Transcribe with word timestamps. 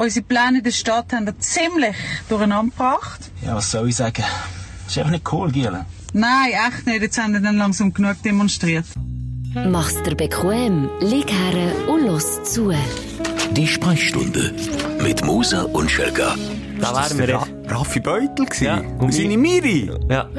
Unsere 0.00 0.24
Pläne 0.24 0.58
in 0.58 0.64
der 0.64 0.70
Stadt 0.70 1.12
haben 1.12 1.26
wir 1.26 1.38
ziemlich 1.40 1.94
durcheinander 2.30 2.70
gebracht. 2.70 3.20
Ja, 3.44 3.56
was 3.56 3.70
soll 3.70 3.90
ich 3.90 3.96
sagen? 3.96 4.24
ist 4.86 4.96
einfach 4.96 5.10
nicht 5.10 5.30
cool, 5.30 5.52
Gielen. 5.52 5.84
Nein, 6.14 6.52
echt 6.52 6.86
nicht. 6.86 7.02
Jetzt 7.02 7.22
haben 7.22 7.34
wir 7.34 7.40
dann 7.40 7.58
langsam 7.58 7.92
genug 7.92 8.22
demonstriert. 8.22 8.86
Mach's 9.52 10.02
dir 10.02 10.14
bequem, 10.14 10.88
lieg 11.00 11.30
her 11.30 11.86
und 11.86 12.06
los 12.06 12.42
zu. 12.44 12.72
Die 13.50 13.66
Sprechstunde 13.66 14.54
mit 15.02 15.22
Musa 15.22 15.64
und 15.64 15.90
Schelga. 15.90 16.34
Da 16.80 16.94
wären 16.94 17.18
wir 17.18 17.34
Ra 17.34 17.46
Raffi 17.68 18.00
Beutel 18.00 18.46
gewesen. 18.46 18.64
Ja, 18.64 18.78
und 18.78 19.02
und 19.02 19.12
seine 19.12 19.36
Miri. 19.36 19.90
Ja. 20.08 20.30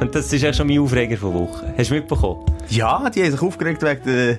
Und 0.00 0.14
das 0.14 0.32
ist 0.32 0.40
ja 0.40 0.54
schon 0.54 0.68
mein 0.68 0.78
Aufreger 0.78 1.18
von 1.18 1.34
Woche. 1.34 1.74
Hast 1.76 1.90
du 1.90 1.96
mitbekommen? 1.96 2.46
Ja, 2.70 3.10
die 3.10 3.24
haben 3.24 3.30
sich 3.30 3.42
aufgeregt 3.42 3.82
wegen 3.82 4.04
der 4.06 4.38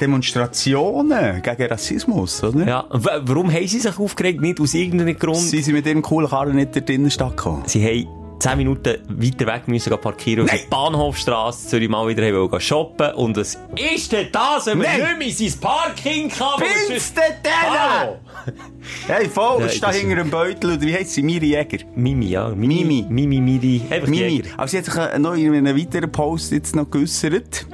Demonstrationen 0.00 1.42
gegen 1.42 1.66
Rassismus, 1.66 2.42
oder? 2.44 2.66
Ja. 2.66 2.84
Wa- 2.90 3.20
warum 3.22 3.52
haben 3.52 3.66
sie 3.66 3.80
sich 3.80 3.98
aufgeregt? 3.98 4.40
Nicht 4.40 4.60
aus 4.60 4.74
irgendeinem 4.74 5.18
Grund. 5.18 5.36
Sie 5.38 5.60
sind 5.62 5.74
mit 5.74 5.86
ihrem 5.86 6.02
coolen 6.02 6.28
Karren 6.28 6.56
nicht 6.56 6.76
in 6.76 6.84
die 6.84 6.94
Innenstadt 6.94 7.36
gekommen. 7.36 7.62
Sie 7.66 7.84
haben 7.84 8.08
10 8.40 8.56
Minuten 8.56 8.94
weiter 9.08 9.46
weg 9.46 9.62
müssen 9.66 9.98
parkieren 9.98 10.44
auf 10.44 10.50
der 10.50 10.60
Bahnhofstrasse 10.70 11.66
Zürich 11.70 11.88
mal 11.88 12.06
wieder 12.06 12.22
wollen 12.32 12.60
shoppen 12.60 13.12
und 13.14 13.36
es 13.36 13.58
ist 13.94 14.12
denn 14.12 14.28
das, 14.30 14.66
wenn 14.66 14.78
man 14.78 14.86
Nein. 14.86 15.18
nicht 15.18 15.18
mehr 15.18 15.26
in 15.46 15.50
sein 15.50 15.60
Parking 15.60 16.28
kann? 16.28 16.60
Bin's 16.88 17.12
denn 17.14 17.52
Hallo? 17.68 18.18
Hey, 19.08 19.28
voll, 19.28 19.66
ich 19.66 19.72
stehe 19.72 19.92
hinter 19.92 20.20
einem 20.20 20.30
Beutel 20.30 20.70
und 20.70 20.80
wie 20.82 20.94
heisst 20.94 21.14
sie? 21.14 21.22
Miri 21.24 21.46
Jäger. 21.46 21.78
Mimi, 21.96 22.26
ja. 22.26 22.50
Mimi. 22.50 23.04
Mimi, 23.08 23.40
Miri. 23.40 23.82
Einfach 23.90 24.04
die 24.06 24.10
Mimi. 24.12 24.28
Jäger. 24.36 24.50
Aber 24.56 24.68
sie 24.68 24.78
hat 24.78 24.84
sich 24.84 24.94
äh, 24.96 25.18
noch 25.18 25.34
in 25.34 25.52
einem 25.54 25.76
weiteren 25.76 26.12
Post 26.12 26.52
jetzt 26.52 26.76
noch 26.76 26.88
geäussert. 26.88 27.66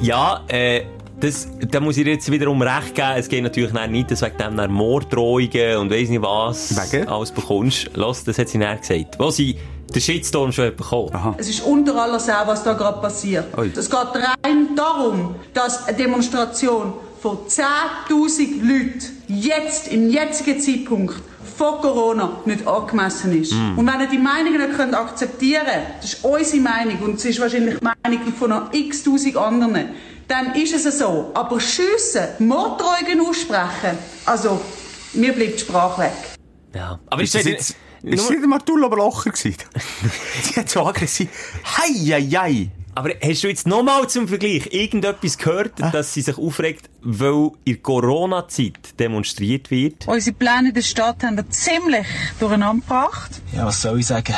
Ja, 0.00 0.42
äh, 0.48 0.80
das, 1.20 1.48
da 1.70 1.80
muss 1.80 1.96
ich 1.96 2.06
jetzt 2.06 2.30
wiederum 2.30 2.62
recht 2.62 2.94
geben. 2.94 3.12
Es 3.16 3.28
geht 3.28 3.42
natürlich 3.42 3.72
nicht, 3.88 4.10
dass 4.10 4.22
wegen 4.22 4.36
dem 4.38 4.56
dann 4.56 4.72
Morddrohungen 4.72 5.76
und 5.78 5.90
weiss 5.90 6.08
nicht 6.08 6.22
was 6.22 6.92
Wegen? 6.92 7.08
alles 7.08 7.30
bekommst. 7.30 7.90
Los, 7.94 8.24
das 8.24 8.38
hat 8.38 8.48
sie 8.48 8.58
dann 8.58 8.78
gesagt. 8.78 9.18
Wo 9.18 9.30
sie 9.30 9.56
den 9.94 10.00
Shitstorm 10.00 10.52
schon 10.52 10.74
bekommen. 10.76 11.10
Aha. 11.12 11.34
Es 11.38 11.48
ist 11.48 11.62
unter 11.64 11.96
aller 11.96 12.20
Sau, 12.20 12.46
was 12.46 12.62
da 12.62 12.74
gerade 12.74 13.00
passiert. 13.00 13.46
Es 13.76 13.90
geht 13.90 13.98
rein 14.14 14.68
darum, 14.76 15.34
dass 15.52 15.86
eine 15.86 15.96
Demonstration 15.96 16.92
von 17.20 17.38
10.000 17.46 18.62
Leuten 18.62 19.02
jetzt, 19.28 19.88
im 19.88 20.08
jetzigen 20.08 20.58
Zeitpunkt, 20.60 21.16
vor 21.56 21.80
Corona 21.82 22.38
nicht 22.46 22.66
angemessen 22.66 23.38
ist. 23.38 23.52
Und 23.52 23.86
wenn 23.86 24.00
ihr 24.00 24.06
die 24.06 24.16
Meinungen 24.16 24.58
nicht 24.58 24.76
könnt 24.76 24.94
akzeptieren 24.94 25.66
könnt, 25.66 26.02
das 26.02 26.14
ist 26.14 26.24
unsere 26.24 26.62
Meinung 26.62 26.98
und 27.00 27.14
es 27.16 27.24
ist 27.26 27.40
wahrscheinlich 27.40 27.78
die 27.78 27.84
Meinung 27.84 28.32
von 28.32 28.50
noch 28.50 28.72
x-tausend 28.72 29.36
anderen, 29.36 29.90
dann 30.30 30.54
ist 30.54 30.74
es 30.86 30.98
so. 30.98 31.30
Aber 31.34 31.60
schiessen, 31.60 32.28
Morddrohungen 32.38 33.20
aussprechen, 33.20 33.98
also, 34.26 34.60
mir 35.12 35.32
bleibt 35.32 35.54
die 35.54 35.58
Sprache 35.64 36.02
weg. 36.02 36.12
Ja. 36.74 36.98
Aber 37.08 37.22
Ist 37.22 37.34
ich 37.34 37.40
das 37.40 37.42
sage- 37.44 37.56
jetzt, 37.56 37.76
ist 38.02 38.22
das 38.22 38.30
nicht 38.30 38.42
einmal 38.42 38.60
Tull 38.60 38.84
aber 38.84 38.96
Locher 38.96 39.30
gewesen? 39.30 39.56
sie 40.42 40.54
hat 40.60 40.70
so 40.70 40.86
aggressiv. 40.86 41.28
Hei, 41.76 41.92
hei, 41.92 42.22
hei. 42.22 42.70
Aber 42.94 43.10
hast 43.22 43.44
du 43.44 43.48
jetzt 43.48 43.66
nochmal 43.66 44.08
zum 44.08 44.26
Vergleich 44.26 44.68
irgendetwas 44.72 45.38
gehört, 45.38 45.72
dass 45.92 46.12
sie 46.12 46.22
sich 46.22 46.36
aufregt, 46.36 46.90
weil 47.02 47.50
in 47.64 47.82
Corona-Zeit 47.82 48.98
demonstriert 48.98 49.70
wird? 49.70 50.06
Unsere 50.08 50.34
Pläne 50.36 50.68
in 50.68 50.74
der 50.74 50.82
Stadt 50.82 51.22
haben 51.22 51.36
wir 51.36 51.48
ziemlich 51.50 52.06
durcheinander 52.40 52.82
gebracht. 52.82 53.40
Ja, 53.52 53.66
was 53.66 53.80
soll 53.82 54.00
ich 54.00 54.06
sagen? 54.06 54.34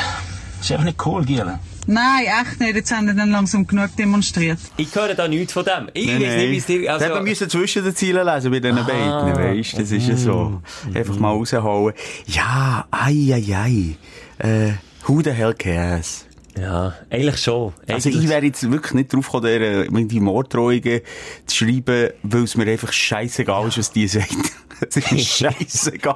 ist 0.61 0.71
einfach 0.71 0.85
nicht 0.85 1.05
cool, 1.05 1.25
Gielen. 1.25 1.59
Nein, 1.85 2.25
echt 2.25 2.59
nicht. 2.59 2.75
Jetzt 2.75 2.91
haben 2.91 3.07
wir 3.07 3.13
dann 3.13 3.29
langsam 3.31 3.67
genug 3.67 3.95
demonstriert. 3.97 4.59
Ich 4.77 4.93
höre 4.95 5.13
da 5.15 5.27
nichts 5.27 5.53
von 5.53 5.65
dem. 5.65 5.89
Ich 5.93 6.07
Nein, 6.07 6.21
weiß 6.21 6.35
nicht, 6.37 6.51
wie 6.51 6.57
es 6.57 6.65
dir... 6.65 6.93
Also, 6.93 7.21
müssen 7.21 7.49
zwischen 7.49 7.83
den 7.83 7.95
Zielen 7.95 8.25
lesen 8.25 8.51
bei 8.51 8.59
diesen 8.59 8.85
beiden, 8.85 9.35
weisst 9.35 9.77
Das 9.77 9.91
ist 9.91 10.07
ja 10.07 10.15
so. 10.15 10.61
Einfach 10.93 11.17
mal 11.17 11.31
raushauen. 11.31 11.93
Ja, 12.27 12.85
ei, 12.91 13.33
ei, 13.33 13.55
ei. 13.55 13.95
Äh, 14.39 14.73
who 15.05 15.21
the 15.21 15.31
hell 15.31 15.53
cares? 15.53 16.25
ja, 16.59 16.93
eigentlich 17.09 17.37
schon. 17.37 17.73
Also 17.87 18.09
Eigentlich- 18.09 18.23
ich 18.25 18.29
wäre 18.29 18.45
jetzt 18.45 18.69
wirklich 18.69 18.93
nicht 18.93 19.13
drauf 19.13 19.25
gekommen, 19.25 19.45
der, 19.45 19.61
äh, 19.91 20.05
die 20.05 20.19
Morddrohungen 20.19 21.01
zu 21.45 21.55
schreiben, 21.55 22.11
weil 22.21 22.43
es 22.43 22.55
mir 22.55 22.67
einfach 22.67 22.93
scheißegal 22.93 23.67
ist, 23.67 23.77
was 23.77 23.91
die 23.91 24.07
sagen. 24.07 24.43
Es 24.89 24.97
ist 24.97 25.27
scheißegal. 25.37 26.15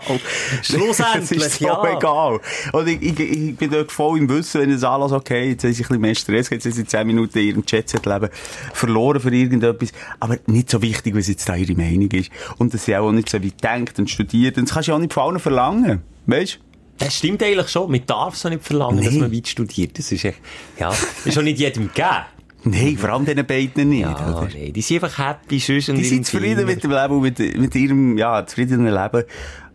Schlussendlich, 0.61 1.39
es 1.41 1.47
ist 1.47 1.59
so 1.59 1.65
ja. 1.67 1.97
egal. 1.97 2.39
Und 2.73 2.87
ich, 2.87 3.01
ich, 3.01 3.19
ich 3.19 3.55
bin 3.55 3.71
dort 3.71 3.91
voll 3.91 4.19
im 4.19 4.29
Wissen, 4.29 4.61
wenn 4.61 4.71
es 4.71 4.83
alles 4.83 5.11
okay, 5.11 5.49
jetzt 5.51 5.63
haben 5.63 5.73
sie 5.73 5.83
ein 5.83 5.87
bisschen 5.87 6.01
mehr 6.01 6.15
Stress, 6.15 6.49
jetzt 6.49 6.65
haben 6.65 6.71
sie 6.73 6.85
10 6.85 7.07
Minuten 7.07 7.37
in 7.39 7.47
ihrem 7.47 7.63
Jet-Set-Leben 7.67 8.29
verloren 8.73 9.19
für 9.19 9.33
irgendetwas. 9.33 9.91
Aber 10.19 10.37
nicht 10.47 10.69
so 10.69 10.81
wichtig, 10.81 11.15
was 11.15 11.27
jetzt 11.27 11.47
da 11.47 11.55
ihre 11.55 11.73
Meinung 11.73 12.09
ist. 12.11 12.29
Und 12.57 12.73
dass 12.73 12.85
sie 12.85 12.95
auch 12.95 13.11
nicht 13.11 13.29
so 13.29 13.43
weit 13.43 13.63
denkt 13.63 13.99
und 13.99 14.09
studiert. 14.09 14.57
Und 14.57 14.67
das 14.67 14.73
kannst 14.73 14.87
du 14.87 14.91
ja 14.91 14.95
auch 14.97 15.01
nicht 15.01 15.13
von 15.13 15.23
allen 15.23 15.39
verlangen. 15.39 16.01
Weißt 16.25 16.55
du? 16.55 16.57
Das 16.99 17.15
stimmt 17.15 17.43
eigentlich 17.43 17.69
schon. 17.69 17.91
Man 17.91 18.01
darf 18.07 18.35
so 18.35 18.49
nicht 18.49 18.63
verlangen, 18.63 19.03
dass 19.03 19.13
Nee. 19.13 19.19
man 19.19 19.31
weit 19.31 19.47
studiert. 19.47 19.97
Das 19.99 20.11
ist 20.11 20.25
echt, 20.25 20.39
ja, 20.79 20.91
ist 21.25 21.33
schon 21.33 21.43
nicht 21.43 21.59
jedem 21.59 21.87
gegeben. 21.87 22.25
Nein, 22.71 22.97
vor 22.97 23.09
allem 23.09 23.25
diesen 23.25 23.45
beiden 23.45 23.89
nicht. 23.89 24.01
Ja, 24.01 24.47
nee, 24.53 24.71
die 24.71 24.81
sind 24.81 25.03
einfach 25.03 25.17
happy, 25.17 25.59
sonst 25.59 25.87
Die 25.87 26.03
sind 26.03 26.25
zufrieden 26.25 26.65
mit 26.65 26.83
dem 26.83 26.91
Leben 26.91 27.21
mit, 27.21 27.39
mit 27.39 27.75
ihrem, 27.75 28.17
ja, 28.17 28.45
zufriedenen 28.45 28.93
Leben. 28.93 29.23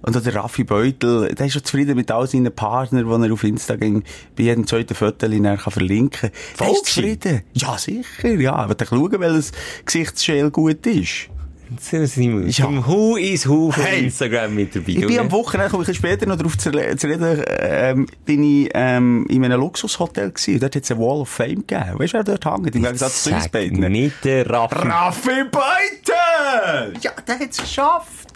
Und 0.02 0.16
auch 0.16 0.22
der 0.22 0.34
Raffi 0.34 0.64
Beutel, 0.64 1.32
der 1.32 1.46
ist 1.46 1.52
schon 1.52 1.64
zufrieden 1.64 1.94
mit 1.94 2.10
all 2.10 2.26
seinen 2.26 2.52
Partnern, 2.52 3.06
die 3.06 3.26
er 3.28 3.32
auf 3.32 3.44
Instagram 3.44 4.02
bei 4.36 4.42
jedem 4.42 4.66
zweiten 4.66 4.94
Foto 4.94 5.28
kann 5.28 5.56
verlinken 5.56 6.30
kann. 6.30 6.30
Voll 6.56 6.82
zufrieden. 6.82 7.42
Ja, 7.52 7.78
sicher, 7.78 8.34
ja. 8.34 8.54
Aber 8.54 8.74
dann 8.74 8.88
schauen, 8.88 9.20
welches 9.20 9.52
Gesichtsschäl 9.84 10.50
gut 10.50 10.84
ist. 10.86 11.28
Im 12.16 12.48
Ja. 12.48 12.86
Who 12.86 13.16
is 13.16 13.48
Who 13.48 13.70
von 13.70 13.82
Hey. 13.84 14.04
Instagram 14.04 14.54
mit 14.54 14.74
dabei. 14.74 14.92
Ich 14.92 15.06
bin 15.06 15.18
am 15.18 15.30
Wochenende, 15.32 15.70
komme 15.70 15.84
ich 15.88 15.96
später 15.96 16.26
noch 16.26 16.36
darauf 16.36 16.56
zu, 16.58 16.70
re- 16.70 16.96
zu 16.96 17.06
reden, 17.06 17.42
ähm, 17.48 18.06
bin 18.24 18.42
ich 18.42 18.70
ähm, 18.74 19.26
in 19.28 19.44
einem 19.44 19.60
Luxushotel 19.60 20.30
gewesen. 20.30 20.54
Und 20.54 20.62
dort 20.62 20.76
hat 20.76 20.82
es 20.84 20.90
eine 20.90 21.00
Wall 21.00 21.20
of 21.20 21.28
Fame 21.28 21.64
gegeben. 21.66 21.98
Weißt 21.98 22.12
du, 22.14 22.18
wer 22.18 22.24
dort 22.24 22.44
hängt? 22.46 22.74
Im 22.74 22.82
Gegensatz 22.82 23.24
zu 23.24 23.34
uns 23.34 23.48
beiden. 23.48 23.80
nicht 23.92 24.24
der 24.24 24.48
Raffi. 24.48 24.74
Raffi 24.88 25.44
Beutel! 25.50 26.94
Ja, 27.00 27.12
der 27.26 27.38
hat 27.38 27.50
es 27.50 27.56
geschafft. 27.58 28.28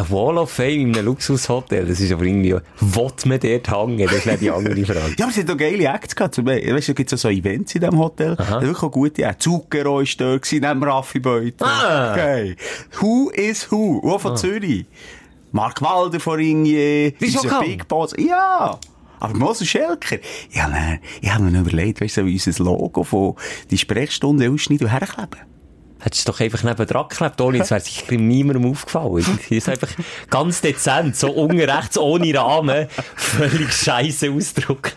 Ein 0.00 0.10
Wall 0.10 0.38
of 0.38 0.50
Fame 0.50 0.80
in 0.80 0.94
einem 0.96 1.06
Luxushotel, 1.06 1.84
das 1.84 2.00
ist 2.00 2.10
aber 2.10 2.24
irgendwie, 2.24 2.54
will 2.54 3.12
man 3.26 3.40
dort 3.40 3.70
hängen? 3.70 4.06
Das 4.06 4.16
ist 4.16 4.26
nicht 4.26 4.40
die 4.40 4.50
andere 4.50 4.84
Frage. 4.86 5.14
Ja, 5.18 5.26
aber 5.26 5.30
es 5.30 5.36
hat 5.36 5.50
auch 5.50 5.56
geile 5.58 5.84
Acts 5.84 6.16
gehabt. 6.16 6.34
Zum 6.34 6.46
Beispiel, 6.46 6.74
weißt 6.74 6.88
du, 6.88 6.92
da 6.92 6.96
gibt's 6.96 7.12
auch 7.12 7.18
so 7.18 7.28
Events 7.28 7.74
in 7.74 7.82
diesem 7.82 7.98
Hotel. 7.98 8.34
Da 8.34 8.46
hat 8.46 8.62
wirklich 8.62 8.82
auch 8.82 8.90
gute 8.90 9.22
Acts. 9.24 9.44
Zucchero 9.44 9.96
war 9.96 10.04
dort, 10.16 10.42
gewesen, 10.42 10.66
neben 10.66 10.82
Raffi 10.84 11.18
Beutel. 11.18 11.66
Ah. 11.66 12.12
Okay. 12.12 12.56
Who 13.00 13.28
is 13.30 13.70
who? 13.70 14.00
Auch 14.10 14.20
von 14.20 14.38
Zürich. 14.38 14.86
Mark 15.52 15.82
Walder 15.82 16.18
von 16.18 16.36
Ringier. 16.36 17.10
Die 17.10 17.26
ist 17.26 17.60
Big 17.60 17.86
Boss. 17.86 18.14
Ja. 18.16 18.78
Aber 19.18 19.34
Moses 19.34 19.68
Schelker. 19.68 20.16
Ich 20.50 20.62
habe 20.62 20.72
mir, 20.72 20.98
ich 21.20 21.30
hab 21.30 21.42
mir 21.42 21.60
überlegt, 21.60 22.00
weißt 22.00 22.18
du, 22.18 22.24
wie 22.24 22.32
unser 22.32 22.64
Logo 22.64 23.04
von 23.04 23.34
die 23.70 23.76
Sprechstunde 23.76 24.50
ausschneiden 24.50 24.86
und 24.86 24.92
herkleben. 24.92 25.40
Hättest 26.02 26.26
du 26.26 26.32
doch 26.32 26.40
einfach 26.40 26.62
neben 26.62 26.86
dran 26.86 27.06
geklebt, 27.08 27.40
ohne, 27.40 27.58
es 27.58 27.70
wäre 27.70 27.80
sicher 27.80 28.14
niemandem 28.16 28.70
aufgefallen. 28.70 29.16
Irgendwie 29.18 29.56
ist 29.56 29.68
einfach 29.68 29.88
ganz 30.30 30.60
dezent, 30.60 31.16
so 31.16 31.30
unten 31.30 31.60
rechts, 31.60 31.98
ohne 31.98 32.34
Rahmen, 32.34 32.86
völlig 33.16 33.72
scheisse 33.72 34.30
Ausdruck. 34.30 34.92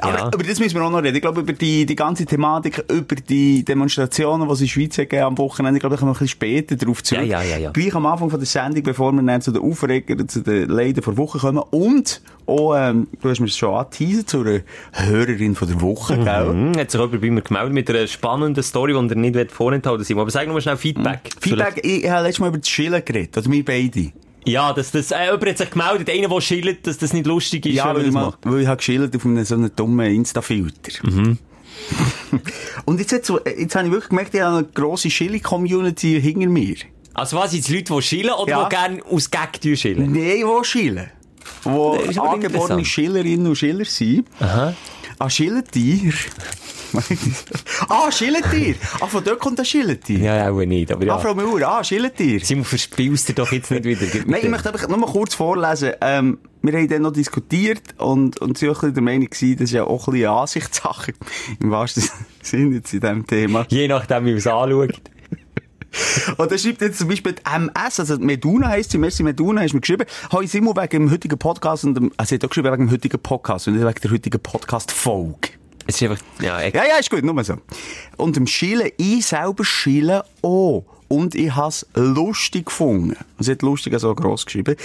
Aber, 0.00 0.18
Ja. 0.18 0.24
aber 0.26 0.42
das 0.42 0.58
müssen 0.58 0.74
wir 0.74 0.84
auch 0.84 0.90
noch 0.90 1.02
reden. 1.02 1.16
Ich 1.16 1.22
glaube, 1.22 1.40
über 1.40 1.52
die, 1.52 1.86
die 1.86 1.96
ganze 1.96 2.26
Thematik, 2.26 2.84
über 2.90 3.14
die 3.14 3.64
Demonstrationen, 3.64 4.46
die 4.48 4.52
es 4.52 4.60
in 4.60 4.66
der 4.66 4.72
Schweiz 4.72 4.96
gegeben 4.96 5.22
am 5.24 5.38
Wochenende, 5.38 5.78
ich 5.78 5.80
glaube, 5.80 5.96
da 5.96 6.00
kommen 6.00 6.10
wir 6.12 6.16
ein 6.16 6.18
bisschen 6.18 6.28
später 6.28 6.76
drauf 6.76 7.02
zurück. 7.02 7.24
Ja, 7.26 7.42
ja, 7.42 7.50
ja, 7.50 7.58
ja. 7.58 7.70
Gleich 7.70 7.94
am 7.94 8.06
Anfang 8.06 8.30
von 8.30 8.38
der 8.40 8.46
Sendung, 8.46 8.82
bevor 8.82 9.12
wir 9.12 9.22
dann 9.22 9.40
zu 9.40 9.52
den 9.52 9.62
Aufregern, 9.62 10.28
zu 10.28 10.40
den 10.42 10.68
Leiden 10.68 11.02
vor 11.02 11.16
Woche 11.16 11.38
kommen. 11.38 11.62
Und 11.70 12.20
auch, 12.46 12.74
ähm, 12.76 13.06
du 13.20 13.28
hast 13.28 13.40
mir 13.40 13.48
schon 13.48 13.74
angeteasert, 13.74 14.30
zu 14.30 14.40
einer 14.40 14.60
Hörerin 14.92 15.54
von 15.54 15.68
der 15.68 15.80
Woche, 15.82 16.16
gell? 16.16 16.46
Hm, 16.48 16.72
hat 16.78 16.90
sich 16.90 16.98
jemand 16.98 17.20
bei 17.20 17.30
mir 17.30 17.42
gemeldet 17.42 17.72
mit 17.74 17.90
einer 17.90 18.06
spannenden 18.06 18.62
Story, 18.64 18.94
die 18.94 18.98
er 19.10 19.16
nicht 19.16 19.52
vorenthalten 19.52 20.08
will. 20.08 20.18
Aber 20.18 20.30
noch 20.48 20.54
mal 20.54 20.60
schnell 20.60 20.76
Feedback. 20.76 21.20
Feedback, 21.40 21.80
ich, 21.84 22.04
ich 22.04 22.10
habe 22.10 22.22
letztes 22.24 22.40
Mal 22.40 22.48
über 22.48 22.58
das 22.58 22.66
Chillen 22.68 23.04
geredet, 23.04 23.36
oder 23.36 23.50
wir 23.50 23.64
beide. 23.64 24.12
Ja, 24.44 24.72
dass 24.72 24.90
das, 24.90 25.10
äh, 25.10 25.24
jemand 25.26 25.46
hat 25.46 25.58
sich 25.58 25.70
gemeldet, 25.70 26.10
einer, 26.10 26.28
der 26.28 26.40
schillt, 26.40 26.86
dass 26.86 26.98
das 26.98 27.12
nicht 27.12 27.26
lustig 27.26 27.66
ist, 27.66 27.74
Ja, 27.74 27.94
weil 27.94 28.06
ich, 28.06 28.12
mal, 28.12 28.32
weil 28.42 28.62
ich 28.62 28.66
habe 28.66 28.78
geschildert 28.78 29.14
auf 29.14 29.24
einem 29.24 29.44
so 29.44 29.54
einem 29.54 29.70
dummen 29.74 30.06
Insta-Filter. 30.14 30.92
Mhm. 31.06 31.38
Und 32.84 32.98
jetzt, 32.98 33.12
jetzt, 33.12 33.32
jetzt 33.58 33.74
habe 33.76 33.86
ich 33.86 33.92
wirklich 33.92 34.08
gemerkt, 34.08 34.34
ich 34.34 34.40
habe 34.40 34.56
eine 34.58 34.66
grosse 34.66 35.08
Chili-Community 35.08 36.20
hinter 36.20 36.48
mir. 36.48 36.76
Also 37.14 37.36
was, 37.36 37.50
sind 37.50 37.60
es 37.60 37.68
Leute, 37.68 37.92
die 37.94 38.02
schillen 38.02 38.30
oder 38.32 38.50
Ja. 38.50 38.68
die 38.68 38.74
gerne 38.74 39.02
aus 39.10 39.30
Gag 39.30 39.58
schillen? 39.76 40.12
Nein, 40.12 40.42
wo 40.44 40.62
Schillen. 40.62 41.10
Aber 41.64 41.98
angeborene. 42.16 42.84
Schillerinnen 42.84 43.46
und 43.46 43.56
Schiller 43.56 43.84
sind. 43.84 44.26
Aha. 44.40 44.74
Ah, 45.18 45.28
Schilletier. 45.28 46.12
Ah, 47.88 48.10
Schilletier. 48.10 48.74
Ah, 49.00 49.06
von 49.06 49.22
dort 49.24 49.38
kommt 49.38 49.58
das 49.58 49.68
Schilletier. 49.68 50.18
Ja, 50.18 50.50
auch 50.50 50.60
nicht, 50.64 50.90
aber 50.90 51.04
ja. 51.04 51.14
Ah, 51.14 51.18
Frau 51.18 51.34
Müller, 51.34 51.68
ah, 51.68 51.84
Schilletier. 51.84 52.40
Simon, 52.40 52.64
verspielst 52.64 53.28
du 53.28 53.34
doch 53.34 53.52
jetzt 53.52 53.70
nicht 53.70 53.84
wieder. 53.84 54.06
Nein, 54.26 54.40
ich 54.42 54.48
möchte 54.48 54.72
einfach 54.72 54.88
nur 54.88 54.98
mal 54.98 55.10
kurz 55.10 55.34
vorlesen. 55.34 55.92
Ähm, 56.00 56.38
wir 56.62 56.72
haben 56.72 56.88
dann 56.88 57.02
noch 57.02 57.12
diskutiert 57.12 57.82
und, 57.98 58.40
und 58.40 58.60
ein 58.62 58.68
bisschen 58.68 58.94
der 58.94 59.02
Meinung 59.02 59.26
gewesen, 59.26 59.56
das 59.56 59.64
ist 59.64 59.72
ja 59.72 59.84
auch 59.84 60.08
ein 60.08 60.12
bisschen 60.12 60.28
eine 60.28 60.40
Ansichtssache. 60.40 61.12
Im 61.60 61.70
wahrsten 61.70 62.04
Sinne 62.42 62.76
jetzt 62.76 62.92
in 62.92 63.00
diesem 63.00 63.26
Thema. 63.26 63.66
Je 63.68 63.88
nachdem, 63.88 64.24
wie 64.24 64.30
man 64.30 64.38
es 64.38 64.46
anschaut. 64.46 65.00
Und 66.36 66.52
er 66.52 66.58
schreibt 66.58 66.82
jetzt 66.82 66.98
zum 66.98 67.08
Beispiel 67.08 67.32
die 67.32 67.42
MS, 67.50 68.00
also 68.00 68.18
Meduna 68.18 68.68
heisst 68.68 68.90
sie, 68.90 68.98
Merci 68.98 69.22
Meduna, 69.22 69.62
hast 69.62 69.72
mir 69.72 69.80
geschrieben, 69.80 70.06
ich 70.42 70.50
Simon 70.50 70.76
wegen 70.76 71.04
dem 71.04 71.10
heutigen 71.10 71.38
Podcast 71.38 71.84
und 71.84 71.94
dem, 71.94 72.12
also 72.16 72.34
er 72.34 72.38
hat 72.38 72.44
auch 72.44 72.50
geschrieben 72.50 72.72
wegen 72.72 72.86
dem 72.86 72.90
heutigen 72.92 73.18
Podcast 73.18 73.68
und 73.68 73.74
nicht 73.74 73.86
wegen 73.86 74.00
der 74.02 74.10
heutigen 74.10 74.40
Podcast-Folge. 74.40 75.57
Es 75.88 76.02
ist 76.02 76.10
einfach, 76.10 76.22
ja, 76.38 76.60
Ja, 76.60 76.84
ja, 76.86 76.96
ist 77.00 77.08
gut, 77.08 77.24
nur 77.24 77.42
so. 77.42 77.54
Und 78.18 78.36
im 78.36 78.46
Schillen, 78.46 78.90
ich 78.98 79.24
selber 79.24 79.64
schille 79.64 80.22
auch. 80.42 80.84
Und 81.08 81.34
ich 81.34 81.56
has 81.56 81.86
lustig 81.94 82.66
gefunden. 82.66 83.16
Und 83.38 83.44
sie 83.44 83.52
hat 83.52 83.62
lustig 83.62 83.98
so 83.98 84.14
gross 84.14 84.44
geschrieben. 84.44 84.76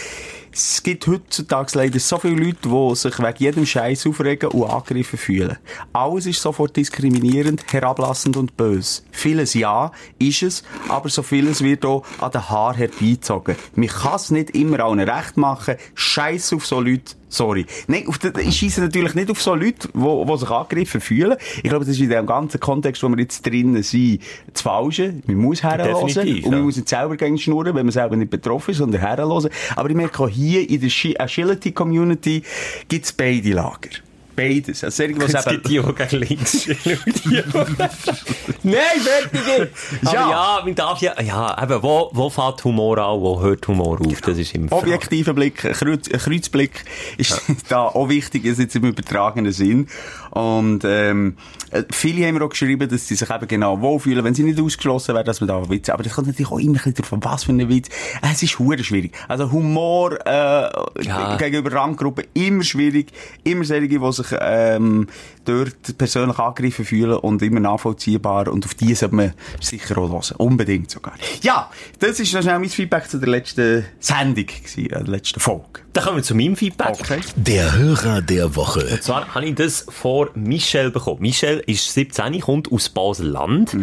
Es 0.55 0.83
gibt 0.83 1.07
heutzutage 1.07 1.71
leider 1.73 1.99
so 1.99 2.19
viele 2.19 2.35
Leute, 2.35 2.69
die 2.69 2.95
sich 2.95 3.17
wegen 3.17 3.37
jedem 3.39 3.65
Scheiß 3.65 4.05
aufregen 4.05 4.51
und 4.51 4.69
angegriffen 4.69 5.17
fühlen. 5.17 5.57
Alles 5.93 6.27
ist 6.27 6.43
sofort 6.43 6.77
diskriminierend, 6.77 7.63
herablassend 7.73 8.37
und 8.37 8.55
böse. 8.55 9.01
Vieles 9.11 9.55
ja, 9.55 9.91
ist 10.19 10.43
es, 10.43 10.63
aber 10.89 11.09
so 11.09 11.23
vieles 11.23 11.63
wird 11.63 11.85
auch 11.85 12.03
an 12.19 12.31
den 12.31 12.47
Haar 12.47 12.75
herbeizogen. 12.75 13.55
Man 13.73 13.87
kann 13.87 14.15
es 14.15 14.29
nicht 14.29 14.51
immer 14.51 14.81
allen 14.81 14.99
recht 14.99 15.37
machen. 15.37 15.75
Scheiß 15.95 16.53
auf 16.53 16.67
so 16.67 16.79
Leute. 16.79 17.15
Sorry. 17.33 17.65
Nein, 17.87 18.07
auf 18.07 18.19
den, 18.19 18.31
ich 18.47 18.55
scheisse 18.55 18.81
natürlich 18.81 19.15
nicht 19.15 19.31
auf 19.31 19.41
so 19.41 19.55
Leute, 19.55 19.87
die, 19.91 19.99
die 19.99 20.37
sich 20.37 20.49
angegriffen 20.51 21.01
fühlen. 21.01 21.35
Ich 21.57 21.63
glaube, 21.63 21.83
das 21.83 21.95
ist 21.95 22.01
in 22.01 22.11
dem 22.11 22.27
ganzen 22.27 22.59
Kontext, 22.59 23.01
wo 23.01 23.09
wir 23.09 23.17
jetzt 23.17 23.43
drinnen 23.43 23.81
sind, 23.81 24.21
das 24.53 24.61
Falsche. 24.61 25.15
Man 25.25 25.37
muss 25.37 25.63
herhören. 25.63 25.95
Und 25.95 26.15
man 26.15 26.53
ja. 26.53 26.59
muss 26.59 26.75
nicht 26.75 26.89
selber 26.89 27.17
gegen 27.17 27.39
schnurren, 27.39 27.73
wenn 27.73 27.87
man 27.87 27.91
selber 27.91 28.15
nicht 28.15 28.29
betroffen 28.29 28.69
ist, 28.69 28.77
sondern 28.77 29.01
herhören. 29.01 29.49
Aber 29.75 29.89
ich 29.89 29.95
merke 29.95 30.23
auch 30.23 30.29
hier 30.29 30.42
in 30.51 30.81
der 30.81 30.89
Shi- 30.89 31.17
Agility-Community 31.19 32.43
gibt 32.87 33.05
es 33.05 33.13
beide 33.13 33.49
Lager. 33.53 33.89
Beides. 34.35 34.83
Also, 34.83 35.03
Es 35.03 35.45
gibt 35.45 35.67
die, 35.69 35.79
die 35.79 35.93
gegen 35.93 36.17
links 36.19 36.67
Nein, 38.63 38.75
fertig! 39.01 39.69
Aber 40.05 40.13
Ja. 40.13 40.29
ja, 40.29 40.61
man 40.63 40.75
darf 40.75 41.01
ja, 41.01 41.19
ja, 41.21 41.61
eben, 41.61 41.83
wo, 41.83 42.09
wo 42.13 42.29
fängt 42.29 42.63
Humor 42.63 42.97
an, 42.97 43.19
wo 43.21 43.41
hört 43.41 43.67
Humor 43.67 43.99
auf? 44.01 44.21
Das 44.21 44.37
ist 44.37 44.55
immer. 44.55 44.71
Objektiver 44.71 45.33
Blick, 45.33 45.57
Kreuz, 45.57 46.09
Kreuzblick 46.09 46.83
ist 47.17 47.41
da 47.69 47.83
auch 47.87 48.09
wichtig, 48.09 48.45
ist 48.45 48.59
jetzt 48.59 48.75
im 48.75 48.85
übertragenen 48.85 49.51
Sinn. 49.51 49.87
Und, 50.31 50.83
ähm, 50.85 51.37
äh, 51.71 51.83
viele 51.91 52.25
haben 52.27 52.35
mir 52.35 52.43
auch 52.45 52.49
geschrieben, 52.49 52.89
dass 52.89 53.07
sie 53.07 53.15
sich 53.15 53.29
eben 53.29 53.47
genau 53.47 53.79
wohlfühlen, 53.81 54.23
wenn 54.23 54.33
sie 54.33 54.43
nicht 54.43 54.59
ausgeschlossen 54.59 55.13
werden, 55.15 55.25
dass 55.27 55.41
man 55.41 55.47
da 55.47 55.69
Witze, 55.69 55.93
aber 55.93 56.03
das 56.03 56.13
kommt 56.13 56.27
natürlich 56.27 56.51
auch 56.51 56.57
immer 56.59 56.69
ein 56.71 56.73
bisschen 56.73 56.95
davon, 56.95 57.23
was 57.23 57.43
für 57.43 57.51
ein 57.51 57.69
Witz. 57.69 57.89
Es 58.21 58.41
ist 58.41 58.57
hure 58.59 58.83
schwierig. 58.83 59.13
Also 59.27 59.51
Humor, 59.51 60.17
äh, 60.25 60.69
Ja. 61.03 61.35
gegenüber 61.37 61.73
Randgruppen 61.73 62.25
immer 62.33 62.63
schwierig. 62.63 63.07
Immer 63.43 63.63
solche, 63.65 63.87
die 63.87 64.11
sich, 64.11 64.22
ähm, 64.39 65.07
dort 65.45 65.97
persönlich 65.97 66.37
angegriffen 66.39 66.85
fühlen 66.85 67.17
und 67.17 67.41
immer 67.41 67.59
nachvollziehbar. 67.59 68.47
Und 68.47 68.65
auf 68.65 68.73
die 68.73 68.93
sollte 68.95 69.15
man 69.15 69.33
sicher 69.59 69.97
auch 69.97 70.09
hören. 70.09 70.35
Unbedingt 70.37 70.91
sogar. 70.91 71.13
Ja, 71.41 71.69
das 71.99 72.19
ist 72.19 72.29
schnell 72.29 72.43
mein 72.59 72.69
Feedback 72.69 73.09
zu 73.09 73.19
der 73.19 73.29
letzten 73.29 73.85
Sendung 73.99 74.45
gewesen, 74.45 74.85
äh, 74.85 74.89
der 74.89 75.07
letzten 75.07 75.39
Folge. 75.39 75.81
Dann 75.93 76.03
kommen 76.03 76.17
wir 76.17 76.23
zu 76.23 76.35
meinem 76.35 76.55
Feedback. 76.55 76.97
Der 77.35 77.75
Hörer 77.75 78.21
der 78.21 78.55
Woche. 78.55 78.87
Und 78.91 79.03
zwar 79.03 79.33
habe 79.33 79.45
ich 79.45 79.55
das 79.55 79.85
vor 79.89 80.29
Michelle 80.33 80.91
bekommen. 80.91 81.21
Michelle 81.21 81.59
ist 81.61 81.93
17, 81.93 82.41
kommt 82.41 82.71
aus 82.71 82.89
Basel-Land. 82.89 83.75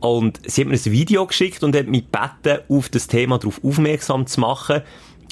Und 0.00 0.40
sie 0.46 0.62
hat 0.62 0.68
mir 0.68 0.74
ein 0.74 0.84
Video 0.84 1.26
geschickt 1.26 1.62
und 1.62 1.74
hat 1.74 1.86
mich 1.86 2.04
gebeten, 2.10 2.62
auf 2.68 2.88
das 2.88 3.06
Thema 3.06 3.38
darauf 3.38 3.60
aufmerksam 3.64 4.26
zu 4.26 4.40
machen. 4.40 4.82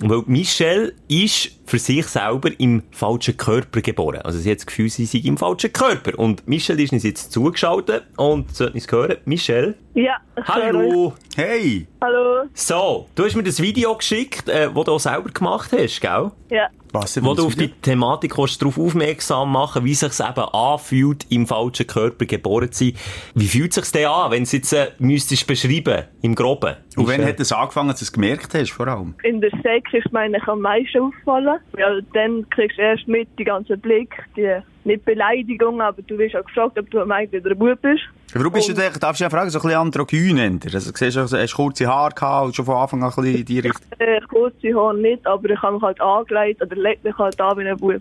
Weil 0.03 0.23
Michelle 0.27 0.93
ist 1.09 1.51
für 1.67 1.79
sich 1.79 2.07
selber 2.07 2.51
im 2.59 2.83
falschen 2.91 3.37
Körper 3.37 3.81
geboren. 3.81 4.21
Also 4.23 4.39
sie 4.39 4.51
hat 4.51 4.59
das 4.59 4.67
Gefühl, 4.67 4.91
sie 4.91 5.07
sei 5.07 5.19
im 5.19 5.37
falschen 5.37 5.73
Körper. 5.73 6.19
Und 6.19 6.47
Michelle 6.49 6.83
ist 6.83 6.93
uns 6.93 7.05
jetzt 7.05 7.33
zugeschaltet 7.33 8.05
und 8.17 8.55
sollte 8.55 8.75
uns 8.75 8.91
hören. 8.91 9.17
Michelle, 9.25 9.75
Ja, 9.95 10.17
hallo! 10.45 11.15
Hey! 11.37 11.87
Hallo. 12.03 12.45
So, 12.55 13.09
du 13.15 13.25
hast 13.25 13.37
mir 13.37 13.45
das 13.45 13.63
Video 13.63 13.97
geschickt, 13.97 14.49
äh, 14.49 14.69
das 14.75 14.85
du 14.85 14.93
auch 14.93 15.01
selber 15.01 15.31
gemacht 15.31 15.71
hast, 15.73 16.01
gell? 16.01 16.31
Ja. 16.51 16.69
Was 16.95 17.23
Wo 17.23 17.35
du 17.35 17.47
auf 17.47 17.57
die? 17.57 17.69
Thematik 17.69 18.39
willst, 18.39 18.63
darauf 18.63 18.79
aufmerksam 18.79 19.51
machen, 19.51 19.85
wie 19.85 19.95
sich's 19.95 20.21
eben 20.21 20.45
anfühlt, 20.53 21.27
im 21.29 21.47
falschen 21.47 21.89
Körper 21.89 22.25
geboren 22.25 22.71
zu 22.71 22.85
sein. 22.85 22.95
Wie 23.35 23.49
fühlt 23.49 23.73
sich's 23.73 23.91
denn 23.91 24.07
an, 24.07 24.31
wenn 24.31 24.39
du 24.39 24.43
es 24.45 24.53
jetzt 24.53 24.73
äh, 24.73 24.93
müsstest 24.99 25.47
beschreiben, 25.47 26.05
im 26.23 26.35
Groben? 26.37 26.77
Und 26.97 27.09
wann 27.09 27.23
äh, 27.23 27.27
hat 27.27 27.41
es 27.41 27.51
angefangen, 27.51 27.89
dass 27.89 27.99
du 27.99 28.05
es 28.05 28.13
gemerkt 28.13 28.55
hast, 28.55 28.71
vor 28.71 28.87
allem? 28.87 29.15
In 29.25 29.41
der 29.41 29.51
Sek 29.63 29.93
ist 29.93 30.13
mir 30.13 30.21
eigentlich 30.21 30.47
am 30.47 30.61
meisten 30.61 31.01
auffallen. 31.01 31.59
Weil 31.73 32.03
dann 32.15 32.49
kriegst 32.51 32.79
du 32.79 32.83
erst 32.83 33.09
mit 33.09 33.29
die 33.39 33.45
ganzen 33.45 33.81
Blick, 33.81 34.15
die, 34.37 34.61
nicht 34.85 35.05
Beleidigung, 35.05 35.81
aber 35.81 36.03
du 36.03 36.19
wirst 36.19 36.37
auch 36.37 36.45
gefragt, 36.45 36.79
ob 36.79 36.91
du 36.91 37.01
am 37.01 37.11
Ende 37.11 37.41
der 37.41 37.55
Bub 37.55 37.81
bist. 37.83 38.03
Warum 38.35 38.53
bist 38.53 38.69
du 38.69 38.73
denn, 38.75 38.93
darfst 39.01 39.21
du 39.21 39.25
ja 39.25 39.31
fragen, 39.31 39.49
so 39.51 39.59
ein 39.59 39.63
bisschen 39.63 39.79
androgyn 39.79 40.37
hinter? 40.37 40.75
Also, 40.75 40.91
du 40.91 40.97
siehst, 40.97 41.17
also, 41.17 41.37
hast 41.39 41.53
du 41.53 41.57
kurze 41.57 41.87
Haare 41.87 42.13
gehabt 42.15 42.47
und 42.47 42.57
schon 42.57 42.65
von 42.65 42.77
Anfang 42.77 43.03
an 43.03 43.11
ein 43.11 43.15
bisschen 43.15 43.37
in 43.41 43.45
die 43.45 43.59
Richtung. 43.61 43.87
Äh, 43.99 44.21
kurze 44.29 44.75
Haare 44.75 44.97
nicht, 44.99 45.27
aber 45.27 45.51
ich 45.51 45.63
habe 45.63 45.75
mich 45.75 45.83
halt 45.83 46.01
angelegt 46.01 46.63
oder 46.63 46.77
leg 46.77 47.03
mich 47.05 47.17
halt 47.17 47.41
an 47.41 47.59
wie 47.59 47.69
ein 47.69 47.77
Bub. 47.77 48.01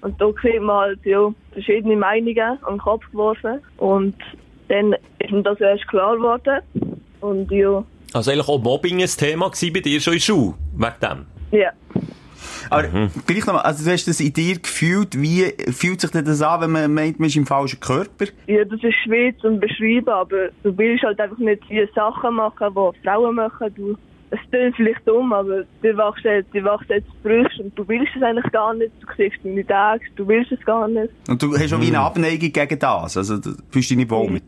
Und 0.00 0.20
da 0.20 0.30
kriegt 0.32 0.62
man 0.62 0.76
halt, 0.76 1.00
ja, 1.04 1.28
verschiedene 1.52 1.96
Meinungen 1.96 2.38
an 2.38 2.58
den 2.74 2.78
Kopf 2.78 3.04
geworfen. 3.10 3.58
Und 3.78 4.14
dann 4.68 4.94
ist 5.18 5.32
mir 5.32 5.42
das 5.42 5.60
erst 5.60 5.88
klar 5.88 6.16
geworden. 6.16 6.60
Und 7.20 7.50
ja, 7.50 7.82
Also 8.12 8.30
eigentlich 8.30 8.48
auch 8.48 8.62
Mobbing 8.62 9.02
ein 9.02 9.08
Thema 9.08 9.48
gewesen 9.50 9.72
bei 9.72 9.80
dir 9.80 10.00
schon 10.00 10.12
in 10.12 10.18
der 10.18 10.24
Schule, 10.24 10.54
wegen 10.76 10.94
dem. 11.02 11.26
ja. 11.58 11.70
Aber 12.70 12.84
gleich 13.26 13.46
nochmal, 13.46 13.62
also 13.62 13.84
du 13.84 13.90
hast 13.90 14.06
das 14.06 14.20
in 14.20 14.32
dir 14.32 14.58
gefühlt, 14.58 15.20
wie 15.20 15.52
fühlt 15.72 16.00
sich 16.00 16.10
denn 16.10 16.24
das 16.24 16.42
an, 16.42 16.60
wenn 16.62 16.70
man 16.70 16.94
meint, 16.94 17.18
man 17.18 17.28
ist 17.28 17.36
im 17.36 17.46
falschen 17.46 17.80
Körper? 17.80 18.26
Ja, 18.46 18.64
das 18.64 18.82
ist 18.82 18.94
schwer 19.04 19.36
zu 19.38 19.58
beschreiben, 19.58 20.08
aber 20.08 20.48
du 20.62 20.76
willst 20.76 21.04
halt 21.04 21.20
einfach 21.20 21.38
nicht 21.38 21.62
die 21.68 21.86
Sachen 21.94 22.34
machen, 22.34 22.74
die 22.74 23.00
Frauen 23.02 23.36
machen. 23.36 23.74
Du, 23.74 23.96
es 24.30 24.38
klingt 24.50 24.76
vielleicht 24.76 25.06
dumm, 25.06 25.32
aber 25.32 25.64
du 25.82 25.96
wachst 25.96 26.24
jetzt, 26.24 26.54
du 26.54 26.62
wachst 26.64 26.88
jetzt 26.90 27.08
frisch 27.22 27.58
und 27.58 27.76
du 27.78 27.86
willst 27.88 28.12
es 28.16 28.22
eigentlich 28.22 28.50
gar 28.52 28.74
nicht. 28.74 28.92
Du 29.00 29.06
siehst 29.16 29.36
deine 29.42 29.66
Tage, 29.66 30.04
du 30.16 30.28
willst 30.28 30.52
es 30.52 30.64
gar 30.64 30.88
nicht. 30.88 31.12
Und 31.28 31.42
du 31.42 31.56
hast 31.56 31.72
auch 31.72 31.80
wie 31.80 31.88
eine 31.88 32.00
Abneigung 32.00 32.52
gegen 32.52 32.78
das, 32.78 33.16
also 33.16 33.38
du 33.38 33.50
fühlst 33.70 33.90
dich 33.90 33.96
nicht 33.96 34.10
wohl 34.10 34.30
mit. 34.30 34.44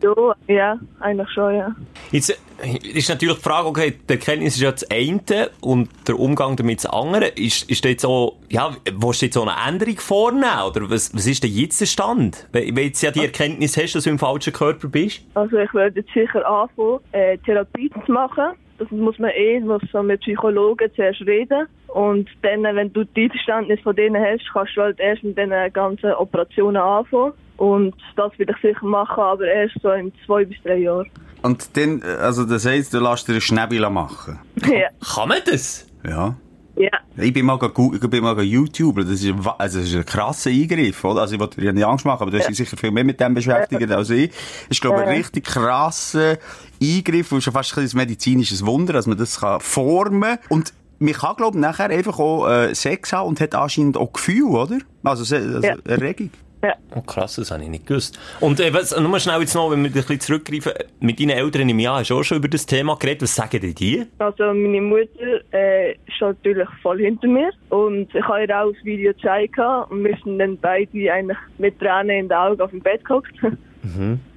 Ja, 0.47 0.79
eigentlich 0.99 1.29
schon, 1.31 1.55
ja. 1.55 1.75
Jetzt 2.11 2.29
äh, 2.61 2.77
ist 2.97 3.09
natürlich 3.09 3.35
die 3.35 3.41
Frage, 3.41 3.67
okay, 3.67 3.93
die 4.07 4.13
Erkenntnis 4.13 4.55
ist 4.55 4.61
ja 4.61 4.71
das 4.71 4.89
eine 4.91 5.49
und 5.61 5.89
der 6.07 6.19
Umgang 6.19 6.55
damit 6.55 6.83
das 6.83 6.85
andere. 6.87 7.27
Ist, 7.27 7.69
ist 7.69 7.83
jetzt 7.85 8.05
auch, 8.05 8.37
ja, 8.49 8.71
willst 8.91 9.21
du 9.21 9.25
jetzt 9.25 9.37
auch 9.37 9.47
eine 9.47 9.69
Änderung 9.69 9.97
vornehmen? 9.97 10.61
Oder 10.67 10.89
was, 10.89 11.13
was 11.13 11.27
ist 11.27 11.43
denn 11.43 11.51
jetzt 11.51 11.81
der 11.81 11.85
Stand? 11.85 12.47
Wenn 12.51 12.75
du 12.75 12.81
jetzt 12.81 13.01
ja 13.01 13.11
die 13.11 13.21
Erkenntnis 13.21 13.77
hast, 13.77 13.95
dass 13.95 14.03
du 14.03 14.09
im 14.09 14.19
falschen 14.19 14.53
Körper 14.53 14.87
bist? 14.87 15.21
Also 15.33 15.57
ich 15.57 15.73
werde 15.73 15.99
jetzt 15.99 16.13
sicher 16.13 16.45
anfangen, 16.45 16.99
äh, 17.11 17.37
Therapie 17.39 17.89
zu 18.05 18.11
machen. 18.11 18.53
Das 18.81 18.89
muss 18.89 19.19
man 19.19 19.29
eh, 19.29 19.59
muss 19.59 19.83
so 19.91 20.01
mit 20.01 20.21
Psychologen 20.21 20.89
zuerst 20.95 21.21
reden. 21.21 21.67
Und 21.89 22.27
dann, 22.41 22.63
wenn 22.63 22.91
du 22.91 23.03
die 23.03 23.29
Verständnis 23.29 23.79
von 23.81 23.95
denen 23.95 24.19
hast, 24.19 24.41
kannst 24.51 24.75
du 24.75 24.81
halt 24.81 24.99
erst 24.99 25.23
mit 25.23 25.37
den 25.37 25.51
ganzen 25.71 26.13
Operationen 26.13 26.81
anfangen. 26.81 27.33
Und 27.57 27.93
das 28.15 28.31
will 28.39 28.49
ich 28.49 28.57
sicher 28.59 28.83
machen, 28.83 29.21
aber 29.21 29.45
erst 29.45 29.75
so 29.83 29.91
in 29.91 30.11
zwei 30.25 30.45
bis 30.45 30.57
drei 30.63 30.77
Jahren. 30.77 31.07
Und 31.43 31.77
dann, 31.77 32.01
äh, 32.01 32.21
also 32.21 32.43
das 32.43 32.65
heisst, 32.65 32.91
du 32.95 32.99
lässt 32.99 33.27
dir 33.27 33.33
einen 33.33 33.41
Schnäbel 33.41 33.87
machen. 33.91 34.39
ja. 34.65 34.89
Kann 35.13 35.29
man 35.29 35.37
das? 35.45 35.87
Ja. 36.03 36.35
Ja. 36.75 36.89
Ich 37.17 37.33
bin 37.33 37.45
mal, 37.45 37.59
ich 37.61 38.09
bin 38.09 38.23
mal 38.23 38.41
YouTuber, 38.41 39.03
das 39.03 39.21
ist, 39.21 39.25
ein 39.25 39.45
also 39.57 39.79
das 39.79 39.87
ist 39.89 39.95
ein 39.95 40.05
krasser 40.05 40.49
Eingriff, 40.49 41.03
oder? 41.03 41.21
Also 41.21 41.35
ich 41.35 41.39
wollte 41.39 41.59
dir 41.59 41.73
nicht 41.73 41.83
Angst 41.83 42.05
machen, 42.05 42.21
aber 42.21 42.31
du 42.31 42.39
hast 42.39 42.47
dich 42.47 42.57
sicher 42.57 42.77
viel 42.77 42.91
mehr 42.91 43.03
mit 43.03 43.19
dem 43.19 43.33
beschäftigt 43.33 43.91
als 43.91 44.09
ich. 44.09 44.29
Das 44.29 44.37
ist, 44.69 44.81
glaube 44.81 45.01
ich, 45.01 45.07
ein 45.07 45.15
richtig 45.17 45.45
krasser 45.45 46.37
Eingriff, 46.81 47.31
und 47.31 47.41
schon 47.41 47.53
fast 47.53 47.77
ein 47.77 47.89
medizinisches 47.93 48.65
Wunder, 48.65 48.93
dass 48.93 49.07
man 49.07 49.17
das 49.17 49.39
kann 49.39 49.59
formen 49.59 50.21
kann. 50.21 50.39
Und 50.49 50.73
man 50.99 51.13
kann, 51.13 51.35
glaube 51.35 51.57
ich, 51.57 51.61
nachher 51.61 51.89
einfach 51.89 52.19
auch 52.19 52.47
äh, 52.47 52.73
Sex 52.73 53.11
haben 53.11 53.27
und 53.29 53.41
hat 53.41 53.55
anscheinend 53.55 53.97
auch 53.97 54.13
Gefühl, 54.13 54.43
oder? 54.43 54.77
Also, 55.03 55.35
also 55.35 55.59
Ja. 55.61 55.75
Erregung. 55.85 56.29
Ja. 56.63 56.75
Oh, 56.95 57.01
krass, 57.01 57.37
das 57.37 57.51
habe 57.51 57.63
ich 57.63 57.69
nicht 57.69 57.87
gewusst. 57.87 58.19
Und 58.39 58.59
äh, 58.59 58.73
was, 58.73 58.97
nur 58.97 59.19
schnell 59.19 59.39
jetzt 59.39 59.55
noch, 59.55 59.71
wenn 59.71 59.83
wir 59.83 59.89
ein 59.89 59.93
bisschen 59.93 60.19
zurückgreifen, 60.19 60.73
mit 60.99 61.19
deinen 61.19 61.31
Eltern 61.31 61.67
im 61.69 61.79
Jahr 61.79 61.99
hast 61.99 62.09
du 62.09 62.19
auch 62.19 62.23
schon 62.23 62.37
über 62.37 62.47
das 62.47 62.65
Thema 62.65 62.95
geredet. 62.97 63.23
Was 63.23 63.35
sagen 63.35 63.59
denn 63.59 63.73
die? 63.73 64.05
Also 64.19 64.43
meine 64.45 64.81
Mutter 64.81 65.41
äh, 65.51 65.93
ist 65.93 66.21
natürlich 66.21 66.67
voll 66.81 66.99
hinter 66.99 67.27
mir 67.27 67.51
und 67.69 68.13
ich 68.13 68.23
habe 68.23 68.45
ihr 68.45 68.61
auch 68.61 68.71
das 68.71 68.85
Video 68.85 69.13
gezeigt 69.13 69.57
und 69.89 70.03
wir 70.03 70.17
sind 70.23 70.39
dann 70.39 70.57
beide 70.57 71.11
eigentlich 71.11 71.37
mit 71.57 71.79
Tränen 71.79 72.09
in 72.11 72.29
den 72.29 72.37
Augen 72.37 72.61
auf 72.61 72.69
dem 72.69 72.81
Bett 72.81 73.03
gehockt. 73.05 73.33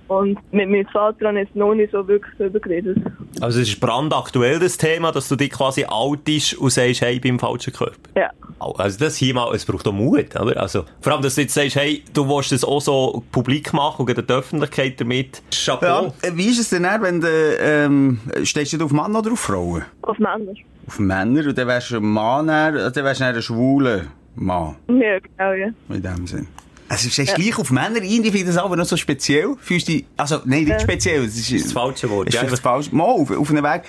Und 0.08 0.38
mit 0.52 0.68
meinem 0.68 0.86
Vater 0.86 1.28
habe 1.28 1.40
ich 1.40 1.46
jetzt 1.46 1.56
noch 1.56 1.74
nicht 1.74 1.92
so 1.92 2.06
wirklich 2.06 2.34
darüber 2.38 2.60
geredet. 2.60 2.98
Also 3.40 3.60
es 3.60 3.68
ist 3.68 3.80
brandaktuell 3.80 4.58
das 4.58 4.76
Thema, 4.76 5.12
dass 5.12 5.28
du 5.28 5.36
dich 5.36 5.50
quasi 5.50 5.84
outest 5.86 6.54
und 6.54 6.70
sagst, 6.70 7.00
hey, 7.00 7.14
ich 7.14 7.20
bin 7.20 7.34
im 7.34 7.38
falschen 7.38 7.72
Körper. 7.72 7.96
Ja. 8.14 8.30
Also 8.78 8.98
das 8.98 9.16
hier 9.16 9.34
mal, 9.34 9.54
es 9.54 9.64
braucht 9.64 9.86
auch 9.86 9.92
Mut, 9.92 10.38
oder? 10.40 10.60
Also, 10.60 10.84
vor 11.00 11.12
allem, 11.12 11.22
dass 11.22 11.34
du 11.34 11.42
jetzt 11.42 11.54
sagst, 11.54 11.76
hey, 11.76 12.02
du 12.12 12.28
willst 12.28 12.52
das 12.52 12.64
auch 12.64 12.80
so 12.80 13.22
publik 13.32 13.72
machen 13.72 14.02
und 14.02 14.06
gegen 14.06 14.26
die 14.26 14.32
Öffentlichkeit 14.32 15.00
damit. 15.00 15.42
Chapeau. 15.50 16.14
Ja. 16.22 16.36
Wie 16.36 16.46
ist 16.46 16.60
es 16.60 16.70
denn 16.70 16.84
dann, 16.84 17.02
wenn 17.02 17.20
du, 17.20 17.28
ähm, 17.28 18.20
stehst 18.42 18.72
du 18.72 18.84
auf 18.84 18.92
Mann 18.92 19.14
oder 19.14 19.32
auf 19.32 19.40
Frauen? 19.40 19.84
Auf 20.02 20.18
Männer. 20.18 20.52
Auf 20.86 20.98
Männer, 20.98 21.46
und 21.46 21.58
dann 21.58 21.66
wärst 21.66 21.90
du 21.90 21.96
ein 21.96 22.04
Mann, 22.04 22.46
dann, 22.46 22.74
wärst 22.94 23.20
du 23.20 23.24
ein 23.24 23.42
schwuler 23.42 24.02
Mann. 24.36 24.76
Ja, 24.88 25.18
genau, 25.18 25.52
ja. 25.52 25.68
In 25.88 26.02
dem 26.02 26.26
Sinn. 26.26 26.46
Also, 26.88 27.08
du 27.08 27.12
stehst 27.12 27.34
gleich 27.34 27.58
auf 27.58 27.70
Männer 27.70 27.96
ein, 27.96 28.04
ich 28.04 28.30
finde 28.30 28.46
das 28.46 28.56
aber 28.58 28.76
noch 28.76 28.84
so 28.84 28.96
speziell. 28.96 29.54
Fühlst 29.58 29.88
du 29.88 29.92
dich, 29.92 30.04
also, 30.16 30.40
nein, 30.44 30.64
nicht 30.64 30.82
speziell. 30.82 31.24
Das 31.24 31.34
ist, 31.34 31.52
Das 31.64 31.72
falsche 31.72 32.10
Wort. 32.10 32.28
Das 32.28 32.34
ist 32.34 32.42
Ja, 32.42 32.48
das 32.48 32.60
falsche. 32.60 32.94
Mal, 32.94 33.04
auf, 33.04 33.30
auf 33.30 33.50
einem 33.50 33.64
Weg. 33.64 33.82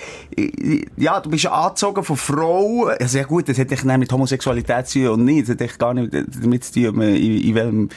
Ja, 0.96 1.20
du 1.20 1.30
bist 1.30 1.44
ja 1.44 1.52
angezogen 1.52 2.02
von 2.02 2.16
Frauen. 2.16 2.96
Also, 2.98 3.18
ja 3.18 3.24
gut, 3.24 3.48
das 3.48 3.56
dich 3.56 3.84
nicht 3.84 3.98
mit 3.98 4.10
Homosexualität 4.10 4.86
zu 4.88 5.00
tun 5.00 5.08
und 5.08 5.24
nicht. 5.24 5.42
Das 5.42 5.50
hat 5.50 5.60
dich 5.60 5.78
gar 5.78 5.92
nicht 5.94 6.12
damit 6.12 6.64
zu 6.64 6.72
tun, 6.72 7.02
in, 7.02 7.40
in 7.40 7.54
welchem 7.54 7.88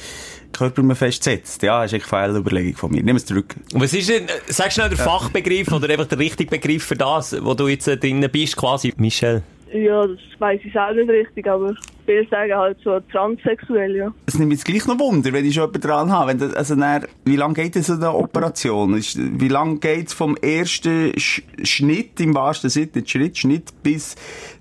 Körper 0.52 0.82
man 0.84 0.96
festsetzt. 0.96 1.62
Ja, 1.64 1.84
das 1.84 1.94
ist 1.94 2.04
echt 2.04 2.14
eine 2.14 2.38
Überlegung 2.38 2.76
von 2.76 2.92
mir. 2.92 3.04
Nimm 3.04 3.16
es 3.16 3.26
zurück. 3.26 3.56
Und 3.74 3.82
was 3.82 3.94
ist 3.94 4.10
denn, 4.10 4.26
äh, 4.26 4.32
sag 4.48 4.72
schnell 4.72 4.90
den 4.90 4.98
Fachbegriff 4.98 5.72
oder 5.72 5.90
einfach 5.90 6.08
der 6.08 6.20
richtige 6.20 6.50
Begriff 6.50 6.84
für 6.84 6.96
das, 6.96 7.36
wo 7.44 7.54
du 7.54 7.68
jetzt 7.68 7.88
äh, 7.88 7.98
drin 7.98 8.28
bist, 8.32 8.58
quasi, 8.58 8.94
Michel? 8.98 9.44
Ja, 9.72 10.08
das 10.08 10.18
weiss 10.40 10.60
ich 10.64 10.74
selber 10.74 10.96
nicht 10.96 11.10
richtig, 11.10 11.48
aber 11.48 11.76
viele 12.10 12.28
sagen 12.28 12.54
halt 12.56 12.78
so 12.84 13.00
transsexuell, 13.12 13.96
ja. 13.96 14.12
Es 14.26 14.38
nimmt 14.38 14.50
mich 14.50 14.60
jetzt 14.60 14.66
gleich 14.66 14.88
noch 14.88 15.00
Wunder, 15.00 15.32
wenn 15.32 15.46
ich 15.46 15.54
schon 15.54 15.64
jemanden 15.64 15.82
dran 15.82 16.12
habe. 16.12 16.30
Wenn 16.30 16.40
das, 16.40 16.54
also 16.54 16.76
dann, 16.76 17.06
wie 17.26 17.36
lange 17.36 17.54
geht 17.54 17.76
es 17.76 17.88
so 17.88 17.94
eine 17.94 18.14
Operation? 18.14 18.96
Ist, 18.96 19.18
wie 19.18 19.48
lange 19.48 19.78
geht 19.78 20.08
es 20.08 20.14
vom 20.14 20.36
ersten 20.38 21.18
Sch 21.20 21.44
Schnitt, 21.64 22.20
im 22.20 22.34
wahrsten 22.34 22.70
Sinne, 22.70 23.06
Schritt, 23.06 23.38
Schnitt, 23.38 23.84
bis 23.84 24.16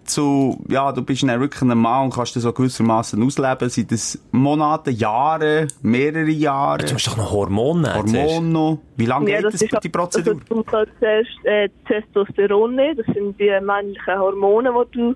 zu, 0.04 0.58
ja, 0.68 0.90
du 0.92 1.02
bist 1.02 1.22
dann 1.22 1.40
wirklich 1.40 1.62
ein 1.62 1.76
Mann 1.78 2.04
und 2.04 2.14
kannst 2.14 2.34
das 2.34 2.42
so 2.42 2.52
gewissermaßen 2.52 3.22
ausleben. 3.22 3.68
Sind 3.68 3.92
das 3.92 4.18
Monate, 4.32 4.90
Jahre, 4.90 5.68
mehrere 5.82 6.30
Jahre? 6.30 6.84
Du 6.84 6.92
musst 6.94 7.06
doch 7.06 7.16
noch 7.16 7.30
Hormone. 7.30 7.94
Hormone 7.94 8.48
noch? 8.48 8.78
Wie 8.96 9.06
lange 9.06 9.26
geht 9.26 9.44
das, 9.44 9.60
halt- 9.60 9.84
die 9.84 9.88
Prozedur? 9.88 10.34
Also, 10.34 10.44
du 10.48 10.54
musst 10.56 10.72
halt 10.72 10.88
zuerst 10.98 11.30
äh, 11.44 11.68
Testosteron 11.86 12.74
nehmen, 12.74 12.96
das 12.96 13.14
sind 13.14 13.38
die 13.38 13.50
männlichen 13.60 14.18
Hormone, 14.18 14.72
die 14.92 14.98
du 14.98 15.14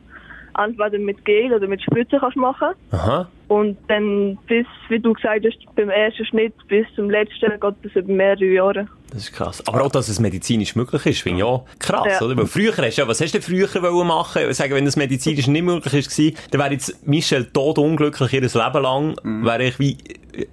entweder 0.59 0.99
mit 0.99 1.25
Gel 1.25 1.53
oder 1.53 1.67
mit 1.67 1.83
Spritzen 1.83 2.21
kannst 2.21 2.37
machen. 2.37 2.69
Aha. 2.91 3.29
Und 3.49 3.77
dann 3.89 4.39
bis, 4.47 4.67
wie 4.89 4.99
du 4.99 5.13
gesagt 5.13 5.45
hast, 5.45 5.75
beim 5.77 5.91
ersten 5.91 6.25
Schnitt 6.25 6.55
bis 6.69 6.87
zum 6.97 7.11
letzten 7.11 7.51
geht 7.51 7.75
das 7.83 7.93
über 7.95 8.13
mehrere 8.13 8.45
Jahre. 8.45 8.89
Das 9.11 9.25
ist 9.25 9.33
krass. 9.35 9.63
Aber 9.67 9.83
auch, 9.85 9.91
dass 9.93 10.09
es 10.09 10.19
medizinisch 10.21 10.75
möglich 10.75 11.05
ist, 11.05 11.21
finde 11.21 11.41
ich 11.43 11.45
ja 11.47 11.63
krass, 11.79 12.19
Ja. 12.19 12.27
oder? 12.27 12.37
Weil 12.37 12.47
früher 12.47 12.73
hast 12.75 12.97
du 12.97 13.03
ja, 13.03 13.09
was 13.09 13.21
hast 13.21 13.35
du 13.35 13.39
denn 13.41 13.43
früher 13.69 13.83
wollen 13.83 14.07
machen? 14.09 14.51
Sage, 14.55 14.75
wenn 14.75 14.87
das 14.87 14.97
medizinisch 14.97 15.47
nicht 15.49 15.63
möglich 15.63 15.93
ist, 15.93 16.11
gewesen, 16.11 16.37
dann 16.51 16.61
wäre 16.63 16.73
jetzt 16.73 17.07
Michelle 17.07 17.53
tot 17.53 17.79
unglücklich 17.79 18.33
ihr 18.33 18.41
Leben 18.41 18.55
lang, 18.83 19.17
wäre 19.45 19.65
ich 19.65 19.79
wie, 19.79 19.99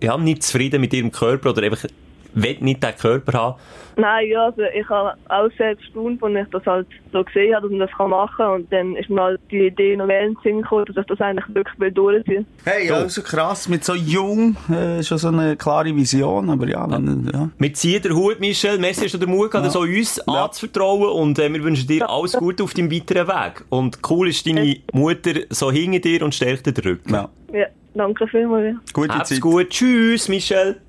ja, 0.01 0.18
nicht 0.18 0.44
zufrieden 0.44 0.82
mit 0.82 0.94
ihrem 0.94 1.12
Körper 1.12 1.51
oder 1.51 1.63
einfach, 1.63 1.86
will 2.34 2.58
nicht 2.60 2.84
den 2.84 2.96
Körper 2.98 3.38
haben. 3.39 3.56
Nein, 4.00 4.29
ja, 4.29 4.46
also 4.46 4.62
ich 4.62 4.88
habe 4.88 5.13
auch 5.27 5.50
sehr 5.58 5.75
gestaunt, 5.75 6.24
als 6.24 6.36
ich 6.36 6.51
das 6.51 6.65
halt 6.65 6.88
so 7.12 7.24
gesehen 7.24 7.53
habe, 7.53 7.68
dass 7.68 7.72
man 7.72 7.79
das 7.88 7.98
kann 7.98 8.10
machen 8.10 8.36
kann. 8.38 8.53
Und 8.53 8.72
dann 8.72 8.96
ist 8.96 9.10
mir 9.10 9.22
halt 9.22 9.41
die 9.51 9.68
Idee 9.68 9.98
noch 9.98 10.06
mehr 10.06 10.22
in 10.22 10.34
den 10.34 10.38
Sinn 10.41 10.62
gekommen, 10.62 10.86
dass 10.86 10.96
ich 10.98 11.06
das 11.06 11.20
eigentlich 11.20 11.46
wirklich 11.53 11.79
will 11.79 11.91
durchziehen 11.91 12.46
Hey, 12.63 12.89
also 12.91 13.22
krass, 13.22 13.68
mit 13.68 13.84
so 13.84 13.94
jung, 13.94 14.56
äh, 14.70 15.03
schon 15.03 15.18
so 15.18 15.27
eine 15.27 15.58
klare 15.58 15.94
Vision, 15.94 16.50
aber 16.50 16.68
ja, 16.68 16.88
dann, 16.88 17.29
ja. 17.34 17.50
Wir 17.58 17.74
ziehen 17.74 18.01
den 18.01 18.15
Hut, 18.15 18.39
Michel. 18.39 18.77
Merci, 18.79 19.06
hast 19.06 19.15
du 19.15 19.18
den 19.18 19.29
Mut 19.29 19.51
gehabt, 19.51 19.75
auch 19.75 19.82
uns 19.82 20.20
anzuvertrauen. 20.27 21.10
Und 21.10 21.38
äh, 21.39 21.51
wir 21.51 21.63
wünschen 21.63 21.88
dir 21.88 22.10
alles 22.10 22.34
Gute 22.34 22.63
auf 22.63 22.74
deinem 22.74 22.91
weiteren 22.91 23.27
Weg. 23.27 23.65
Und 23.70 24.00
cool 24.10 24.29
ist 24.29 24.48
deine 24.48 24.77
Mutter 24.94 25.32
so 25.50 25.72
hinter 25.72 26.00
dir 26.00 26.24
und 26.24 26.34
stärkt 26.34 26.65
dir 26.68 26.72
den 26.72 26.84
Rücken. 26.84 27.13
ja. 27.13 27.29
Ja, 27.51 27.65
danke 27.96 28.27
vielmals. 28.27 28.77
Gute 28.94 29.13
Hab's 29.13 29.29
Zeit. 29.29 29.41
gut. 29.41 29.70
Tschüss, 29.72 30.29
Michel. 30.29 30.79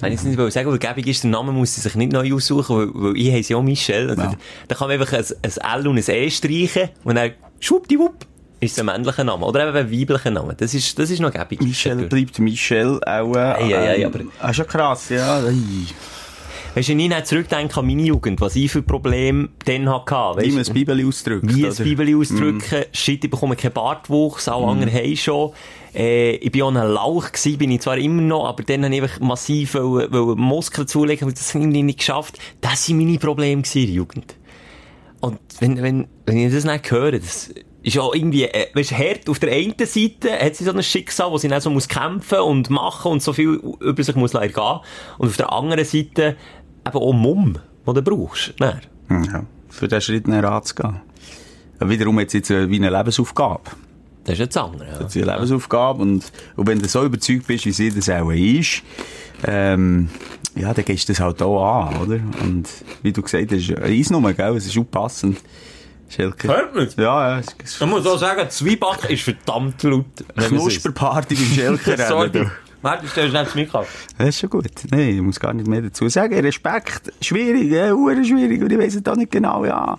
Wenn 0.00 0.12
ich 0.12 0.22
jetzt 0.22 0.24
nicht 0.24 0.52
sagen 0.52 0.70
weil 0.70 0.78
gäbig 0.78 1.06
ist, 1.06 1.22
der 1.24 1.30
Name 1.30 1.52
muss 1.52 1.74
sie 1.74 1.80
sich 1.80 1.94
nicht 1.94 2.12
neu 2.12 2.34
aussuchen, 2.34 2.76
weil, 2.76 2.88
weil 2.94 3.16
ich 3.16 3.32
heiße 3.32 3.52
ja 3.52 3.60
Michel. 3.62 4.10
Also, 4.10 4.22
Ja. 4.22 4.32
Da 4.68 4.74
kann 4.74 4.88
man 4.88 5.00
einfach 5.00 5.12
ein, 5.16 5.24
ein 5.42 5.80
L 5.80 5.88
und 5.88 5.98
ein 6.08 6.14
E 6.14 6.30
streichen 6.30 6.88
und 7.04 7.14
dann 7.16 7.32
schwuppdiwupp 7.60 8.26
ist 8.60 8.72
es 8.72 8.78
ein 8.78 8.86
männlicher 8.86 9.22
Name. 9.24 9.44
Oder 9.44 9.68
eben 9.68 9.76
ein 9.76 9.92
weiblicher 9.92 10.30
Name. 10.30 10.54
Das 10.56 10.72
ist, 10.74 10.98
das 10.98 11.10
ist 11.10 11.20
noch 11.20 11.30
gäbig. 11.32 11.60
Michel 11.60 12.06
bleibt 12.06 12.38
Michel 12.38 12.98
auch. 13.04 13.34
Äh, 13.34 13.38
Ei, 13.38 13.76
ei, 13.76 13.88
ei, 13.90 13.96
ähm, 13.98 14.06
aber- 14.06 14.20
Ah, 14.40 14.52
schon 14.54 14.66
krass, 14.66 15.10
ja. 15.10 15.40
Ei. 15.44 15.52
Weißt 16.74 16.90
du, 16.90 16.92
wenn 16.92 17.10
ich 17.10 17.24
zurückdenke 17.24 17.80
an 17.80 17.86
meine 17.86 18.02
Jugend, 18.02 18.38
was 18.42 18.54
ich 18.54 18.70
für 18.70 18.82
Probleme 18.82 19.48
dann 19.64 19.88
hatte, 19.88 20.42
Wie 20.42 20.48
man 20.50 20.58
das 20.58 20.68
Bibeli 20.70 21.06
ausdrückt. 21.06 21.42
wie 21.54 21.64
ein 21.64 21.72
oder? 21.72 21.84
Bibeli 21.84 22.14
ausdrücken, 22.14 22.84
shit, 22.92 23.24
ich 23.24 23.30
bekomme 23.30 23.56
keinen 23.56 23.72
Bartwuchs, 23.72 24.46
alle 24.48 24.66
anderen 24.66 24.92
haben 24.92 25.16
schon. 25.16 25.52
Äh, 25.96 26.36
ich 26.36 26.52
bin 26.52 26.62
auch 26.62 26.68
ein 26.68 26.74
Lauch 26.74 27.32
gewesen, 27.32 27.58
bin 27.58 27.70
ich 27.70 27.80
zwar 27.80 27.96
immer 27.96 28.20
noch, 28.20 28.46
aber 28.46 28.62
dann 28.62 28.84
habe 28.84 28.94
ich 28.94 29.20
massiv 29.20 29.74
wollen, 29.74 30.12
wollen 30.12 30.38
Muskeln 30.38 30.86
zulegen, 30.86 31.24
aber 31.24 31.32
das 31.32 31.54
ich 31.54 31.64
nicht 31.64 31.98
geschafft. 31.98 32.38
Das 32.60 32.88
waren 32.88 32.98
meine 32.98 33.18
Probleme 33.18 33.62
gewesen 33.62 33.78
in 33.78 33.86
der 33.86 33.94
Jugend. 33.94 34.36
Und 35.20 35.38
wenn, 35.60 35.82
wenn, 35.82 36.06
wenn 36.26 36.36
ich 36.36 36.52
das 36.52 36.64
nicht 36.64 36.90
höre, 36.90 37.12
das 37.12 37.50
ist 37.82 37.98
auch 37.98 38.14
irgendwie, 38.14 38.44
äh, 38.44 38.66
weißt, 38.74 38.92
hart. 38.92 39.28
Auf 39.30 39.38
der 39.38 39.52
einen 39.52 39.74
Seite 39.78 40.32
hat 40.38 40.56
sie 40.56 40.64
so 40.64 40.72
ein 40.72 40.82
Schicksal, 40.82 41.30
wo 41.30 41.38
sie 41.38 41.48
dann 41.48 41.60
so 41.60 41.70
muss 41.70 41.88
kämpfen 41.88 42.40
und 42.40 42.68
machen 42.68 43.12
und 43.12 43.22
so 43.22 43.32
viel 43.32 43.60
über 43.80 44.02
sich 44.02 44.14
muss 44.16 44.34
leider 44.34 44.52
gehen. 44.52 44.80
Und 45.18 45.28
auf 45.28 45.36
der 45.36 45.50
anderen 45.52 45.84
Seite 45.84 46.36
eben 46.86 46.96
auch 46.96 47.12
Mumm, 47.12 47.58
den 47.86 47.94
du 47.94 48.02
brauchst. 48.02 48.52
Dann. 48.58 48.80
Hm, 49.08 49.24
Ja, 49.24 49.44
für 49.70 49.88
diesen 49.88 50.00
Schritt 50.02 50.28
näher 50.28 50.44
anzugehen. 50.44 51.00
Wiederum 51.80 52.18
es 52.18 52.32
jetzt 52.32 52.50
äh, 52.50 52.68
wie 52.68 52.76
eine 52.76 52.90
Lebensaufgabe. 52.90 53.62
Das 54.26 54.32
ist 54.32 54.38
jetzt 54.40 54.58
andere. 54.58 54.86
Ja. 54.86 54.98
Das 54.98 55.14
ist 55.14 55.22
eine 55.22 55.32
Lebensaufgabe. 55.32 56.02
Und, 56.02 56.32
und 56.56 56.66
wenn 56.66 56.80
du 56.80 56.88
so 56.88 57.04
überzeugt 57.04 57.46
bist, 57.46 57.64
wie 57.64 57.70
sie 57.70 57.90
das 57.90 58.10
auch 58.10 58.30
ist, 58.32 58.82
ähm, 59.44 60.08
ja, 60.56 60.74
dann 60.74 60.84
gehst 60.84 61.08
du 61.08 61.12
das 61.12 61.20
halt 61.20 61.40
auch 61.42 61.86
an, 61.86 61.96
oder? 62.00 62.18
Und 62.42 62.68
wie 63.02 63.12
du 63.12 63.22
gesagt 63.22 63.52
hast, 63.52 63.70
eine 63.70 63.82
Eisnummer, 63.84 64.32
gell? 64.32 64.56
Es 64.56 64.66
ist 64.66 64.76
unpassend. 64.76 65.38
Schelke. 66.08 66.48
Hört 66.48 66.74
man's? 66.74 66.96
Ja, 66.96 67.34
ja. 67.34 67.38
Es 67.38 67.46
ist 67.62 67.80
Ich 67.80 67.86
muss 67.86 68.04
auch 68.04 68.18
sagen, 68.18 68.48
Zwieback 68.50 69.10
ist 69.10 69.22
verdammt 69.22 69.80
laut. 69.84 70.06
man. 70.34 70.46
Knusperparty 70.46 71.34
beim 71.34 71.44
Schelke 71.44 71.96
Sorry. 72.08 72.46
Warte, 72.82 73.08
stellst 73.08 73.34
du 73.34 73.58
nicht 73.58 73.72
mir 73.72 73.80
auf. 73.80 74.06
Das 74.18 74.28
ist 74.28 74.40
schon 74.40 74.50
gut. 74.50 74.70
Nein, 74.90 75.08
ich 75.10 75.20
muss 75.22 75.38
gar 75.38 75.52
nicht 75.52 75.66
mehr 75.68 75.82
dazu 75.82 76.08
sagen. 76.08 76.34
Respekt. 76.38 77.12
Schwierig, 77.20 77.70
ja, 77.70 77.88
schwierig. 78.24 78.62
Und 78.62 78.72
ich 78.72 78.78
weiss 78.78 78.94
es 78.96 79.06
auch 79.06 79.16
nicht 79.16 79.30
genau, 79.30 79.64
ja. 79.64 79.98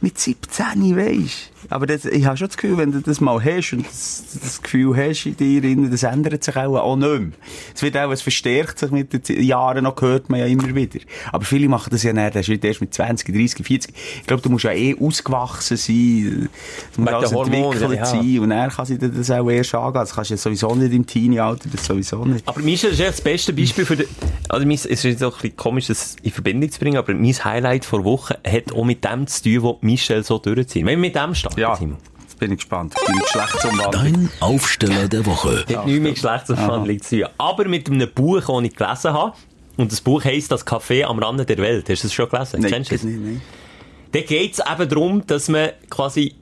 Mit 0.00 0.18
17, 0.18 0.96
weisst 0.96 1.50
Aber 1.68 1.86
das, 1.86 2.04
ich 2.04 2.24
habe 2.24 2.36
schon 2.36 2.48
das 2.48 2.56
Gefühl, 2.56 2.78
wenn 2.78 2.92
du 2.92 3.00
das 3.00 3.20
mal 3.20 3.42
hast 3.44 3.72
und 3.72 3.86
das, 3.86 4.24
das 4.42 4.62
Gefühl 4.62 4.96
hast 4.96 5.26
in 5.26 5.36
dir, 5.36 5.60
drin, 5.60 5.90
das 5.90 6.02
ändert 6.02 6.42
sich 6.42 6.56
auch, 6.56 6.76
auch 6.76 6.96
nicht 6.96 7.20
mehr. 7.20 7.30
Es 7.74 7.82
wird 7.82 7.96
auch, 7.96 8.10
es 8.10 8.22
verstärkt 8.22 8.78
sich 8.78 8.90
mit 8.90 9.28
den 9.28 9.42
Jahren 9.42 9.84
noch, 9.84 10.00
hört 10.00 10.30
man 10.30 10.40
ja 10.40 10.46
immer 10.46 10.74
wieder. 10.74 11.00
Aber 11.32 11.44
viele 11.44 11.68
machen 11.68 11.90
das 11.90 12.02
ja 12.02 12.12
nicht, 12.12 12.34
der 12.34 12.42
Schritt 12.42 12.64
erst 12.64 12.80
mit 12.80 12.94
20, 12.94 13.34
30, 13.34 13.66
40. 13.66 13.94
Ich 14.20 14.26
glaube, 14.26 14.42
du 14.42 14.50
musst 14.50 14.64
ja 14.64 14.72
eh 14.72 14.96
ausgewachsen 14.98 15.76
sein. 15.76 16.48
Du 16.94 17.02
musst 17.02 17.12
alles 17.12 17.32
entwickelt 17.32 17.96
ja. 17.96 18.04
sein. 18.04 18.38
Und 18.38 18.50
dann 18.50 18.70
kann 18.70 18.86
sich 18.86 18.98
das 18.98 19.30
auch 19.30 19.50
erst 19.50 19.74
angehen. 19.74 19.94
Das 19.94 20.14
kannst 20.14 20.30
du 20.30 20.34
ja 20.34 20.38
sowieso 20.38 20.74
nicht 20.74 20.92
im 20.92 21.06
Teenie-Alter, 21.06 21.68
das 21.70 21.84
sowieso 21.84 22.24
nicht. 22.24 22.46
Aber 22.48 22.60
Michel 22.60 22.90
ist 22.90 23.00
echt 23.00 23.10
das 23.10 23.20
beste 23.20 23.52
Beispiel 23.52 23.84
für 23.84 23.96
den, 23.96 24.06
also 24.48 24.66
mein, 24.66 24.74
es 24.74 24.86
ist 24.86 25.04
jetzt 25.04 25.22
auch 25.22 25.36
ein 25.36 25.42
bisschen 25.42 25.56
komisch, 25.56 25.86
das 25.88 26.16
in 26.22 26.30
Verbindung 26.30 26.70
zu 26.70 26.80
bringen, 26.80 26.96
aber 26.96 27.14
mein 27.14 27.32
Highlight 27.32 27.84
vor 27.84 28.04
Woche 28.04 28.38
hat 28.46 28.72
auch 28.72 28.84
mit 28.84 29.04
dem 29.04 29.26
zu 29.26 29.42
tun, 29.42 29.62
wo 29.62 29.78
Michel 29.80 30.24
so 30.24 30.38
durchzieht. 30.38 30.84
Wenn 30.84 31.00
wir 31.00 31.08
mit 31.08 31.16
dem 31.16 31.34
starten, 31.34 31.49
Ja, 31.56 31.76
Simon. 31.76 31.98
jetzt 32.22 32.38
bin 32.38 32.52
ich 32.52 32.58
gespannt. 32.58 32.94
Deine 33.06 33.20
Geschlechtsumwandlung. 33.20 34.12
Dein 34.12 34.30
Aufsteller 34.40 35.08
der 35.08 35.26
Woche. 35.26 35.64
Hat 35.68 35.86
nichts 35.86 36.00
mit 36.00 36.14
Geschlechtsumwandlung 36.14 37.00
zu 37.02 37.20
tun. 37.20 37.28
Aber 37.38 37.64
mit 37.68 37.88
einem 37.88 38.10
Buch, 38.12 38.40
das 38.40 38.62
ich 38.64 38.76
gelesen 38.76 39.12
habe. 39.12 39.32
Und 39.76 39.92
das 39.92 40.00
Buch 40.00 40.24
heisst 40.24 40.52
«Das 40.52 40.66
Café 40.66 41.04
am 41.04 41.18
Rande 41.18 41.46
der 41.46 41.56
Welt». 41.58 41.88
Hast 41.88 42.02
du 42.02 42.08
das 42.08 42.14
schon 42.14 42.28
gelesen? 42.28 42.60
Nein, 42.60 42.70
Kennst 42.70 42.90
du 42.90 42.94
das 42.96 43.04
nicht, 43.04 43.20
nein. 43.20 43.40
Da 44.12 44.20
geht 44.20 44.52
es 44.52 44.58
eben 44.58 44.88
darum, 44.88 45.26
dass 45.26 45.48
man 45.48 45.70
quasi 45.88 46.34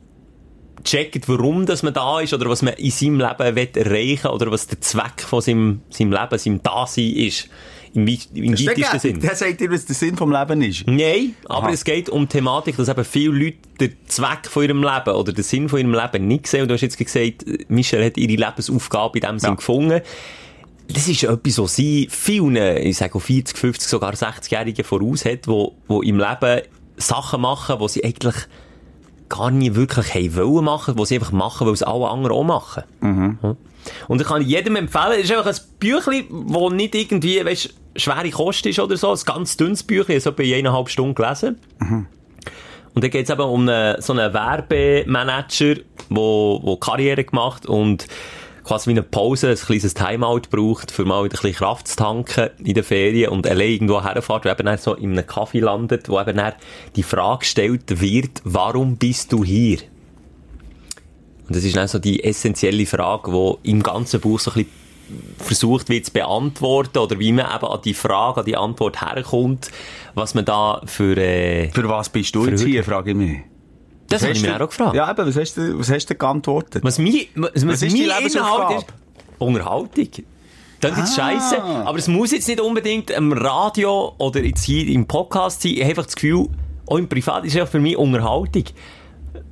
checkt, 0.82 1.28
warum 1.28 1.66
dass 1.66 1.82
man 1.82 1.92
da 1.92 2.20
ist 2.20 2.32
oder 2.32 2.48
was 2.48 2.62
man 2.62 2.74
in 2.74 2.90
seinem 2.90 3.18
Leben 3.18 3.56
will 3.56 3.68
erreichen 3.74 4.28
oder 4.28 4.50
was 4.50 4.66
der 4.66 4.80
Zweck 4.80 5.20
von 5.20 5.40
seinem, 5.40 5.82
seinem 5.90 6.12
Leben, 6.12 6.38
seinem 6.38 6.62
Dasein 6.62 7.12
ist. 7.14 7.48
Im, 7.94 8.06
ist 8.06 8.30
der, 8.34 9.00
Sinn. 9.00 9.20
der 9.20 9.34
sagt 9.34 9.60
dir, 9.60 9.70
was 9.70 9.86
der 9.86 9.94
Sinn 9.94 10.16
vom 10.16 10.30
Leben 10.32 10.62
ist. 10.62 10.86
Nein, 10.86 11.34
aber 11.46 11.64
Aha. 11.68 11.72
es 11.72 11.84
geht 11.84 12.08
um 12.08 12.22
die 12.22 12.28
Thematik, 12.28 12.76
dass 12.76 12.88
eben 12.88 13.04
viele 13.04 13.32
Leute 13.44 13.56
den 13.80 13.96
Zweck 14.06 14.46
von 14.48 14.62
ihrem 14.64 14.82
Leben 14.82 15.14
oder 15.14 15.32
den 15.32 15.44
Sinn 15.44 15.68
von 15.68 15.78
ihrem 15.78 15.94
Leben 15.94 16.26
nicht 16.28 16.46
sehen. 16.46 16.62
Und 16.62 16.68
du 16.68 16.74
hast 16.74 16.82
jetzt 16.82 16.98
gesagt, 16.98 17.44
Michelle 17.68 18.04
hat 18.06 18.16
ihre 18.16 18.32
Lebensaufgabe 18.44 19.18
in 19.18 19.26
dem 19.26 19.38
Sinn 19.38 19.50
Ja. 19.50 19.54
gefunden. 19.56 20.00
Das 20.90 21.06
ist 21.06 21.22
etwas, 21.24 21.58
was 21.58 21.76
sie 21.76 22.08
vielen, 22.10 22.56
ich 22.78 22.96
sage 22.96 23.14
auch 23.14 23.20
40, 23.20 23.58
50, 23.58 23.88
sogar 23.88 24.14
60-Jährigen 24.14 24.84
voraus 24.84 25.24
hat, 25.24 25.46
wo, 25.46 25.74
wo 25.86 26.00
im 26.02 26.18
Leben 26.18 26.62
Sachen 26.96 27.42
machen, 27.42 27.76
die 27.80 27.88
sie 27.88 28.04
eigentlich 28.04 28.36
gar 29.28 29.50
nie 29.50 29.74
wirklich 29.74 30.14
haben 30.14 30.34
wollen 30.36 30.64
machen, 30.64 30.96
die 30.96 31.04
sie 31.04 31.16
einfach 31.16 31.32
machen, 31.32 31.66
weil 31.66 31.74
es 31.74 31.82
alle 31.82 32.08
anderen 32.08 32.34
auch 32.36 32.44
machen. 32.44 32.84
Ja. 33.02 33.56
Und 34.08 34.20
ich 34.20 34.26
kann 34.26 34.42
jedem 34.42 34.76
empfehlen, 34.76 35.18
es 35.18 35.30
ist 35.30 35.32
einfach 35.32 35.46
ein 35.46 35.78
Büchlein, 35.78 36.26
das 36.48 36.72
nicht 36.72 36.94
irgendwie, 36.94 37.44
weißt, 37.44 37.74
schwere 37.96 38.30
Kost 38.30 38.66
ist 38.66 38.78
oder 38.78 38.96
so, 38.96 39.10
ein 39.10 39.18
ganz 39.24 39.56
dünnes 39.56 39.82
Büchlein, 39.82 40.18
ich 40.18 40.26
habe 40.26 40.44
in 40.44 40.54
eineinhalb 40.54 40.88
Stunden 40.88 41.14
gelesen. 41.14 41.58
Und 42.94 43.04
dann 43.04 43.10
geht 43.10 43.24
es 43.24 43.30
eben 43.30 43.42
um 43.42 43.68
einen, 43.68 44.00
so 44.00 44.12
einen 44.12 44.32
Werbemanager, 44.32 45.76
wo, 46.08 46.60
wo 46.62 46.76
Karriere 46.76 47.24
gemacht 47.24 47.66
und 47.66 48.06
quasi 48.64 48.88
wie 48.90 48.94
eine 48.94 49.02
Pause, 49.02 49.50
ein 49.50 49.56
kleines 49.56 49.94
Timeout 49.94 50.42
braucht, 50.50 50.90
für 50.90 51.04
mal 51.04 51.24
wieder 51.24 51.38
ein 51.38 51.42
bisschen 51.42 51.54
Kraft 51.54 51.88
zu 51.88 51.96
tanken 51.96 52.50
in 52.62 52.74
den 52.74 52.84
Ferien 52.84 53.30
und 53.30 53.46
allein 53.46 53.70
irgendwo 53.70 54.02
herfährt, 54.02 54.44
wo 54.44 54.48
eben 54.48 54.66
dann 54.66 54.78
so 54.78 54.94
in 54.94 55.12
einem 55.12 55.26
Kaffee 55.26 55.60
landet, 55.60 56.08
wo 56.08 56.20
eben 56.20 56.36
dann 56.36 56.52
die 56.96 57.02
Frage 57.02 57.40
gestellt 57.40 58.00
wird, 58.00 58.42
warum 58.44 58.96
bist 58.96 59.32
du 59.32 59.42
hier? 59.42 59.78
Und 61.48 61.56
das 61.56 61.64
ist 61.64 61.76
dann 61.76 61.88
so 61.88 61.98
die 61.98 62.22
essentielle 62.22 62.86
Frage, 62.86 63.30
die 63.62 63.70
im 63.70 63.82
ganzen 63.82 64.20
Buch 64.20 64.38
so 64.38 64.50
ein 64.52 64.64
bisschen 64.64 64.70
versucht 65.38 65.88
wird 65.88 66.04
zu 66.04 66.12
beantworten 66.12 66.98
oder 66.98 67.18
wie 67.18 67.32
man 67.32 67.46
eben 67.46 67.64
an 67.66 67.80
die 67.82 67.94
Frage, 67.94 68.40
an 68.40 68.46
die 68.46 68.56
Antwort 68.56 69.00
herkommt, 69.00 69.70
was 70.14 70.34
man 70.34 70.44
da 70.44 70.82
für... 70.84 71.16
Äh, 71.16 71.70
Für 71.70 71.88
was 71.88 72.10
bist 72.10 72.34
du 72.34 72.44
jetzt 72.46 72.62
hier, 72.62 72.84
frage 72.84 73.12
ich 73.12 73.16
mich. 73.16 73.38
das 74.10 74.22
habe 74.22 74.32
ich 74.32 74.42
du- 74.42 74.54
auch 74.54 74.68
gefragt. 74.68 74.94
Ja, 74.94 75.10
eben, 75.10 75.26
was 75.26 75.36
hast 75.36 75.56
du, 75.56 75.78
was 75.78 75.90
hast 75.90 76.10
du 76.10 76.14
geantwortet? 76.14 76.84
Was 76.84 76.98
mein, 76.98 77.14
was, 77.36 77.52
was 77.54 77.66
Was 77.66 77.82
ist 77.82 77.92
mein 77.94 78.02
Inhalt 78.02 78.26
ist, 78.26 78.36
Unterhaltung. 79.38 80.08
Das 80.80 80.92
ist 80.98 81.18
Ah. 81.18 81.32
scheisse. 81.40 81.62
Aber 81.62 81.96
es 81.98 82.06
muss 82.08 82.30
jetzt 82.32 82.46
nicht 82.46 82.60
unbedingt 82.60 83.12
am 83.16 83.32
Radio 83.32 84.14
oder 84.18 84.44
jetzt 84.44 84.64
hier 84.64 84.86
im 84.88 85.06
Podcast 85.06 85.62
sein. 85.62 85.72
Ich 85.72 85.80
habe 85.80 85.90
einfach 85.90 86.04
das 86.04 86.14
Gefühl, 86.16 86.48
auch 86.86 86.98
im 86.98 87.08
Privat 87.08 87.44
ist 87.46 87.56
es 87.56 87.68
für 87.70 87.80
mich 87.80 87.96
Unterhaltung. 87.96 88.64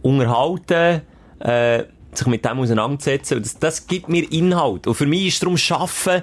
Unterhalten, 0.03 1.03
äh, 1.41 1.85
sich 2.13 2.27
mit 2.27 2.45
dem 2.45 2.59
auseinandersetzen. 2.59 3.39
Und 3.39 3.47
Das, 3.47 3.59
das 3.59 3.87
gibt 3.87 4.09
mir 4.09 4.31
Inhalt. 4.31 4.87
Und 4.87 4.95
für 4.95 5.07
mich 5.07 5.27
ist 5.27 5.43
darum 5.43 5.57
Schaffen 5.57 6.23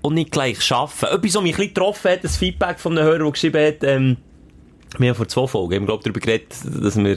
und 0.00 0.14
nicht 0.14 0.30
gleich 0.30 0.60
Schaffen. 0.62 1.08
Etwas, 1.08 1.34
was 1.34 1.42
mich 1.42 1.58
ein 1.58 1.68
getroffen 1.68 2.12
hat, 2.12 2.24
das 2.24 2.36
Feedback 2.36 2.80
von 2.80 2.96
einem 2.96 3.06
Hörer, 3.06 3.18
der 3.18 3.30
geschrieben 3.30 3.66
hat, 3.66 3.84
ähm, 3.84 4.16
wir 4.98 5.10
haben 5.10 5.16
vor 5.16 5.28
zwei 5.28 5.46
Folgen, 5.46 5.76
haben, 5.76 5.86
glaube 5.86 6.00
ich, 6.00 6.04
darüber 6.04 6.20
geredet, 6.20 6.54
dass 6.64 6.96
wir 6.96 7.16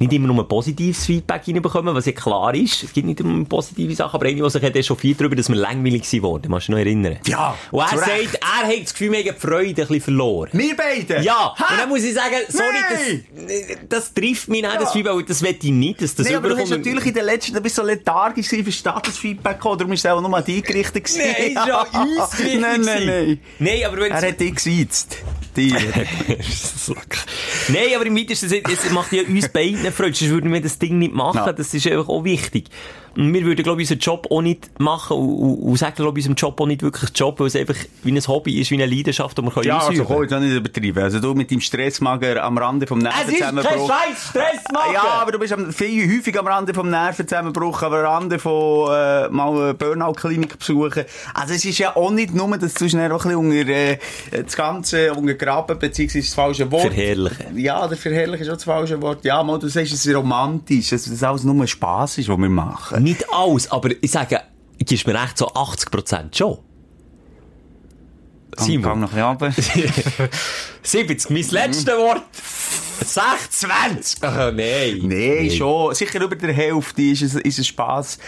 nicht 0.00 0.12
immer 0.12 0.26
nur 0.32 0.48
positives 0.48 1.04
Feedback 1.06 1.42
reinbekommen, 1.46 1.94
was 1.94 2.06
ja 2.06 2.12
klar 2.12 2.54
ist. 2.54 2.82
Es 2.82 2.92
gibt 2.92 3.06
nicht 3.06 3.20
immer 3.20 3.44
positive 3.44 3.94
Sachen, 3.94 4.14
aber 4.16 4.26
einer, 4.26 4.40
der 4.40 4.50
sich 4.50 4.62
hat 4.62 4.74
echauffiert 4.74 5.20
darüber, 5.20 5.36
dass 5.36 5.48
wir 5.48 5.56
langweilig 5.56 6.04
sind 6.06 6.22
worden. 6.22 6.50
Kannst 6.50 6.68
du 6.68 6.72
dich 6.72 6.78
noch 6.84 6.86
erinnern? 6.86 7.18
Ja, 7.26 7.54
Und 7.70 7.80
er 7.82 7.88
sagt, 7.98 8.08
Recht. 8.10 8.34
er 8.40 8.66
hat 8.68 8.82
das 8.82 8.92
Gefühl, 8.94 9.12
wir 9.12 9.18
haben 9.18 9.24
die 9.34 9.40
Freude 9.40 9.68
ein 9.68 9.74
bisschen 9.74 10.00
verloren. 10.00 10.50
Wir 10.54 10.74
beide? 10.76 11.22
Ja, 11.22 11.54
Ha? 11.56 11.66
und 11.72 11.78
dann 11.80 11.88
muss 11.90 12.02
ich 12.02 12.14
sagen, 12.14 12.34
sorry, 12.48 13.24
das, 13.38 13.78
das 13.88 14.14
trifft 14.14 14.48
mich 14.48 14.62
nicht, 14.62 14.74
das 14.80 14.92
Feedback, 14.92 15.26
das 15.26 15.42
will 15.42 15.56
ich 15.60 15.70
nicht, 15.70 16.00
dass 16.02 16.14
das 16.14 16.26
Nee, 16.28 16.34
aber 16.34 16.48
du 16.48 16.54
hast 16.56 16.66
überkommt. 16.68 16.86
natürlich 16.86 17.06
in 17.06 17.14
den 17.14 17.24
letzten, 17.26 17.54
du 17.54 17.60
bist 17.60 17.76
so 17.76 17.82
lethargisch 17.82 18.48
gewesen, 18.48 18.64
versteht 18.64 19.06
das 19.06 19.18
Feedback 19.18 19.56
gekommen, 19.58 19.78
darum 19.78 19.92
ist 19.92 20.04
es 20.04 20.10
auch 20.10 20.20
nur 20.20 20.34
an 20.36 20.44
dich 20.44 20.62
gerichtet 20.64 21.04
gewesen. 21.04 21.20
Nein, 21.20 21.46
ist 21.52 21.66
ja 21.66 21.80
uns 22.00 22.30
gerichtet 22.36 22.60
Nein, 22.62 22.80
nein, 22.80 23.06
nein. 23.06 23.40
Nein, 23.58 23.80
aber 23.86 23.96
wenn 23.98 24.12
Er 24.12 24.28
hat 24.28 24.40
dich 24.40 24.54
gesiezt. 24.54 25.18
Dir. 25.56 25.74
Nein, 27.68 27.88
aber 27.96 28.06
im 28.06 28.16
weitesten 28.16 28.48
Sinne, 28.48 28.62
es 28.72 28.90
macht 28.92 29.12
ja 29.12 29.22
uns 29.22 29.48
beiden 29.48 29.89
Freude, 29.90 30.14
sonst 30.14 30.30
würden 30.30 30.52
wir 30.52 30.60
das 30.60 30.78
Ding 30.78 30.98
nicht 30.98 31.14
machen, 31.14 31.36
Ja. 31.46 31.52
das 31.52 31.72
ist 31.74 31.86
einfach 31.86 32.08
auch 32.08 32.24
wichtig. 32.24 32.68
Wir 33.14 33.44
würden, 33.44 33.62
glaube 33.62 33.82
ich, 33.82 33.90
unseren 33.90 34.00
Job 34.00 34.26
auch 34.30 34.42
nicht 34.42 34.78
machen 34.78 35.16
und, 35.16 35.34
und, 35.34 35.62
und 35.62 35.76
sagen, 35.76 35.96
glaube 35.96 36.18
ich, 36.18 36.28
unserem 36.28 36.36
Job 36.36 36.60
auch 36.60 36.66
nicht 36.66 36.82
wirklich 36.82 37.10
Job, 37.14 37.40
weil 37.40 37.48
es 37.48 37.56
einfach 37.56 37.74
wie 38.02 38.12
ein 38.12 38.26
Hobby 38.26 38.60
ist, 38.60 38.70
wie 38.70 38.82
eine 38.82 38.86
Leidenschaft, 38.86 39.36
die 39.36 39.42
man 39.42 39.52
kann 39.52 39.64
Ja, 39.64 39.78
also 39.78 39.88
ausüben 39.88 40.06
komm, 40.06 40.22
jetzt 40.22 40.34
auch 40.34 40.40
nicht 40.40 40.54
übertreiben. 40.54 41.02
Also 41.02 41.20
du 41.20 41.34
mit 41.34 41.50
deinem 41.50 41.60
Stressmager 41.60 42.42
am 42.42 42.58
Rande 42.58 42.86
vom 42.86 43.00
Es 43.00 43.06
ist 43.28 43.40
kein 43.40 43.54
Nervenzusammenbruch. 43.54 43.88
Scheiß 43.88 44.28
Stress 44.30 44.72
machen! 44.72 44.94
Ja, 44.94 45.02
aber 45.22 45.32
du 45.32 45.38
bist 45.38 45.54
viel 45.72 46.16
häufig 46.16 46.38
am 46.38 46.46
Rande 46.46 46.74
vom 46.74 46.88
Nervenzusammenbruch, 46.90 47.82
am 47.82 47.92
Rande 47.92 48.38
von 48.38 48.90
äh, 48.92 49.28
mal 49.28 49.62
eine 49.62 49.74
Burnout-Klinik 49.74 50.58
besuchen. 50.58 51.04
Also 51.34 51.54
es 51.54 51.64
ist 51.64 51.78
ja 51.78 51.96
auch 51.96 52.10
nicht 52.10 52.34
nur, 52.34 52.56
dass 52.58 52.74
du 52.74 52.88
schnell 52.88 53.10
auch 53.12 53.24
ein 53.24 53.30
bisschen 53.30 53.60
unter 53.60 53.70
äh, 53.70 53.98
das 54.30 54.56
Ganze 54.56 55.12
untergraben, 55.12 55.78
beziehungsweise 55.78 56.26
das 56.26 56.34
falsche 56.34 56.70
Wort. 56.70 56.82
Verherrlichen. 56.82 57.58
Ja, 57.58 57.86
der 57.86 57.96
Verherrlichen 57.96 58.46
ist 58.46 58.50
auch 58.50 58.54
das 58.54 58.64
falsche 58.64 59.00
Wort. 59.02 59.24
Ja, 59.24 59.42
mal, 59.42 59.58
du 59.58 59.68
sagst, 59.68 59.92
es 59.92 60.06
ist 60.06 60.14
romantisch, 60.14 60.90
dass 60.90 61.04
das 61.04 61.22
alles 61.22 61.44
nur 61.44 61.66
Spass 61.66 62.18
ist, 62.18 62.28
was 62.28 62.38
wir 62.38 62.48
machen. 62.48 62.99
Nicht 63.00 63.24
alles, 63.32 63.70
aber 63.70 63.90
ich 64.00 64.10
sage, 64.10 64.40
ich 64.78 64.86
gibst 64.86 65.06
mir 65.06 65.14
recht, 65.14 65.38
so 65.38 65.48
80% 65.48 66.36
schon. 66.36 66.58
Simon. 68.56 69.00
noch 69.00 69.12
ein 69.12 69.38
bisschen 69.38 69.88
runter. 69.88 70.28
70, 70.82 71.30
mein 71.30 71.48
letztes 71.50 71.86
Wort. 71.86 72.22
26! 73.04 74.18
Ach, 74.22 74.52
nein. 74.52 74.98
Nee, 75.02 75.50
schon. 75.50 75.94
Sicher 75.94 76.20
über 76.22 76.36
der 76.36 76.52
Hälfte 76.52 77.02
ist 77.02 77.22
es, 77.22 77.34
ist 77.34 77.58
es 77.58 77.66
Spass. 77.66 78.18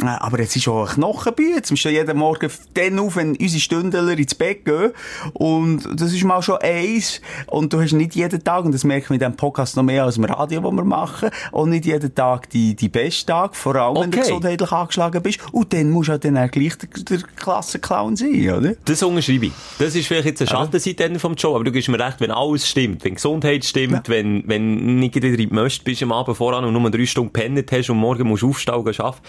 Äh, 0.00 0.06
Aber 0.06 0.40
es 0.40 0.56
ist 0.56 0.66
auch 0.68 0.88
ein 0.88 0.94
Knochenbüte. 0.94 1.70
Wir 1.70 1.76
stehen 1.76 1.92
jeden 1.92 2.16
Morgen 2.18 2.50
dann 2.74 2.98
auf, 2.98 3.16
wenn 3.16 3.36
unsere 3.36 3.60
Stündler 3.60 4.18
ins 4.18 4.34
Bett 4.34 4.64
gehen. 4.64 4.90
Und 5.34 5.88
das 5.94 6.12
ist 6.12 6.24
mal 6.24 6.42
schon 6.42 6.56
eins. 6.58 7.20
Und 7.46 7.72
du 7.72 7.80
hast 7.80 7.92
nicht 7.92 8.14
jeden 8.16 8.42
Tag, 8.42 8.64
und 8.64 8.72
das 8.72 8.84
merken 8.84 9.10
wir 9.10 9.14
in 9.14 9.20
diesem 9.20 9.36
Podcast 9.36 9.76
noch 9.76 9.82
mehr 9.84 10.04
als 10.04 10.16
im 10.16 10.24
Radio, 10.24 10.60
das 10.60 10.72
wir 10.72 10.84
machen, 10.84 11.30
und 11.52 11.70
nicht 11.70 11.84
jeden 11.86 12.14
Tag 12.14 12.50
die, 12.50 12.74
die 12.74 12.88
besten 12.88 13.28
Tage, 13.28 13.54
vor 13.54 13.76
allem 13.76 13.94
wenn 14.02 14.10
du 14.10 14.18
Okay. 14.18 14.28
gesundheitlich 14.28 14.72
angeschlagen 14.72 15.22
bist. 15.22 15.38
Und 15.52 15.72
dann 15.72 15.90
musst 15.90 16.08
du 16.08 16.14
auch 16.14 16.18
dann 16.18 16.38
auch 16.38 16.50
gleich 16.50 16.76
der, 16.76 16.88
der 17.04 17.18
Klassenclown 17.36 18.16
sein, 18.16 18.50
oder? 18.50 18.74
Das 18.84 19.02
unterschreibe 19.02 19.46
ich. 19.46 19.52
Das 19.78 19.94
ist 19.94 20.06
vielleicht 20.06 20.26
jetzt 20.26 20.40
eine 20.42 20.50
Schattenseite 20.50 21.18
vom 21.18 21.34
Job, 21.34 21.54
aber 21.54 21.64
du 21.64 21.72
gibst 21.72 21.88
mir 21.88 21.98
recht, 21.98 22.20
wenn 22.20 22.30
alles 22.30 22.68
stimmt, 22.68 23.04
wenn 23.04 23.14
Gesundheit 23.14 23.64
stimmt, 23.64 24.08
wenn, 24.08 24.42
wenn 24.46 24.96
nicht 24.98 25.14
wieder 25.14 25.28
in 25.28 25.36
die 25.36 25.46
Möst 25.46 25.84
bist 25.84 26.02
am 26.02 26.12
Abend 26.12 26.36
voran 26.36 26.64
und 26.64 26.72
nur 26.72 26.90
drei 26.90 27.06
Stunden 27.06 27.32
gepennt 27.32 27.70
hast 27.72 27.90
und 27.90 27.96
morgen 27.98 28.26
musst 28.28 28.42
du 28.42 28.50
aufstehen 28.50 28.74
und 28.74 29.00
arbeiten, 29.00 29.22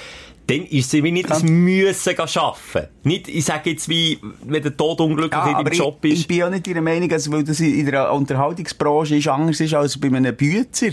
dann 0.56 0.68
ist 0.68 0.94
es 0.94 1.04
wie 1.04 1.12
nicht 1.12 1.30
das 1.30 1.44
Müssen 1.44 2.20
arbeiten. 2.20 2.90
Nicht, 3.04 3.28
ich 3.28 3.46
sage 3.46 3.72
jetzt 3.72 3.88
wie, 3.90 4.20
wenn 4.44 4.64
der 4.64 4.76
Tod 4.76 5.00
unglücklich 5.02 5.46
in 5.46 5.54
deinem 5.54 5.72
ich, 5.72 5.78
Job 5.78 6.04
ich 6.04 6.22
ist. 6.22 6.28
bin 6.28 6.44
auch 6.44 6.50
nicht 6.50 6.68
Ihrer 6.68 6.82
Meinung, 6.82 7.12
also, 7.12 7.32
weil 7.32 7.44
das 7.44 7.60
in 7.60 7.86
der 7.86 8.12
Unterhaltungsbranche 8.12 9.16
ist, 9.16 9.28
anders 9.28 9.60
ist 9.60 9.74
als 9.74 10.00
bei 10.00 10.08
einem 10.08 10.36
Bützer. 10.36 10.92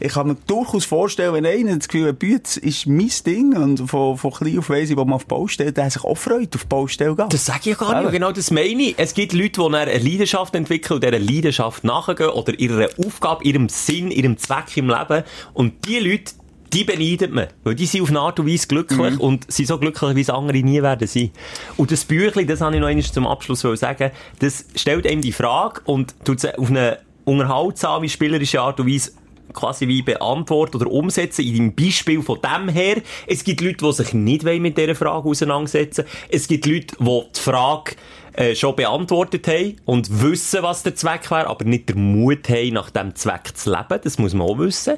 Ich 0.00 0.12
kann 0.12 0.28
mir 0.28 0.36
durchaus 0.46 0.84
vorstellen, 0.84 1.34
wenn 1.34 1.46
einer 1.46 1.76
das 1.76 1.88
Gefühl 1.88 2.08
hat, 2.08 2.18
Bütz 2.18 2.56
ist 2.56 2.86
mein 2.86 3.10
Ding 3.26 3.56
und 3.56 3.88
von, 3.88 4.16
von 4.16 4.32
klein 4.32 4.58
auf 4.58 4.70
weiss 4.70 4.90
ich, 4.90 4.96
wo 4.96 5.04
man 5.04 5.14
auf 5.14 5.24
die 5.24 5.28
Baustelle, 5.28 5.72
der 5.72 5.90
sich 5.90 6.04
auch 6.04 6.16
freut, 6.16 6.54
auf 6.54 6.62
die 6.62 6.68
Baustelle 6.68 7.16
gehen. 7.16 7.28
Das 7.28 7.46
sage 7.46 7.60
ich 7.60 7.66
ja 7.66 7.74
gar 7.74 7.94
nicht. 7.94 8.02
Eben. 8.02 8.12
Genau 8.12 8.32
das 8.32 8.50
meine 8.50 8.82
ich. 8.82 8.94
Es 8.96 9.14
gibt 9.14 9.32
Leute, 9.32 9.60
die 9.60 9.76
eine 9.76 9.98
Leidenschaft 9.98 10.54
entwickeln 10.54 10.96
und 10.96 11.04
dieser 11.04 11.18
Leidenschaft 11.18 11.84
nachgehen 11.84 12.30
oder 12.30 12.58
ihrer 12.58 12.88
Aufgabe, 13.04 13.44
ihrem 13.44 13.68
Sinn, 13.68 14.10
ihrem 14.10 14.36
Zweck 14.36 14.76
im 14.76 14.88
Leben. 14.88 15.24
Und 15.54 15.86
die 15.86 15.98
Leute, 15.98 16.32
die 16.72 16.84
beneidet 16.84 17.32
man. 17.32 17.48
Weil 17.64 17.74
die 17.74 17.86
sind 17.86 18.02
auf 18.02 18.10
eine 18.10 18.20
Art 18.20 18.40
und 18.40 18.46
Weise 18.48 18.66
glücklich 18.68 19.14
Mhm. 19.14 19.20
und 19.20 19.50
sind 19.52 19.66
so 19.66 19.78
glücklich, 19.78 20.16
wie 20.16 20.20
es 20.20 20.30
andere 20.30 20.58
nie 20.58 20.82
werden 20.82 21.06
sein. 21.08 21.30
Und 21.76 21.90
das 21.90 22.04
Büchlein, 22.04 22.46
das 22.46 22.60
habe 22.60 22.74
ich 22.74 22.80
noch 22.80 22.88
einmal 22.88 23.04
zum 23.04 23.26
Abschluss 23.26 23.60
sagen, 23.60 24.10
das 24.40 24.64
stellt 24.74 25.06
einem 25.06 25.22
die 25.22 25.32
Frage 25.32 25.80
und 25.84 26.14
tut 26.24 26.40
sie 26.40 26.56
auf 26.58 26.68
eine 26.70 26.98
unterhaltsame, 27.24 28.08
spielerische 28.08 28.60
Art 28.60 28.80
und 28.80 28.92
Weise 28.92 29.12
quasi 29.52 29.88
wie 29.88 30.02
beantworten 30.02 30.76
oder 30.76 30.90
umsetzen 30.90 31.44
in 31.44 31.54
dem 31.54 31.74
Beispiel 31.74 32.22
von 32.22 32.38
dem 32.42 32.68
her. 32.68 32.96
Es 33.26 33.44
gibt 33.44 33.60
Leute, 33.60 33.84
die 33.84 33.92
sich 33.92 34.12
nicht 34.12 34.42
mit 34.44 34.76
dieser 34.76 34.94
Frage 34.94 35.28
auseinandersetzen 35.28 36.04
Es 36.28 36.48
gibt 36.48 36.66
Leute, 36.66 36.96
die 37.00 37.04
die 37.04 37.40
Frage 37.40 37.92
äh, 38.34 38.54
schon 38.54 38.76
beantwortet 38.76 39.48
haben 39.48 39.76
und 39.84 40.22
wissen, 40.22 40.62
was 40.62 40.82
der 40.82 40.94
Zweck 40.94 41.30
wäre, 41.30 41.48
aber 41.48 41.64
nicht 41.64 41.88
den 41.88 42.12
Mut 42.20 42.48
haben, 42.48 42.74
nach 42.74 42.90
dem 42.90 43.14
Zweck 43.14 43.56
zu 43.56 43.70
leben. 43.70 44.00
Das 44.02 44.18
muss 44.18 44.34
man 44.34 44.46
auch 44.46 44.58
wissen. 44.58 44.96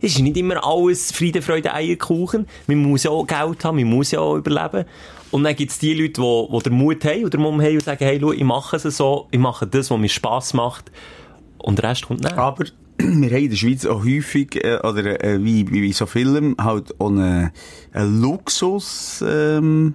Es 0.00 0.14
ist 0.14 0.20
nicht 0.20 0.36
immer 0.36 0.64
alles 0.64 1.12
Friede, 1.12 1.42
Freude, 1.42 1.74
Eierkuchen. 1.74 2.46
Man 2.66 2.78
muss 2.78 3.02
ja 3.02 3.10
auch 3.10 3.26
Geld 3.26 3.64
haben, 3.64 3.76
man 3.76 3.84
muss 3.84 4.12
ja 4.12 4.20
auch 4.20 4.36
überleben. 4.36 4.84
Und 5.30 5.44
dann 5.44 5.54
gibt 5.56 5.72
es 5.72 5.78
die 5.78 5.94
Leute, 5.94 6.20
die, 6.20 6.46
die 6.52 6.62
den 6.62 6.72
Mut 6.72 7.04
haben 7.04 7.24
oder 7.24 7.38
Mumm 7.38 7.60
haben 7.60 7.74
und 7.74 7.84
sagen, 7.84 8.04
hey, 8.04 8.18
schau, 8.20 8.32
ich 8.32 8.44
mache 8.44 8.76
es 8.76 8.82
so, 8.82 9.26
ich 9.30 9.38
mache 9.38 9.66
das, 9.66 9.90
was 9.90 9.98
mir 9.98 10.08
Spass 10.08 10.54
macht. 10.54 10.90
Und 11.58 11.78
der 11.78 11.90
Rest 11.90 12.06
kommt 12.06 12.22
nach. 12.22 12.36
Aber 12.36 12.64
wir 12.98 13.30
haben 13.30 13.44
in 13.44 13.50
der 13.50 13.56
Schweiz 13.56 13.84
auch 13.84 14.04
häufig, 14.04 14.56
äh, 14.64 14.78
oder 14.78 15.22
äh, 15.22 15.42
wie, 15.44 15.70
wie, 15.70 15.82
wie 15.82 15.92
so 15.92 16.06
Filmen, 16.06 16.56
halt 16.58 16.98
auch 17.00 17.10
eine, 17.10 17.52
eine 17.92 18.08
Luxus, 18.08 19.22
ähm, 19.26 19.94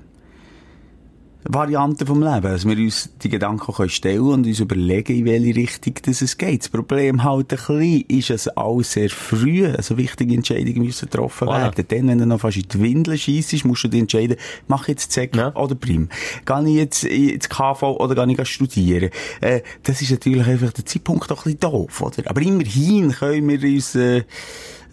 Variante 1.46 2.06
vom 2.06 2.22
Leben. 2.22 2.46
Also 2.48 2.70
wir 2.70 2.78
uns 2.78 3.10
die 3.22 3.30
Gedanken 3.30 3.74
können 3.74 3.90
stellen 3.90 4.22
und 4.22 4.46
uns 4.48 4.60
überlegen, 4.60 5.18
in 5.20 5.26
welche 5.26 5.56
Richtung 5.56 5.94
das 6.06 6.22
es 6.22 6.38
geht. 6.38 6.62
Das 6.62 6.70
Problem 6.70 7.24
halt 7.24 7.52
ein 7.52 7.58
bisschen 7.58 8.02
ist, 8.08 8.30
dass 8.30 8.48
alles 8.50 8.94
sehr 8.94 9.10
früh, 9.10 9.66
also 9.68 9.98
wichtige 9.98 10.34
Entscheidungen 10.34 10.84
müssen 10.86 11.10
getroffen 11.10 11.48
Voilà. 11.48 11.62
werden. 11.76 11.86
Dann, 11.88 12.08
wenn 12.08 12.18
du 12.20 12.26
noch 12.26 12.40
fast 12.40 12.58
in 12.58 12.64
die 12.72 12.82
Windel 12.82 13.18
schiessest, 13.18 13.66
musst 13.66 13.84
du 13.84 13.88
dich 13.90 14.02
entscheiden, 14.02 14.38
mach 14.68 14.84
ich 14.84 14.90
jetzt 14.90 15.12
Zeck 15.12 15.36
Ja. 15.36 15.54
oder 15.56 15.76
Prim. 15.76 16.10
Gehe 16.46 16.64
ich 16.70 16.76
jetzt 16.76 17.04
ins 17.04 17.50
KV 17.50 17.98
oder 18.00 18.26
gehe 18.26 18.36
ich 18.42 18.48
studieren? 18.50 19.10
Äh, 19.42 19.62
das 19.84 20.02
ist 20.02 20.12
natürlich 20.12 20.46
einfach 20.48 20.72
der 20.72 20.86
Zeitpunkt 20.86 21.32
auch 21.32 21.46
ein 21.46 21.54
bisschen 21.56 21.60
doof, 21.60 22.02
oder? 22.02 22.30
Aber 22.30 22.42
immerhin 22.42 23.12
können 23.12 23.50
wir 23.50 23.76
uns, 23.76 23.96
äh, 23.96 24.24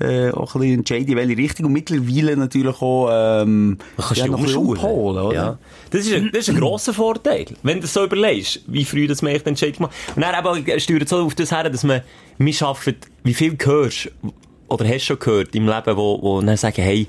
äh, 0.00 0.30
auch 0.30 0.54
ein 0.54 0.60
bisschen 0.60 0.78
entscheiden, 0.78 1.08
in 1.08 1.16
welche 1.16 1.36
Richtung. 1.36 1.66
Und 1.66 1.72
mittlerweile 1.72 2.36
natürlich 2.36 2.80
auch, 2.80 3.08
ähm, 3.10 3.78
Man 3.96 4.06
kann 4.06 4.16
ja, 4.16 4.26
noch 4.26 4.42
ein 4.42 4.54
umpolen, 4.54 5.24
oder? 5.24 5.34
Ja. 5.34 5.58
Das 5.90 6.06
ist 6.06 6.12
ein, 6.12 6.30
das 6.32 6.48
ist 6.48 6.50
ein 6.50 6.60
grosser 6.60 6.94
Vorteil. 6.94 7.46
Wenn 7.62 7.80
du 7.80 7.86
so 7.86 8.04
überlegst, 8.04 8.62
wie 8.66 8.84
früh 8.84 9.06
das 9.06 9.22
man 9.22 9.32
echt 9.32 9.46
Entscheidung 9.46 9.82
macht. 9.82 9.94
Und 10.16 10.22
dann 10.22 10.56
eben 10.56 10.80
steuert 10.80 11.08
so 11.08 11.18
auf 11.18 11.34
das 11.34 11.52
her, 11.52 11.68
dass 11.68 11.84
man, 11.84 12.02
wir 12.38 12.52
schaffen, 12.52 12.96
wie 13.24 13.34
viel 13.34 13.56
hörst 13.62 14.10
oder 14.68 14.84
hast 14.86 15.02
du 15.02 15.06
schon 15.06 15.18
gehört 15.18 15.54
im 15.54 15.66
Leben, 15.66 15.96
wo, 15.96 16.22
wo 16.22 16.40
dann 16.40 16.56
sagen, 16.56 16.82
hey, 16.82 17.06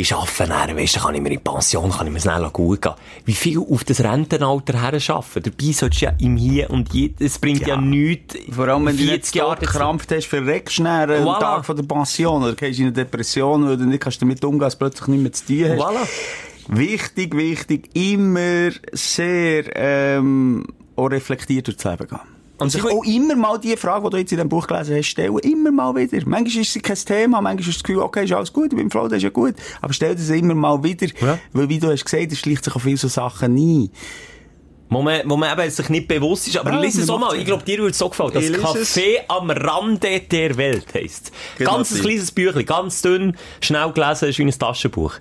ich 0.00 0.14
arbeite 0.14 0.46
dann, 0.46 0.76
weisst 0.76 0.94
du, 0.96 1.00
kann 1.00 1.14
ich 1.16 1.20
mir 1.20 1.30
in 1.32 1.38
die 1.38 1.42
Pension, 1.42 1.90
kann 1.90 2.06
ich 2.06 2.12
mir 2.12 2.20
schnell 2.20 2.48
gut 2.52 2.82
gehen. 2.82 2.92
Wie 3.24 3.32
viel 3.32 3.58
auf 3.58 3.82
das 3.82 4.00
Rentenalter 4.00 4.80
her 4.80 4.92
arbeiten? 5.08 5.42
Dabei 5.42 5.72
solltest 5.72 6.02
du 6.02 6.06
ja 6.06 6.12
im 6.20 6.36
Hier 6.36 6.70
und 6.70 6.94
Jetzt, 6.94 7.20
es 7.20 7.38
bringt 7.38 7.62
ja, 7.62 7.74
Ja. 7.74 7.80
nichts. 7.80 8.36
Vor 8.50 8.68
allem, 8.68 8.86
wenn 8.86 8.96
du 8.96 9.02
40 9.02 9.34
Jahre 9.34 9.56
gekrampft 9.56 10.12
hast, 10.12 10.26
verreckst 10.26 10.78
du 10.78 10.84
dann 10.84 11.10
am 11.10 11.24
Voilà. 11.24 11.40
Tag 11.40 11.66
von 11.66 11.76
der 11.76 11.82
Pension 11.82 12.42
oder 12.44 12.54
gehst 12.54 12.78
in 12.78 12.86
eine 12.86 12.92
Depression, 12.92 13.66
weil 13.68 13.76
du 13.76 13.86
nicht 13.86 14.00
kannst 14.00 14.22
damit 14.22 14.44
umgehen, 14.44 14.60
dass 14.60 14.74
du 14.74 14.78
plötzlich 14.78 15.08
nicht 15.08 15.22
mehr 15.22 15.32
zu 15.32 15.46
tun 15.46 15.64
hast. 15.68 15.80
Voilà. 15.80 16.08
Wichtig, 16.68 17.34
wichtig, 17.34 17.90
immer 17.94 18.70
sehr 18.92 19.64
ähm, 19.74 20.64
auch 20.94 21.06
reflektiert 21.10 21.66
durchs 21.66 21.82
Leben 21.82 22.06
gehen. 22.06 22.37
Und 22.58 22.70
sich 22.70 22.84
auch 22.84 23.04
immer 23.04 23.36
mal 23.36 23.58
die 23.58 23.76
Frage, 23.76 24.04
die 24.04 24.10
du 24.10 24.16
jetzt 24.18 24.32
in 24.32 24.38
diesem 24.38 24.48
Buch 24.48 24.66
gelesen 24.66 24.96
hast, 24.96 25.06
stellen. 25.06 25.38
Immer 25.38 25.70
mal 25.70 25.94
wieder. 25.94 26.18
Manchmal 26.26 26.62
ist 26.62 26.72
sie 26.72 26.80
kein 26.80 26.96
Thema, 26.96 27.40
manchmal 27.40 27.68
ist 27.68 27.76
das 27.76 27.82
Gefühl, 27.84 28.02
okay, 28.02 28.24
ist 28.24 28.32
alles 28.32 28.52
gut, 28.52 28.72
ich 28.72 28.76
bin 28.76 28.90
froh, 28.90 29.04
das 29.06 29.18
ist 29.18 29.22
ja 29.22 29.30
gut. 29.30 29.54
Aber 29.80 29.92
stell 29.92 30.10
dir 30.14 30.20
das 30.20 30.30
immer 30.30 30.54
mal 30.54 30.82
wieder. 30.82 31.06
Ja. 31.20 31.38
Weil, 31.52 31.68
wie 31.68 31.78
du 31.78 31.88
hast 31.90 32.04
gesagt, 32.04 32.32
es 32.32 32.38
schlicht 32.40 32.64
sich 32.64 32.74
auf 32.74 32.82
viele 32.82 32.96
so 32.96 33.08
Sachen 33.08 33.56
ein. 33.56 33.90
Wo 34.90 35.02
man, 35.02 35.20
wo 35.26 35.36
man 35.36 35.56
eben 35.56 35.70
sich 35.70 35.88
nicht 35.90 36.08
bewusst 36.08 36.48
ist. 36.48 36.56
Aber 36.56 36.72
Ja, 36.72 36.80
lies 36.80 36.96
es 36.96 37.10
auch 37.10 37.18
mal. 37.18 37.36
Ich 37.36 37.44
glaube, 37.44 37.62
dir 37.62 37.78
würde 37.78 37.90
es 37.90 37.98
so 37.98 38.08
gefallen. 38.08 38.32
Das 38.32 38.48
lese 38.48 38.60
Café 38.62 39.16
am 39.28 39.50
Rande 39.50 40.20
der 40.20 40.56
Welt 40.56 40.86
heisst. 40.94 41.30
Genau, 41.58 41.72
Ganz 41.76 41.90
ein 41.90 41.96
die. 41.96 42.00
kleines 42.00 42.32
Büchlein, 42.32 42.64
ganz 42.64 43.02
dünn, 43.02 43.36
schnell 43.60 43.92
gelesen, 43.92 44.30
ist 44.30 44.38
wie 44.38 44.44
ein 44.44 44.50
Taschenbuch. 44.58 45.14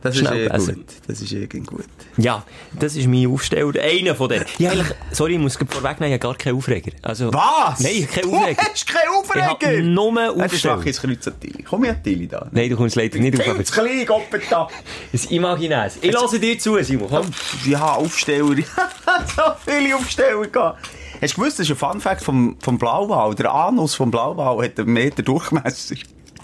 Das 0.00 0.16
ist 0.16 0.30
eh 0.30 0.48
gut. 0.48 0.86
Das 1.08 1.20
ist 1.20 1.32
eh 1.32 1.46
gut. 1.46 1.84
Ja, 2.16 2.44
das 2.78 2.94
ist 2.94 3.06
mein 3.08 3.26
Aufsteller. 3.26 3.80
Einer 3.82 4.14
von 4.14 4.28
denen. 4.28 4.44
Ja, 4.58 4.70
eigentlich, 4.70 4.88
sorry, 5.12 5.32
ich 5.34 5.38
muss 5.40 5.56
vorwegnehmen, 5.56 6.14
ich 6.14 6.20
habe 6.20 6.32
gar 6.32 6.34
keinen 6.36 6.56
Aufreger. 6.56 6.92
Also, 7.02 7.32
Was? 7.32 7.80
Nein, 7.80 8.06
keinen 8.12 8.22
Du 8.30 8.36
Aufreger. 8.36 8.62
hast 8.62 8.86
keinen 8.86 9.00
Ich 9.24 9.30
habe 9.42 9.50
Aufreger! 9.52 9.82
nur 9.82 10.14
Ja, 10.20 10.32
das 10.32 10.52
Aufsteller. 10.52 10.76
mache 10.76 10.88
ich 10.88 10.94
jetzt 10.96 11.02
Kreuz 11.02 11.26
an 11.28 11.40
Tilly. 11.40 11.62
Komm 11.64 11.84
her, 11.84 12.02
Tilly, 12.02 12.28
da. 12.28 12.46
Nein, 12.52 12.70
du 12.70 12.76
kommst 12.76 12.94
leider 12.96 13.18
nicht 13.18 13.40
auf. 13.40 13.64
Zu 13.64 13.72
klein, 13.72 14.06
Goppet 14.06 14.42
da. 14.50 14.68
Das 15.10 15.24
Imaginäres. 15.26 15.98
Ich 16.00 16.12
lasse 16.12 16.38
dir 16.38 16.58
zu, 16.58 16.80
Simon. 16.82 17.08
Komm. 17.08 17.26
Ja, 17.66 17.94
Aufsteller. 17.94 18.54
so 19.36 19.42
viele 19.66 19.96
Aufsteller 19.96 20.46
gehabt. 20.46 20.88
Hast 21.20 21.32
du 21.36 21.40
gewusst, 21.40 21.58
das 21.58 21.66
ist 21.68 21.72
ein 21.72 21.76
Funfact 21.76 22.22
vom, 22.22 22.56
vom 22.60 22.78
Blauwal. 22.78 23.34
Der 23.34 23.52
Anus 23.52 23.96
vom 23.96 24.10
Blauwal 24.12 24.64
hat 24.64 24.78
einen 24.78 24.92
Meter 24.92 25.22
Durchmesser. 25.22 25.96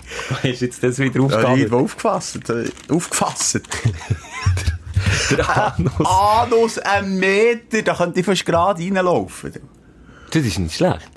Du 0.43 0.49
jetzt 0.49 0.83
das 0.83 0.99
wieder 0.99 1.19
Ja, 1.21 1.27
aufgegangen? 1.27 1.59
irgendwo 1.59 1.79
aufgefasst. 1.85 2.51
äh, 2.51 2.69
Aufgefasst. 2.89 3.61
Der 5.31 5.75
Anus. 5.75 5.93
Anus 6.07 6.79
ein 6.79 7.19
Meter, 7.19 7.83
da 7.83 7.95
könnte 7.95 8.21
ich 8.21 8.27
fast 8.27 8.45
gerade 8.47 8.83
reinlaufen. 8.83 9.53
Das 10.31 10.43
ist 10.45 10.59
nicht 10.59 10.75
schlecht. 10.77 11.11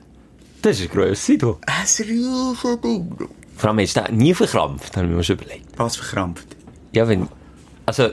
Das 0.62 0.80
ist 0.80 0.91
eine 0.91 1.02
Grösse, 1.02 1.38
du. 1.38 1.58
Ein 1.65 1.86
riesen 2.06 2.82
Ding. 2.82 3.17
Vor 3.56 3.69
allem, 3.69 3.78
du 3.86 4.04
den 4.04 4.17
nie 4.17 4.34
verkrampft, 4.34 4.95
habe 4.97 5.08
ich 5.08 5.13
mir 5.13 5.23
schon 5.23 5.38
überlegt. 5.38 5.65
Was 5.78 5.95
verkrampft? 5.95 6.47
Ja, 6.91 7.08
wenn, 7.08 7.28
also, 7.86 8.10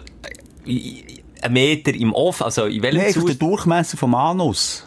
ein 0.67 1.53
Meter 1.53 1.93
im 1.95 2.13
Off, 2.15 2.41
also 2.43 2.65
in 2.67 2.83
welchem 2.83 2.99
Nein, 2.99 3.07
einfach 3.09 3.21
der 3.23 3.31
Zustand? 3.33 3.43
Durchmesser 3.43 3.97
vom 3.97 4.15
Anus. 4.15 4.85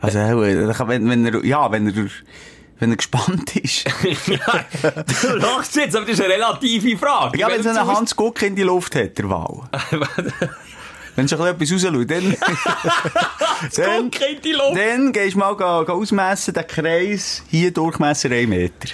Also, 0.00 0.18
äh, 0.18 0.78
wenn, 0.88 1.08
wenn 1.08 1.26
er, 1.26 1.44
ja, 1.44 1.70
wenn 1.70 1.88
er, 1.88 2.06
wenn 2.78 2.90
er 2.90 2.96
gespannt 2.96 3.56
ist. 3.56 3.84
ja, 4.26 4.64
du 5.22 5.36
lachst 5.36 5.76
jetzt, 5.76 5.96
aber 5.96 6.04
das 6.06 6.18
ist 6.18 6.24
eine 6.24 6.34
relative 6.34 6.96
Frage. 6.98 7.38
Ja, 7.38 7.48
In 7.48 7.54
wenn 7.56 7.62
so 7.62 7.68
einen 7.80 7.86
Hans 7.86 8.14
Guck 8.16 8.42
in 8.42 8.54
die 8.56 8.62
Luft 8.62 8.94
hat, 8.94 9.16
der. 9.18 9.24
Zustand- 9.24 10.50
Wenn 11.16 11.26
schon 11.28 11.40
etwas 11.46 11.72
rausschaut, 11.72 12.10
dann, 12.10 12.36
dann, 13.76 14.10
Guck 14.10 14.20
in 14.20 14.42
die 14.44 14.52
Luft. 14.52 14.76
dann 14.76 15.12
gehst 15.12 15.34
du 15.34 15.38
mal 15.38 15.56
ga, 15.56 15.82
ga 15.84 15.92
ausmessen, 15.94 16.52
den 16.52 16.66
Kreis, 16.66 17.42
hier 17.48 17.70
Durchmesser 17.72 18.30
1 18.30 18.48
Meter. 18.48 18.88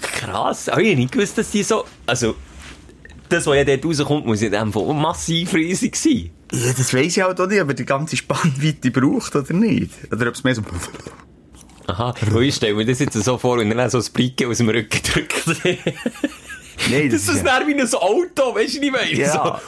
Krass. 0.00 0.68
Oh, 0.68 0.78
ich 0.78 0.90
habe 0.90 0.96
nicht 0.96 1.12
gewusst, 1.12 1.36
dass 1.38 1.50
die 1.50 1.62
so, 1.64 1.84
also, 2.06 2.36
das, 3.28 3.46
was 3.46 3.56
ja 3.56 3.64
dort 3.64 3.84
rauskommt, 3.84 4.26
muss 4.26 4.40
ja 4.40 4.46
in 4.46 4.52
dem 4.52 4.72
Fall 4.72 4.94
massiv 4.94 5.52
riesig 5.54 5.96
sein. 5.96 6.30
Ja, 6.52 6.72
das 6.72 6.94
weiss 6.94 7.16
ich 7.16 7.22
halt 7.22 7.40
auch 7.40 7.46
nicht, 7.46 7.60
ob 7.60 7.68
er 7.68 7.74
die 7.74 7.84
ganze 7.84 8.16
Spannweite 8.16 8.90
braucht 8.92 9.34
oder 9.36 9.52
nicht. 9.52 9.90
Oder 10.12 10.28
ob 10.28 10.34
es 10.34 10.44
mehr 10.44 10.54
so... 10.54 10.62
Aha, 11.90 12.14
und 12.32 12.42
ich 12.42 12.54
stelle 12.54 12.74
mir 12.74 12.84
das 12.86 12.98
jetzt 13.00 13.14
so 13.14 13.36
vor, 13.38 13.58
wenn 13.58 13.70
er 13.70 13.76
dann 13.76 13.90
so 13.90 13.98
das 13.98 14.10
Bricke 14.10 14.46
aus 14.48 14.58
dem 14.58 14.68
Rücken 14.68 15.00
drückt. 15.02 15.46
Nein, 16.90 17.10
das 17.10 17.28
ist 17.28 17.44
dann 17.44 17.66
wie 17.66 17.74
ein 17.74 17.94
Auto, 17.94 18.54
weißt 18.54 18.76
du, 18.76 18.82
ich 18.82 18.92
meine? 18.92 19.12
Ja. 19.12 19.60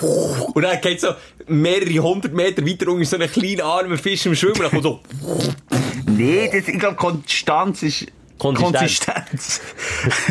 So. 0.00 0.50
Und 0.54 0.62
dann 0.62 0.80
geht 0.80 1.00
so 1.00 1.08
mehrere 1.46 1.98
hundert 2.02 2.34
Meter 2.34 2.64
weiter 2.66 2.88
unter 2.88 3.04
so 3.06 3.16
einen 3.16 3.30
kleinen 3.30 3.62
armen 3.62 3.96
Fisch 3.96 4.26
im 4.26 4.34
Schwimmen, 4.34 4.58
dann 4.60 4.70
kommt 4.70 4.82
so, 4.82 5.00
Nee, 6.06 6.50
das, 6.52 6.68
ich 6.68 6.78
glaube, 6.78 6.96
Konstanz 6.96 7.82
ist... 7.82 8.06
Konsistenz. 8.38 9.00
Konsistenz. 9.04 9.60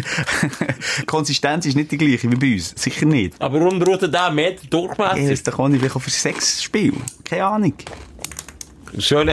Konsistenz 1.06 1.66
ist 1.66 1.76
nicht 1.76 1.92
die 1.92 1.98
gleiche 1.98 2.32
wie 2.32 2.36
bei 2.36 2.54
uns. 2.54 2.74
Sicher 2.78 3.06
nicht. 3.06 3.34
aber 3.42 3.60
warum 3.60 3.80
braucht 3.80 4.04
er 4.04 4.08
da 4.08 4.30
Meter 4.30 4.62
Ich 4.64 4.70
Durchmesser? 4.70 5.30
weiß 5.30 5.44
doch 5.44 5.60
auch 5.60 5.68
nicht, 5.68 5.80
vielleicht 5.80 5.96
auf 5.98 6.08
ein 6.08 6.12
Sexspiel. 6.12 6.94
Keine 7.26 7.46
Ahnung. 7.46 7.74
Schon. 9.00 9.28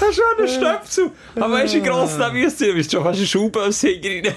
Das 0.00 0.10
ist 0.10 0.16
schon 0.16 0.24
ein 0.40 0.48
Stöpsel. 0.48 1.10
Aber 1.36 1.52
weißt 1.52 1.74
du, 1.74 1.78
wie 1.78 1.82
gross 1.88 2.16
der 2.16 2.32
müsste? 2.32 2.66
Du 2.66 2.74
bist 2.74 2.90
schon 2.90 3.52
fast 3.52 3.84
ein 3.84 4.00
rein. 4.02 4.34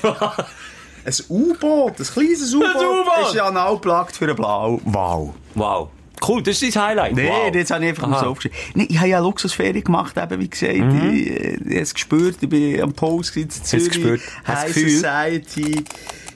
Ein 1.05 1.13
U-Boot, 1.29 1.99
ein 1.99 2.05
kleines 2.05 2.53
U-Boot, 2.53 3.27
ist 3.27 3.36
ja 3.36 3.47
genau 3.47 3.77
plagt 3.77 4.15
für 4.15 4.25
einen 4.25 4.36
Blau. 4.36 4.79
Wow. 4.86 5.34
Wow. 5.53 5.89
Cool, 6.27 6.41
das 6.41 6.62
ist 6.62 6.75
dein 6.75 6.84
Highlight. 6.84 7.15
Nee, 7.15 7.29
wow. 7.29 7.53
jetzt 7.53 7.71
habe 7.71 7.84
ich 7.84 7.89
einfach 7.89 8.08
mal 8.08 8.19
so 8.19 8.27
aufgeschrieben. 8.27 8.58
Nee, 8.73 8.88
ich 8.89 8.97
habe 8.97 9.10
ja 9.10 9.17
eine 9.17 9.25
Luxusferie 9.25 9.81
gemacht, 9.81 10.15
eben, 10.17 10.39
wie 10.39 10.49
gesagt. 10.49 10.77
Mhm. 10.77 11.13
Ich, 11.13 11.29
äh, 11.29 11.55
ich 11.55 11.65
habe 11.65 11.79
es 11.79 11.93
gespürt, 11.93 12.38
ich 12.41 12.49
bin 12.49 12.81
am 12.81 12.93
Post 12.93 13.38
in 13.38 13.49
Zürich. 13.49 13.89
gespürt? 13.89 14.21
Hast 14.43 14.63
High 14.63 15.41
das 15.43 15.55
Gefühl? 15.55 15.84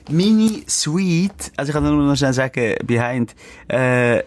Mini 0.08 0.64
Suite. 0.66 1.52
Also 1.56 1.70
ich 1.70 1.74
kann 1.74 1.84
nur 1.84 1.92
noch 2.04 2.16
schnell 2.16 2.32
sagen, 2.32 2.74
behind, 2.84 3.34
äh, 3.68 4.20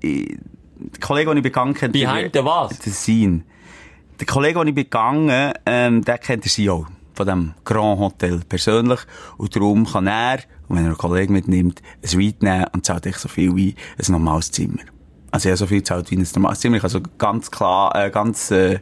ich- 0.00 0.38
der 0.78 1.00
Kollege, 1.00 1.30
den 1.30 1.38
ich 1.38 1.42
begangen 1.42 1.74
kennt. 1.74 1.92
Behind 1.92 2.32
the 2.34 2.44
was? 2.44 2.78
Der 2.78 2.92
Scene. 2.92 3.42
Der 4.20 4.26
Kollege, 4.26 4.58
den 4.60 4.68
ich 4.68 4.74
begangen, 4.74 5.52
ähm, 5.66 6.04
der 6.04 6.18
kennt 6.18 6.44
den 6.44 6.50
CEO 6.50 6.86
von 7.14 7.26
dem 7.26 7.54
Grand 7.64 7.98
Hotel 7.98 8.40
persönlich. 8.48 9.00
Und 9.38 9.54
darum 9.56 9.86
kann 9.86 10.06
er, 10.06 10.38
und 10.68 10.76
wenn 10.76 10.84
er 10.84 10.88
einen 10.90 10.98
Kollegen 10.98 11.32
mitnimmt, 11.32 11.80
eine 12.02 12.08
Suite 12.08 12.42
nehmen 12.42 12.66
und 12.72 12.84
zahlt 12.84 13.06
echt 13.06 13.18
so 13.20 13.28
viel 13.28 13.54
wie 13.56 13.74
ein 13.98 14.12
normales 14.12 14.50
Zimmer. 14.52 14.80
Also 15.30 15.48
ja, 15.48 15.56
so 15.56 15.66
viel 15.66 15.82
zahlt 15.82 16.10
wie 16.10 16.16
ein 16.18 16.26
normales 16.34 16.60
Zimmer. 16.60 16.76
Ich 16.76 16.82
kann 16.82 16.90
so 16.90 17.00
ganz 17.18 17.50
klar, 17.50 17.94
äh, 17.96 18.10
ganz, 18.10 18.50
äh, 18.50 18.78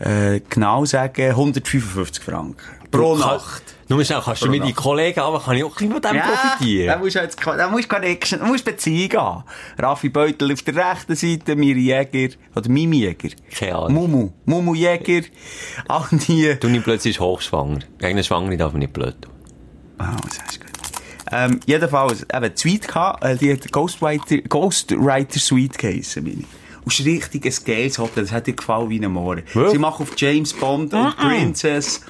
äh, 0.00 0.40
genau 0.48 0.84
sagen, 0.84 1.34
155 1.36 2.22
Franken. 2.24 2.56
Pro 2.90 3.16
Nacht. 3.16 3.62
Nur 3.92 4.04
schnell, 4.04 4.22
kannst 4.24 4.42
du 4.42 4.48
mit 4.48 4.62
deinen. 4.62 4.74
Kollegen, 4.74 5.20
aber 5.20 5.40
kann 5.40 5.54
ich 5.56 5.64
auch 5.64 5.68
ein 5.68 5.88
bisschen 5.88 5.92
von 5.92 6.00
dem 6.02 6.16
Da 6.16 6.22
profitieren? 6.22 7.00
musst 7.00 7.14
du 7.14 7.20
jetzt, 7.20 7.38
da 7.44 7.68
musst 7.68 7.84
du 7.84 7.88
Connection, 7.88 8.38
da 8.40 8.46
musst 8.46 8.64
Beziehung 8.64 9.08
gehen. 9.10 9.42
Raffi 9.78 10.08
Beutel 10.08 10.52
auf 10.52 10.62
der 10.62 10.76
rechten 10.76 11.14
Seite, 11.14 11.56
Miri 11.56 11.80
Jäger, 11.80 12.34
oder 12.54 12.70
Mimi 12.70 13.00
Jäger. 13.00 13.30
Keine 13.54 13.76
Ahnung. 13.76 13.92
Mumu, 13.92 14.30
Mumu 14.46 14.74
Jäger. 14.74 15.26
All 15.88 16.06
die. 16.10 16.56
Du 16.58 16.68
nicht 16.68 16.84
plötzlich 16.84 17.20
hochschwanger. 17.20 17.80
Eine 18.00 18.24
Schwangere 18.24 18.56
darf 18.56 18.72
man 18.72 18.80
nicht 18.80 18.94
blöd 18.94 19.20
tun. 19.20 19.32
Ah, 19.98 20.16
das 20.24 20.38
ist 20.38 20.60
gut. 20.60 20.70
Ähm, 21.30 21.60
jedenfalls, 21.66 22.26
eben, 22.32 22.56
Suite 22.56 22.88
gehabt, 22.88 23.24
äh, 23.24 23.36
die 23.36 23.52
hat 23.52 23.70
Ghostwriter, 23.70 24.38
Ghostwriter 24.48 25.38
Suite 25.38 25.78
geheissen, 25.78 26.24
meine. 26.24 26.44
Und 26.84 26.92
es 26.92 27.00
ist 27.00 27.06
richtig 27.06 27.46
ein 27.46 27.64
geiles 27.64 27.98
Hotel, 27.98 28.24
das 28.24 28.32
hat 28.32 28.46
dir 28.46 28.54
gefallen 28.54 28.90
wie 28.90 29.04
ein. 29.04 29.42
Ja. 29.54 29.70
Sie 29.70 29.78
machen 29.78 30.02
auf 30.02 30.12
James 30.16 30.52
Bond 30.52 30.92
und 30.94 31.16
Princess. 31.16 32.00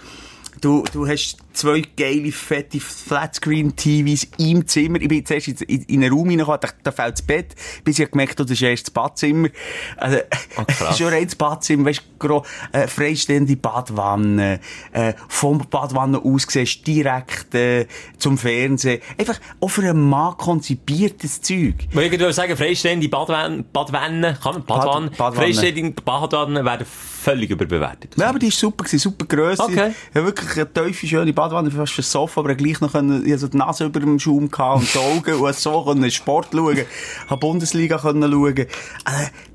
Du, 0.61 0.85
du 0.92 1.07
hast 1.09 1.38
zwei 1.53 1.83
geile, 1.97 2.33
fette 2.33 2.79
Flatscreen-TVs 2.81 4.29
im 4.38 4.67
Zimmer. 4.67 5.01
Ich 5.01 5.09
bin 5.09 5.25
zuerst 5.25 5.49
in, 5.49 5.57
in, 5.67 5.83
in 5.83 6.03
einen 6.05 6.12
Raum 6.12 6.29
reingekommen, 6.29 6.61
da, 6.61 6.69
da 6.83 6.93
fällt 6.93 7.15
das 7.15 7.23
Bett, 7.23 7.55
bis 7.85 7.99
ich 7.99 8.11
gemerkt 8.11 8.33
habe, 8.38 8.45
das 8.45 8.53
ist 8.53 8.62
erst 8.62 8.87
das 8.88 8.91
Badzimmer. 8.93 9.49
Also, 9.97 10.19
krass. 10.67 10.99
schon 10.99 11.09
rein 11.09 11.25
das 11.25 11.35
Badzimmer, 11.37 11.87
weißt 11.87 12.03
du, 12.19 12.43
äh, 12.73 12.87
freistehende 12.87 13.57
Badwanne, 13.57 14.61
äh, 14.93 15.12
vom 15.29 15.59
Badwanne 15.71 16.19
aus 16.19 16.47
du 16.47 16.65
direkt 16.87 17.55
äh, 17.55 17.87
zum 18.19 18.38
Fernsehen. 18.38 19.01
Einfach 19.19 19.38
auch 19.61 19.69
für 19.69 19.83
einen 19.83 20.09
Mann 20.09 20.37
konzipiertes 20.37 21.41
Zeug. 21.43 21.75
Ich 21.91 21.95
würde 21.95 22.33
sagen, 22.33 22.57
freistehende 22.57 23.09
Badwanne, 23.09 23.65
Badwanne, 23.73 24.38
kann 24.43 24.55
man, 24.55 24.65
Badwanne, 24.65 25.09
Bad- 25.11 25.19
Badwanne. 25.19 25.37
freistehende 25.55 26.03
Badwanne 26.03 26.65
werden 26.65 26.87
völlig 26.87 27.51
überbewertet. 27.51 28.15
Ja, 28.17 28.29
aber 28.29 28.38
die 28.38 28.47
war 28.47 28.53
super, 28.53 28.85
gewesen, 28.85 28.99
super 28.99 29.27
Grösse. 29.27 29.62
Okay. 29.62 29.93
Ja, 30.15 30.25
wirklich 30.25 30.57
eine 30.57 30.73
tiefe, 30.73 31.07
schöne 31.07 31.33
Badwanne, 31.33 31.41
fast 31.50 31.92
für 31.92 32.02
das 32.02 32.12
Sofa, 32.12 32.40
aber 32.40 32.55
gleich 32.55 32.81
noch 32.81 32.92
können, 32.92 33.24
ich 33.24 33.33
hatte 33.33 33.40
so 33.40 33.48
die 33.48 33.57
Nase 33.57 33.85
über 33.85 34.00
dem 34.00 34.18
Schaum 34.18 34.50
gehabt 34.50 34.81
und 34.81 34.94
die 34.94 34.98
Augen 34.98 35.40
und 35.40 35.55
so 35.55 35.85
können 35.85 36.11
Sport 36.11 36.48
schauen, 36.52 36.85
habe 37.28 37.40
Bundesliga 37.40 37.98
können 37.98 38.31
schauen. 38.31 38.57
Äh, 38.59 38.66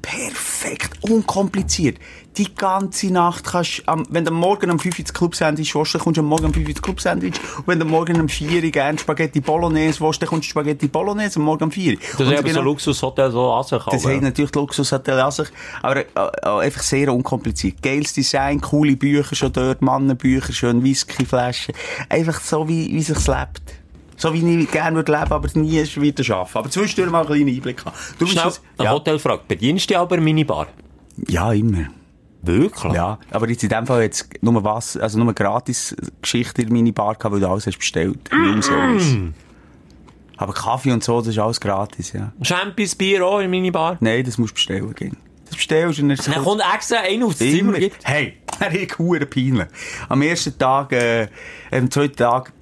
perfekt, 0.02 0.91
unkompliziert. 1.02 1.97
Die 2.38 2.54
ganze 2.54 3.12
Nacht 3.12 3.45
kannst, 3.45 3.82
am, 3.88 4.06
wenn 4.10 4.23
du 4.23 4.32
Morgen 4.32 4.69
um 4.69 4.78
5 4.78 5.00
Uhr 5.00 5.06
Club-Sandwich 5.06 5.73
willst, 5.73 5.95
dann 5.95 6.02
kommst 6.02 6.17
du 6.17 6.21
am 6.21 6.28
Morgen 6.28 6.45
um 6.45 6.54
5 6.54 6.67
Uhr 6.67 6.73
Club-Sandwich. 6.76 7.34
Und 7.58 7.67
wenn 7.67 7.80
du 7.80 7.86
Morgen 7.86 8.21
um 8.21 8.30
4 8.30 8.63
Uhr 8.63 8.69
gerne 8.69 9.00
Spaghetti 9.00 9.39
Bolognese 9.41 10.00
willst, 10.02 10.21
dann 10.21 10.30
kommst 10.30 10.45
du 10.47 10.50
Spaghetti 10.52 10.88
Bolognese 10.88 11.39
am 11.39 11.45
Morgen 11.45 11.63
um 11.63 11.71
4 11.71 11.93
Uhr. 11.93 12.00
Das 12.00 12.19
Und 12.19 12.26
ist 12.28 12.32
eben 12.34 12.43
genau- 12.47 12.60
so 12.60 12.62
Luxushotel 12.65 13.32
so 13.32 13.52
an 13.54 13.63
sich. 13.63 13.84
das 13.84 14.06
haben 14.06 14.19
natürlich 14.21 14.54
Luxushotel 14.54 15.19
an 15.19 15.32
sich, 15.32 15.47
aber 15.82 15.97
äh, 15.97 16.06
äh, 16.15 16.50
einfach 16.65 16.84
sehr 16.84 17.12
unkompliziert. 17.12 17.82
Geiles 17.82 18.13
Design, 18.13 18.62
coole 18.62 18.95
Bücher 18.95 19.36
schon 19.36 19.52
dort, 19.54 19.82
Mannenbücher, 19.82 20.54
schön 20.54 20.84
Whiskyflaschen. 20.84 21.73
Einfach 22.10 22.39
so, 22.39 22.67
wie, 22.69 22.91
wie 22.93 23.02
sich's 23.02 23.28
lebt. 23.28 23.62
So 24.15 24.34
wie 24.34 24.62
ich 24.62 24.71
gerne 24.71 24.95
würde 24.95 25.12
leben, 25.12 25.32
aber 25.32 25.47
nie 25.56 25.84
wieder 25.95 26.23
schaffen. 26.23 26.58
Aber 26.60 26.69
zwischendurch 26.69 27.12
mal 27.12 27.19
einen 27.19 27.28
kleinen 27.28 27.50
Einblick 27.50 27.84
haben. 27.86 27.95
Du 28.19 28.26
bist 28.26 28.32
Schnell, 28.34 28.45
das- 28.45 28.62
eine 28.78 28.86
ja. 28.89 28.93
Hotelfrage. 28.93 29.41
Bedienst 29.47 29.89
du 29.89 29.97
aber 30.00 30.17
Minibar? 30.17 30.67
ja, 31.28 31.52
immer. 31.52 31.86
Wirklich? 32.48 32.94
Ja, 32.94 33.20
aber 33.32 33.50
jetzt 33.50 33.64
in 33.64 33.70
dem 33.70 33.86
Fall 33.86 34.02
jetzt 34.04 34.30
nur 34.42 34.64
was, 34.64 34.98
also 34.98 35.20
nur 35.20 35.34
gratis 35.34 35.96
Geschichte 36.22 36.62
in 36.64 36.74
meine 36.74 36.94
Bar 36.94 37.16
gehabt, 37.16 37.34
weil 37.34 37.42
du 37.42 37.50
alles 37.50 37.68
hast 37.68 37.78
bestellt. 37.78 38.18
Room 38.32 38.62
Service. 38.62 39.16
Aber 40.38 40.54
Kaffee 40.54 40.92
und 40.92 41.04
so, 41.04 41.20
das 41.20 41.30
ist 41.30 41.40
alles 41.40 41.60
gratis, 41.60 42.14
ja. 42.14 42.32
Champions 42.42 42.96
Bier 42.96 43.26
auch 43.26 43.40
in 43.40 43.50
meine 43.50 43.72
Bar. 43.72 43.98
Nein, 44.00 44.24
das 44.24 44.38
musst 44.38 44.52
du 44.52 44.56
bestellen, 44.56 44.94
gehen. 44.94 45.18
Das 45.46 45.56
bestellst 45.56 46.00
du 46.00 46.04
und 46.04 46.28
Dann 46.28 46.44
kommt 46.44 46.62
extra 46.74 46.98
einer 46.98 47.26
aufs 47.26 47.38
Zimmer. 47.38 47.78
Immer. 47.78 47.90
Hey, 48.04 48.38
er 48.60 48.72
ist 48.74 49.00
hure 49.00 49.26
peinlich. 49.26 49.68
Am 50.10 50.22
ersten 50.22 50.58
Tag, 50.58 50.92
äh, 50.92 51.28
am 51.72 51.90
zweiten 51.90 52.16
Tag, 52.16 52.54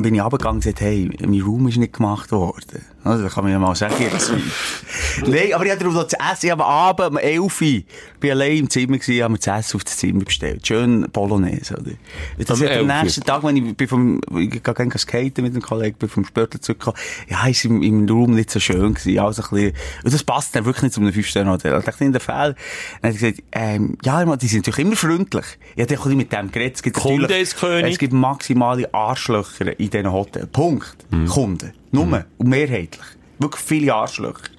bin 0.00 0.14
ich 0.14 0.20
runtergegangen 0.22 0.56
und 0.56 0.64
gesagt, 0.64 0.80
hey, 0.80 1.10
mein 1.26 1.40
Raum 1.40 1.68
ist 1.68 1.78
nicht 1.78 1.94
gemacht 1.94 2.30
worden. 2.30 2.84
Also, 3.04 3.22
da 3.22 3.28
kann 3.28 3.44
man 3.44 3.52
ja 3.52 3.58
mal 3.58 3.74
sagen, 3.74 3.94
jetzt. 4.00 4.32
Nein, 5.26 5.52
aber 5.54 5.64
ich 5.64 5.70
hatte 5.70 5.84
darauf 5.84 6.08
zu 6.08 6.16
essen. 6.16 6.46
Ich 6.46 6.50
habe 6.50 6.64
am 6.64 6.70
Abend, 6.70 7.10
um 7.10 7.16
11 7.16 7.60
Uhr, 7.60 7.82
bin 8.20 8.30
allein 8.30 8.56
im 8.56 8.70
Zimmer 8.70 8.98
gewesen, 8.98 9.22
haben 9.22 9.34
wir 9.34 9.40
zu 9.40 9.50
essen 9.50 9.76
auf 9.76 9.84
das 9.84 9.96
Zimmer 9.96 10.24
bestellt. 10.24 10.66
Schön 10.66 11.08
Bolognese, 11.12 11.76
oder? 11.76 11.92
Das 12.38 12.50
Am 12.50 12.56
ist 12.56 12.62
am 12.62 12.68
11 12.68 12.80
Uhr. 12.82 13.02
nächsten 13.02 13.24
Tag, 13.24 13.44
wenn 13.44 13.56
ich 13.56 13.76
bin 13.76 13.88
vom, 13.88 14.20
ich 14.36 14.50
gehe 14.50 14.60
gerne 14.60 14.98
skaten 14.98 15.44
mit 15.44 15.52
einem 15.52 15.62
Kollegen, 15.62 15.96
bin 15.96 16.08
vom 16.08 16.24
Spörtler 16.24 16.60
zurückgekommen, 16.60 16.98
ja, 17.28 17.46
ist 17.46 17.64
im, 17.64 17.82
im 17.82 18.08
Raum 18.08 18.34
nicht 18.34 18.50
so 18.50 18.60
schön 18.60 18.94
gewesen. 18.94 19.18
Also 19.20 19.42
ein 19.42 19.48
bisschen, 19.50 19.72
und 20.04 20.14
das 20.14 20.24
passt 20.24 20.56
dann 20.56 20.64
wirklich 20.64 20.82
nicht 20.82 20.94
zu 20.94 21.00
einem 21.00 21.10
5-Sterne-Hotel. 21.10 21.78
Ich 21.78 21.84
dachte, 21.84 22.04
in 22.04 22.12
der 22.12 22.20
Fall. 22.20 22.56
Dann 23.00 23.14
hat 23.14 23.22
er 23.22 23.30
gesagt, 23.30 23.48
ähm, 23.52 23.96
ja, 24.04 24.36
die 24.36 24.46
sind 24.48 24.66
natürlich 24.66 24.86
immer 24.86 24.96
freundlich. 24.96 25.46
Ich 25.76 25.82
habe 25.82 25.94
ein 25.94 25.96
bisschen 25.96 26.16
mit 26.16 26.32
dem 26.32 26.50
geredet. 26.50 26.76
Es 26.76 26.82
gibt 26.82 26.96
Kunde 26.96 27.38
ist 27.38 27.56
König. 27.56 27.92
Es 27.92 27.98
gibt 27.98 28.12
maximale 28.12 28.92
Arschlöcher 28.92 29.78
in 29.78 29.90
diesen 29.90 30.12
Hotels. 30.12 30.48
Punkt. 30.48 30.96
Kunden. 31.28 31.72
Nur. 31.90 32.24
Und 32.38 32.48
mehrheitlich. 32.48 33.06
Wirklich 33.38 33.62
viele 33.62 33.94
Arschlöcher. 33.94 34.50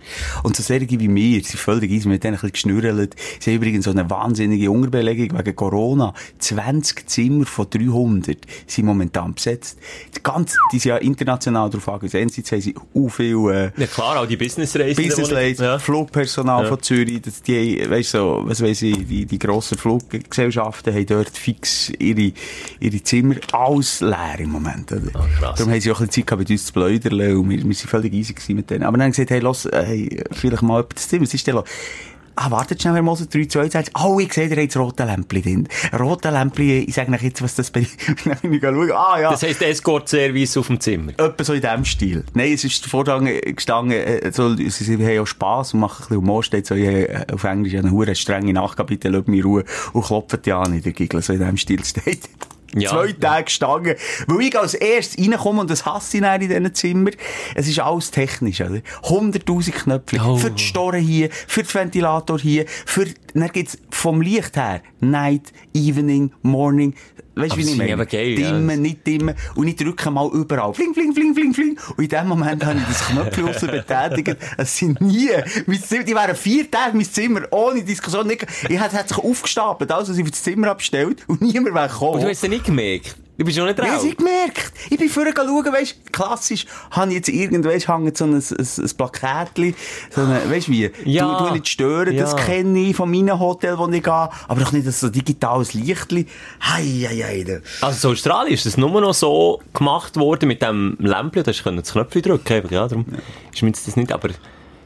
Und 0.44 0.56
so 0.56 0.64
solche 0.64 1.00
wie 1.00 1.08
mir, 1.08 1.44
sind 1.44 1.60
völlig 1.60 1.92
easy, 1.92 2.08
mit 2.08 2.24
denen 2.24 2.34
ein 2.36 2.42
bisschen 2.42 2.52
geschnürrelt. 2.52 3.16
Sie 3.40 3.52
haben 3.52 3.58
übrigens 3.58 3.86
so 3.86 3.92
eine 3.92 4.10
wahnsinnige 4.10 4.72
Unterbelegung 4.72 5.38
wegen 5.38 5.56
Corona. 5.56 6.14
20 6.40 7.10
Zimmer 7.10 7.46
von 7.46 7.68
300 7.70 8.38
sind 8.68 8.86
momentan 8.86 9.34
besetzt. 9.34 9.78
Die 10.16 10.24
ganze, 10.24 10.58
die 10.74 10.80
sind 10.80 10.90
ja 10.90 10.98
international 10.98 11.70
darauf 11.70 11.88
angewiesen. 11.90 12.18
Einerseits 12.18 12.52
haben 12.52 12.62
sie 12.62 12.76
auch 12.78 13.10
viel, 13.10 13.36
äh, 13.52 13.72
Ja 13.82 13.88
klar, 13.88 14.20
auch 14.20 14.26
die 14.26 14.38
Businessreisen. 14.38 15.04
Business 15.04 15.32
Ladies, 15.32 15.60
Ja. 15.60 15.80
Flugpersonal 15.80 16.64
Ja. 16.64 16.70
von 16.70 16.82
Zürich, 16.82 17.22
das, 17.22 17.42
die, 17.42 17.84
weißt 17.90 18.12
so, 18.12 18.42
was 18.46 18.62
weiss 18.62 18.82
ich, 18.82 19.08
die, 19.08 19.26
die 19.26 19.40
grossen 19.40 19.78
Fluggesellschaften 19.78 20.94
haben 20.94 21.06
dort 21.06 21.38
fix 21.38 21.92
ihre, 22.00 22.32
ihre 22.80 23.04
Zimmer 23.04 23.36
alles 23.52 24.02
leer 24.02 24.40
im 24.40 24.52
Moment, 24.52 24.92
oder? 24.92 25.02
Krass. 25.40 25.58
Darum 25.58 25.72
haben 25.74 25.82
sie 25.82 25.92
auch 25.92 26.00
ein 26.00 26.08
bisschen 26.08 26.24
Zeit 26.24 26.28
gehabt, 26.28 26.40
mit 26.40 26.50
uns 26.50 26.66
zu 26.66 26.74
bläudern 26.74 27.38
und 27.38 27.50
wir, 27.50 27.58
wir 27.64 27.76
sind 27.76 27.90
völlig 27.90 28.14
easy 28.14 28.36
mit 28.54 28.70
denen. 28.70 28.84
Aber 28.84 28.98
dann 28.98 29.06
haben 29.08 29.14
sie 29.14 29.22
gesagt, 29.26 29.32
hey, 29.32 29.40
los, 29.40 29.68
hey, 29.72 29.99
vielleicht 30.32 30.62
mal 30.62 30.78
jemand 30.78 30.96
das 30.96 31.08
Zimmer, 31.10 31.26
denn 31.26 31.56
los? 31.56 31.66
Ah, 32.42 32.50
wartet 32.52 32.82
schnell, 32.82 32.94
Herr 32.94 33.02
Moser, 33.02 33.26
3, 33.26 33.48
2, 33.48 33.64
1. 33.64 33.92
Oh, 34.02 34.18
ich 34.18 34.32
sehe, 34.32 34.48
ihr 34.48 34.56
habt 34.56 34.74
das 34.74 34.82
rote 34.82 35.04
Lämpchen 35.04 35.42
drin. 35.42 35.68
Rote 36.00 36.30
Lämpchen, 36.30 36.88
ich 36.88 36.94
sage 36.96 37.12
euch 37.12 37.22
jetzt, 37.22 37.42
was 37.42 37.56
das 37.56 37.70
bedeutet. 37.70 37.98
Dann 38.26 38.38
bin 38.42 38.54
ich 38.54 38.62
schauen, 38.62 38.92
ah, 38.94 39.20
ja. 39.20 39.32
Das 39.32 39.44
heisst 39.44 39.62
Escort-Service 39.62 40.56
auf 40.56 40.68
dem 40.68 40.80
Zimmer. 40.80 41.12
Etwa 41.18 41.44
so 41.44 41.52
in 41.52 41.60
dem 41.60 41.84
Stil. 41.84 42.24
Nein, 42.34 42.54
es 42.54 42.64
ist 42.64 42.86
vorher 42.86 43.20
gestanden, 43.42 43.98
äh, 43.98 44.32
so, 44.32 44.56
sie, 44.56 44.70
sie 44.70 45.06
haben 45.06 45.20
auch 45.20 45.28
Spass 45.28 45.74
und 45.74 45.82
machen 45.82 46.04
ein 46.04 46.08
bisschen 46.08 46.18
Humor, 46.18 46.42
steht 46.42 46.66
so 46.66 46.76
äh, 46.76 47.26
auf 47.30 47.44
Englisch 47.44 47.76
eine 47.76 47.92
hure 47.92 48.16
strenge 48.16 48.54
Nachkapitel, 48.54 49.12
lasst 49.12 49.28
mich 49.28 49.40
in 49.40 49.46
Ruhe 49.46 49.66
und 49.92 50.06
klopfen 50.06 50.42
die 50.42 50.54
an 50.54 50.74
in 50.74 50.82
der 50.82 50.94
Giggle, 50.94 51.22
so 51.22 51.34
in 51.34 51.40
dem 51.40 51.58
Stil 51.58 51.84
steht. 51.84 52.30
Ja. 52.76 52.92
Zwei 52.92 53.14
Tage 53.14 53.46
gestanden. 53.46 53.96
Weil 54.28 54.42
ich 54.42 54.58
als 54.58 54.74
erstes 54.74 55.20
reinkomme 55.20 55.62
und 55.62 55.70
das 55.70 55.86
hasse 55.86 56.18
ich 56.18 56.24
in 56.24 56.40
diesen 56.40 56.76
Zimmer. 56.76 57.12
Es 57.56 57.68
ist 57.68 57.80
alles 57.80 58.12
technisch, 58.12 58.62
oder? 58.62 58.82
100.000 59.04 59.72
Knöpfe. 59.72 60.18
Oh. 60.24 60.38
Für 60.38 60.52
die 60.52 60.64
Storen 60.64 61.02
hier, 61.02 61.30
für 61.32 61.64
den 61.64 61.74
Ventilator 61.74 62.40
hier, 62.40 62.66
für, 62.86 63.06
dann 63.34 63.50
gibt's 63.52 63.78
vom 63.92 64.22
Licht 64.22 64.56
her 64.56 64.82
Night, 65.00 65.54
Evening, 65.74 66.32
Morning. 66.42 66.94
Weißt 67.36 67.54
du, 67.54 67.58
wie 67.58 67.62
ich 67.62 67.72
ich 67.72 67.78
meine? 67.78 68.06
geil, 68.06 68.38
ja. 68.38 68.52
Dimmen, 68.52 68.82
nicht 68.82 69.08
dimmen. 69.08 69.36
Und 69.56 69.68
ich 69.68 69.76
drücke 69.76 70.12
mal 70.12 70.30
überall. 70.34 70.74
Fling, 70.74 70.94
fling, 70.94 71.14
fling, 71.14 71.34
fling, 71.34 71.54
fling. 71.54 71.80
Und 71.96 72.04
in 72.04 72.10
dem 72.10 72.28
Moment 72.28 72.66
habe 72.66 72.80
ich 72.80 72.86
das 72.86 73.08
Knöpfchen 73.08 73.46
raus 73.46 73.62
betätigt. 73.62 74.38
Es 74.58 74.78
sind 74.78 75.00
nie, 75.00 75.30
mein 75.66 75.82
Zimmer, 75.82 76.04
die 76.04 76.16
wären 76.16 76.36
vier 76.36 76.70
Tage 76.70 76.98
mein 76.98 77.06
Zimmer 77.06 77.42
ohne 77.52 77.84
Diskussion 77.84 78.28
nicht, 78.28 78.46
ich 78.68 78.80
hätte, 78.80 78.98
hätte 78.98 79.14
sich 79.14 79.24
aufgestapelt, 79.24 79.92
also 79.92 80.12
sie 80.12 80.24
für 80.24 80.32
das 80.32 80.44
Zimmer 80.44 80.72
abgestellt 80.72 81.24
und 81.28 81.42
niemand 81.42 81.76
wäre 81.76 81.88
gekommen. 81.88 82.16
Und 82.16 82.24
du 82.24 82.30
hast 82.30 82.44
es 82.44 82.50
nicht 82.50 82.66
gemerkt. 82.66 83.16
Du 83.40 83.46
bist 83.46 83.58
schon 83.58 83.68
nicht 83.68 83.80
Ja, 83.80 83.86
drauf. 83.86 84.04
ich 84.04 84.18
gemerkt. 84.18 84.74
Ich 84.90 84.98
bin 84.98 85.08
vorher 85.08 85.34
schauen, 85.34 85.66
weisst, 85.72 85.96
klassisch, 86.12 86.66
habe 86.92 87.08
ich 87.12 87.16
jetzt 87.16 87.30
irgendwo, 87.30 87.70
weisst, 87.70 87.88
hängt 87.88 88.18
so 88.18 88.26
ein, 88.26 88.34
ein, 88.36 88.44
ein 88.60 88.90
Plakatli, 88.98 89.74
so 90.14 90.22
eine, 90.22 90.42
weisst 90.52 90.68
wie, 90.70 90.92
Ja. 91.06 91.38
du, 91.38 91.46
du 91.46 91.54
nicht 91.54 91.70
stören, 91.70 92.18
das 92.18 92.34
Ja. 92.34 92.38
kenne 92.38 92.78
ich 92.80 92.98
von 92.98 93.10
meinem 93.10 93.40
Hotel, 93.40 93.78
wo 93.78 93.88
ich 93.88 94.04
gehe, 94.04 94.12
aber 94.14 94.60
doch 94.60 94.74
nicht 94.74 94.92
so 94.92 95.08
digitales 95.08 95.74
Lichtli. 95.74 96.28
Hei, 96.62 96.84
hei, 96.84 97.16
hei. 97.46 97.62
Also 97.80 98.10
in 98.10 98.14
Australien 98.16 98.54
ist 98.56 98.66
das 98.66 98.76
nur 98.76 99.00
noch 99.00 99.14
so 99.14 99.62
gemacht 99.74 100.18
worden 100.18 100.50
mit 100.50 100.62
dem 100.62 100.98
Lämpchen, 101.00 101.44
da 101.44 101.52
hast 101.52 101.64
du 101.64 101.72
das 101.72 101.94
Knöpfchen 101.94 102.22
drücken 102.22 102.64
ja, 102.72 102.90
darum 102.90 103.06
ist 103.54 103.62
mir 103.64 103.72
das 103.72 103.96
nicht, 103.96 104.12
aber 104.12 104.32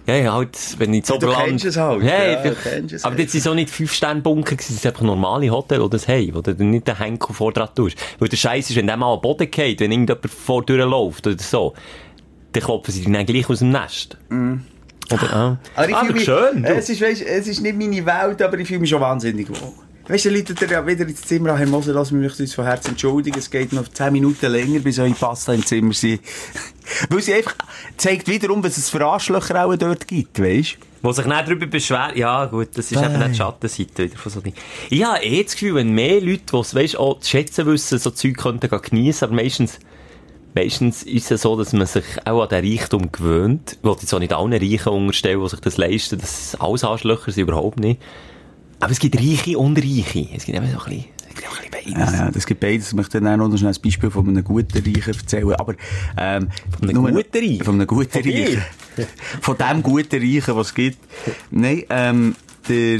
ja, 0.05 0.15
ja, 0.15 0.33
halt, 0.33 0.57
wenn 0.77 0.93
ich 0.93 1.07
Ja, 1.07 1.17
du 1.17 1.31
kennst 1.31 1.65
es 1.65 1.77
halt, 1.77 2.03
Ja, 2.03 2.23
ja, 2.23 2.43
du 2.43 2.55
kennst 2.55 2.93
es 2.93 3.03
aber 3.05 3.15
halt. 3.15 3.25
das 3.25 3.31
sind 3.31 3.43
so 3.43 3.53
nicht 3.53 3.69
fünf 3.69 3.93
Sterne 3.93 4.21
Bunker 4.21 4.55
gewesen, 4.55 4.73
das 4.73 4.81
sind 4.81 4.91
einfach 4.91 5.03
normale 5.05 5.49
Hotels, 5.49 5.81
die 5.83 5.89
das 5.89 6.07
haben, 6.07 6.35
wo 6.35 6.41
du 6.41 6.51
nicht 6.63 6.87
den 6.87 6.97
Henkel 6.97 7.33
vor 7.33 7.53
dran 7.53 7.69
tust. 7.73 7.97
Weil 8.19 8.27
der 8.29 8.37
Scheiß 8.37 8.69
ist, 8.69 8.75
wenn 8.75 8.87
der 8.87 8.97
mal 8.97 9.13
am 9.13 9.21
Boden 9.21 9.49
geht, 9.49 9.79
wenn 9.79 9.91
irgendjemand 9.91 10.29
vor 10.29 10.63
läuft 10.67 11.25
oder 11.27 11.37
so, 11.41 11.73
dann 12.51 12.63
klopfen 12.63 12.93
sie 12.93 13.03
dann 13.11 13.25
gleich 13.25 13.49
aus 13.49 13.59
dem 13.59 13.69
Nest. 13.71 14.17
Oder, 15.11 15.33
ah. 15.33 15.57
Aber 15.75 15.89
ich 15.89 15.95
Ah, 15.95 16.03
mich, 16.03 16.23
schön, 16.23 16.63
du. 16.63 16.69
es 16.69 16.89
ist, 16.89 17.01
weisst, 17.01 17.21
es 17.21 17.47
ist 17.47 17.61
nicht 17.61 17.77
meine 17.77 18.05
Welt, 18.05 18.41
aber 18.41 18.57
ich 18.57 18.67
fühle 18.67 18.79
mich 18.81 18.89
schon 18.89 19.01
wahnsinnig 19.01 19.49
wohl. 19.49 19.57
Weißt 20.05 20.25
du, 20.25 20.31
Leute, 20.31 20.53
der 20.53 20.69
ja 20.69 20.85
wieder 20.85 21.07
ins 21.07 21.21
Zimmer 21.21 21.57
Herr 21.57 21.65
Moser, 21.65 21.93
lass 21.93 22.11
mich 22.11 22.37
uns 22.37 22.53
von 22.53 22.65
Herzen 22.65 22.89
entschuldigen. 22.89 23.39
Es 23.39 23.49
geht 23.49 23.71
noch 23.71 23.87
10 23.87 24.11
Minuten 24.11 24.51
länger, 24.51 24.79
bis 24.79 24.99
eure 24.99 25.11
Pasta 25.11 25.53
im 25.53 25.65
Zimmer 25.65 25.93
sind. 25.93 26.19
Weil 27.09 27.21
sie 27.21 27.33
einfach 27.33 27.55
zeigt 27.95 28.27
wiederum, 28.27 28.61
was 28.61 28.75
es 28.75 28.89
für 28.89 29.05
Arschlöcher 29.05 29.65
auch 29.65 29.73
dort 29.77 30.05
gibt, 30.05 30.41
weißt 30.41 30.77
Wo 31.01 31.13
sich 31.13 31.25
nicht 31.25 31.47
darüber 31.47 31.67
beschweren, 31.67 32.17
ja 32.17 32.43
gut, 32.47 32.69
das 32.75 32.91
ist 32.91 33.01
eben 33.01 33.17
nicht 33.17 33.31
die 33.31 33.35
Schattenseite 33.35 34.03
wieder 34.03 34.17
von 34.17 34.29
so 34.29 34.41
Dingen. 34.41 34.57
Ich 34.89 35.05
habe 35.05 35.23
eh 35.23 35.41
das 35.41 35.53
Gefühl, 35.53 35.75
wenn 35.75 35.93
mehr 35.93 36.19
Leute, 36.19 36.43
die 36.51 36.57
es 36.57 36.75
weißt, 36.75 36.97
auch 36.97 37.21
zu 37.21 37.29
schätzen 37.29 37.65
wissen, 37.65 37.97
so 37.97 38.11
Zeug 38.11 38.35
könnten 38.35 38.69
geniessen, 38.69 39.23
aber 39.23 39.35
meistens, 39.35 39.79
meistens 40.53 41.03
ist 41.03 41.31
es 41.31 41.43
so, 41.43 41.55
dass 41.55 41.71
man 41.71 41.87
sich 41.87 42.03
auch 42.25 42.43
an 42.43 42.49
den 42.49 42.65
Reichtum 42.65 43.09
gewöhnt. 43.09 43.77
Ich 43.77 43.83
will 43.85 43.95
jetzt 44.01 44.13
auch 44.13 44.19
nicht 44.19 44.33
allen 44.33 44.51
Reichen 44.51 44.89
unterstellen, 44.89 45.41
die 45.41 45.49
sich 45.49 45.61
das 45.61 45.77
leisten, 45.77 46.19
das 46.19 46.57
alles 46.59 46.83
Arschlöcher 46.83 47.31
sind 47.31 47.43
überhaupt 47.43 47.79
nicht. 47.79 48.01
Aber 48.83 48.91
es 48.91 48.99
gibt 48.99 49.17
Reiche 49.17 49.57
und 49.57 49.77
Reiche. 49.77 50.27
Es 50.35 50.45
gibt 50.45 50.57
eben 50.57 50.67
so 50.69 50.79
ein 50.79 50.85
bisschen, 50.85 51.05
es 51.19 51.59
ein 51.59 51.71
beides. 51.71 52.13
Ja, 52.13 52.25
ja, 52.25 52.31
das 52.31 52.45
gibt 52.45 52.59
beides. 52.59 52.87
Ich 52.89 52.93
möchte 52.93 53.21
dann 53.21 53.41
auch 53.41 53.47
noch 53.47 53.57
schnell 53.57 53.71
ein 53.73 53.81
Beispiel 53.81 54.11
von 54.11 54.27
einem 54.27 54.43
guten 54.43 54.77
Reichen 54.77 55.13
erzählen. 55.13 55.53
Aber, 55.53 55.75
ähm, 56.17 56.49
Von 56.79 56.89
einem 56.89 57.15
guten 57.15 57.37
Reichen? 57.37 57.63
Von 57.63 57.75
einem 57.75 57.87
guten 57.87 58.23
Von? 58.23 58.31
Reichen. 58.31 58.63
Von 59.41 59.57
dem 59.57 59.83
guten 59.83 60.21
Reichen, 60.21 60.55
was 60.55 60.67
es 60.67 60.73
gibt. 60.73 60.97
Nein, 61.51 61.83
ähm, 61.89 62.35
der 62.67 62.99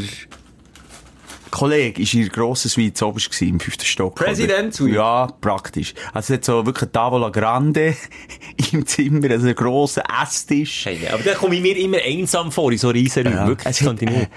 Kollege 1.51 2.01
war 2.01 2.13
in 2.13 2.21
der 2.21 2.29
grossen 2.29 2.69
Suite 2.69 3.01
oberst 3.03 3.41
im 3.43 3.59
fünften 3.59 3.85
Stock. 3.85 4.15
President 4.15 4.73
Suite? 4.73 4.95
Ja, 4.95 5.27
praktisch. 5.39 5.93
Also 6.11 6.33
es 6.33 6.37
hat 6.39 6.45
so 6.45 6.65
wirklich 6.65 6.83
eine 6.83 6.91
Tavola 6.93 7.29
Grande 7.29 7.95
im 8.71 8.85
Zimmer, 8.87 9.29
also 9.29 9.45
einen 9.45 9.55
grossen 9.55 10.01
Esstisch. 10.21 10.85
Hey, 10.85 11.07
aber 11.11 11.21
dann 11.21 11.35
komme 11.35 11.55
ich 11.55 11.61
mir 11.61 11.77
immer 11.77 11.99
einsam 12.03 12.51
vor 12.51 12.71
in 12.71 12.79
so 12.79 12.89
riesen 12.89 13.27
Räumen. 13.27 13.47
Wirklich, 13.49 13.65
das 13.65 13.81
es 13.81 13.85
könnte 13.85 14.05
ich 14.05 14.11
nicht. 14.11 14.29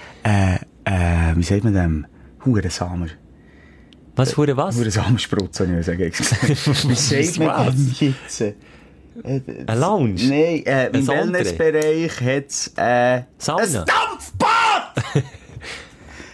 Äh, 0.87 1.35
wie 1.35 1.43
sagt 1.43 1.63
man 1.63 1.73
dem? 1.73 2.07
Hurensamer. 2.45 3.07
Was, 4.15 4.33
für 4.33 4.57
was? 4.57 4.75
Hurensamersprutz, 4.75 5.57
soll 5.57 5.77
ich 5.77 5.85
sagen. 5.85 5.99
wie 5.99 6.95
sagt 6.95 7.39
man 7.39 7.49
dem 7.49 7.93
jetzt? 7.99 8.41
Ein 9.23 9.79
Lounge? 9.79 10.15
Nein, 10.27 10.65
äh, 10.65 10.87
im? 10.87 11.07
Wellnessbereich 11.07 12.21
hat 12.21 12.47
es 12.47 12.73
äh, 12.77 12.81
ein 12.81 13.25
Dampfbad! 13.73 15.25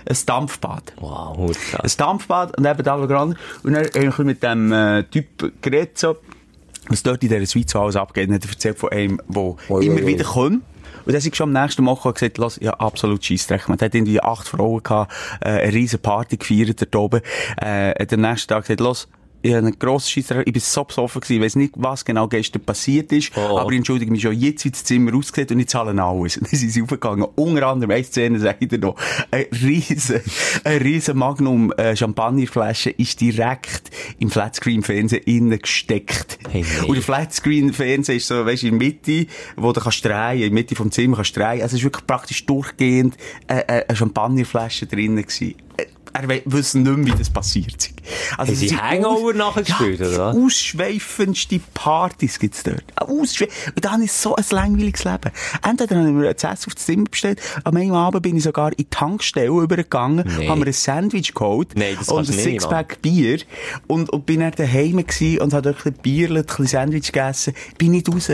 ein 0.09 0.17
Dampfbad. 0.25 0.93
Wow, 0.99 1.37
hure 1.37 1.55
Ein. 1.81 1.91
Dampfbad 1.97 2.57
und 2.57 2.65
eben 2.65 2.83
Tavola 2.83 3.07
Grande. 3.07 3.37
Und 3.63 3.73
dann 3.73 3.85
habe 3.85 4.05
ich 4.05 4.17
mit 4.19 4.43
dem 4.43 4.71
äh, 4.71 5.03
Typ 5.03 5.61
geredet, 5.61 5.97
so, 5.97 6.17
was 6.89 7.03
dort 7.03 7.23
in 7.23 7.29
Suite 7.45 7.69
so 7.69 7.79
alles 7.81 7.95
abgeht. 7.95 8.29
Und 8.29 8.43
er 8.43 8.49
erzählt 8.49 8.77
von 8.77 8.91
einem, 8.91 9.21
der 9.27 9.55
immer 9.81 10.05
wieder 10.05 10.25
kommt. 10.25 10.63
Und 11.05 11.13
dann 11.13 11.21
ist 11.21 11.35
schon 11.35 11.55
am 11.55 11.61
nächsten 11.63 11.83
Morgen 11.83 12.13
gesagt, 12.13 12.37
lass, 12.37 12.59
ja, 12.61 12.71
absolut 12.73 13.23
Scheissdreck. 13.23 13.67
Man 13.67 13.79
hat 13.79 13.93
irgendwie 13.93 14.21
acht 14.21 14.47
Frauen 14.47 14.81
gehabt, 14.81 15.11
äh, 15.41 15.49
eine 15.49 15.73
riesen 15.73 15.99
Party 15.99 16.37
gefeiert 16.37 16.81
dort 16.81 16.95
oben. 16.95 17.21
Äh, 17.57 17.93
hat 17.99 18.13
am 18.13 18.21
nächsten 18.21 18.49
Tag 18.49 18.63
gesagt, 18.63 18.79
los, 18.79 19.07
ich 19.43 19.51
habe 19.53 19.67
einen 19.67 19.77
grossen 19.77 20.09
Scheissdreck, 20.09 20.47
ich 20.47 20.53
bin 20.53 20.61
so 20.61 20.83
besoffen 20.83 21.21
gewesen, 21.21 21.35
ich 21.35 21.41
weiss 21.45 21.55
nicht, 21.55 21.73
was 21.77 22.03
genau 22.05 22.27
gestern 22.27 22.63
passiert 22.63 23.11
ist, 23.11 23.31
Oh. 23.35 23.59
aber 23.59 23.69
ich 23.71 23.77
entschuldige 23.77 24.09
mich 24.11 24.21
schon 24.23 24.33
jetzt, 24.39 24.65
wie 24.65 24.71
das 24.71 24.83
Zimmer 24.83 25.13
aussieht 25.15 25.51
und 25.51 25.59
ich 25.59 25.67
zahle 25.67 26.01
alles. 26.01 26.33
Dann 26.41 26.45
sind 26.49 26.69
sie 26.71 26.81
aufgegangen. 26.81 27.27
Unter 27.35 27.67
anderem, 27.67 27.91
eine 27.91 28.03
Szene 28.03 28.55
ich 28.59 28.67
dir 28.69 28.79
noch, 28.79 28.95
eine 29.29 29.45
riesen, 29.51 30.21
eine 30.63 30.81
riesen 30.81 31.17
Magnum 31.17 31.71
Champagnerflasche 31.95 32.89
ist 32.91 33.21
direkt 33.21 33.91
im 34.19 34.31
Flatscreen-Fernsehen 34.31 35.23
innen 35.25 35.59
gesteckt. 35.59 36.39
Hey. 36.49 36.65
Und 36.87 36.95
der 36.95 37.03
Flatscreen-Fernseher 37.03 38.15
ist 38.15 38.27
so, 38.27 38.45
weißt 38.45 38.63
du, 38.63 38.67
in 38.67 38.79
der 38.79 38.87
Mitte, 38.87 39.27
wo 39.57 39.71
du 39.73 39.81
kannst 39.81 40.05
drehen, 40.05 40.35
in 40.35 40.41
der 40.41 40.51
Mitte 40.51 40.75
vom 40.75 40.91
Zimmer 40.91 41.17
kannst 41.17 41.35
drehen. 41.35 41.61
Also 41.61 41.65
es 41.65 41.73
ist 41.73 41.83
wirklich 41.83 42.07
praktisch 42.07 42.45
durchgehend 42.45 43.17
äh, 43.47 43.83
eine 43.87 43.95
Champagnerflasche 43.95 44.85
drinnen 44.85 45.21
gewesen. 45.23 45.55
Er 46.15 46.29
we- 46.29 46.43
wüsste 46.45 46.77
nicht 46.79 46.95
mehr, 46.97 47.07
wie 47.13 47.17
das 47.17 47.29
passiert 47.31 47.75
ist. 47.75 47.93
Also, 48.37 48.51
Haben 48.51 48.55
Sie 48.55 48.75
Hangover 48.77 49.33
nachher 49.33 49.63
gespielt, 49.63 49.99
ja, 49.99 50.07
oder? 50.07 50.33
Ausschweifendste 50.33 51.59
Partys 51.73 52.39
gibt's 52.39 52.63
dort. 52.63 52.83
Ausschwe 52.95 53.47
Und 53.75 53.83
dann 53.85 54.01
ist 54.01 54.21
so 54.21 54.35
ein 54.35 54.43
langweiliges 54.51 55.03
Leben. 55.03 55.31
Entweder 55.67 55.95
habe 55.97 56.07
ich 56.09 56.13
mir 56.13 56.29
ein 56.29 56.35
Essen 56.35 56.49
auf 56.67 56.75
das 56.75 56.85
Zimmer 56.85 57.05
bestellt, 57.09 57.39
am 57.63 57.75
einen 57.77 57.91
Abend 57.93 58.21
bin 58.23 58.37
ich 58.37 58.43
sogar 58.43 58.69
in 58.71 58.77
die 58.77 58.89
Tankstelle 58.89 59.47
übergegangen, 59.49 60.25
Nee. 60.37 60.47
habe 60.47 60.59
mir 60.61 60.67
ein 60.67 60.73
Sandwich 60.73 61.33
geholt 61.33 61.69
Nee, 61.75 61.95
und 62.07 62.17
ein 62.29 62.33
Sixpack 62.33 63.01
Bier 63.01 63.39
und, 63.87 64.09
und 64.09 64.25
bin 64.25 64.39
dann 64.39 64.51
daheim 64.51 64.97
gewesen 64.97 65.39
und 65.39 65.53
habe 65.53 65.61
dort 65.73 65.77
ein 65.85 65.93
bisschen 65.93 66.01
Bier, 66.01 66.29
ein 66.31 66.45
bisschen 66.45 66.67
Sandwich 66.67 67.11
gegessen. 67.11 67.53
Bin 67.77 67.91
nicht 67.91 68.09
raus. 68.09 68.29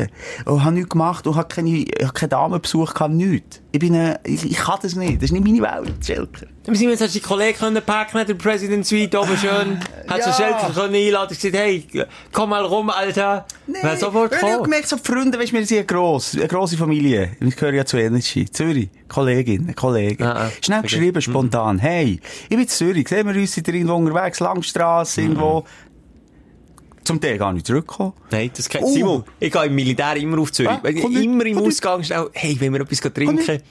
Und 0.46 0.64
habe 0.64 0.76
nichts 0.76 0.90
gemacht 0.90 1.28
und 1.28 1.36
habe 1.36 1.48
keine, 1.48 1.86
keinen 1.86 2.30
Damenbesuch 2.30 2.94
gehabt, 2.94 3.14
nichts. 3.14 3.62
Ich 3.72 3.80
bin, 3.80 3.94
äh, 3.94 4.18
ich, 4.24 4.44
ich 4.50 4.58
kann 4.58 4.80
das 4.82 4.96
nicht. 4.96 5.18
Das 5.18 5.26
ist 5.26 5.32
nicht 5.32 5.44
meine 5.46 5.62
Welt, 5.62 5.94
Schelker. 6.06 6.48
Dann 6.64 6.76
sind 6.76 6.88
wir 6.88 6.92
jetzt, 6.92 7.02
hast 7.02 7.16
du 7.16 7.20
die 7.20 7.26
Kollegen 7.26 7.58
können 7.58 7.82
packen, 7.84 8.26
der 8.26 8.34
President 8.36 8.86
Suite 8.86 9.16
oben 9.16 9.38
schön, 9.38 9.59
hat 10.08 10.24
so 10.24 10.30
ja. 10.30 10.34
Schelker 10.34 10.72
können 10.74 10.96
einladen, 10.96 11.36
gesagt, 11.36 11.56
hey, 11.56 11.88
komm 12.32 12.50
mal 12.50 12.64
rum, 12.66 12.90
Alter. 12.90 13.46
Wer 13.68 13.98
sofort 13.98 14.34
Ich 14.34 14.42
habe 14.42 14.64
gemerkt, 14.64 14.88
so 14.88 14.98
Freunde, 14.98 15.40
weißt 15.40 15.52
du, 15.52 15.56
wir 15.58 15.66
sind 15.66 15.88
gross, 15.88 16.36
eine 16.36 16.48
grosse 16.48 16.78
Familie. 16.78 17.32
Ich 17.40 17.56
gehöre 17.56 17.74
ja 17.74 17.86
zu 17.86 17.98
Energy. 17.98 18.46
Zürich. 18.50 18.90
Kollegin, 19.08 19.74
Kollege. 19.76 20.26
Ah, 20.26 20.46
ah. 20.46 20.52
Schnell 20.62 20.80
Okay. 20.80 20.88
geschrieben, 20.88 21.22
spontan. 21.22 21.80
Hey, 21.80 22.20
ich 22.44 22.50
bin 22.50 22.60
in 22.60 22.68
Zürich. 22.68 23.08
Sehen 23.08 23.28
wir 23.28 23.36
uns, 23.40 23.58
irgendwo 23.58 23.96
unterwegs? 23.96 24.40
Langstrasse, 24.40 25.22
irgendwo. 25.22 25.66
Zum 27.04 27.20
Teil 27.20 27.40
gar 27.40 27.52
nicht 27.54 27.66
zurückgekommen. 27.66 28.14
Nein, 28.30 28.52
das 28.56 28.70
kann, 28.70 28.84
Oh. 28.84 28.94
Simon, 28.94 29.24
ich 29.40 29.52
gehe 29.52 29.66
im 29.66 29.74
Militär 29.74 30.16
immer 30.18 30.38
auf 30.40 30.52
Zürich. 30.52 30.70
Ah, 30.72 30.88
immer 30.88 31.46
im. 31.46 31.58
Ausgang 31.58 32.04
schnell, 32.04 32.30
hey, 32.34 32.56
wenn 32.60 32.72
wir 32.74 32.82
etwas 32.82 33.00
trinken. 33.00 33.62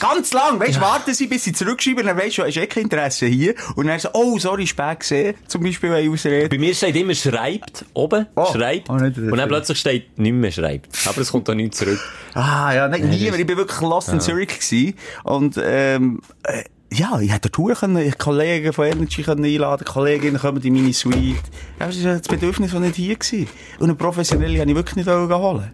Ganz 0.00 0.32
lang, 0.32 0.58
weißt, 0.60 0.80
warten 0.80 1.14
sie, 1.14 1.26
bis 1.26 1.44
sie 1.44 1.52
zurückschreiben, 1.52 2.06
dann 2.06 2.16
weisst 2.16 2.38
du, 2.38 2.42
hast 2.44 2.56
eh 2.56 2.66
kein 2.66 2.84
Interesse 2.84 3.26
hier. 3.26 3.54
Und 3.76 3.86
dann 3.86 3.98
so, 3.98 4.08
oh, 4.12 4.38
sorry, 4.38 4.66
spät 4.66 5.00
gesehen. 5.00 5.34
Zum 5.46 5.62
Beispiel, 5.62 5.90
wenn 5.90 6.04
ich 6.04 6.10
ausrede. 6.10 6.48
Bei 6.48 6.58
mir 6.58 6.74
steht 6.74 6.96
immer 6.96 7.14
schreibt, 7.14 7.84
oben, 7.94 8.26
Oh. 8.34 8.46
schreibt. 8.52 8.90
Oh, 8.90 8.94
nicht 8.96 9.16
und 9.18 9.36
dann 9.36 9.48
plötzlich 9.48 9.78
steht 9.78 10.18
nicht 10.18 10.32
mehr 10.32 10.52
schreibt. 10.52 10.88
Aber 11.06 11.20
es 11.20 11.30
kommt 11.32 11.48
da 11.48 11.54
nicht 11.54 11.74
zurück. 11.74 11.98
Ah, 12.34 12.74
ja, 12.74 12.86
nein, 12.86 13.08
nie, 13.08 13.28
aber 13.28 13.38
ich 13.38 13.46
bin 13.46 13.56
wirklich 13.56 13.80
lost 13.80 14.10
in 14.10 14.20
Zürich 14.20 14.48
gewesen. 14.48 14.92
Und, 15.24 15.58
ähm, 15.62 16.20
äh, 16.42 16.64
ja, 16.92 17.18
ich 17.18 17.32
hätte 17.32 17.50
Tour 17.50 17.74
können, 17.74 17.96
ich 17.96 18.18
Kollegen 18.18 18.74
von 18.74 18.86
Energy 18.86 19.22
können 19.22 19.42
einladen, 19.44 19.84
Kolleginnen 19.86 20.38
kommen 20.38 20.62
in 20.62 20.74
meine 20.74 20.92
Suite. 20.92 21.36
Ja, 21.80 21.86
Das 21.86 22.04
war 22.04 22.12
das 22.18 22.28
Bedürfnis, 22.28 22.72
das 22.72 22.80
nicht 22.80 22.96
hier 22.96 23.16
war. 23.18 23.38
Und 23.78 23.84
eine 23.84 23.94
professionelle 23.94 24.60
habe 24.60 24.68
ich 24.70 24.76
wirklich 24.76 24.96
nicht 24.96 25.08
holen. 25.08 25.72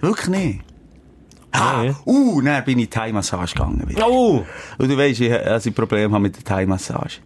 Wirklich 0.00 0.28
nicht. 0.28 0.60
Ah, 1.52 1.94
uh, 2.04 2.40
dann 2.42 2.64
bin 2.64 2.78
ich 2.78 2.90
Thai-Massage 2.90 3.54
gegangen 3.54 3.88
wieder. 3.88 4.06
Oh! 4.08 4.44
Und 4.78 4.90
du 4.90 4.96
weisst, 4.96 5.20
ich, 5.20 5.32
also 5.32 5.70
ich 5.70 5.74
Probleme 5.74 6.12
habe 6.12 6.22
mit 6.22 6.36
der 6.36 6.44
Thai-Massage. 6.44 7.20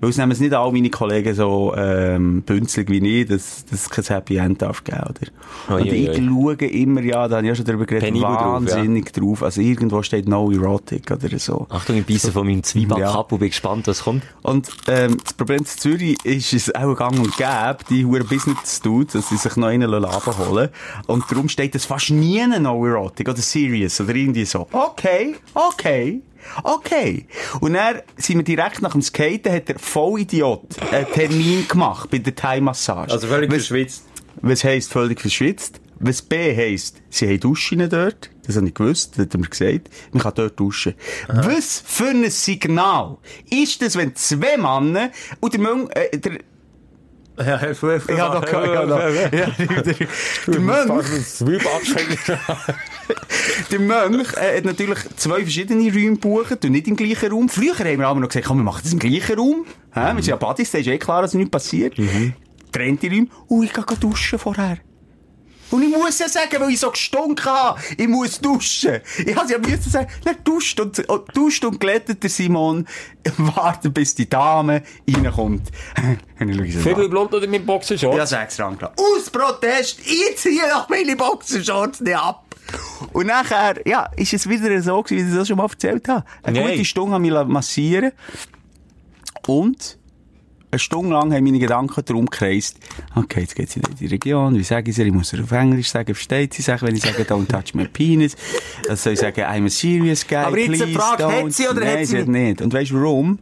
Weil 0.00 0.10
es 0.10 0.16
nehmen 0.16 0.32
es 0.32 0.40
nicht 0.40 0.54
alle 0.54 0.72
meine 0.72 0.90
Kollegen 0.90 1.34
so, 1.34 1.74
ähm, 1.76 2.42
bünzlig 2.42 2.90
wie 2.90 3.20
ich, 3.20 3.28
dass, 3.28 3.64
es 3.70 3.90
kein 3.90 4.04
Happy 4.04 4.36
End 4.36 4.62
darf 4.62 4.84
geben, 4.84 4.98
oder? 5.02 5.74
Oi, 5.76 5.80
Und 5.82 5.92
ich 5.92 6.08
oi. 6.10 6.14
schaue 6.28 6.54
immer, 6.68 7.02
ja, 7.02 7.28
da 7.28 7.36
habe 7.36 7.46
ich 7.46 7.50
ja 7.50 7.54
schon 7.54 7.64
darüber 7.64 7.86
geredet, 7.86 8.08
Penibel 8.08 8.28
drauf, 8.28 8.46
wahnsinnig 8.54 9.12
drauf, 9.12 9.42
Also 9.42 9.60
irgendwo 9.60 10.02
steht 10.02 10.28
No 10.28 10.50
Erotic 10.50 11.10
oder 11.10 11.38
so. 11.38 11.66
Achtung, 11.70 11.96
ich 11.96 12.06
beiße 12.06 12.32
von 12.32 12.46
meinem 12.46 12.62
Zwieback 12.62 12.98
Ja. 12.98 13.12
ab 13.14 13.32
und 13.32 13.38
bin 13.38 13.48
gespannt, 13.48 13.86
was 13.86 14.04
kommt. 14.04 14.22
Und, 14.42 14.68
ähm, 14.88 15.16
das 15.22 15.34
Problem 15.34 15.58
in 15.58 15.66
Zürich 15.66 16.16
ist 16.24 16.52
es 16.52 16.74
auch 16.74 16.94
gang 16.94 17.18
und 17.18 17.36
gäbe, 17.36 17.78
die 17.90 18.04
hure 18.04 18.24
Business 18.24 18.80
Dudes, 18.80 19.12
dass 19.14 19.28
sie 19.28 19.36
sich 19.36 19.56
noch 19.56 19.68
einen 19.68 19.90
Laden 19.90 20.38
holen. 20.38 20.68
Und 21.06 21.24
darum 21.30 21.48
steht 21.48 21.74
es 21.74 21.84
fast 21.84 22.10
nie 22.10 22.42
No 22.60 22.84
Erotic 22.86 23.28
oder 23.28 23.38
Serious 23.38 24.00
oder 24.00 24.14
irgendwie 24.14 24.44
so. 24.44 24.66
Okay, 24.72 25.36
okay. 25.54 26.20
Okay. 26.62 27.26
Und 27.60 27.74
dann 27.74 28.00
sind 28.16 28.38
wir 28.38 28.44
direkt 28.44 28.82
nach 28.82 28.92
dem 28.92 29.02
Skaten, 29.02 29.52
hat 29.52 29.68
der 29.68 29.78
Vollidiot 29.78 30.62
einen 30.92 31.06
Termin 31.12 31.66
gemacht 31.68 32.10
bei 32.10 32.18
der 32.18 32.34
Thai-Massage. 32.34 33.12
Also 33.12 33.26
völlig 33.26 33.50
Was- 33.50 33.66
verschwitzt. 33.66 34.04
Was 34.42 34.64
heisst 34.64 34.92
völlig 34.92 35.20
verschwitzt? 35.20 35.80
Was 35.98 36.20
B 36.20 36.54
heisst, 36.54 37.00
sie 37.08 37.26
haben 37.26 37.40
Duschen 37.40 37.88
dort. 37.88 38.30
Das 38.46 38.56
habe 38.56 38.68
ich 38.68 38.74
gewusst, 38.74 39.12
das 39.16 39.24
hat 39.24 39.34
er 39.34 39.40
mir 39.40 39.48
gesagt. 39.48 39.88
Man 40.12 40.22
kann 40.22 40.32
dort 40.34 40.60
duschen. 40.60 40.94
Was 41.26 41.82
für 41.84 42.08
ein 42.08 42.30
Signal 42.30 43.16
ist 43.50 43.80
das, 43.80 43.96
wenn 43.96 44.14
zwei 44.14 44.58
Männer 44.58 45.10
und 45.40 45.54
der 45.54 45.60
Mönch, 45.60 45.88
äh, 45.94 46.18
der, 46.18 46.38
Ja, 47.38 47.60
habe 47.60 48.34
noch, 48.34 48.46
ich 48.46 48.54
habe 48.54 48.86
noch, 48.86 48.98
ja, 48.98 49.46
der, 49.82 49.94
der 50.46 50.60
Mönch, 50.60 51.06
der 53.70 53.78
Mönch 53.80 54.32
äh, 54.34 54.56
hat 54.56 54.64
natürlich 54.64 54.98
zwei 55.16 55.42
verschiedene 55.42 55.92
Räume 55.92 56.12
gebucht 56.12 56.64
und 56.64 56.72
nicht 56.72 56.88
im 56.88 56.96
gleichen 56.96 57.30
Raum. 57.30 57.48
Früher 57.48 57.78
haben 57.78 57.98
wir 57.98 58.08
aber 58.08 58.20
noch 58.20 58.28
gesagt, 58.28 58.46
komm, 58.46 58.58
wir 58.58 58.64
machen 58.64 58.80
das 58.82 58.92
im 58.92 58.98
gleichen 58.98 59.36
Raum. 59.38 59.66
Hä? 59.92 60.00
Wir 60.14 60.22
sind 60.22 60.26
ja 60.28 60.36
Buddies, 60.36 60.70
da 60.70 60.78
ist 60.78 60.86
eh 60.86 60.98
klar, 60.98 61.22
dass 61.22 61.34
nichts 61.34 61.50
passiert. 61.50 61.94
Trennte 62.72 63.08
Räume. 63.08 63.26
Und 63.48 63.64
ich 63.64 63.72
gehe 63.72 63.84
duschen 64.00 64.38
vorher. 64.38 64.78
Und 65.70 65.82
ich 65.82 65.88
muss 65.88 66.18
ja 66.18 66.28
sagen, 66.28 66.60
weil 66.60 66.70
ich 66.70 66.80
so 66.80 66.90
gestunken 66.90 67.44
habe, 67.44 67.80
ich 67.96 68.08
muss 68.08 68.40
duschen. 68.40 69.00
Ich 69.24 69.34
habe 69.34 69.50
ja 69.50 69.58
müssen 69.58 69.90
sagen, 69.90 70.08
dann 70.24 70.36
duscht 70.44 70.78
und, 70.80 70.98
und, 71.08 71.36
duscht 71.36 71.64
und 71.64 71.80
glättet 71.80 72.22
der 72.22 72.30
Simon, 72.30 72.86
warten 73.36 73.92
bis 73.92 74.14
die 74.14 74.28
Dame 74.28 74.82
reinkommt. 75.08 75.70
Viertel 76.38 77.08
blond 77.08 77.34
oder 77.34 77.46
mit 77.46 77.66
Boxershorts? 77.66 78.16
Ja, 78.16 78.26
sechs 78.26 78.60
Rang. 78.60 78.78
Aus 78.96 79.30
Protest, 79.30 80.00
ich 80.00 80.36
ziehe 80.36 80.62
meine 80.88 81.16
Boxershorts 81.16 82.00
nicht 82.00 82.16
ab. 82.16 82.44
Und 83.12 83.26
nachher, 83.26 83.86
ja, 83.86 84.10
ist 84.16 84.34
es 84.34 84.48
wieder 84.48 84.82
so 84.82 85.02
gewesen, 85.02 85.26
wie 85.26 85.30
ich 85.30 85.36
das 85.36 85.48
schon 85.48 85.56
mal 85.56 85.64
erzählt 85.64 86.08
habe. 86.08 86.24
Eine 86.42 86.60
Nein. 86.60 86.70
gute 86.72 86.84
Stunde 86.84 87.14
habe 87.14 87.26
ich 87.26 87.32
mich 87.32 87.46
massieren 87.46 88.12
Und 89.46 89.95
eine 90.76 90.80
Stunde 90.80 91.10
lang 91.14 91.32
haben 91.32 91.44
meine 91.44 91.58
Gedanken 91.58 92.04
darum 92.04 92.26
gekreist, 92.26 92.78
okay, 93.14 93.40
jetzt 93.40 93.56
geht 93.56 93.70
sie 93.70 93.80
in 93.80 93.96
die 93.98 94.06
Region, 94.06 94.54
wie 94.56 94.62
sage 94.62 94.90
ich 94.90 94.96
sie? 94.96 95.04
Ich 95.04 95.12
muss 95.12 95.32
ihr 95.32 95.42
auf 95.42 95.52
Englisch 95.52 95.88
sagen, 95.88 96.14
versteht 96.14 96.54
sie 96.54 96.62
sich, 96.62 96.82
wenn 96.82 96.94
ich 96.94 97.02
sage, 97.02 97.22
don't 97.22 97.48
touch 97.48 97.74
my 97.74 97.86
penis. 97.86 98.36
Dann 98.86 98.96
soll 98.96 99.14
ich 99.14 99.20
sagen, 99.20 99.40
I'm 99.42 99.66
a 99.66 99.70
serious 99.70 100.26
guy, 100.26 100.36
Aber 100.36 100.58
jetzt 100.58 100.82
eine 100.82 100.92
Frage, 100.92 101.24
don't. 101.24 101.44
hat 101.44 101.52
sie 101.52 101.68
oder 101.68 101.80
Nein, 101.80 101.98
hat 101.98 102.06
sie 102.06 102.18
hat 102.18 102.28
nicht? 102.28 102.62
Und 102.62 102.72
weißt 102.72 102.90
du 102.90 103.00
warum? 103.00 103.38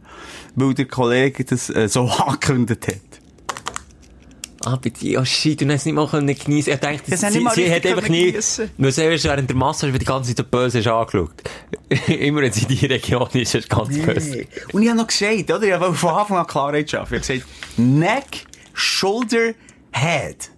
Weil 0.55 0.73
der 0.73 0.85
Kollege 0.85 1.43
das 1.43 1.69
äh, 1.69 1.89
so 1.89 2.01
angekündigt 2.25 2.87
hat. 2.87 3.14
Ah, 4.65 4.77
bitte, 4.77 5.19
oh 5.19 5.23
shit, 5.23 5.61
du 5.61 5.71
es 5.71 5.85
nicht 5.85 5.93
mal 5.93 6.07
können 6.07 6.35
geniessen. 6.35 6.73
Ich 6.73 6.79
Das 6.79 7.21
hat 7.21 7.33
sie, 7.33 7.39
mal 7.39 7.53
sie 7.53 7.71
hat 7.71 7.85
einfach 7.85 8.09
nie, 8.09 8.35
nur 8.77 8.91
selbst 8.91 9.25
während 9.25 9.47
der 9.47 9.55
Massage 9.55 9.93
die 9.93 10.05
ganze 10.05 10.33
Zeit 10.33 10.43
so 10.43 10.49
böse 10.49 10.79
hast 10.79 10.87
angeschaut. 10.87 11.35
Immer 12.07 12.41
wenn 12.41 12.51
sie 12.51 12.63
in 12.63 12.69
die 12.69 12.85
Region 12.87 13.29
ist, 13.33 13.53
ist 13.53 13.69
ganz 13.69 13.95
böse. 13.95 14.37
Nee. 14.37 14.47
Und 14.73 14.81
ich 14.81 14.89
habe 14.89 14.97
noch 14.97 15.05
gesagt, 15.05 15.51
oder? 15.51 15.61
Ich 15.61 15.71
habe 15.71 15.93
von 15.93 16.09
Anfang 16.09 16.37
an 16.39 16.47
Klarheit 16.47 16.89
schaffen. 16.89 17.13
Ich 17.13 17.29
habe 17.29 17.39
gesagt, 17.39 17.77
Neck, 17.77 18.45
Shoulder, 18.73 19.53
Head. 19.91 20.49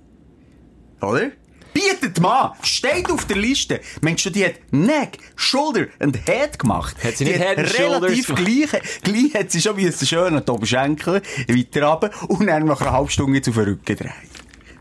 Oder? 1.02 1.32
Bietet 1.78 2.20
mal! 2.20 2.54
Steht 2.64 3.12
auf 3.12 3.26
der 3.26 3.38
Liste. 3.38 3.82
Meinst 4.02 4.26
du, 4.26 4.32
die 4.32 4.44
hat 4.44 4.56
Neck, 4.72 5.20
Shoulder 5.36 5.86
und 6.00 6.18
Head 6.26 6.58
gemacht? 6.58 6.96
Hat 7.04 7.18
sie 7.18 7.26
die 7.26 7.34
nicht 7.34 7.44
Head 7.44 7.80
relativ 7.80 8.34
gleich, 8.34 8.82
gleich 9.04 9.34
hat 9.36 9.52
sie 9.52 9.62
schon 9.62 9.78
wie 9.78 9.92
schön 9.92 10.36
an 10.36 10.44
die 10.44 10.52
Oberschenkel 10.52 11.22
weiter 11.48 11.86
runter 11.86 12.10
und 12.30 12.48
dann 12.48 12.66
nach 12.66 12.82
einer 12.82 12.94
halben 12.94 13.10
Stunde 13.12 13.42
den 13.42 13.54
Rücken 13.54 13.96
drehen. 13.96 14.12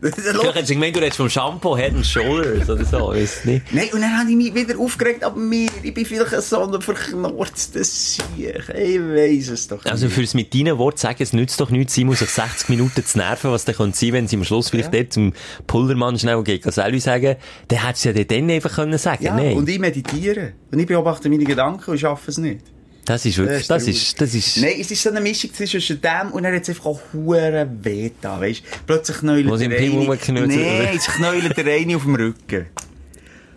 Vielleicht 0.01 0.55
hat 0.55 0.67
sie 0.67 0.75
gemeint, 0.75 0.95
du 0.95 0.99
redest 0.99 1.17
vom 1.17 1.29
Shampoo, 1.29 1.75
Head 1.75 1.93
and 1.95 2.05
Shoulders 2.05 2.69
oder 2.69 2.85
so, 2.85 3.07
weiss 3.09 3.43
nicht. 3.45 3.63
Nein, 3.73 3.89
und 3.93 4.01
dann 4.01 4.17
habe 4.19 4.29
ich 4.29 4.35
mich 4.35 4.53
wieder 4.53 4.77
aufgeregt, 4.79 5.23
aber 5.23 5.37
mir, 5.39 5.69
ich 5.81 5.93
bin 5.93 6.05
vielleicht 6.05 6.39
so 6.41 6.61
ein 6.71 6.81
verknorzter 6.81 7.83
Sieg. 7.83 8.23
Ich 8.69 8.99
weiss 8.99 9.49
es 9.49 9.67
doch 9.67 9.83
Also 9.85 10.05
nicht. 10.05 10.15
fürs 10.15 10.33
mit 10.33 10.53
deinen 10.53 10.77
Worten 10.77 10.97
sagen, 10.97 11.17
es 11.21 11.33
nützt 11.33 11.59
doch 11.59 11.69
nichts, 11.69 11.93
Simon, 11.95 12.15
sich 12.15 12.29
60 12.29 12.69
Minuten 12.69 13.03
zu 13.05 13.17
nerven, 13.17 13.51
was 13.51 13.65
dann 13.65 13.75
könnte 13.75 13.97
sein, 13.97 14.13
wenn 14.13 14.27
sie 14.27 14.35
am 14.35 14.43
Schluss 14.43 14.69
vielleicht 14.69 14.93
dort 14.93 15.13
zum 15.13 15.33
Pullermann 15.65 16.17
schnell 16.19 16.43
gegen 16.43 16.71
Selvi 16.71 16.99
sagen, 16.99 17.35
dann 17.69 17.85
hättest 17.85 18.05
du 18.05 18.09
ja 18.11 18.23
dann 18.23 18.49
einfach 18.49 18.75
können 18.75 18.97
sagen, 18.97 19.23
Ja, 19.23 19.35
nein. 19.35 19.57
und 19.57 19.67
ich 19.67 19.79
meditiere. 19.79 20.53
Und 20.71 20.79
ich 20.79 20.85
beobachte 20.87 21.29
meine 21.29 21.43
Gedanken 21.43 21.91
und 21.91 21.97
schaffe 21.99 22.29
es 22.31 22.37
nicht. 22.37 22.61
Das 23.07 23.25
ist 23.25 23.37
wirklich, 23.37 23.67
Das 23.67 23.83
das 23.83 23.87
ist 23.87 24.21
das 24.21 24.33
ist, 24.33 24.57
Nein, 24.57 24.75
es 24.79 24.91
ist 24.91 25.01
so 25.01 25.09
eine 25.09 25.21
Mischung 25.21 25.53
zwischen 25.53 26.01
dem 26.01 26.31
und 26.31 26.43
dann 26.43 26.53
hat 26.55 26.67
einfach 26.69 26.85
auch 26.85 26.99
hure 27.13 27.67
weh 27.81 28.11
da, 28.21 28.39
weisst 28.39 28.63
Plötzlich 28.85 29.17
knäulet 29.17 29.49
Wo 29.49 29.57
sie 29.57 29.67
der 29.67 29.79
eine... 29.79 30.47
Nein, 30.47 30.89
es 30.95 31.05
knäulet 31.07 31.57
der 31.57 31.73
eine 31.73 31.95
auf 31.95 32.03
dem 32.03 32.15
Rücken. 32.15 32.65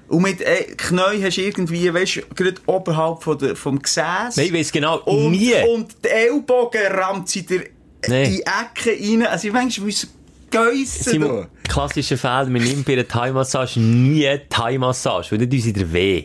Und 0.09 0.23
mit 0.23 0.41
äh, 0.41 0.65
Knäu 0.77 1.23
hast 1.23 1.37
du 1.37 1.43
irgendwie, 1.43 1.93
weisst 1.95 2.17
du, 2.17 2.23
gerade 2.35 2.61
oberhalb 2.67 3.23
von 3.23 3.39
der, 3.39 3.55
vom 3.55 3.81
Gesäß. 3.81 4.37
nein, 4.37 4.47
ich 4.47 4.53
weiss 4.53 4.73
genau, 4.73 4.99
und, 5.03 5.31
nie. 5.31 5.55
Und 5.73 5.95
die 6.05 6.09
Ellbogen 6.09 6.87
rammt 6.87 7.29
sie 7.29 7.47
dir 7.47 7.65
Nee. 8.09 8.25
in 8.25 8.31
die 8.33 8.43
Ecke 8.43 8.99
rein. 8.99 9.27
Also 9.27 9.49
ich 9.49 9.53
manchmal 9.53 9.87
muss 9.87 10.09
geissen 10.51 11.05
Simon, 11.05 11.47
klassischer 11.69 12.17
Fehler, 12.17 12.47
man 12.47 12.63
nimmt 12.63 12.85
bei 12.87 12.95
einer 12.95 13.07
Thai-Massage 13.07 13.79
nie 13.79 14.27
Thai-Massage, 14.49 15.31
weil 15.33 15.39
dann 15.39 15.51
tun 15.51 15.61
sie 15.61 15.73
dir 15.73 15.93
weh. 15.93 16.25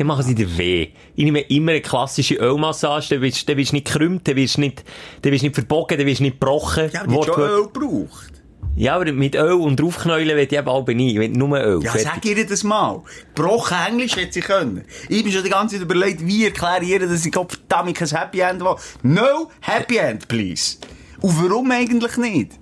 Dann 0.00 0.06
machen 0.06 0.22
sie 0.22 0.34
dir 0.34 0.56
weh. 0.56 0.88
Ich 1.14 1.24
nehme 1.24 1.40
immer 1.40 1.72
eine 1.72 1.82
klassische 1.82 2.36
Ölmassage, 2.36 3.08
dann 3.10 3.20
wirst 3.20 3.46
dann 3.46 3.58
wirst 3.58 3.72
du 3.72 3.76
nicht 3.76 3.86
gekrümmt, 3.86 4.26
dann 4.26 4.34
wirst 4.34 4.56
du 4.56 4.62
nicht, 4.62 4.82
dann 5.20 5.30
wirst 5.30 5.42
du 5.42 5.48
nicht 5.48 5.54
verbogen, 5.54 5.98
dann 5.98 6.06
wirst 6.06 6.20
du 6.20 6.22
nicht 6.22 6.40
gebrochen. 6.40 6.88
Ja, 6.90 7.02
aber 7.02 7.22
schon. 7.22 7.38
Öl 7.42 7.62
gebraucht. 7.64 8.32
Ja, 8.76 8.96
aber 8.96 9.12
mit 9.12 9.34
Öl 9.34 9.52
und 9.52 9.78
draufknäulen 9.78 10.38
will 10.38 10.44
ich 10.44 10.52
eben 10.54 10.68
aber 10.70 10.94
nie. 10.94 11.12
Ich 11.12 11.18
will 11.18 11.28
nur 11.28 11.60
Öl. 11.60 11.82
Ja, 11.82 11.98
sag 11.98 12.24
ihr 12.24 12.46
das 12.46 12.64
mal. 12.64 13.02
Gebrochen 13.34 13.76
Englisch 13.88 14.16
hätte 14.16 14.32
sie 14.32 14.40
können. 14.40 14.86
Ich 15.10 15.22
bin 15.22 15.32
schon 15.34 15.44
die 15.44 15.50
ganze 15.50 15.76
Zeit 15.76 15.84
überlegt, 15.84 16.26
wie 16.26 16.46
erkläre 16.46 16.82
ich 16.82 16.88
ihr, 16.88 17.00
dass 17.00 17.26
ich 17.26 17.34
verdammt 17.34 17.94
kein 17.94 18.08
Happy 18.08 18.40
End 18.40 18.62
will. 18.62 18.76
No 19.02 19.50
Happy 19.60 19.98
End, 19.98 20.26
please. 20.28 20.78
Und 21.20 21.44
warum 21.44 21.70
eigentlich 21.72 22.16
nicht? 22.16 22.59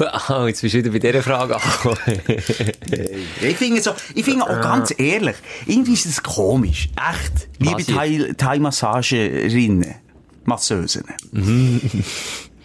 Ah, 0.28 0.46
jetzt 0.46 0.62
bist 0.62 0.74
du 0.74 0.78
wieder 0.78 0.90
bei 0.90 0.98
dieser 0.98 1.22
Frage 1.22 1.56
angekommen. 1.56 1.98
Ich 3.42 3.56
finde 3.56 3.82
so, 3.82 3.92
ich 4.14 4.24
finde 4.24 4.44
auch 4.44 4.60
ganz 4.60 4.94
ehrlich, 4.96 5.36
irgendwie 5.66 5.94
ist 5.94 6.06
das 6.06 6.22
komisch. 6.22 6.88
Echt. 6.96 7.48
Liebe 7.58 7.78
jetzt? 7.80 7.90
Thai- 7.90 8.34
Thai-Massagerinnen, 8.36 9.94
Masseusen. 10.44 11.04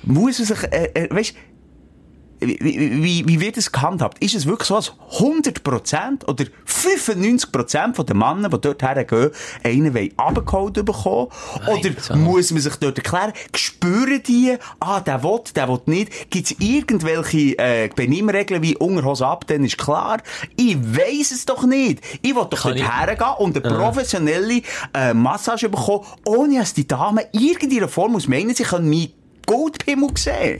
Muss 0.03 0.39
man 0.39 0.47
sich, 0.47 0.63
äh, 0.71 0.89
äh, 0.93 1.07
weißt, 1.15 1.33
wie, 2.45 3.27
wie, 3.27 3.39
wird 3.39 3.57
es 3.57 3.71
gehandhabt? 3.71 4.23
Ist 4.23 4.35
es 4.35 4.45
wirklich 4.45 4.67
so, 4.67 4.75
dass 4.75 4.93
100% 5.19 6.25
oder 6.25 6.45
95% 6.67 7.93
von 7.93 8.05
den 8.05 8.17
Männern, 8.17 8.51
die 8.51 8.61
dort 8.61 8.81
hergehen, 8.81 9.31
einen 9.63 10.11
runtergeholt 10.19 10.73
bekommen? 10.85 11.27
Oder 11.67 11.91
so. 11.99 12.15
muss 12.15 12.51
man 12.51 12.61
sich 12.61 12.75
dort 12.75 12.97
erklären, 12.97 13.33
spüren 13.55 14.21
die, 14.23 14.57
ah, 14.79 14.99
der 14.99 15.23
will, 15.23 15.41
der 15.55 15.67
will 15.69 15.81
nicht? 15.85 16.29
Gibt 16.29 16.51
es 16.51 16.55
irgendwelche 16.59 17.57
äh, 17.57 17.89
Benimmregeln 17.95 18.61
wie 18.61 18.75
Unterhose 18.77 19.25
ab, 19.25 19.45
dann 19.47 19.63
ist 19.63 19.77
klar? 19.77 20.21
Ich 20.55 20.77
weiss 20.77 21.31
es 21.31 21.45
doch 21.45 21.63
nicht. 21.63 22.03
Ich 22.21 22.35
will 22.35 22.45
doch 22.49 22.63
Kann 22.63 22.77
dort 22.77 22.99
hergehen 22.99 23.33
und 23.39 23.57
eine 23.57 23.75
professionelle 23.75 24.61
äh, 24.93 25.13
Massage 25.13 25.69
bekommen, 25.69 26.05
ohne 26.25 26.59
dass 26.59 26.73
die 26.73 26.87
Damen 26.87 27.23
irgendeiner 27.31 27.87
Form 27.87 28.13
muss 28.13 28.27
meinen, 28.27 28.53
sie 28.53 28.63
können 28.63 28.89
meinen 28.89 29.11
Goldpimmel 29.45 30.09
sehen. 30.17 30.59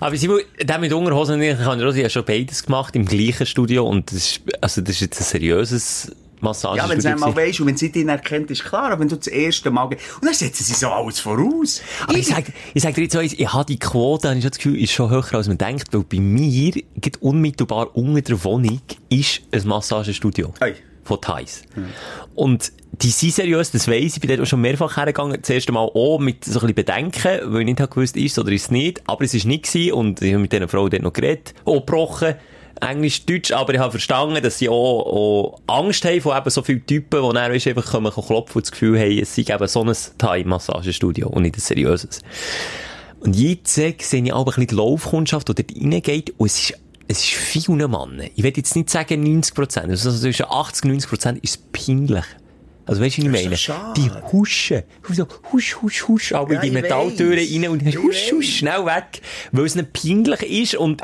Aber 0.00 0.16
Simon, 0.16 0.40
der 0.60 0.78
mit 0.78 0.92
Unterhosen, 0.92 1.40
ich 1.42 1.58
habe 1.58 1.98
ja 1.98 2.08
schon 2.08 2.24
beides 2.24 2.64
gemacht 2.64 2.94
im 2.96 3.04
gleichen 3.04 3.46
Studio 3.46 3.86
und 3.86 4.10
das 4.10 4.18
ist, 4.18 4.40
also 4.60 4.80
das 4.80 4.96
ist 4.96 5.00
jetzt 5.00 5.20
ein 5.20 5.24
seriöses 5.24 6.12
Massagestudio. 6.40 6.84
Ja, 6.84 6.90
wenn 6.90 7.02
du 7.02 7.10
einmal 7.10 7.36
weisst 7.36 7.60
und 7.60 7.66
wenn 7.66 7.76
sie 7.76 7.90
dich 7.90 8.06
erkennt, 8.06 8.50
ist 8.50 8.64
klar. 8.64 8.92
Aber 8.92 9.00
wenn 9.00 9.08
du 9.08 9.16
das 9.16 9.26
erste 9.26 9.70
Mal 9.70 9.88
gehst, 9.88 10.02
und 10.20 10.26
dann 10.26 10.34
setzen 10.34 10.64
sie 10.64 10.74
so 10.74 10.88
alles 10.88 11.20
voraus. 11.20 11.82
Aber 12.06 12.16
ich 12.16 12.26
sag, 12.26 12.44
ich 12.74 12.82
sag 12.82 12.94
dir 12.94 13.02
jetzt 13.02 13.12
so 13.12 13.18
eins, 13.18 13.32
ich 13.32 13.52
habe 13.52 13.64
die 13.64 13.78
Quote, 13.78 14.28
habe 14.28 14.38
ich 14.38 14.44
schon 14.44 14.50
das 14.50 14.58
Gefühl, 14.58 14.80
ist 14.80 14.92
schon 14.92 15.10
höher 15.10 15.34
als 15.34 15.48
man 15.48 15.58
denkt, 15.58 15.92
weil 15.92 16.04
bei 16.04 16.20
mir, 16.20 16.72
geht 16.96 17.20
unmittelbar 17.22 17.96
unter 17.96 18.20
der 18.22 18.44
Wohnung, 18.44 18.80
ist 19.08 19.42
ein 19.52 19.66
Massagestudio. 19.66 20.54
Ei. 20.60 20.74
Von 21.08 21.20
Thais. 21.22 21.62
Und 22.34 22.70
die 22.92 23.10
sind 23.10 23.32
seriös, 23.32 23.70
das 23.70 23.88
weiss 23.88 24.14
ich, 24.14 24.20
bin 24.20 24.28
dort 24.28 24.40
auch 24.40 24.46
schon 24.46 24.60
mehrfach 24.60 24.96
hergegangen, 24.96 25.40
das 25.40 25.50
erste 25.50 25.72
Mal 25.72 25.90
auch 25.94 26.18
mit 26.18 26.44
so 26.44 26.52
ein 26.52 26.54
bisschen 26.60 26.74
Bedenken, 26.74 27.40
weil 27.52 27.60
ich 27.60 27.66
nicht 27.66 27.80
habe 27.80 27.92
gewusst, 27.92 28.16
ist 28.16 28.32
es 28.32 28.38
oder 28.38 28.52
ist 28.52 28.64
es 28.64 28.70
nicht, 28.70 29.02
aber 29.06 29.24
es 29.24 29.34
ist 29.34 29.46
nicht 29.46 29.64
gewesen 29.64 29.92
und 29.92 30.22
ich 30.22 30.32
habe 30.32 30.42
mit 30.42 30.52
dieser 30.52 30.68
Frau 30.68 30.88
dort 30.88 31.02
noch 31.02 31.12
geredet, 31.12 31.54
auch 31.64 31.80
gebrochen, 31.80 32.34
Englisch, 32.80 33.24
Deutsch, 33.26 33.52
aber 33.52 33.74
ich 33.74 33.80
habe 33.80 33.90
verstanden, 33.92 34.42
dass 34.42 34.58
sie 34.58 34.68
auch, 34.68 34.74
auch 34.74 35.60
Angst 35.66 36.04
haben 36.04 36.20
von 36.20 36.36
eben 36.36 36.50
so 36.50 36.62
vielen 36.62 36.86
Typen, 36.86 37.22
die 37.22 37.34
dann, 37.34 37.52
weisst, 37.52 37.66
einfach 37.66 37.86
kommen, 37.86 38.12
klopfen 38.12 38.56
und 38.56 38.66
das 38.66 38.72
Gefühl 38.72 38.98
haben, 38.98 39.18
es 39.18 39.34
sei 39.34 39.42
eben 39.42 39.66
so 39.66 39.82
ein 39.82 39.96
Thai-Massagestudio 40.18 41.28
und 41.28 41.42
nicht 41.42 41.56
ein 41.56 41.60
seriöses. 41.60 42.20
Und 43.20 43.34
jetzt 43.34 43.74
sehe 43.74 43.94
ich 43.98 44.32
auch 44.32 44.40
ein 44.40 44.44
bisschen 44.44 44.66
die 44.68 44.74
Laufkundschaft, 44.74 45.48
die 45.48 45.54
dort 45.54 45.76
reingeht, 45.76 46.34
und 46.36 46.46
es 46.46 46.70
ist, 46.70 46.78
es 47.08 47.20
ist 47.20 47.30
viele 47.30 47.88
Mann. 47.88 48.22
Ich 48.36 48.42
will 48.42 48.52
jetzt 48.54 48.76
nicht 48.76 48.90
sagen 48.90 49.22
90 49.22 49.54
Prozent, 49.54 49.88
also 49.88 50.12
zwischen 50.12 50.46
80 50.48 50.84
und 50.84 50.90
90 50.90 51.08
Prozent 51.08 51.44
ist 51.44 51.50
es 51.50 51.86
peinlich. 51.86 52.24
Also 52.84 53.02
weißt 53.02 53.18
du, 53.18 53.32
was 53.32 53.40
ich 53.40 53.68
meine? 53.68 53.94
Die 53.96 54.10
huschen. 54.32 54.82
So, 55.10 55.26
husch, 55.52 55.76
husch, 55.82 56.08
husch, 56.08 56.32
aber 56.32 56.54
Ja, 56.54 56.60
in 56.60 56.68
die 56.68 56.70
Metalltüren 56.70 57.38
rein 57.38 57.68
und 57.70 57.84
husch, 57.96 58.32
husch, 58.32 58.58
schnell 58.58 58.84
weg, 58.86 59.22
weil 59.52 59.64
es 59.64 59.74
nicht 59.74 59.92
peinlich 59.92 60.42
ist 60.42 60.74
und, 60.76 61.02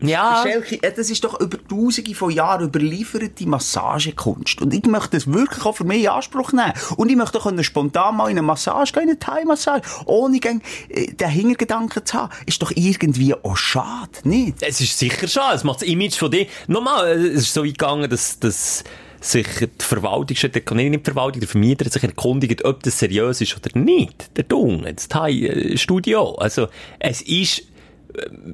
ja. 0.00 0.42
Schelke, 0.42 0.82
äh, 0.82 0.92
das 0.92 1.10
ist 1.10 1.24
doch 1.24 1.40
über 1.40 1.58
tausende 1.68 2.14
von 2.14 2.30
Jahren 2.30 2.66
überlieferte 2.66 3.46
Massagekunst. 3.46 4.60
Und 4.62 4.72
ich 4.72 4.84
möchte 4.84 5.16
das 5.16 5.26
wirklich 5.26 5.64
auch 5.64 5.76
für 5.76 5.84
mich 5.84 6.02
in 6.02 6.08
Anspruch 6.08 6.52
nehmen. 6.52 6.72
Und 6.96 7.10
ich 7.10 7.16
möchte 7.16 7.38
auch 7.38 7.44
können 7.44 7.64
spontan 7.64 8.16
mal 8.16 8.26
in 8.30 8.38
eine 8.38 8.42
Massage 8.42 8.92
gehen, 8.92 9.04
in 9.04 9.08
eine 9.10 9.18
Thai-Massage, 9.18 9.82
ohne 10.06 10.36
äh, 10.36 11.12
den 11.12 11.28
Hintergedanken 11.28 12.04
zu 12.04 12.16
haben. 12.16 12.32
Ist 12.46 12.62
doch 12.62 12.72
irgendwie 12.74 13.34
auch 13.34 13.56
schade, 13.56 14.10
nicht? 14.24 14.56
Es 14.60 14.80
ist 14.80 14.98
sicher 14.98 15.26
schade, 15.26 15.56
es 15.56 15.64
macht 15.64 15.82
das 15.82 15.88
Image 15.88 16.16
von 16.16 16.30
dir. 16.30 16.46
Nochmal, 16.66 17.08
äh, 17.08 17.28
es 17.28 17.42
ist 17.42 17.54
so 17.54 17.64
weit 17.64 17.78
gegangen, 17.78 18.08
dass, 18.08 18.38
dass 18.38 18.84
sich 19.20 19.46
die 19.58 19.84
Verwaltung, 19.84 20.36
der, 20.52 20.74
nicht 20.74 21.06
die 21.06 21.10
Verwaltung, 21.10 21.40
der 21.40 21.48
Vermieter 21.48 21.84
hat 21.84 21.92
sich 21.92 22.04
erkundigt, 22.04 22.64
ob 22.64 22.82
das 22.84 22.98
seriös 22.98 23.40
ist 23.40 23.56
oder 23.56 23.76
nicht. 23.78 24.36
Der 24.36 24.44
Dung, 24.44 24.84
das 24.84 25.08
Thai-Studio. 25.08 26.36
Also, 26.36 26.68
es 27.00 27.22
ist 27.22 27.64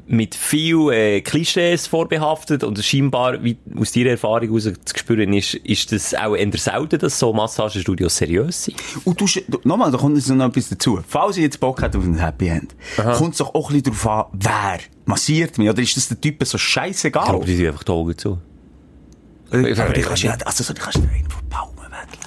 mit 0.07 0.35
viel 0.35 0.91
äh, 0.91 1.21
Klischees 1.21 1.87
vorbehaftet 1.87 2.65
und 2.65 2.83
scheinbar, 2.83 3.43
wie 3.43 3.57
aus 3.79 3.93
deiner 3.93 4.11
Erfahrung 4.11 4.49
heraus 4.49 4.65
zu 4.65 4.99
spüren 4.99 5.33
ist, 5.33 5.55
ist 5.55 5.93
das 5.93 6.15
auch 6.15 6.35
eher 6.35 6.51
selten, 6.59 6.99
dass 6.99 7.19
so 7.19 7.33
Massagestudios 7.33 8.17
seriös 8.17 8.65
sind. 8.65 8.77
Und 9.05 9.21
du, 9.21 9.27
nochmal, 9.65 9.91
da 9.91 9.99
kommt 9.99 10.17
jetzt 10.17 10.29
noch 10.29 10.47
etwas 10.47 10.69
dazu. 10.69 11.01
Falls 11.07 11.37
ich 11.37 11.45
jetzt 11.45 11.61
Bock 11.61 11.83
hätte 11.83 11.99
auf 11.99 12.05
ein 12.05 12.19
Happy 12.19 12.49
End, 12.49 12.75
kommt 12.97 13.33
es 13.33 13.39
doch 13.39 13.55
auch 13.55 13.71
ein 13.71 13.81
bisschen 13.81 13.97
darauf 14.03 14.33
an, 14.33 14.39
wer 14.41 14.79
massiert 15.05 15.57
mich. 15.59 15.69
Oder 15.69 15.83
ist 15.83 15.97
das 15.97 16.09
der 16.09 16.21
Typ 16.21 16.45
so 16.45 16.59
scheißegal? 16.59 17.29
Aber 17.29 17.45
die 17.45 17.57
tun 17.57 17.67
einfach 17.67 17.85
die 17.85 17.93
Augen 17.93 18.19
zu. 18.19 18.39
Äh, 19.53 19.81
aber 19.81 19.93
die 19.93 20.03
kannst 20.03 20.23
du 20.23 20.27
ja, 20.27 20.37
also 20.45 20.65
so, 20.65 20.75
die 20.75 20.81
kannst 20.81 20.99
du 20.99 21.03
einen 21.03 21.31
von 21.31 21.49
Palmen 21.49 21.91
weg. 21.91 22.19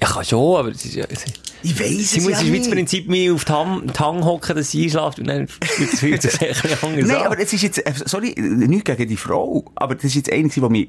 Ich 0.00 0.08
kann 0.08 0.24
schon, 0.24 0.56
aber 0.56 0.70
es 0.70 0.84
ist 0.84 0.94
ja... 0.94 1.04
Es 1.08 1.24
Ich 1.64 1.80
weiss 1.80 2.10
Sie 2.12 2.18
es 2.18 2.24
muss 2.24 2.32
ja 2.42 2.42
nicht. 2.42 2.70
Prinzip 2.70 3.08
mir 3.08 3.34
auf 3.34 3.44
die 3.44 3.52
Hang 3.52 4.24
hocken, 4.24 4.54
dass 4.56 4.70
sie 4.70 4.84
einschläft 4.84 5.18
und 5.18 5.26
dann 5.28 5.48
fühlt 5.62 6.22
sich 6.22 6.38
bisschen 6.38 6.78
anders 6.82 7.06
Nein, 7.08 7.16
an. 7.16 7.22
aber 7.26 7.38
es 7.40 7.52
ist 7.52 7.62
jetzt, 7.62 7.78
äh, 7.78 7.92
sorry, 8.04 8.34
nichts 8.38 8.84
gegen 8.84 9.08
die 9.08 9.16
Frau, 9.16 9.64
aber 9.74 9.94
das 9.94 10.04
ist 10.04 10.14
jetzt 10.16 10.32
eine, 10.32 10.48
die 10.48 10.60
mich 10.60 10.88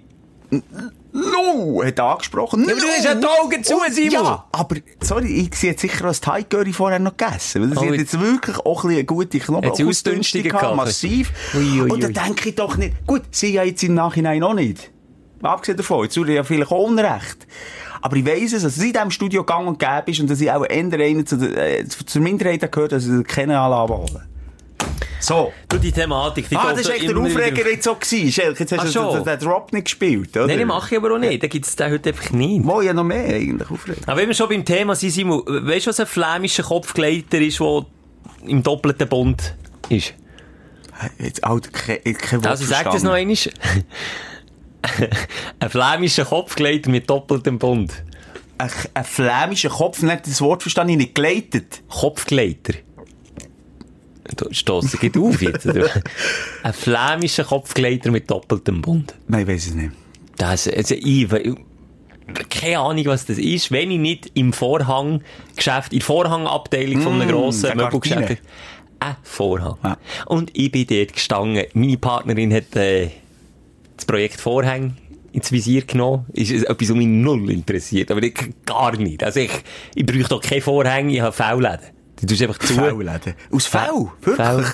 no 1.12 1.84
hat 1.84 2.00
angesprochen. 2.00 2.66
Ja, 2.68 2.72
aber 2.74 2.82
du 2.82 2.88
hast 2.88 3.06
ja 3.06 3.16
die 3.16 3.26
Augen 3.26 3.64
zu, 3.64 3.76
Simon. 3.90 4.12
Ja, 4.12 4.46
aber, 4.52 4.76
sorry, 5.02 5.28
ich 5.28 5.56
sehe 5.56 5.72
jetzt 5.72 5.82
sicher 5.82 6.06
als 6.06 6.22
Thai 6.22 6.44
Curry 6.44 6.74
vorher 6.74 7.00
noch 7.00 7.16
gegessen, 7.18 7.62
weil 7.64 7.70
das 7.70 7.78
Oh, 7.80 7.86
hat 7.86 7.94
jetzt- 7.96 8.20
wirklich 8.20 8.58
auch 8.60 8.84
ein 8.84 8.88
bisschen 8.90 8.98
eine 8.98 9.06
gute 9.06 9.40
Knoblauchausdünstung 9.40 10.44
gehabt, 10.44 10.76
massiv. 10.76 11.32
Ui, 11.56 11.82
ui, 11.82 11.92
Und 11.92 12.04
da 12.04 12.10
denke 12.10 12.50
ich 12.50 12.56
doch 12.56 12.78
nicht, 12.78 13.08
gut, 13.08 13.24
sie 13.32 13.54
ja 13.54 13.64
jetzt 13.64 13.82
im 13.84 13.94
Nachhinein 13.96 14.44
auch 14.44 14.54
nicht. 14.54 14.92
Abgesehen 15.42 15.78
davon, 15.78 16.04
jetzt 16.04 16.16
tue 16.16 16.28
ich 16.28 16.36
ja 16.36 16.44
vielleicht 16.44 16.72
auch 16.72 16.84
Unrecht. 16.88 17.48
Aber 18.06 18.18
ich 18.18 18.26
weiss 18.28 18.54
es, 18.54 18.62
dass 18.62 18.78
es 18.78 18.84
in 18.84 18.94
diesem 18.94 19.10
Studio 19.10 19.44
gang 19.44 19.68
und 19.68 19.80
gäbe 19.80 20.12
ist 20.12 20.20
und 20.20 20.30
dass 20.30 20.40
ich 20.40 20.52
auch 20.52 20.62
einer 20.62 21.26
zu 21.26 21.38
äh, 21.38 21.84
zur 21.88 22.22
Minderheit 22.22 22.62
habe 22.62 22.70
gehört, 22.70 22.92
dass 22.92 23.08
ich 23.08 23.24
keine 23.26 23.60
Anlage 23.60 23.98
holen. 23.98 24.22
So. 25.20 25.52
Du, 25.68 25.80
die 25.80 25.92
Thematik, 25.92 26.48
die 26.48 26.56
Ah, 26.56 26.72
das 26.72 26.88
war 26.88 26.94
echt 26.94 27.10
der 27.10 27.18
Aufreger 27.18 27.64
auf. 27.64 27.72
jetzt 27.72 27.84
so 27.84 27.96
gewesen. 27.96 28.32
Schelke, 28.32 28.60
jetzt 28.60 28.78
hast 28.78 28.96
du 28.96 29.12
den, 29.12 29.24
den 29.24 29.40
Drop 29.40 29.74
nicht 29.74 29.86
gespielt, 29.86 30.38
oder? 30.38 30.46
Nein, 30.46 30.60
den 30.60 30.68
mache 30.68 30.94
ich 30.94 31.02
aber 31.02 31.16
auch 31.16 31.18
nicht. 31.18 31.42
Da 31.42 31.48
gibt 31.48 31.66
es 31.66 31.76
den 31.76 31.92
heute 31.92 32.10
einfach 32.10 32.30
nicht. 32.30 32.64
Wo 32.64 32.80
ja 32.82 32.94
noch 32.94 33.04
mehr 33.04 33.26
eigentlich 33.26 33.72
Aufreger. 33.72 34.02
Aber 34.06 34.22
wenn 34.22 34.28
wir 34.28 34.36
schon 34.36 34.50
beim 34.50 34.64
Thema 34.64 34.94
sind, 34.94 35.10
Simon, 35.10 35.42
weißt 35.48 35.88
du, 35.88 35.90
was 35.90 36.00
ein 36.00 36.06
flämischer 36.06 36.62
Kopfgleiter 36.62 37.40
ist, 37.40 37.60
der 37.60 37.86
im 38.46 38.62
doppelten 38.62 39.10
Bund 39.10 39.56
ist? 39.90 40.14
Jetzt, 41.18 41.44
Alter, 41.44 41.72
kein, 41.72 42.04
kein 42.04 42.44
Wort 42.44 42.52
Also, 42.52 42.66
ich 42.66 42.70
sag 42.70 42.84
das 42.84 43.02
noch 43.02 43.14
einmal. 43.14 43.36
ein 45.60 45.70
flämischer 45.70 46.26
Kopfgleiter 46.26 46.90
mit 46.90 47.10
doppeltem 47.10 47.60
Bund. 47.60 48.04
Ein, 48.58 48.70
ein 48.94 49.04
flämischer 49.04 49.70
Kopf, 49.70 50.02
nicht 50.02 50.28
das 50.28 50.42
Wort 50.42 50.62
verstanden, 50.62 50.94
ich 50.94 50.98
nicht 50.98 51.16
geleitet. 51.16 51.82
Kopfgleiter. 51.90 52.74
Du 54.38 54.52
stossen 54.52 55.00
geht 55.00 55.18
auf 55.18 55.40
jetzt. 55.42 55.68
Ein 56.64 56.74
flämischer 56.74 57.44
Kopfgleiter 57.44 58.10
mit 58.10 58.30
doppeltem 58.30 58.82
Bund. 58.82 59.14
Nein, 59.28 59.42
ich 59.44 59.48
weiss 59.48 59.68
es 59.68 59.76
nicht. 59.76 59.92
Das, 60.38 60.68
also 60.68 60.96
ich, 60.96 61.28
keine 62.50 62.80
Ahnung, 62.80 63.06
was 63.06 63.28
das 63.28 63.38
ist, 63.38 63.72
wenn 63.72 63.92
ich 63.92 64.00
nicht 64.00 64.32
im 64.34 64.52
Vorhanggeschäft, 64.52 65.94
in 65.94 66.00
der 66.00 66.06
Vorhangabteilung 66.06 67.02
von 67.02 67.22
einem 67.22 67.28
Mm, 67.28 67.32
grossen 67.32 67.78
Möbelgeschäft 67.78 68.42
ein 69.00 69.16
Vorhang. 69.24 69.78
Ja. 69.84 69.98
Und 70.26 70.52
ich 70.54 70.72
bin 70.72 70.88
dort 70.88 71.14
gestanden. 71.14 71.66
Meine 71.74 71.98
Partnerin 71.98 72.54
hat 72.54 72.76
äh, 72.76 73.10
das 73.96 74.06
Projekt 74.06 74.42
Vorhang 74.42 74.98
ins 75.32 75.52
Visier 75.52 75.82
genommen. 75.82 76.26
Ist 76.34 76.52
es 76.52 76.64
etwas, 76.64 76.90
was 76.90 76.96
mich 76.96 77.08
null 77.08 77.52
interessiert. 77.52 78.10
Aber 78.12 78.24
ich, 78.24 78.34
gar 78.66 78.96
nicht. 78.96 79.24
Also 79.24 79.42
ich, 79.42 79.52
ich 79.94 80.06
bräuchte 80.06 80.30
doch 80.30 80.42
keine 80.42 80.62
Vorhänge, 80.62 81.14
ich 81.14 81.22
habe 81.22 81.34
V-Läden. 81.34 81.96
Die 82.22 82.26
tust 82.26 82.42
einfach 82.42 82.60
zu. 82.60 82.74
V-Läden. 82.76 83.34
Aus 83.52 83.66
V? 83.66 84.14
Wirklich? 84.22 84.68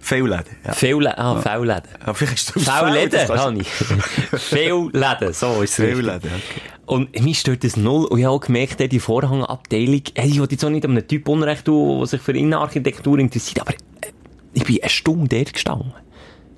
V-Läden. 0.00 0.56
Ja. 0.66 0.72
V-Läden, 0.74 1.18
ah, 1.18 1.40
V-Läden. 1.40 1.88
Ja, 2.06 2.12
vielleicht 2.12 2.34
ist 2.34 2.54
das 2.54 2.62
V-Läden, 2.64 3.28
habe 3.28 3.58
ich. 3.58 3.68
V-Läden, 3.68 5.32
so 5.32 5.62
ist 5.62 5.78
es. 5.78 5.92
V-Läden, 5.92 6.30
okay. 6.30 6.60
Und 6.86 7.18
mich 7.24 7.38
stört 7.38 7.64
das 7.64 7.78
null. 7.78 8.04
Und 8.04 8.18
ich 8.18 8.26
habe 8.26 8.34
auch 8.36 8.40
gemerkt, 8.40 8.92
die 8.92 9.00
Vorhangabteilung, 9.00 10.02
hey, 10.14 10.28
ich 10.28 10.38
will 10.38 10.48
jetzt 10.50 10.64
auch 10.64 10.68
nicht 10.68 10.84
einem 10.84 11.08
Typ 11.08 11.26
Unrecht 11.28 11.64
tun, 11.64 12.00
der 12.00 12.06
sich 12.06 12.20
für 12.20 12.32
Innenarchitektur 12.32 13.18
interessiert, 13.18 13.62
aber 13.62 13.72
äh, 13.72 14.12
ich 14.52 14.64
bin 14.64 14.82
eine 14.82 14.90
Stunde 14.90 15.34
dort 15.34 15.54
gestanden. 15.54 15.94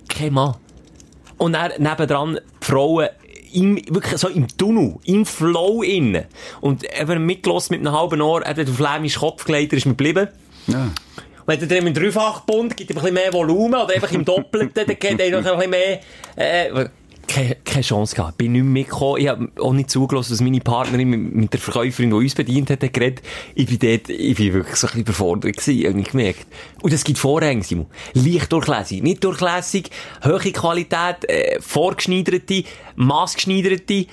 Kein 0.09 0.33
Mann. 0.33 0.57
Und 1.39 1.53
dann 1.53 1.73
nebendran 1.79 2.41
die 2.63 2.67
Frauen 2.67 3.09
im, 3.53 3.77
wirklich 3.89 4.19
so 4.19 4.29
im 4.29 4.49
Tunnel, 4.57 4.97
im 5.05 5.25
Flow 5.25 5.83
innen. 5.83 6.25
Und 6.61 6.85
eben 6.99 7.25
mitgelassen 7.25 7.77
mit 7.77 7.87
einem 7.87 7.99
halben 7.99 8.21
Ohr, 8.21 8.45
hat 8.45 8.59
der 8.59 8.67
flämische 8.67 9.21
Kopfgleiter 9.21 9.77
ist 9.77 9.87
mir 9.87 9.93
geblieben. 9.93 10.29
Ja. 10.67 10.91
Wenn 11.47 11.61
du 11.61 11.67
dann 11.67 11.87
im 11.87 11.95
Dreifachbund 11.95 12.77
gibt 12.77 12.91
ein 12.91 12.97
bisschen 12.97 13.15
mehr 13.15 13.33
Volumen 13.33 13.81
oder 13.81 13.95
einfach 13.95 14.11
im 14.11 14.25
Doppelten, 14.25 14.87
dann 14.87 14.99
geht 14.99 15.21
er 15.21 15.41
noch 15.41 15.47
ein 15.53 15.57
bisschen 15.57 15.71
mehr, 15.71 16.01
äh, 16.37 16.89
keine, 17.27 17.57
keine 17.65 17.83
Chance 17.83 18.17
gehabt. 18.17 18.39
Bin 18.39 18.53
nicht 18.53 18.65
mitgekommen. 18.65 19.21
Ich 19.21 19.29
habe 19.29 19.49
auch 19.61 19.73
nicht 19.73 19.91
zugelassen, 19.91 20.33
dass 20.33 20.41
meine 20.41 20.61
Partnerin 20.61 21.09
mit, 21.09 21.35
mit 21.35 21.53
der 21.53 21.61
Verkäuferin, 21.61 22.11
die 22.11 22.17
uns 22.17 22.35
bedient 22.35 22.71
hat, 22.71 22.83
hat 22.83 22.93
geredet. 22.93 23.23
Ich 23.55 23.67
bin 23.67 23.79
dort, 23.79 24.09
ich 24.09 24.37
bin 24.37 24.53
wirklich 24.53 24.77
so 24.77 24.87
ein 24.87 24.89
bisschen 24.89 25.01
überfordert 25.03 25.57
gewesen, 25.57 25.99
ich 25.99 26.11
gemerkt. 26.11 26.47
Und 26.83 26.93
es 26.93 27.05
gibt 27.05 27.19
Vorhänge, 27.19 27.63
Simon. 27.63 27.87
Leicht 28.15 28.53
durchlässig, 28.53 29.03
nicht 29.03 29.23
durchlässig, 29.25 29.91
hohe 30.25 30.39
Qualität, 30.39 31.29
äh, 31.29 31.61
vorgeschneiderte, 31.61 32.65
maßgeschneiderte. 32.97 34.07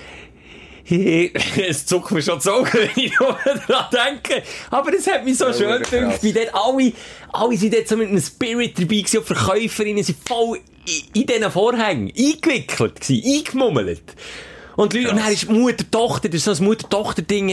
es 1.70 1.86
zuckt 1.86 2.12
mir 2.12 2.22
schon 2.22 2.40
die 2.40 2.50
Augen, 2.50 2.70
wenn 2.74 3.04
ich 3.04 3.20
nur 3.20 3.38
daran 3.68 3.86
denke. 3.92 4.44
Aber 4.70 4.94
es 4.94 5.08
hat 5.08 5.24
mich 5.24 5.38
so 5.38 5.52
schön 5.54 5.82
gedacht, 5.82 6.22
wie 6.22 6.34
dort 6.34 6.54
alle, 6.54 6.94
alle 7.32 7.58
sind 7.58 7.74
dort 7.74 7.88
so 7.88 7.96
mit 7.96 8.10
einem 8.10 8.22
Spirit 8.22 8.78
dabei 8.78 8.88
gewesen, 8.88 9.18
und 9.20 9.30
die 9.30 9.34
Verkäuferinnen 9.34 10.04
sind 10.04 10.18
voll 10.28 10.60
in, 10.86 11.22
in 11.22 11.26
diesen 11.26 11.52
Vorhängen 11.52 12.12
eingewickelt 12.18 13.00
gewesen, 13.00 13.24
eingemummelt. 13.26 14.04
Und 14.76 14.94
die 14.94 15.00
Leute, 15.00 15.12
und 15.12 15.20
dann 15.20 15.32
ist 15.32 15.44
die 15.44 15.54
Mutter-Tochter, 15.54 16.30
das 16.30 16.46
ist 16.46 16.58
so 16.58 16.64
ein 16.64 16.68
Mutter-Tochter-Ding, 16.68 17.50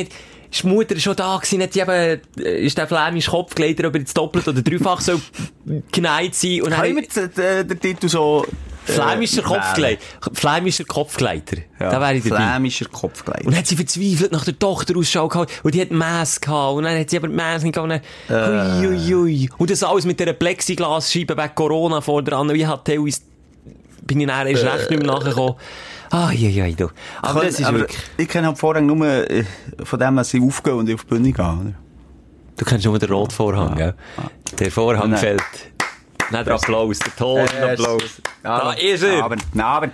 ist 0.50 0.62
die 0.62 0.66
Mutter 0.66 0.98
schon 0.98 1.14
da 1.14 1.36
gewesen, 1.36 1.62
hat 1.62 1.72
sie 1.72 1.80
eben, 1.80 2.20
äh, 2.38 2.64
ist 2.64 2.76
der 2.78 2.88
flämische 2.88 3.32
ob 3.32 3.58
er 3.58 3.92
jetzt 3.94 4.16
doppelt 4.16 4.48
oder 4.48 4.62
dreifach 4.62 5.00
so 5.00 5.20
geneigt 5.92 6.34
sein. 6.34 6.62
Und 6.62 6.72
Können 6.72 6.96
wir 6.96 7.28
den, 7.28 7.68
den 7.68 7.80
Titel 7.80 8.08
so... 8.08 8.44
äh, 8.86 8.92
Flämischer? 8.92 9.42
Kopfgleiter. 9.42 10.02
Flämischer 10.32 10.84
Kopfgleiter. 10.84 11.56
Ja, 11.78 11.90
Da 11.90 12.00
wäre 12.00 12.16
ich 12.16 12.24
dabei. 12.24 12.36
Flämischer 12.36 12.86
Kopfgleiter. 12.86 13.44
Und 13.46 13.52
dann 13.52 13.58
hat 13.60 13.66
sie 13.66 13.76
verzweifelt 13.76 14.32
nach 14.32 14.44
der 14.44 14.58
Tochter 14.58 14.96
Ausschau 14.96 15.28
gehabt. 15.28 15.52
Und 15.62 15.74
die 15.74 15.80
hat 15.80 15.90
Mess 15.90 16.40
gehabt. 16.40 16.76
Und 16.76 16.84
dann 16.84 16.98
hat 16.98 17.10
sie 17.10 17.16
aber 17.16 17.28
die 17.28 17.34
Mess 17.34 17.62
nicht 17.62 17.74
gehabt. 17.74 17.92
Und 17.92 18.00
dann, 18.28 18.82
hui. 18.82 19.48
Und 19.58 19.70
das 19.70 19.82
alles 19.82 20.04
mit 20.04 20.18
dieser 20.18 20.32
Plexiglasscheibe 20.32 21.36
wegen 21.36 21.54
Corona 21.54 22.00
vor 22.00 22.22
der 22.22 22.38
anderen. 22.38 22.58
Wie 22.58 22.66
hat 22.66 22.84
teilweise, 22.84 23.20
bin 24.02 24.20
ich 24.20 24.26
dann 24.26 24.46
erst 24.46 24.64
recht 24.64 24.90
nicht 24.90 25.02
mehr 25.02 25.12
nachgekommen. 25.12 25.54
Ah, 26.10 26.30
ja, 26.32 26.48
ja, 26.48 26.74
du. 26.74 26.88
Aber 27.22 27.44
das 27.44 27.60
ist 27.60 27.66
aber 27.66 27.80
wirklich, 27.80 28.00
ich 28.16 28.28
kenne 28.28 28.48
halt 28.48 28.58
Vorhang 28.58 28.84
nur 28.84 29.06
äh, 29.06 29.44
von 29.84 29.98
dem, 29.98 30.16
dass 30.16 30.30
sie 30.30 30.40
aufgehen 30.42 30.74
und 30.74 30.92
auf 30.92 31.04
die 31.04 31.06
Bühne 31.06 31.32
gehen. 31.32 31.60
Oder? 31.60 31.74
du 32.60 32.64
kennst 32.64 32.84
nur 32.84 32.98
den 32.98 33.10
Rotvorhang, 33.10 33.74
gell? 33.76 33.94
Der 34.58 34.70
Vorhang 34.70 35.16
fällt. 35.16 35.42
Nicht 36.30 36.46
der 36.46 36.54
Applaus, 36.54 36.98
der 36.98 37.16
Totenapplaus. 37.16 38.02
Da 38.42 38.72
ist 38.72 39.02
er. 39.02 39.24
Aber, 39.24 39.36
na, 39.52 39.64
aber, 39.64 39.88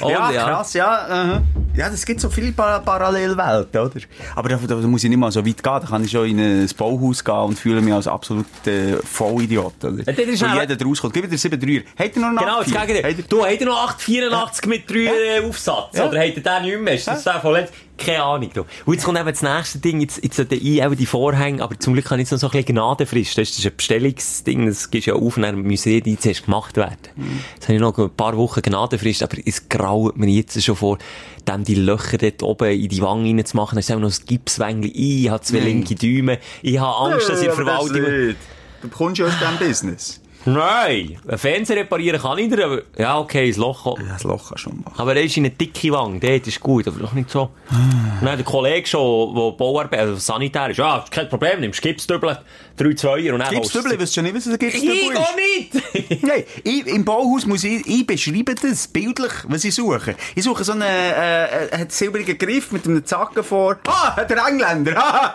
Und 0.00 0.10
ja, 0.10 0.30
ja. 0.30 0.44
krass, 0.44 0.74
ja. 0.74 1.42
Ja, 1.74 1.88
es 1.88 2.04
gibt 2.04 2.20
so 2.20 2.28
viele 2.28 2.52
Par 2.52 2.80
Parallelwelten, 2.80 3.80
oder? 3.80 4.00
Aber 4.36 4.48
da, 4.50 4.56
da 4.56 4.74
muss 4.76 5.04
ich 5.04 5.10
nicht 5.10 5.18
mal 5.18 5.32
so 5.32 5.40
weit 5.40 5.62
gehen. 5.62 5.62
Da 5.62 5.80
kann 5.80 6.04
ich 6.04 6.10
schon 6.10 6.26
in 6.26 6.38
ein 6.38 6.70
Bauhaus 6.76 7.24
gehen 7.24 7.34
und 7.34 7.58
fühle 7.58 7.80
mich 7.80 7.94
als 7.94 8.06
absolut 8.06 8.46
äh, 8.66 8.98
Vollidiot, 9.02 9.82
oder? 9.82 10.02
Ja, 10.04 10.12
ist 10.12 10.42
Wo 10.42 10.60
jeder 10.60 10.76
draus 10.76 11.00
kommt. 11.00 11.14
Gib 11.14 11.24
mir 11.24 11.30
den 11.30 11.38
7 11.38 11.58
3 11.58 11.84
Habt 11.98 12.16
ihr 12.16 12.20
noch 12.20 12.28
einen 12.28 12.38
Genau, 12.38 12.62
das 12.62 12.72
8-4? 12.72 12.86
Gegenteil. 12.86 13.24
Du, 13.26 13.44
habt 13.44 13.60
ihr 13.60 13.66
noch 13.66 13.88
884 13.88 14.66
mit 14.66 14.90
3 14.90 14.96
äh, 14.96 15.48
Aufsatz? 15.48 15.96
Ja. 15.96 16.08
Oder 16.08 16.20
habt 16.20 16.36
ihr 16.36 16.42
den 16.42 16.62
nicht 16.62 16.80
mehr? 16.80 16.94
Ist 16.94 17.06
das 17.08 17.24
der 17.24 17.40
von 17.40 17.54
letzt? 17.54 17.72
Keine 17.98 18.22
Ahnung. 18.22 18.50
Du. 18.52 18.62
Und 18.84 18.94
jetzt 18.94 19.04
kommt 19.04 19.18
eben 19.18 19.28
das 19.28 19.42
nächste 19.42 19.78
Ding. 19.78 20.00
Jetzt, 20.00 20.24
jetzt 20.24 20.36
sollte 20.36 20.54
ich 20.54 20.82
eben 20.82 20.96
die 20.96 21.06
Vorhänge, 21.06 21.62
aber 21.62 21.78
zum 21.78 21.92
Glück 21.92 22.10
habe 22.10 22.20
ich 22.20 22.24
jetzt 22.24 22.32
noch 22.32 22.38
so 22.38 22.46
ein 22.48 22.50
bisschen 22.52 22.74
Gnadenfrist. 22.74 23.38
Das 23.38 23.50
ist 23.50 23.64
ein 23.64 23.76
Bestellungsding, 23.76 24.66
das 24.66 24.90
gibst 24.90 25.06
ja 25.06 25.14
auf 25.14 25.36
und 25.36 25.42
dann 25.42 25.62
müssen 25.62 26.02
die 26.02 26.18
zuerst 26.18 26.46
gemacht 26.46 26.76
werden. 26.76 26.96
Jetzt 27.54 27.64
habe 27.64 27.74
ich 27.74 27.80
noch 27.80 27.96
ein 27.98 28.10
paar 28.10 28.36
Wochen 28.36 28.62
Gnadenfrist, 28.62 29.22
aber 29.22 29.36
es 29.44 29.68
graut 29.68 30.16
mir 30.16 30.26
jetzt 30.26 30.60
schon 30.62 30.74
vor, 30.74 30.98
dem 31.46 31.64
die 31.64 31.74
Löcher 31.74 32.18
dort 32.18 32.42
oben 32.42 32.70
in 32.72 32.88
die 32.88 33.02
Wange 33.02 33.28
reinzumachen. 33.28 33.76
Dann 33.76 33.80
ist 33.80 33.92
auch 33.92 33.98
noch 33.98 34.10
ein 34.10 34.26
Gipswängli. 34.26 34.88
Ich 35.24 35.30
habe 35.30 35.42
zwei 35.42 35.60
linke 35.60 35.94
Däume. 35.94 36.38
Ich 36.62 36.78
habe 36.78 37.12
Angst, 37.12 37.28
dass 37.28 37.40
ich 37.40 37.46
das 37.46 37.56
Verwaltung... 37.56 38.34
Du 38.82 38.88
bekommst 38.88 39.20
ja 39.20 39.26
aus 39.26 39.38
diesem 39.38 39.58
Business. 39.58 40.21
Nein! 40.44 41.18
Ein 41.28 41.38
Fernseher 41.38 41.76
reparieren 41.76 42.20
kann 42.20 42.38
ich 42.38 42.48
dir, 42.50 42.64
aber... 42.64 42.82
Ja, 42.98 43.18
okay, 43.18 43.48
das 43.48 43.56
Loch... 43.56 43.98
Ja, 43.98 44.04
das 44.12 44.24
Loch 44.24 44.48
kannst 44.48 44.64
du 44.66 44.70
schon 44.70 44.80
machen. 44.84 44.94
Aber 44.96 45.14
er 45.14 45.22
ist 45.22 45.36
in 45.36 45.44
eine 45.44 45.54
dicke 45.54 45.92
Wange, 45.92 46.18
dort 46.18 46.46
ist 46.46 46.58
gut, 46.60 46.88
aber 46.88 46.98
doch 46.98 47.12
nicht 47.12 47.30
so. 47.30 47.50
Nein, 48.20 48.36
der 48.36 48.44
Kollege 48.44 48.86
schon, 48.86 49.34
der 49.34 49.52
Bauarbeit, 49.52 50.00
also 50.00 50.16
Sanitär 50.16 50.70
ist, 50.70 50.78
ja, 50.78 51.04
kein 51.10 51.28
Problem, 51.28 51.60
nimmst 51.60 51.80
Gipsdübel, 51.80 52.38
drei 52.76 52.94
Zweier 52.94 53.34
und 53.34 53.40
dann 53.40 53.50
Gipsdübel, 53.54 53.92
ich 53.92 54.00
weiß 54.00 54.14
schon 54.14 54.24
nicht, 54.24 54.34
was 54.34 54.46
ein 54.46 54.54
Ich 54.54 54.58
Gipsdübel 54.58 55.12
ist. 55.12 55.16
auch 55.16 55.36
nicht! 55.36 56.22
Nein, 56.22 56.44
ich, 56.64 56.86
im 56.86 57.04
Bauhaus 57.04 57.46
muss 57.46 57.62
ich, 57.64 57.86
ich 57.86 58.06
beschreibe 58.06 58.54
das 58.54 58.88
bildlich, 58.88 59.32
was 59.46 59.64
ich 59.64 59.74
suche. 59.74 60.16
Ich 60.34 60.42
suche 60.42 60.64
so 60.64 60.72
einen, 60.72 60.82
äh, 60.82 61.66
äh, 61.66 61.78
hat 61.78 61.92
silbrigen 61.92 62.36
Griff 62.36 62.72
mit 62.72 62.84
einem 62.86 63.04
Zacken 63.04 63.44
vor. 63.44 63.78
Ah, 63.86 64.22
der 64.24 64.44
Engländer, 64.46 65.34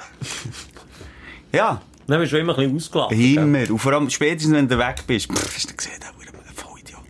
ja, 1.53 1.81
Dann 2.07 2.21
bist 2.21 2.31
du 2.31 2.37
immer 2.39 2.57
ein 2.57 2.71
bisschen 2.73 2.77
ausgelacht. 2.77 3.11
immer. 3.11 3.69
Und 3.69 3.79
vor 3.79 3.93
allem 3.93 4.09
spätestens, 4.09 4.53
wenn 4.53 4.67
du 4.67 4.77
weg 4.77 5.03
bist, 5.05 5.31
pff, 5.31 5.55
hast 5.55 5.69
du 5.69 5.75
gesehen, 5.75 5.93
da 5.99 6.07
ein 6.47 6.55
Vollidiot. 6.55 7.01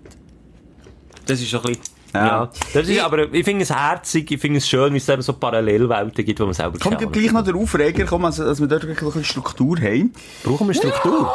Das 1.25 1.39
ist 1.39 1.53
ein 1.53 1.61
bisschen... 1.61 1.96
Ja. 2.17 2.27
Ja. 2.27 2.49
Das 2.73 2.87
ist, 2.87 2.99
aber 2.99 3.33
ich 3.33 3.43
finde 3.43 3.63
es 3.63 3.69
herzig, 3.69 4.31
ich 4.31 4.39
finde 4.39 4.57
es 4.57 4.67
schön, 4.67 4.93
wie 4.93 4.97
es 4.97 5.07
eben 5.09 5.21
so 5.21 5.33
Parallelwelten 5.33 6.25
gibt, 6.25 6.39
die 6.39 6.43
man 6.43 6.53
selber 6.53 6.77
Kommt 6.79 6.99
kennt. 6.99 7.13
gleich 7.13 7.31
noch 7.31 7.43
der 7.43 7.55
Aufreger, 7.55 8.05
komm, 8.05 8.25
also, 8.25 8.43
dass 8.43 8.59
wir 8.59 8.67
dort 8.67 8.83
wirklich 8.83 9.01
ein 9.01 9.05
bisschen 9.05 9.23
Struktur 9.23 9.77
haben. 9.79 10.13
Brauchen 10.43 10.67
wir 10.67 10.73
Struktur? 10.73 11.31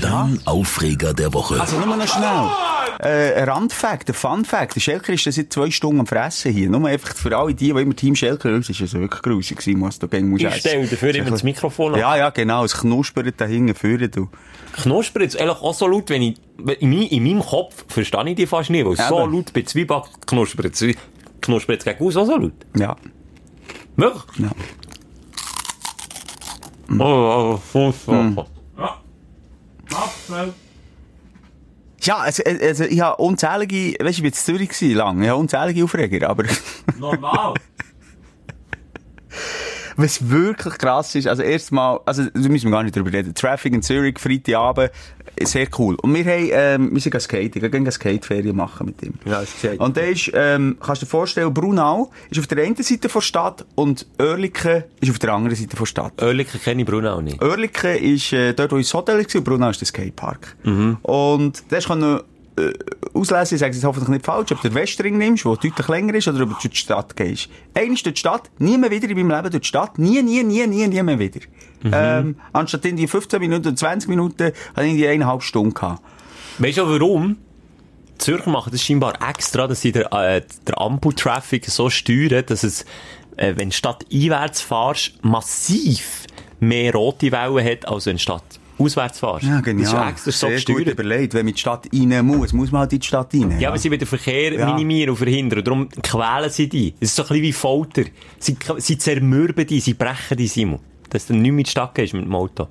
Dann 0.00 0.40
Aufreger 0.44 1.14
der 1.14 1.32
Woche. 1.32 1.60
Also, 1.60 1.78
nur 1.78 1.96
noch 1.96 2.08
schnell. 2.08 2.50
Äh, 3.02 3.34
ein 3.34 3.48
Randfact, 3.48 4.10
ein 4.10 4.14
Funfact. 4.14 4.76
Der 4.76 4.80
Schelker 4.80 5.12
ist 5.14 5.24
seit 5.24 5.52
zwei 5.52 5.70
Stunden 5.70 6.00
am 6.00 6.06
Fressen 6.06 6.52
hier. 6.52 6.68
Nur 6.68 6.86
einfach 6.86 7.14
für 7.14 7.36
alle 7.36 7.54
die, 7.54 7.72
die 7.72 7.80
immer 7.80 7.96
Team 7.96 8.14
Schelker 8.14 8.50
hören, 8.50 8.60
ist 8.60 8.80
es 8.80 8.92
wirklich 8.92 9.22
grusig 9.22 9.58
gewesen, 9.58 9.80
was 9.80 9.98
du 9.98 10.06
gegen 10.06 10.28
musst 10.28 10.44
Ich 10.44 10.54
stelle 10.56 10.86
dafür 10.86 11.14
immer 11.14 11.30
das 11.30 11.42
Mikrofon 11.42 11.94
an. 11.94 12.00
Ja, 12.00 12.16
ja, 12.16 12.30
genau. 12.30 12.64
Es 12.64 12.76
knuspert 12.76 13.40
da 13.40 13.46
hinten 13.46 13.74
vorne, 13.74 14.08
du. 14.08 14.28
Knuspert 14.72 15.22
jetzt 15.22 15.36
ehrlich 15.36 15.56
auch 15.56 15.74
so 15.74 15.86
laut, 15.86 16.10
wenn 16.10 16.22
ich, 16.22 16.36
in, 16.80 16.90
mein, 16.90 17.02
in 17.08 17.22
meinem 17.22 17.40
Kopf 17.40 17.84
verstehe 17.88 18.28
ich 18.28 18.36
die 18.36 18.46
fast 18.46 18.70
nicht, 18.70 18.84
weil 18.86 18.94
es 18.94 19.08
so 19.08 19.20
Eben. 19.22 19.32
laut 19.34 19.52
bei 19.52 19.62
Zwieback 19.62 20.04
knuspert. 20.26 20.80
es- 20.80 20.96
Knuspert 21.40 21.78
es 21.80 21.84
gegen 21.84 22.04
aus 22.06 22.16
auch 22.16 22.26
so 22.26 22.36
laut. 22.36 22.52
Ja. 22.76 22.96
Wirklich? 23.96 24.38
Ja. 24.38 24.50
Oh, 26.98 27.04
oh, 27.04 27.60
oh, 27.74 27.92
oh, 28.06 28.34
oh. 28.36 28.46
Ja, 32.02 32.16
also, 32.16 32.42
äh, 32.44 32.66
also 32.68 32.84
ich 32.84 33.00
habe 33.00 33.16
unzählige, 33.22 33.92
weißt 34.02 34.02
du, 34.02 34.08
ich 34.08 34.22
bin 34.22 34.26
in 34.26 34.32
Zürich 34.32 34.80
lang, 34.94 35.22
ich 35.22 35.28
habe 35.28 35.38
unzählige 35.38 35.84
Aufreger, 35.84 36.30
aber 36.30 36.44
Normal. 36.98 37.54
was 40.00 40.30
wirklich 40.30 40.78
krass 40.78 41.14
ist, 41.14 41.26
also 41.26 41.42
erstmal, 41.42 42.00
also 42.06 42.24
da 42.24 42.48
müssen 42.48 42.66
wir 42.66 42.72
gar 42.72 42.82
nicht 42.82 42.96
drüber 42.96 43.12
reden, 43.12 43.34
Traffic 43.34 43.72
in 43.72 43.82
Zürich, 43.82 44.18
Freitagabend, 44.18 44.90
sehr 45.42 45.68
cool. 45.78 45.96
Und 45.96 46.14
wir 46.14 46.24
haben, 46.24 46.48
ähm, 46.52 46.94
wir 46.94 47.00
sind 47.00 47.20
skaten, 47.20 47.62
wir 47.62 47.68
gehen 47.68 47.90
Skateferien 47.90 48.56
machen 48.56 48.86
mit 48.86 49.02
ihm. 49.02 49.14
Ja, 49.24 49.40
ist 49.40 49.60
gesagt. 49.60 49.80
Und 49.80 49.96
der 49.96 50.10
ist, 50.10 50.30
ähm, 50.34 50.76
kannst 50.80 51.02
du 51.02 51.06
dir 51.06 51.10
vorstellen, 51.10 51.52
Brunau 51.52 52.10
ist 52.30 52.38
auf 52.38 52.46
der 52.46 52.64
einen 52.64 52.76
Seite 52.76 53.08
der 53.08 53.20
Stadt 53.20 53.64
und 53.74 54.06
Oerlikon 54.18 54.84
ist 55.00 55.10
auf 55.10 55.18
der 55.18 55.32
anderen 55.32 55.56
Seite 55.56 55.76
der 55.76 55.86
Stadt. 55.86 56.22
Oerlikon 56.22 56.60
kenne 56.60 56.82
ich 56.82 56.88
Bruno 56.88 57.14
auch 57.14 57.22
nicht. 57.22 57.42
Oerlikon 57.42 57.96
ist 57.96 58.32
äh, 58.32 58.52
dort, 58.52 58.72
wo 58.72 58.76
ich 58.76 58.86
das 58.86 58.94
Hotel 58.94 59.18
war, 59.18 59.34
und 59.34 59.44
Brunau 59.44 59.70
ist 59.70 59.80
der 59.80 59.86
Skatepark. 59.86 60.56
Und 61.02 61.62
das 61.70 61.86
kann 61.86 62.20
äh, 62.60 62.72
auslesen, 63.14 63.54
ich 63.56 63.60
sage 63.60 63.76
es 63.76 63.84
hoffentlich 63.84 64.08
nicht 64.08 64.24
falsch, 64.24 64.52
ob 64.52 64.60
du 64.60 64.68
den 64.68 64.74
Westring 64.74 65.18
nimmst, 65.18 65.44
der 65.44 65.56
deutlich 65.56 65.88
länger 65.88 66.14
ist, 66.14 66.28
oder 66.28 66.42
ob 66.42 66.48
du 66.48 66.54
durch 66.54 66.68
die 66.68 66.76
Stadt 66.76 67.16
gehst. 67.16 67.48
Einmal 67.74 67.96
durch 67.96 68.14
die 68.14 68.16
Stadt, 68.16 68.50
nie 68.58 68.78
mehr 68.78 68.90
wieder 68.90 69.08
in 69.08 69.16
meinem 69.16 69.30
Leben 69.30 69.50
durch 69.50 69.62
die 69.62 69.68
Stadt, 69.68 69.98
nie, 69.98 70.22
nie, 70.22 70.42
nie, 70.42 70.66
nie, 70.66 70.86
nie 70.86 71.02
mehr 71.02 71.18
wieder. 71.18 71.40
Ähm, 71.82 72.36
anstatt 72.52 72.84
in 72.84 72.96
die 72.96 73.06
15 73.06 73.40
Minuten 73.40 73.68
oder 73.68 73.76
20 73.76 74.08
Minuten, 74.08 74.52
hatte 74.76 74.86
ich 74.86 74.96
die 74.96 75.06
eineinhalb 75.06 75.42
Stunden 75.42 75.74
gehabt. 75.74 76.02
Weißt 76.58 76.78
du 76.78 76.88
warum? 76.88 77.38
Die 78.14 78.18
Zürcher 78.18 78.50
machen 78.50 78.70
das 78.70 78.82
scheinbar 78.82 79.14
extra, 79.26 79.66
dass 79.66 79.80
sie 79.80 79.92
der, 79.92 80.12
äh, 80.12 80.42
der 80.66 80.78
Ampel-Traffic 80.78 81.64
so 81.66 81.88
steuern, 81.88 82.44
dass 82.46 82.64
es, 82.64 82.84
äh, 83.36 83.54
wenn 83.56 83.70
die 83.70 83.76
Stadt 83.76 84.04
einwärts 84.12 84.60
fahrst, 84.60 85.12
massiv 85.22 86.26
mehr 86.60 86.92
rote 86.92 87.32
Wellen 87.32 87.64
hat, 87.64 87.88
als 87.88 88.04
wenn 88.04 88.16
die 88.16 88.22
Stadt 88.22 88.59
auswärts 88.80 89.18
fahrst. 89.20 89.44
Ja, 89.46 89.60
genial. 89.60 89.84
Das 89.84 89.92
ist 89.92 89.92
ja 89.92 90.08
extra 90.08 90.30
so 90.32 90.46
Sehr 90.48 90.50
gut 90.50 90.66
gesteuert. 90.76 90.88
überlegt. 90.98 91.34
Wenn 91.34 91.40
man 91.40 91.48
in 91.48 91.54
die 91.54 91.60
Stadt 91.60 91.88
rein 91.92 92.26
muss, 92.26 92.52
muss 92.52 92.72
man 92.72 92.80
halt 92.80 92.92
in 92.92 93.00
die 93.00 93.06
Stadt 93.06 93.32
rein. 93.34 93.60
Ja, 93.60 93.68
aber 93.68 93.78
sie 93.78 93.90
wollen 93.90 93.98
den 94.00 94.08
Verkehr 94.08 94.52
Ja. 94.54 94.66
minimieren 94.72 95.10
und 95.10 95.16
verhindern. 95.16 95.62
Darum 95.64 95.88
quälen 95.88 96.50
sie 96.50 96.68
die. 96.68 96.94
Es 97.00 97.10
ist 97.10 97.16
so 97.16 97.22
ein 97.22 97.28
bisschen 97.28 97.42
wie 97.42 97.52
Folter. 97.52 98.02
Sie, 98.38 98.56
sie 98.78 98.98
zermürben 98.98 99.66
die, 99.66 99.80
sie 99.80 99.94
brechen 99.94 100.36
die, 100.36 100.46
Simon. 100.46 100.80
Dass 101.10 101.26
du 101.26 101.34
nicht 101.34 101.42
mehr 101.42 101.58
in 101.58 101.64
die 101.64 101.70
Stadt 101.70 101.94
gehst 101.94 102.14
mit 102.14 102.24
dem 102.24 102.34
Auto. 102.34 102.68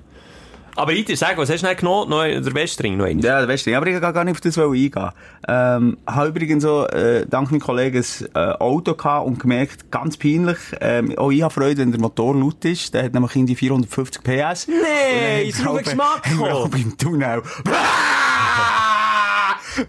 Aber 0.80 0.92
ich 0.92 1.18
sag, 1.18 1.36
was 1.36 1.50
hast 1.50 1.62
du 1.62 1.66
denn 1.66 1.76
genommen? 1.76 2.08
Noch 2.08 2.22
der 2.22 2.54
Westring, 2.54 2.96
noch 2.96 3.04
einen? 3.04 3.20
Ja, 3.20 3.40
der 3.40 3.48
Westring. 3.48 3.74
Aber 3.74 3.86
ich 3.86 4.00
kann 4.00 4.14
gar 4.14 4.24
nicht 4.24 4.32
auf 4.36 4.40
das 4.40 4.56
eingehen. 4.56 5.10
Ähm, 5.46 5.98
habe 6.06 6.28
übrigens 6.28 6.62
so, 6.62 6.86
äh, 6.86 7.26
dank 7.28 7.50
meinem 7.50 7.60
Kollegen 7.60 8.02
ein 8.02 8.26
äh, 8.34 8.52
Auto 8.54 8.94
gehabt 8.94 9.26
und 9.26 9.38
gemerkt, 9.38 9.90
ganz 9.90 10.16
peinlich, 10.16 10.56
ähm, 10.80 11.12
auch 11.18 11.30
ich 11.30 11.42
habe 11.42 11.52
Freude, 11.52 11.82
wenn 11.82 11.92
der 11.92 12.00
Motor 12.00 12.34
laut 12.34 12.64
ist. 12.64 12.94
Der 12.94 13.04
hat 13.04 13.12
nämlich 13.12 13.36
irgendwie 13.36 13.56
450 13.56 14.22
PS. 14.22 14.68
Nee, 14.68 15.48
ist 15.50 15.62
wir 15.62 15.82
Geschmack 15.82 16.22
wir 16.24 16.32
gekommen. 16.32 16.50
auch 16.52 16.68
beim 16.68 16.96
Tunnel. 16.96 17.42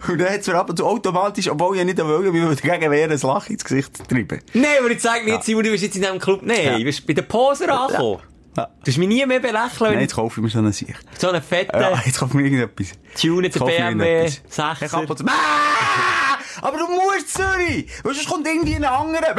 Und 0.08 0.18
dann 0.20 0.28
hat 0.28 0.40
es 0.40 0.46
mir 0.46 0.54
ab 0.54 0.70
und 0.70 0.76
zu 0.76 0.86
automatisch, 0.86 1.48
obwohl 1.50 1.76
ich 1.78 1.84
nicht 1.84 1.98
wollte, 2.04 2.32
weil 2.32 2.54
dagegen 2.54 2.90
wäre, 2.90 3.12
ein 3.12 3.18
Lach 3.18 3.48
ins 3.48 3.64
Gesicht 3.64 3.96
zu 3.96 4.04
treiben. 4.04 4.40
Nein, 4.54 4.66
aber 4.78 4.90
jetzt 4.90 5.02
sag 5.02 5.24
mir 5.24 5.32
jetzt, 5.34 5.46
Simon, 5.46 5.64
du 5.64 5.70
bist 5.70 5.82
jetzt 5.82 5.96
in 5.96 6.02
diesem 6.02 6.18
Club. 6.18 6.40
Nein, 6.42 6.64
Ja. 6.64 6.78
du 6.78 6.84
bist 6.84 7.06
bei 7.06 7.14
den 7.14 7.26
Poser 7.26 7.68
angekommen. 7.68 8.18
Ja. 8.22 8.31
Du 8.54 8.62
hast 8.86 8.98
mich 8.98 9.08
nie 9.08 9.24
mehr 9.24 9.40
belächeln, 9.40 9.92
Nein, 9.92 10.00
jetzt 10.00 10.14
kaufe 10.14 10.40
ich 10.40 10.44
mir 10.44 10.50
so 10.50 10.58
einen 10.58 10.72
Sicht. 10.72 10.94
so 11.18 11.30
einen 11.30 11.42
fetten, 11.42 11.80
Ja, 11.80 12.00
jetzt 12.04 12.18
kaufe 12.18 12.32
ich 12.32 12.34
mir 12.34 12.42
irgendetwas. 12.44 12.92
ich 13.16 13.24
mir 13.30 13.66
BMW, 13.66 14.24
irgendetwas. 14.24 14.42
Ich 14.82 14.88
6er. 14.90 15.26
ab! 15.26 16.38
Aber 16.60 16.76
du 16.78 16.86
musst 16.86 17.32
Zürich! 17.32 17.86
Weil 18.02 18.14
sonst 18.14 18.28
kommt 18.28 18.46
irgendwie 18.46 18.74
ein 18.76 18.84
anderer. 18.84 19.34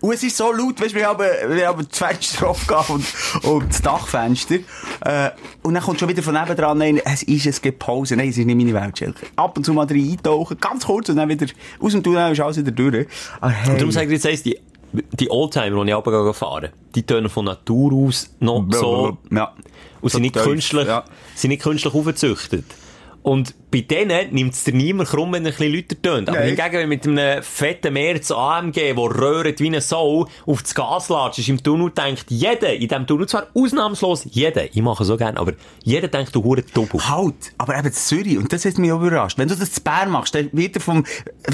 Und 0.00 0.12
es 0.12 0.22
ist 0.22 0.36
so 0.36 0.52
laut, 0.52 0.80
weißt 0.82 0.94
wir 0.94 1.06
haben, 1.06 1.18
wir 1.20 1.66
haben 1.66 1.86
das 1.88 1.98
Fenster 1.98 2.48
aufgegeben 2.48 2.84
und, 3.42 3.44
und 3.50 3.68
das 3.70 3.80
Dachfenster. 3.80 4.56
Äh, 5.00 5.30
und 5.62 5.72
dann 5.72 5.82
kommt 5.82 5.98
schon 5.98 6.10
wieder 6.10 6.22
von 6.22 6.34
nebendran 6.34 6.82
ein, 6.82 6.98
es 6.98 7.22
ist, 7.22 7.46
es 7.46 7.62
gibt 7.62 7.78
Pause. 7.78 8.14
Nein, 8.14 8.28
es 8.28 8.36
ist 8.36 8.44
nicht 8.44 8.54
meine 8.56 8.74
Welt, 8.74 8.98
Schelke. 8.98 9.26
Ab 9.36 9.56
und 9.56 9.64
zu 9.64 9.72
mal 9.72 9.86
rein 9.86 10.10
eintauchen, 10.10 10.58
ganz 10.60 10.84
kurz, 10.84 11.08
und 11.08 11.16
dann 11.16 11.28
wieder 11.30 11.46
aus 11.80 11.92
dem 11.92 12.02
Tunnel 12.02 12.32
ist 12.32 12.40
alles 12.40 12.58
wieder 12.58 12.70
durch. 12.72 13.06
Aber 13.40 13.50
hey. 13.52 13.70
Und 13.72 13.80
darum 13.80 13.92
sage 13.92 14.06
ich 14.08 14.12
jetzt 14.12 14.26
eins, 14.26 14.42
die, 14.42 14.58
die 15.12 15.30
Oldtimer, 15.30 15.84
die 15.84 15.90
ich 15.90 15.96
runter 15.96 16.34
fahren, 16.34 16.70
die 16.94 17.02
tönen 17.04 17.28
von 17.28 17.44
Natur 17.46 17.92
aus 18.06 18.30
noch 18.40 18.64
so, 18.70 19.18
Ja. 19.30 19.52
und 20.00 20.10
sind 20.10 20.22
nicht 20.22 20.36
künstlich, 20.36 20.86
ja. 20.86 21.04
sind 21.34 21.50
nicht 21.50 21.62
künstlich 21.62 21.94
aufgezüchtet. 21.94 22.64
Und 23.24 23.54
bei 23.70 23.80
denen 23.80 24.32
nimmt 24.34 24.52
es 24.52 24.64
dir 24.64 24.74
niemand 24.74 25.08
krumm, 25.08 25.32
wenn 25.32 25.46
er 25.46 25.52
ein 25.52 25.56
bisschen 25.56 25.74
lauter 25.74 26.02
tönt. 26.02 26.28
Aber 26.28 26.38
Nein. 26.40 26.48
hingegen, 26.54 26.72
wenn 26.74 26.88
mit 26.90 27.06
einem 27.08 27.42
fetten 27.42 27.94
Merz 27.94 28.30
AMG, 28.30 28.74
der 28.74 28.96
röhrt 28.98 29.60
wie 29.60 29.66
eine 29.68 29.80
Sau, 29.80 30.28
auf 30.46 30.62
das 30.62 30.74
Gas 30.74 31.08
latscht, 31.08 31.38
ist 31.38 31.48
im 31.48 31.62
Tunnel, 31.62 31.90
denkt 31.90 32.26
jeder, 32.28 32.74
in 32.74 32.86
diesem 32.86 33.06
Tunnel 33.06 33.26
zwar 33.26 33.46
ausnahmslos, 33.54 34.26
jeder, 34.30 34.66
ich 34.66 34.82
mache 34.82 35.06
so 35.06 35.16
gerne, 35.16 35.40
aber 35.40 35.54
jeder 35.82 36.08
denkt, 36.08 36.36
du 36.36 36.44
hure 36.44 36.60
Doppel. 36.74 37.00
Halt, 37.08 37.34
aber 37.56 37.78
eben 37.78 37.86
in 37.86 37.92
Zürich, 37.94 38.36
und 38.36 38.52
das 38.52 38.66
hat 38.66 38.76
mich 38.76 38.92
auch 38.92 39.00
überrascht. 39.00 39.38
Wenn 39.38 39.48
du 39.48 39.56
das 39.56 39.72
zu 39.72 39.80
Bern 39.80 40.10
machst, 40.10 40.34
dann 40.34 40.50
wird 40.52 40.76
er 40.76 40.82
vom, 40.82 41.06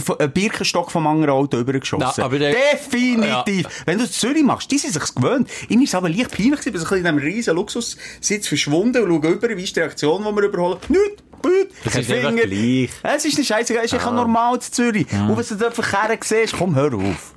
vom 0.05 0.17
äh, 0.19 0.27
Birkenstock 0.27 0.91
vom 0.91 1.07
anderen 1.07 1.31
Auto 1.37 1.57
übergeschossen. 1.57 2.05
Ja, 2.17 2.25
aber 2.25 2.41
der- 2.41 2.53
Definitiv. 2.53 3.67
Wenn 3.87 3.99
du 3.99 4.05
das 4.05 4.13
Zürich 4.19 4.43
machst, 4.43 4.71
die 4.73 4.79
sind 4.79 4.93
sich's 4.93 5.15
gewöhnt. 5.15 5.49
Ich 5.69 5.93
war 5.93 5.99
aber 5.99 6.09
leicht 6.09 6.33
peinlich, 6.37 6.61
gewesen, 6.63 6.83
ich 6.85 6.91
in 6.91 7.03
diesem 7.05 7.19
riesen 7.19 7.55
Luxussitz 7.55 8.49
verschwunden 8.49 9.05
und 9.09 9.23
schaue 9.23 9.33
über, 9.35 9.49
wie 9.57 9.63
ist 9.63 9.77
die 9.77 9.81
Reaktion, 9.81 10.25
die 10.29 10.35
wir 10.37 10.43
überholen. 10.43 10.79
Nicht, 10.89 11.23
nicht, 11.45 11.69
Das 11.85 11.95
ist 11.97 12.07
Finger. 12.11 12.33
gleich. 12.33 12.91
Es 13.03 13.25
ist 13.25 13.39
nicht 13.39 13.47
scheiße, 13.49 13.77
es 13.79 13.85
ist 13.85 13.95
einfach 13.95 14.13
normal 14.13 14.59
zu 14.61 14.71
Zürich. 14.73 15.07
Und 15.13 15.37
was 15.37 15.49
du 15.49 15.55
dort 15.57 15.75
verkehren 15.75 16.19
siehst, 16.23 16.55
komm, 16.57 16.75
hör 16.75 16.93
auf. 16.95 17.35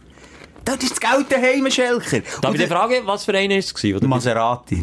Das 0.66 0.78
ist 0.78 0.92
das 0.92 1.00
Geld 1.02 1.32
daheim, 1.32 1.70
Schelker. 1.70 2.22
Darf 2.42 2.54
ich 2.56 2.62
dir 2.62 2.68
fragen, 2.68 2.96
was 3.06 3.26
für 3.26 3.38
einer 3.38 3.58
ist 3.58 3.76
es 3.78 3.94
oder? 3.96 4.08
Maserati. 4.08 4.82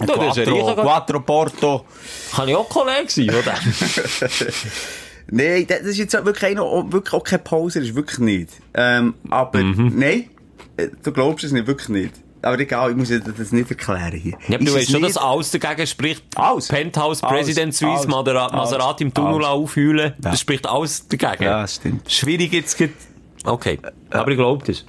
Ja, 0.00 0.06
das 0.16 0.36
ist 0.38 0.48
ein 0.48 0.54
Quattro, 0.54 0.74
Quattro 0.82 1.20
Porto. 1.20 1.84
Kann 2.34 2.48
ich 2.48 2.56
auch 2.56 2.68
Kollege 2.68 3.08
sein, 3.08 3.30
oder? 3.30 3.54
Nein, 5.30 5.66
das 5.68 5.80
ist 5.82 5.98
jetzt 5.98 6.12
wirklich, 6.24 6.44
einer, 6.50 6.62
auch, 6.62 6.90
wirklich 6.90 7.12
auch 7.14 7.22
kein 7.24 7.42
Poser, 7.44 7.80
ist 7.80 7.94
wirklich 7.94 8.18
nicht. 8.18 8.48
Ähm, 8.74 9.14
aber, 9.30 9.60
Mhm. 9.60 9.92
nein, 9.96 10.30
äh, 10.76 10.88
du 11.02 11.12
glaubst 11.12 11.44
es 11.44 11.52
nicht, 11.52 11.66
wirklich 11.66 11.88
nicht. 11.88 12.14
Aber 12.42 12.58
egal, 12.58 12.90
ich 12.90 12.96
muss 12.96 13.08
dir 13.08 13.20
das 13.20 13.52
nicht 13.52 13.70
erklären 13.70 14.12
hier. 14.12 14.32
Ja, 14.48 14.56
aber 14.56 14.64
du 14.64 14.74
weißt 14.74 14.90
schon, 14.90 15.02
dass 15.02 15.16
alles 15.16 15.50
dagegen 15.52 15.86
spricht. 15.86 16.24
Alles. 16.36 16.68
Penthouse. 16.68 17.20
President 17.20 17.74
Suisse. 17.74 18.08
Maserati 18.08 19.04
im 19.04 19.14
Tunnel 19.14 19.44
aufheulen. 19.44 20.12
Das 20.18 20.40
spricht 20.40 20.66
alles 20.68 21.06
dagegen. 21.08 21.44
Ja, 21.44 21.66
stimmt. 21.66 22.10
Schwierig 22.10 22.52
jetzt. 22.52 22.76
geht- 22.76 22.94
Okay. 23.44 23.78
Aber 24.10 24.30
ich 24.30 24.36
glaube 24.36 24.64
das. 24.66 24.84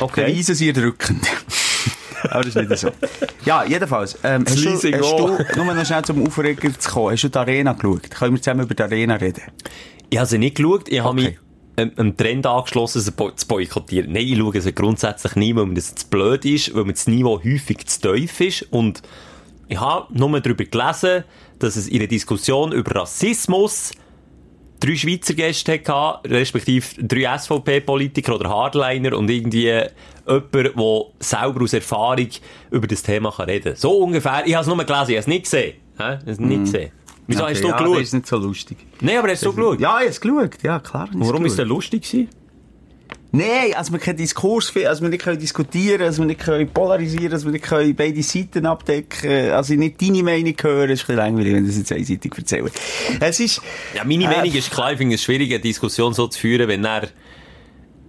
Okay. 0.00 0.26
Beweisen 0.32 0.54
sie 0.54 0.68
erdrückend. 0.68 1.26
Aber 2.30 2.42
das 2.44 2.54
ist 2.54 2.68
nicht 2.68 2.78
so. 2.78 2.90
Ja, 3.44 3.64
jedenfalls. 3.64 4.16
Ähm, 4.22 4.44
hast 4.48 4.64
du, 4.64 4.70
hast 4.72 4.82
du, 4.84 5.64
nur 5.64 5.74
noch 5.74 5.84
schnell 5.84 6.04
zum 6.04 6.24
Aufreger 6.26 6.78
zu 6.78 6.90
kommen, 6.90 7.12
hast 7.12 7.24
du 7.24 7.28
die 7.28 7.38
Arena 7.38 7.72
geschaut? 7.72 8.10
Können 8.10 8.34
wir 8.34 8.42
zusammen 8.42 8.62
über 8.62 8.74
die 8.74 8.82
Arena 8.82 9.14
reden? 9.16 9.42
Ich 10.08 10.18
habe 10.18 10.28
sie 10.28 10.38
nicht 10.38 10.56
geschaut. 10.56 10.88
Ich 10.88 11.00
habe 11.00 11.08
Okay. 11.10 11.20
mich 11.20 11.28
ähm, 11.34 11.41
einem 11.76 12.16
Trend 12.16 12.46
angeschlossen, 12.46 13.12
bo- 13.16 13.30
zu 13.30 13.46
boykottieren. 13.46 14.12
Nein, 14.12 14.26
ich 14.26 14.38
schaue 14.38 14.60
sie 14.60 14.72
grundsätzlich 14.74 15.36
nie, 15.36 15.54
weil 15.56 15.66
mir 15.66 15.74
das 15.74 15.94
zu 15.94 16.06
blöd 16.08 16.44
ist, 16.44 16.74
weil 16.74 16.84
mir 16.84 16.92
das 16.92 17.06
Niveau 17.06 17.40
häufig 17.42 17.86
zu 17.86 18.00
tief 18.14 18.40
ist. 18.40 18.62
Und 18.70 19.02
ich 19.68 19.80
habe 19.80 20.06
nur 20.16 20.38
darüber 20.40 20.64
gelesen, 20.64 21.24
dass 21.58 21.76
es 21.76 21.88
in 21.88 21.98
der 22.00 22.08
Diskussion 22.08 22.72
über 22.72 22.96
Rassismus 23.00 23.92
drei 24.80 24.96
Schweizer 24.96 25.34
Gäste 25.34 25.80
hatte, 25.86 26.28
respektive 26.28 26.86
drei 27.06 27.38
SVP-Politiker 27.38 28.34
oder 28.34 28.50
Hardliner 28.50 29.16
und 29.16 29.30
irgendwie 29.30 29.66
jemand, 29.66 29.94
der 30.54 30.72
selber 31.20 31.62
aus 31.62 31.72
Erfahrung 31.72 32.28
über 32.70 32.86
das 32.86 33.02
Thema 33.02 33.30
reden 33.30 33.72
kann. 33.72 33.76
So 33.76 33.92
ungefähr. 33.98 34.42
Ich 34.44 34.54
habe 34.54 34.62
es 34.62 34.66
nur 34.66 34.76
gelesen, 34.84 35.10
ich 35.10 35.16
habe 35.16 35.18
es 35.18 35.26
nicht 35.28 35.44
gesehen. 35.44 35.74
Ich 35.94 36.00
habe 36.00 36.30
es 36.30 36.40
nicht 36.40 36.64
gesehen. 36.64 36.90
Wieso 37.26 37.46
hast 37.46 37.62
du 37.62 37.68
ja, 37.68 37.76
geschaut? 37.76 37.96
Das 37.96 38.02
ist 38.02 38.12
nicht 38.14 38.26
so 38.26 38.36
lustig. 38.36 38.76
Nein, 39.00 39.18
aber 39.18 39.28
hast 39.30 39.44
du 39.44 39.52
geschaut? 39.52 39.80
Ja, 39.80 39.96
ich 39.96 40.00
habe 40.00 40.06
es 40.10 40.20
geschaut. 40.20 40.62
Ja, 40.62 40.80
klar. 40.80 41.08
Warum 41.12 41.46
ist 41.46 41.56
der 41.58 41.64
lustig 41.66 42.02
gewesen? 42.02 42.28
Nein, 43.34 43.72
also 43.74 43.92
wir 43.92 43.98
keinen 43.98 44.18
Diskurs 44.18 44.68
finden, 44.68 44.88
also 44.88 45.00
wir 45.02 45.08
nicht 45.08 45.22
können 45.24 45.38
diskutieren, 45.38 46.02
also 46.02 46.20
wir 46.22 46.26
nicht 46.26 46.40
können 46.40 46.68
polarisieren, 46.68 47.32
also 47.32 47.46
wir 47.46 47.52
nicht 47.52 47.64
können 47.64 47.96
beide 47.96 48.22
Seiten 48.22 48.66
abdecken, 48.66 49.52
also 49.52 49.72
nicht 49.72 50.02
deine 50.02 50.22
Meinung 50.22 50.54
hören, 50.60 50.90
ist 50.90 51.00
ein 51.00 51.06
bisschen 51.06 51.16
langweilig, 51.16 51.54
wenn 51.54 51.62
du 51.62 51.68
das 51.68 51.78
jetzt 51.78 51.92
einseitig 51.92 52.30
erzählst. 52.36 52.78
Es 53.20 53.40
ist, 53.40 53.62
Ja, 53.94 54.04
meine 54.04 54.24
Äh, 54.24 54.36
Meinung 54.36 54.52
ist 54.54 54.70
klar, 54.70 54.92
ich 54.92 54.98
finde 54.98 55.14
es 55.14 55.22
schwierig, 55.22 55.50
eine 55.50 55.60
Diskussion 55.60 56.12
so 56.12 56.26
zu 56.26 56.38
führen, 56.38 56.68
wenn 56.68 56.84
er, 56.84 57.08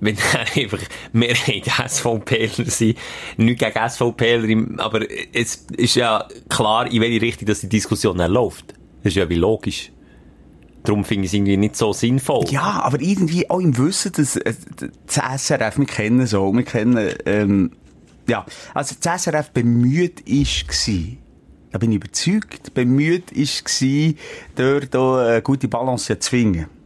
wenn 0.02 0.18
er 0.18 0.42
einfach 0.62 0.80
Mehrheit 1.14 1.72
SVPler 1.88 2.66
sind. 2.70 2.98
Nicht 3.38 3.60
gegen 3.60 3.90
SVPler, 3.90 4.84
aber 4.84 5.06
es 5.32 5.68
ist 5.78 5.96
ja 5.96 6.28
klar, 6.50 6.92
in 6.92 7.00
welche 7.02 7.22
Richtung 7.22 7.48
dass 7.48 7.62
die 7.62 7.70
Diskussion 7.70 8.18
dann 8.18 8.32
läuft. 8.34 8.74
Das 9.04 9.12
ist 9.12 9.18
ja 9.18 9.30
wie 9.30 9.36
logisch. 9.36 9.92
Darum 10.84 11.06
finde 11.06 11.26
ich 11.26 11.30
es 11.30 11.34
irgendwie 11.34 11.58
nicht 11.58 11.76
so 11.76 11.94
sinnvoll. 11.94 12.46
ja, 12.50 12.82
aber 12.84 13.02
irgendwie 13.02 13.50
auch 13.50 13.60
im 13.60 13.78
Wissen, 13.78 14.12
dass 14.14 14.36
äh, 14.36 14.54
das 15.06 15.46
SRF, 15.46 15.78
wir 15.78 15.86
kennen 15.86 16.28
so, 16.28 16.52
wir 16.54 16.64
kennen, 16.64 17.10
ähm, 17.26 17.72
ja, 18.28 18.46
also 18.74 18.96
das 19.00 19.24
SRF 19.24 19.52
bemüht 19.52 20.22
ist 20.22 20.68
gsi. 20.68 21.18
Da 21.72 21.80
bin 21.80 21.92
ich 21.92 21.98
überzeugt, 21.98 22.74
bemüht 22.74 23.32
ist 23.32 23.66
gsi, 23.66 24.18
dort 24.56 24.96
eine 24.96 25.42
gute 25.42 25.68
Balance 25.68 26.06
zu 26.06 26.14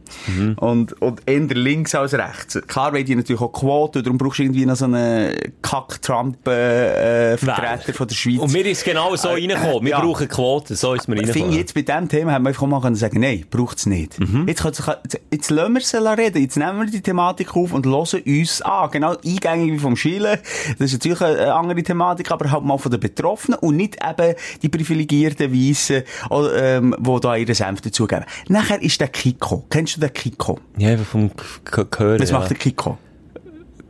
finden. 0.08 0.54
Und, 0.54 1.00
und 1.02 1.20
eher 1.26 1.40
links 1.40 1.94
als 1.94 2.14
rechts. 2.14 2.58
Klar 2.66 2.92
wollen 2.92 3.04
die 3.04 3.14
natürlich 3.16 3.40
auch 3.40 3.52
Quote, 3.52 4.02
darum 4.02 4.18
brauchst 4.18 4.38
du 4.38 4.42
irgendwie 4.44 4.66
noch 4.66 4.76
so 4.76 4.84
einen 4.86 5.34
Kack-Trump-Vertreter 5.62 7.92
von 7.94 8.08
der 8.08 8.14
Schweiz. 8.14 8.38
Und 8.38 8.52
mir 8.52 8.66
ist 8.66 8.84
genau 8.84 9.14
so 9.16 9.28
Äh, 9.28 9.32
reingekommen. 9.34 9.82
Wir 9.84 9.90
ja. 9.90 10.00
brauchen 10.00 10.28
Quoten, 10.28 10.76
so 10.76 10.94
ist 10.94 11.08
mir 11.08 11.16
Ich 11.16 11.22
finde, 11.22 11.32
reingekommen. 11.34 11.58
jetzt 11.58 11.74
bei 11.74 11.82
diesem 11.82 12.08
Thema 12.08 12.32
haben 12.32 12.42
wir 12.44 12.48
einfach 12.48 12.66
mal 12.66 12.80
können 12.80 12.96
sagen, 12.96 13.20
nein, 13.20 13.44
braucht's 13.50 13.86
nicht. 13.86 14.18
Jetzt, 14.46 14.62
können 14.62 14.74
jetzt, 15.04 15.20
jetzt 15.30 15.50
lassen 15.50 15.74
wir 15.74 15.80
sie 15.80 15.98
reden. 16.18 16.42
Jetzt 16.42 16.56
nehmen 16.56 16.78
wir 16.80 16.86
die 16.86 17.00
Thematik 17.00 17.54
auf 17.56 17.72
und 17.72 17.86
hören 17.86 18.22
uns 18.26 18.62
an. 18.62 18.90
Genau, 18.90 19.16
eingängig 19.24 19.72
wie 19.72 19.78
vom 19.78 19.96
Schielen. 19.96 20.38
Das 20.78 20.92
ist 20.92 20.94
natürlich 20.94 21.20
eine 21.20 21.54
andere 21.54 21.82
Thematik, 21.82 22.30
aber 22.30 22.50
halt 22.50 22.64
mal 22.64 22.78
von 22.78 22.90
den 22.90 23.00
Betroffenen 23.00 23.58
und 23.60 23.76
nicht 23.76 23.96
eben 24.06 24.34
die 24.62 24.68
privilegierten 24.68 25.52
Weissen, 25.52 26.02
oder, 26.30 26.76
ähm, 26.76 26.94
die 26.98 27.20
da 27.20 27.36
ihre 27.36 27.54
Senf 27.54 27.80
dazugeben. 27.80 28.24
Nachher 28.48 28.80
ist 28.82 29.00
der 29.00 29.08
Kiko. 29.08 29.64
Kennst 29.70 29.96
du 29.96 29.97
den 30.00 30.12
Kiko? 30.12 30.58
Ja, 30.76 30.90
einfach 30.90 31.06
vom 31.06 31.30
K- 31.64 31.86
Hören. 31.98 32.20
Was 32.20 32.30
ja. 32.30 32.38
macht 32.38 32.50
der 32.50 32.56
Kiko? 32.56 32.98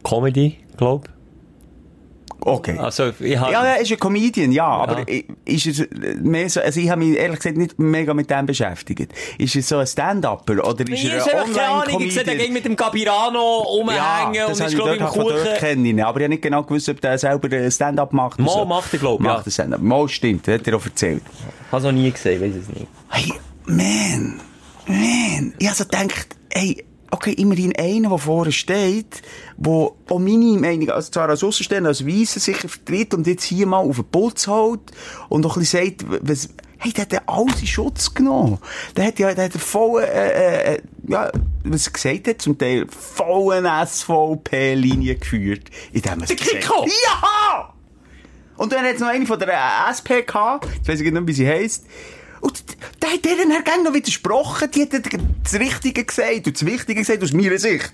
Comedy, 0.03 0.59
glaub. 0.77 1.09
Okay. 2.41 2.79
Also, 2.79 3.09
ich. 3.19 3.33
Ja, 3.33 3.65
er 3.65 3.81
ist 3.81 3.91
ein 3.91 3.99
Comedian, 3.99 4.53
ja, 4.53 4.65
aber 4.65 5.07
i- 5.09 5.27
ist 5.45 5.67
es 5.67 5.89
mehr 6.23 6.49
so, 6.49 6.61
also 6.61 6.79
ich 6.79 6.89
habe 6.89 7.05
mich 7.05 7.19
ehrlich 7.19 7.41
gesagt 7.41 7.57
nicht 7.57 7.77
mega 7.81 8.15
mit 8.15 8.31
dem 8.31 8.47
beschäftigt. 8.47 9.13
Ist 9.39 9.57
er 9.57 9.63
so 9.63 9.79
ein 9.79 9.87
Stand-Upper 9.89 10.65
oder 10.65 10.81
ist 10.89 10.89
Ich 11.03 11.13
er 11.13 11.21
habe 11.21 11.33
ein 11.41 11.53
keine 11.53 11.69
Ahnung, 11.69 12.01
ich 12.01 12.15
sehe 12.15 12.23
Online-Comedian? 12.23 12.39
ging 12.39 12.53
mit 12.53 12.65
dem 12.65 12.77
Capirano 12.77 13.41
rumhängen 13.63 14.45
und 14.47 14.51
das 14.51 14.61
ist, 14.61 14.69
ich 14.69 14.75
glaube 14.77 14.95
ich, 14.95 15.01
im 15.01 15.07
Kuchen. 15.09 15.35
kenne 15.59 15.83
ich 15.83 15.89
ihn. 15.91 16.01
Aber 16.01 16.21
ich 16.21 16.25
habe 16.25 16.29
nicht 16.31 16.43
genau 16.43 16.63
gewusst, 16.63 16.89
ob 16.89 17.01
der 17.01 17.19
selber 17.19 17.71
Stand-up 17.73 18.13
macht. 18.13 18.39
und 18.39 18.45
Mal 18.45 18.53
so. 18.53 18.65
macht 18.65 18.93
er, 18.93 18.99
glaub 19.01 19.19
ich, 19.21 19.27
ja. 19.27 19.33
Macht 19.33 19.47
er 19.47 19.51
Stand-up. 19.51 19.81
Mal 19.83 20.09
stimmt, 20.09 20.47
hat 20.47 20.67
er 20.69 20.77
auch 20.77 20.85
erzählt. 20.85 21.23
Habe 21.73 21.77
es 21.79 21.83
noch 21.83 21.93
nie 21.93 22.11
gesehen, 22.13 22.41
weiß 22.41 22.55
es 22.55 22.69
nicht. 22.69 22.87
Hey, 23.09 23.33
man, 23.67 24.41
man. 24.87 25.01
Ich 25.59 25.67
habe 25.67 25.77
so 25.77 25.85
gedacht, 25.85 26.37
hey, 26.51 26.85
okay, 27.11 27.33
immerhin 27.33 27.75
einer, 27.77 28.11
der 28.11 28.19
vorne 28.19 28.53
steht, 28.53 29.23
der 29.57 29.73
auch 29.73 30.19
meine 30.19 30.59
Meinung, 30.59 30.91
also 30.91 31.11
zwar 31.11 31.29
als 31.29 31.43
Aussenstehender, 31.43 31.89
als 31.89 32.07
Weisse 32.07 32.41
sicher 32.41 32.69
vertritt 32.69 33.15
und 33.15 33.27
jetzt 33.27 33.45
hier 33.45 33.67
mal 33.67 33.79
auf 33.79 33.97
den 33.97 34.05
Puls 34.05 34.47
hält 34.47 34.81
und 35.29 35.47
auch 35.47 35.57
ein 35.57 35.61
bisschen 35.61 35.87
sagt, 35.87 36.05
was, 36.29 36.49
hey, 36.79 36.93
der 36.93 37.03
hat 37.03 37.13
ja 37.13 37.23
alles 37.27 37.61
in 37.61 37.67
Schutz 37.67 38.13
genommen. 38.15 38.59
Der 38.97 39.07
hat 39.07 39.19
ja, 39.19 39.35
der 39.35 39.47
hat 39.47 39.53
voll, 39.55 40.03
äh, 40.03 40.75
äh, 40.75 40.83
ja, 41.07 41.31
was 41.65 41.87
er 41.87 41.93
gesagt 41.93 42.29
hat, 42.29 42.43
zum 42.43 42.57
Teil 42.57 42.87
voll 42.89 43.55
eine 43.55 43.87
SVP-Linie 43.87 45.17
geführt. 45.17 45.71
In 45.93 46.03
dem 46.03 46.21
er 46.21 46.27
Der 46.27 46.37
Kiko? 46.37 46.87
Ja! 46.87 47.75
Und 48.57 48.73
dann 48.73 48.85
hat 48.85 48.95
es 48.95 49.01
noch 49.01 49.09
eine 49.09 49.25
von 49.25 49.39
der 49.39 49.49
äh, 49.49 49.91
SP 49.95 50.27
gehabt, 50.27 50.69
ich 50.83 50.89
nicht 50.89 51.13
mehr, 51.13 51.27
wie 51.27 51.33
sie 51.33 51.47
heisst. 51.47 51.87
Und 52.41 52.63
der 53.03 53.13
hat 53.13 53.25
deren 53.25 53.51
Herr 53.51 53.83
noch 53.83 53.95
widersprochen, 53.95 54.71
die 54.71 54.83
hat 54.83 54.93
das 54.93 55.55
Richtige 55.55 56.05
gesagt 56.05 56.47
und 56.47 56.55
das 56.57 56.67
Wichtige 56.67 57.01
gesagt 57.01 57.23
aus 57.23 57.33
meiner 57.33 57.59
Sicht. 57.59 57.93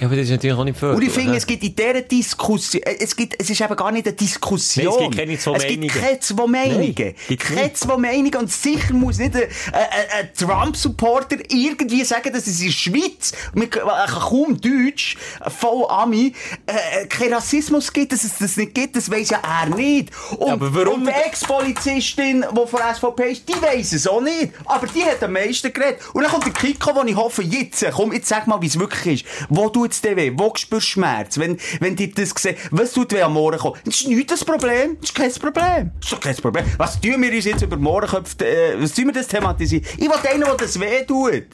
Ja, 0.00 0.06
aber 0.06 0.16
das 0.16 0.24
ist 0.24 0.30
natürlich 0.32 0.56
auch 0.56 0.64
nicht 0.64 0.78
viel. 0.78 0.88
Und 0.88 1.02
ich 1.02 1.10
finde, 1.10 1.36
es 1.36 1.46
gibt 1.46 1.62
in 1.62 1.74
dieser 1.76 2.00
Diskussion, 2.02 2.82
äh, 2.82 2.96
es 3.00 3.14
gibt, 3.14 3.36
es 3.40 3.48
ist 3.48 3.60
eben 3.60 3.76
gar 3.76 3.92
nicht 3.92 4.06
eine 4.06 4.16
Diskussion. 4.16 4.86
Nein, 4.86 4.94
es 4.94 5.00
gibt 5.02 5.16
keine 5.16 5.38
zwei 5.38 5.56
Es 5.56 5.66
gibt 5.66 5.80
Meinungen. 5.80 6.00
keine 6.02 6.20
zwei 6.20 6.46
Meinungen. 6.46 6.94
Nein, 7.28 7.38
keine 7.38 7.62
nicht. 7.62 7.76
zwei 7.78 7.96
Meinungen. 7.96 8.34
Und 8.34 8.50
sicher 8.52 8.92
muss 8.94 9.18
nicht 9.18 9.36
ein, 9.36 9.42
ein, 9.72 9.80
ein 10.20 10.30
Trump-Supporter 10.36 11.36
irgendwie 11.48 12.04
sagen, 12.04 12.32
dass 12.32 12.46
es 12.46 12.60
in 12.60 12.66
der 12.66 12.72
Schweiz, 12.72 13.32
mit, 13.54 13.76
äh, 13.76 13.80
kaum 13.80 14.60
Deutsch, 14.60 15.16
voll 15.58 15.86
Ami, 15.88 16.34
äh, 16.66 17.06
keinen 17.06 17.34
Rassismus 17.34 17.92
gibt, 17.92 18.12
dass 18.12 18.24
es 18.24 18.38
das 18.38 18.56
nicht 18.56 18.74
gibt, 18.74 18.96
das 18.96 19.10
weiss 19.10 19.30
ja 19.30 19.40
er 19.42 19.74
nicht. 19.74 20.10
Und, 20.36 20.50
aber 20.50 20.74
warum- 20.74 21.02
und 21.02 21.06
die 21.06 21.12
Ex-Polizistin, 21.12 22.44
die 22.50 22.66
von 22.66 22.80
SVP 22.94 23.30
ist, 23.32 23.48
die 23.48 23.62
weiss 23.62 23.92
es 23.92 24.06
auch 24.06 24.20
nicht. 24.20 24.52
Aber 24.64 24.86
die 24.86 25.04
hat 25.04 25.22
am 25.22 25.32
meisten 25.32 25.72
geredet. 25.72 26.00
Und 26.12 26.22
dann 26.22 26.30
kommt 26.32 26.46
der 26.46 26.52
Kiko, 26.52 26.94
wo 26.94 27.02
ich 27.04 27.16
hoffe, 27.16 27.42
jetzt, 27.42 27.84
komm, 27.94 28.12
jetzt 28.12 28.28
sag 28.28 28.46
mal, 28.46 28.60
wie 28.60 28.66
es 28.66 28.78
wirklich 28.78 29.22
ist. 29.24 29.46
Wo 29.48 29.68
tut's 29.84 30.00
dir 30.00 30.16
weh? 30.16 30.32
Wo 30.34 30.52
spürst 30.54 30.86
du 30.88 30.90
Schmerz? 30.92 31.38
Wenn, 31.38 31.58
wenn 31.80 31.96
dir 31.96 32.10
das 32.12 32.34
gesehen, 32.34 32.56
was 32.70 32.92
tut 32.92 33.12
weh 33.12 33.22
am 33.22 33.34
Morgen 33.34 33.58
Das 33.84 33.94
ist 34.00 34.08
nicht 34.08 34.30
das 34.30 34.44
Problem. 34.44 34.96
Das 35.00 35.10
ist 35.10 35.14
kein 35.14 35.32
Problem. 35.32 35.90
Das 36.00 36.06
ist 36.06 36.12
doch 36.12 36.20
kein 36.20 36.36
Problem. 36.36 36.64
Was 36.78 37.00
tun 37.00 37.22
wir 37.22 37.32
uns 37.32 37.44
jetzt 37.44 37.62
über 37.62 37.76
Mohrenköpfe, 37.76 38.44
äh, 38.46 38.80
was 38.82 38.92
tun 38.92 39.06
wir 39.06 39.12
das 39.12 39.28
thematisieren? 39.28 39.84
Ich 39.96 40.04
will 40.08 40.12
einen, 40.30 40.40
der 40.42 40.54
das 40.54 40.78
weh 40.80 41.04
tut. 41.04 41.44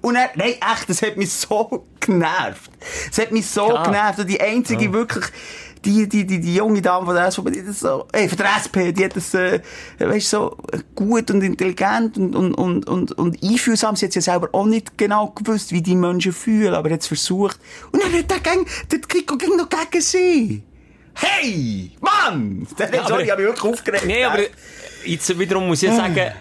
Und 0.00 0.16
er, 0.16 0.30
nein, 0.34 0.54
echt, 0.54 0.88
das 0.88 1.00
hat 1.02 1.16
mich 1.16 1.32
so 1.32 1.86
genervt. 2.00 2.70
Das 3.08 3.18
hat 3.18 3.30
mich 3.32 3.46
so 3.46 3.68
Ja. 3.68 3.84
genervt. 3.84 4.18
Und 4.20 4.28
die 4.28 4.40
einzige 4.40 4.92
wirklich, 4.92 5.24
die, 5.84 6.08
die, 6.08 6.24
die, 6.26 6.40
die 6.40 6.54
junge 6.54 6.80
Dame 6.82 7.06
von 7.06 7.14
der 7.14 7.30
SVP, 7.30 7.50
die 7.50 7.64
das 7.64 7.80
so, 7.80 8.06
ey, 8.12 8.28
von 8.28 8.38
der 8.38 8.46
SP, 8.62 8.92
die 8.92 9.04
hat 9.04 9.16
das, 9.16 9.34
äh, 9.34 9.60
weißt 9.98 10.30
so 10.30 10.56
gut 10.94 11.30
und 11.30 11.42
intelligent 11.42 12.16
und, 12.18 12.34
und, 12.36 12.54
und, 12.54 12.88
und, 12.88 13.12
und 13.12 13.42
einfühlsam. 13.42 13.96
Sie 13.96 14.06
hat 14.06 14.14
ja 14.14 14.20
selber 14.20 14.48
auch 14.52 14.66
nicht 14.66 14.96
genau 14.96 15.28
gewusst, 15.28 15.72
wie 15.72 15.82
die 15.82 15.94
Menschen 15.96 16.32
fühlen, 16.32 16.74
aber 16.74 16.90
hat 16.90 17.00
es 17.00 17.06
versucht. 17.08 17.58
Und 17.90 18.02
dann 18.02 18.12
hat 18.12 18.30
der 18.30 18.40
gang, 18.40 18.66
der 18.90 18.98
Kiko 19.00 19.36
ging 19.36 19.56
noch 19.56 19.68
gegen 19.68 20.00
sie. 20.02 20.62
Hey! 21.14 21.90
Mann! 22.00 22.66
Der, 22.78 22.90
Ja, 22.94 23.06
sorry, 23.08 23.30
aber- 23.30 23.40
ich 23.42 23.46
wirklich 23.48 23.72
aufgeregt. 23.72 24.04
Nee, 24.06 24.24
aber 24.24 24.38
jetzt 25.04 25.38
wiederum 25.38 25.66
muss 25.66 25.82
ich 25.82 25.90
Ah. 25.90 25.96
sagen, 25.96 26.32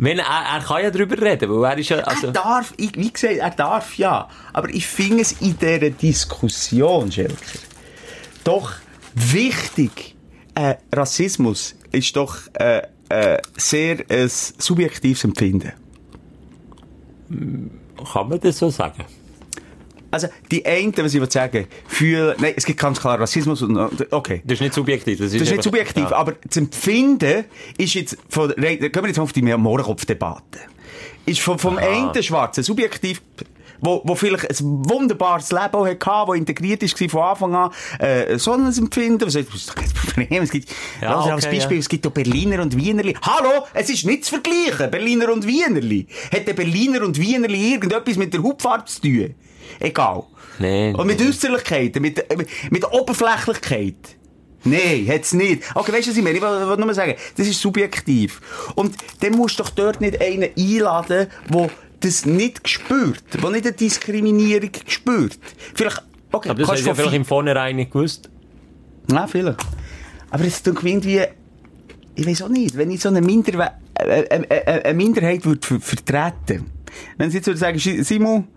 wenn 0.00 0.18
er, 0.20 0.24
er 0.26 0.60
kann 0.62 0.82
ja 0.82 0.90
drüber 0.90 1.20
reden, 1.20 1.50
weil 1.50 1.72
er 1.72 1.78
ist 1.78 1.88
ja, 1.88 1.98
also, 1.98 2.28
er 2.28 2.32
darf, 2.32 2.72
ich, 2.76 2.94
wie 2.96 3.12
gesagt, 3.12 3.34
er 3.36 3.50
darf 3.50 3.94
ja. 3.98 4.28
Aber 4.52 4.68
ich 4.68 4.86
finde 4.86 5.22
es 5.22 5.32
in 5.40 5.58
dieser 5.58 5.90
Diskussion, 5.90 7.10
Schelker, 7.10 7.34
doch 8.48 8.72
wichtig, 9.14 10.16
äh, 10.54 10.76
Rassismus 10.90 11.74
ist 11.92 12.16
doch 12.16 12.36
äh, 12.54 12.82
äh, 13.10 13.38
sehr 13.56 13.98
ein 14.08 14.28
subjektives 14.28 15.24
Empfinden. 15.24 15.72
kann 17.28 18.28
man 18.28 18.40
das 18.40 18.58
so 18.58 18.70
sagen? 18.70 19.04
Also, 20.10 20.28
die 20.50 20.64
einen, 20.64 20.96
was 20.96 21.14
ich 21.14 21.30
sagen, 21.30 21.66
fühlen, 21.86 22.34
nein, 22.38 22.54
es 22.56 22.64
gibt 22.64 22.80
ganz 22.80 22.98
klar 22.98 23.20
Rassismus 23.20 23.60
und, 23.60 23.76
okay. 24.10 24.40
Das 24.44 24.54
ist 24.54 24.62
nicht 24.62 24.72
subjektiv. 24.72 25.18
Das 25.18 25.26
ist, 25.26 25.34
Das 25.34 25.42
ist 25.42 25.50
nicht 25.52 25.62
subjektiv, 25.62 26.10
Ja. 26.10 26.16
aber 26.16 26.32
das 26.42 26.56
Empfinden 26.56 27.44
ist 27.76 27.92
jetzt 27.92 28.16
von, 28.30 28.48
gehen 28.56 28.80
wir 28.80 29.06
jetzt 29.06 29.18
auf 29.18 29.34
die 29.34 29.42
Mohrenkopf-Debatte. 29.42 30.60
Ist 31.26 31.40
vom, 31.40 31.58
vom 31.58 31.76
einen 31.76 32.22
Schwarzen 32.22 32.64
subjektiv, 32.64 33.20
wo, 33.80 34.02
wo 34.04 34.14
vielleicht 34.14 34.48
ein 34.50 34.88
wunderbares 34.88 35.50
Leben 35.50 35.74
auch 35.74 35.86
hatte, 35.86 36.28
wo 36.28 36.34
integriert 36.34 36.82
ist 36.82 36.98
von 37.10 37.22
Anfang 37.22 37.54
an, 37.54 37.70
äh, 37.98 38.38
so 38.38 38.52
ein 38.52 38.66
Empfinden, 38.66 39.26
was 39.26 39.34
das 39.34 39.46
ist 39.46 39.74
Problem, 39.74 40.42
es 40.42 40.50
gibt, 40.50 40.68
Ja, 41.00 41.16
also 41.16 41.30
als 41.30 41.46
okay, 41.46 41.56
Beispiel, 41.56 41.76
ja. 41.76 41.80
es 41.80 41.88
gibt 41.88 42.06
auch 42.06 42.10
Berliner 42.10 42.62
und 42.62 42.76
Wienerli. 42.76 43.14
Hallo, 43.22 43.66
es 43.74 43.90
ist 43.90 44.04
nicht 44.04 44.24
zu 44.24 44.40
vergleichen, 44.40 44.90
Berliner 44.90 45.32
und 45.32 45.46
Wienerli. 45.46 46.06
Hat 46.32 46.46
der 46.46 46.54
Berliner 46.54 47.02
und 47.02 47.18
Wienerli 47.18 47.74
irgendetwas 47.74 48.16
mit 48.16 48.32
der 48.32 48.42
Hautfarbe 48.42 48.84
zu 48.86 49.00
tun? 49.00 49.34
Egal. 49.80 50.24
Nein. 50.58 50.94
Und 50.94 51.06
mit 51.06 51.20
Äußerlichkeiten, 51.20 52.02
mit, 52.02 52.36
mit, 52.36 52.48
mit 52.70 52.92
Oberflächlichkeit. 52.92 54.18
Nein, 54.64 55.06
hat's 55.08 55.32
nicht. 55.32 55.62
Okay, 55.74 55.92
weißt 55.92 56.08
du, 56.08 56.10
was 56.10 56.16
ich 56.16 56.24
meine? 56.24 56.36
Ich 56.36 56.42
will, 56.42 56.68
will 56.68 56.76
nur 56.76 56.92
sagen, 56.94 57.14
das 57.36 57.46
ist 57.46 57.60
subjektiv. 57.60 58.40
Und 58.74 58.96
dann 59.20 59.32
musst 59.32 59.58
du 59.58 59.62
doch 59.62 59.70
dort 59.70 60.00
nicht 60.00 60.20
einen 60.20 60.50
einladen, 60.56 61.28
der 61.48 61.70
das 62.00 62.26
nicht 62.26 62.68
spürt, 62.68 63.22
der 63.34 63.50
nicht 63.50 63.66
eine 63.66 63.72
Diskriminierung 63.76 64.70
spürt. 64.86 65.38
Vielleicht, 65.74 66.02
okay, 66.32 66.50
Aber 66.50 66.58
das 66.60 66.68
hast 66.68 66.74
kannst 66.76 66.84
du 66.84 66.88
ja 66.90 66.94
vielleicht 66.94 67.12
vi- 67.12 67.16
im 67.16 67.24
Vornherein 67.24 67.76
nicht 67.76 67.90
gewusst. 67.92 68.28
ja, 69.10 69.26
vielleicht. 69.26 69.58
Aber 70.30 70.44
es 70.44 70.62
tut 70.62 70.82
mir 70.82 70.90
irgendwie, 70.90 71.20
ich 72.14 72.26
weiß 72.26 72.42
auch 72.42 72.48
nicht, 72.48 72.76
wenn 72.76 72.90
ich 72.90 73.00
so 73.00 73.08
eine, 73.08 73.20
Minder 73.22 73.72
äh, 73.98 74.20
äh, 74.20 74.42
äh, 74.48 74.82
eine 74.84 74.94
Minderheit 74.94 75.44
würde 75.44 75.66
ver 75.66 75.80
vertreten. 75.80 76.66
Wenn 77.16 77.30
sie 77.30 77.38
jetzt 77.38 77.46
würde 77.46 77.58
sagen, 77.58 77.78
Simon, 77.78 78.48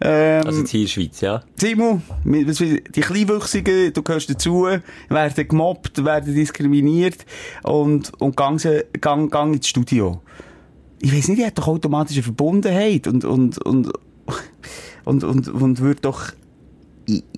ähm, 0.00 0.42
Also 0.46 0.60
jetzt 0.60 0.70
hier 0.70 0.80
in 0.80 0.86
der 0.86 0.92
Schweiz, 0.92 1.20
ja. 1.22 1.42
Simon, 1.56 2.02
die 2.24 3.00
Kleinwüchsigen, 3.00 3.92
du 3.94 4.02
gehörst 4.02 4.28
dazu, 4.28 4.66
werden 5.08 5.48
gemobbt, 5.48 6.04
werden 6.04 6.34
diskriminiert 6.34 7.24
und, 7.62 8.12
und 8.20 8.36
gang, 8.36 8.60
sie- 8.60 8.84
gang, 9.00 9.30
gang 9.30 9.54
ins 9.54 9.68
Studio. 9.68 10.20
Ich 11.00 11.14
weiss 11.14 11.28
nicht, 11.28 11.40
die 11.40 11.46
hat 11.46 11.58
doch 11.58 11.68
automatisch 11.68 12.16
eine 12.16 12.22
Verbundenheit 12.22 13.06
und, 13.06 13.24
und, 13.24 13.58
und, 13.58 13.92
und, 15.04 15.24
und, 15.24 15.48
und 15.48 15.80
würde 15.80 16.00
doch 16.00 16.32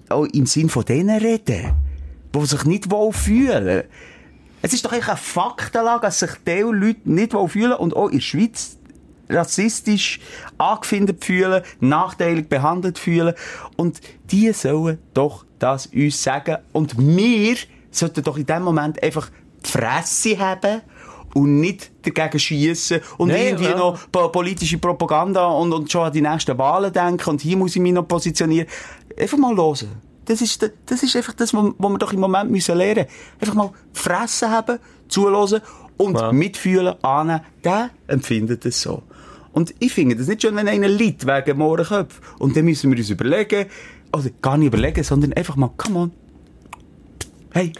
auch 0.09 0.25
im 0.25 0.47
Sinn 0.47 0.69
von 0.69 0.85
denen 0.85 1.19
reden, 1.19 1.75
die 2.35 2.47
sich 2.47 2.65
nicht 2.65 2.91
wohl 2.91 3.13
fühlen. 3.13 3.85
Es 4.63 4.73
ist 4.73 4.85
doch 4.85 4.93
eigentlich 4.93 5.09
eine 5.09 5.17
Faktenlage, 5.17 6.03
dass 6.03 6.21
sich 6.21 6.31
diese 6.47 6.71
Leute 6.71 7.01
nicht 7.05 7.35
wohl 7.35 7.49
fühlen 7.49 7.75
und 7.75 7.95
auch 7.95 8.09
in 8.09 8.19
der 8.19 8.23
Schweiz 8.23 8.77
rassistisch 9.29 10.21
angefindet 10.57 11.25
fühlen, 11.25 11.63
nachteilig 11.81 12.49
behandelt 12.49 12.99
fühlen. 12.99 13.35
Und 13.77 14.01
die 14.31 14.53
sollen 14.53 14.99
doch 15.15 15.45
das 15.59 15.87
uns 15.87 16.23
sagen. 16.23 16.59
Und 16.73 16.99
wir 16.99 17.57
sollten 17.91 18.25
doch 18.25 18.37
in 18.37 18.47
dem 18.47 18.63
Moment 18.63 19.03
einfach 19.03 19.31
die 19.65 19.71
Fresse 19.71 20.39
haben 20.39 20.81
und 21.35 21.61
nicht 21.61 21.91
dagegen 22.03 22.39
schiessen 22.39 23.01
und 23.19 23.29
Nein, 23.29 23.47
irgendwie 23.49 23.65
ja. 23.65 23.77
noch 23.77 24.11
po 24.11 24.29
politische 24.29 24.79
Propaganda 24.79 25.47
und, 25.47 25.73
und 25.73 25.91
schon 25.91 26.07
an 26.07 26.13
die 26.13 26.23
nächsten 26.23 26.57
Wahlen 26.59 26.93
denken 26.93 27.31
und 27.31 27.41
hier 27.41 27.57
muss 27.57 27.77
ich 27.77 27.83
mich 27.83 27.93
noch 27.93 28.07
positionieren. 28.07 28.67
Einfach 29.19 29.39
mal 29.39 29.57
hören. 29.57 29.89
Das 30.25 30.43
ist, 30.43 30.71
das 30.87 31.03
ist 31.03 31.17
einfach 31.17 31.33
das, 31.33 31.55
was 31.55 31.63
wir 31.79 31.99
doch 31.99 32.13
im 32.13 32.21
Moment 32.21 32.51
müssen 32.51 32.77
lernen 32.77 33.07
Einfach 33.41 33.55
mal 33.55 33.71
Fresse 33.93 34.51
haben, 34.51 34.79
zuhören 35.09 35.61
und 35.97 36.19
Ja. 36.19 36.33
mitfühlen, 36.33 37.03
annehmen. 37.03 37.41
Der 37.65 37.91
empfindet 38.07 38.65
es 38.67 38.83
so. 38.83 39.03
Und 39.53 39.75
ich 39.79 39.93
finde 39.93 40.17
das 40.17 40.29
nicht 40.29 40.43
schon, 40.43 40.55
wenn 40.55 40.69
einer 40.69 40.89
liegt 40.89 41.27
wegen 41.27 41.59
Mohrenköpfen. 41.59 42.23
Und 42.39 42.57
dann 42.57 42.65
müssen 42.67 42.91
wir 42.91 42.99
uns 42.99 43.11
überlegen, 43.11 43.67
oder 44.15 44.31
gar 44.43 44.57
nicht 44.57 44.69
überlegen, 44.69 45.03
sondern 45.03 45.33
einfach 45.33 45.57
mal, 45.57 45.71
come 45.77 45.99
on. 45.99 46.13
Hey, 47.53 47.73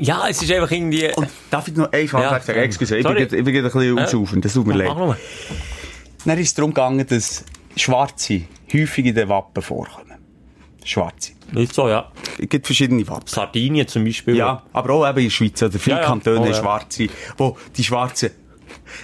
Ja, 0.00 0.28
es 0.28 0.40
ist 0.42 0.52
einfach 0.52 0.70
irgendwie... 0.70 1.10
und 1.16 1.28
darf 1.50 1.66
ich 1.68 1.74
noch 1.74 1.90
einfach 1.92 2.20
Ja, 2.20 2.40
sagen, 2.40 2.60
excuse, 2.60 2.96
ich 2.96 3.04
bin, 3.06 3.16
ich 3.16 3.28
bin 3.30 3.46
ein 3.46 3.62
bisschen 3.64 3.98
ausschaufen, 3.98 4.40
das 4.40 4.52
tut 4.52 4.66
mir 4.66 4.74
leid. 4.74 5.16
Dann 6.24 6.38
ist 6.38 6.48
es 6.48 6.54
darum 6.54 6.72
gegangen, 6.72 7.04
dass 7.06 7.44
Schwarze 7.76 8.42
häufig 8.72 9.06
in 9.06 9.14
den 9.14 9.28
Wappen 9.28 9.62
vorkommen. 9.62 10.14
Schwarze. 10.84 11.32
Ist 11.54 11.74
so, 11.74 11.88
ja. 11.88 12.10
Es 12.38 12.48
gibt 12.48 12.66
verschiedene 12.66 13.06
Wappen. 13.08 13.26
Sardinien 13.26 13.88
zum 13.88 14.04
Beispiel. 14.04 14.36
Ja, 14.36 14.62
aber 14.72 14.92
auch 14.94 15.08
eben 15.08 15.18
in 15.18 15.24
der 15.24 15.30
Schweiz, 15.30 15.62
oder 15.62 15.78
viele 15.78 15.96
Ja, 15.96 16.02
ja. 16.02 16.08
Kantone 16.08 16.40
Oh, 16.40 16.46
ja. 16.46 16.54
Schwarze, 16.54 17.08
wo 17.36 17.56
die 17.76 17.84
Schwarzen 17.84 18.30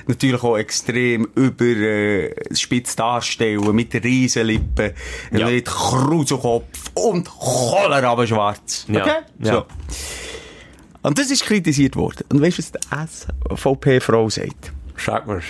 natürlich 0.07 0.43
auch 0.43 0.57
extrem 0.57 1.27
über 1.35 1.65
äh, 1.65 2.35
spitz 2.55 2.97
darstellen, 2.97 3.75
mit 3.75 3.95
Riesenlippen, 3.95 4.93
Ja. 5.33 5.47
mit 5.49 5.67
Kruselkopf 5.67 6.91
und 6.95 7.31
aber 7.49 8.27
schwarz. 8.27 8.87
Okay? 8.89 9.11
Ja. 9.41 9.53
So. 9.53 9.65
Und 11.05 11.19
das 11.19 11.31
ist 11.31 11.45
kritisiert 11.45 11.97
worden. 11.97 12.25
Und 12.31 12.41
weißt 12.41 12.59
du, 12.59 12.63
was 12.91 13.27
die 13.51 13.57
SVP-Frau 13.57 14.31
sagt? 14.31 14.73
Sag 14.97 15.27
mal. 15.27 15.43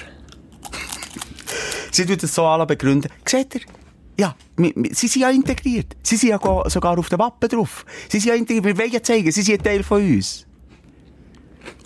Sie 1.93 2.05
tut 2.05 2.25
das 2.25 2.35
so 2.35 2.45
alle 2.45 2.67
begründen. 2.67 3.09
Seht 3.25 3.55
ihr? 3.55 3.61
Ja, 4.19 4.35
sie 4.91 5.07
sind 5.07 5.23
ja 5.23 5.31
integriert. 5.31 5.95
Sie 6.03 6.17
sind 6.17 6.31
ja 6.31 6.41
sogar 6.67 6.99
auf 6.99 7.09
den 7.09 7.21
Wappen 7.21 7.49
drauf. 7.49 7.87
Sie 8.09 8.19
sind 8.19 8.31
ja 8.31 8.35
integriert. 8.35 8.65
Wir 8.65 8.79
wollen 8.79 8.91
ja 8.91 9.03
zeigen, 9.03 9.31
sie 9.31 9.43
sind 9.43 9.61
ein 9.61 9.65
Teil 9.65 9.83
von 9.85 10.03
uns. 10.03 10.45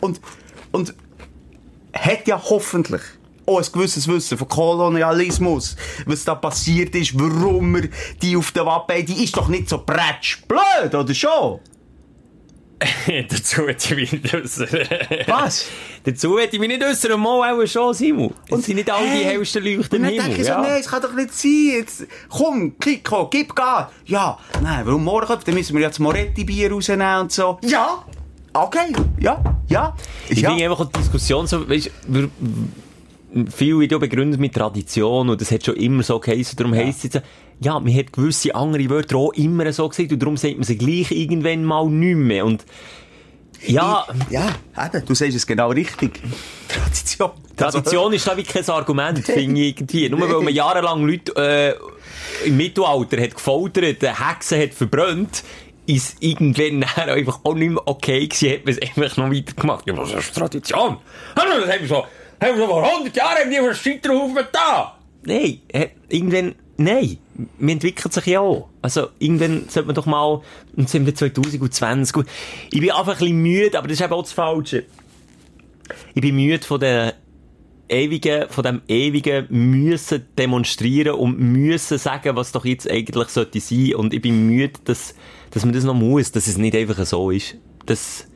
Und, 0.01 0.19
und 0.73 0.95
hat 1.93 2.27
ja 2.27 2.43
hoffentlich 2.43 3.03
auch 3.45 3.59
ein 3.59 3.73
gewisses 3.73 4.09
Wissen 4.09 4.39
von 4.39 4.49
Kolonialismus, 4.49 5.77
was 6.07 6.25
da 6.25 6.35
passiert 6.35 6.95
ist, 6.95 7.19
warum 7.19 7.75
wir 7.75 7.91
die 8.23 8.35
auf 8.35 8.51
den 8.53 8.65
Wappen 8.65 8.97
haben. 8.97 9.07
Die 9.07 9.25
ist 9.25 9.37
doch 9.37 9.49
nicht 9.49 9.69
so 9.69 9.85
bretsch 9.85 10.39
blöd, 10.49 10.95
oder 10.95 11.15
schon? 11.15 11.61
Dazu 13.29 13.67
hätte 13.67 13.95
ich 13.95 14.13
mich 14.13 14.23
nicht 14.23 14.35
äußern. 14.35 14.69
Was? 15.27 15.67
Dazu 16.05 16.39
hätte 16.39 16.57
ich 16.57 16.61
mich 16.61 16.69
nicht 16.69 16.83
äußern, 16.85 17.19
mal 17.21 17.53
auch 17.53 17.67
schon, 17.67 17.93
Simon. 17.95 18.29
Und 18.29 18.35
Und- 18.51 18.65
sind 18.65 18.77
nicht 18.77 18.91
all 18.91 19.03
die 19.05 19.25
hellsten 19.25 19.65
Leuchten 19.65 20.05
Und 20.05 20.09
im 20.11 20.17
dann 20.17 20.27
denke 20.27 20.27
Himmel. 20.27 20.41
ich 20.41 20.47
so, 20.47 20.53
ja. 20.53 20.61
nein, 20.61 20.81
es 20.81 20.87
kann 20.87 21.03
doch 21.03 21.13
nicht 21.13 21.35
sein. 21.35 21.71
Jetzt, 21.79 22.07
komm, 22.29 22.79
Kiko, 22.79 23.29
gib 23.29 23.55
Gas. 23.55 23.89
Ja, 24.07 24.39
nein, 24.63 24.87
warum 24.87 25.03
morgen? 25.05 25.37
Dann 25.45 25.55
müssen 25.55 25.75
wir 25.77 25.83
jetzt 25.83 25.99
Moretti-Bier 25.99 26.71
rausnehmen 26.71 27.23
und 27.23 27.33
so. 27.33 27.59
Ja, 27.63 28.05
okay, 28.53 28.93
ja, 29.19 29.43
ja. 29.69 29.97
Ich 30.29 30.41
ja. 30.41 30.51
finde 30.51 30.71
einfach 30.71 30.87
die 30.89 30.99
Diskussion 30.99 31.47
so, 31.49 31.69
weißt, 31.69 31.91
wir, 32.07 32.31
viel 33.51 33.79
Video 33.79 33.99
begründet 33.99 34.41
mit 34.41 34.55
Tradition 34.55 35.29
und 35.29 35.41
das 35.41 35.51
hat 35.51 35.65
schon 35.65 35.77
immer 35.77 36.03
so 36.03 36.19
geheißen, 36.19 36.57
darum 36.57 36.75
ja. 36.75 36.85
heisst 36.85 37.05
es 37.05 37.15
jetzt, 37.15 37.27
ja, 37.61 37.79
man 37.79 37.95
hat 37.95 38.13
gewisse 38.13 38.55
andere 38.55 38.89
Wörter 38.89 39.17
auch 39.17 39.33
immer 39.35 39.71
so 39.73 39.89
gesagt 39.89 40.13
und 40.13 40.23
darum 40.23 40.37
sagt 40.37 40.57
man 40.57 40.65
sie 40.65 40.79
gleich 40.79 41.11
irgendwann 41.11 41.65
mal 41.65 41.89
nicht 41.89 42.17
mehr 42.17 42.47
und 42.47 42.65
ja. 43.67 44.07
Ich, 44.27 44.33
ja, 44.33 44.55
eben, 44.87 45.05
du 45.05 45.15
sagst 45.15 45.37
es 45.37 45.47
genau 45.47 45.71
richtig. 45.71 46.21
Tradition. 46.69 47.31
Tradition 47.57 48.13
ist 48.13 48.27
da 48.27 48.37
wie 48.37 48.45
kein 48.45 48.69
Argument, 48.69 49.19
finde 49.19 49.61
ich 49.61 49.69
irgendwie. 49.69 50.09
Nur 50.09 50.21
weil 50.21 50.43
man 50.43 50.55
jahrelang 50.55 51.05
Leute, 51.05 51.35
äh, 51.37 52.47
im 52.47 52.57
Mittelalter 52.57 53.21
hat 53.21 53.35
gefoltert, 53.35 54.03
Hexen 54.03 54.63
hat 54.63 54.75
verbrannt, 54.75 55.43
ist 55.87 56.19
irgendwann 56.21 56.85
einfach 56.97 57.41
auch 57.43 57.55
nicht 57.55 57.71
mehr 57.71 57.83
okay 57.87 58.27
gewesen, 58.27 58.53
hat 58.53 58.65
man 58.65 58.75
es 58.75 58.83
einfach 58.83 59.17
noch 59.17 59.33
weitergemacht. 59.33 59.87
Ja, 59.87 59.97
was 59.97 60.13
ist 60.13 60.35
Tradition? 60.35 60.99
Das 61.35 61.45
haben 61.45 61.81
wir 61.81 61.89
schon, 61.89 62.05
haben 62.41 62.59
wir 62.59 62.67
vor 62.67 62.85
100 62.85 63.17
Jahren 63.17 63.39
haben 63.39 63.51
die 63.51 63.59
einen 63.59 63.75
Scheiterhaufen 63.75 64.47
da. 64.53 64.99
Nein, 65.25 65.61
irgendwann, 66.09 66.55
nein. 66.77 67.19
Man 67.59 67.71
entwickelt 67.71 68.13
sich 68.13 68.27
ja 68.27 68.41
auch. 68.41 68.69
Also, 68.83 69.09
irgendwann 69.19 69.69
sollte 69.69 69.87
man 69.87 69.95
doch 69.95 70.07
mal, 70.07 70.41
und 70.77 70.89
sind 70.89 71.07
wir 71.07 71.15
2020, 71.15 72.25
ich 72.71 72.81
bin 72.81 72.91
einfach 72.91 73.15
ein 73.15 73.19
bisschen 73.19 73.43
müde, 73.43 73.79
aber 73.79 73.89
das 73.89 73.99
ist 73.99 74.05
eben 74.05 74.13
auch 74.13 74.23
das 74.23 74.33
Falsche. 74.33 74.85
Ich 76.15 76.23
bin 76.23 76.37
müde 76.37 76.65
von 76.65 76.81
der 76.81 77.15
ewigen, 77.89 78.49
von 78.49 78.65
dem 78.65 78.83
ewigen 78.89 79.47
müssen 79.51 80.27
demonstrieren 80.37 81.15
und 81.15 81.39
müssen 81.39 81.99
sagen, 81.99 82.37
was 82.37 82.53
doch 82.53 82.65
jetzt 82.65 82.91
eigentlich 82.91 83.29
sollte 83.29 83.61
sein. 83.61 83.95
Und 83.95 84.15
ich 84.15 84.23
bin 84.23 84.47
müde, 84.47 84.79
dass, 84.85 85.15
dass 85.51 85.65
man 85.65 85.75
das 85.75 85.85
noch 85.85 85.95
muss, 85.95 86.33
dass 86.33 86.47
es 86.47 86.59
nicht 86.59 86.77
einfach 86.77 87.05
so 87.07 87.31
ist. 87.31 87.57
Das, 87.87 88.28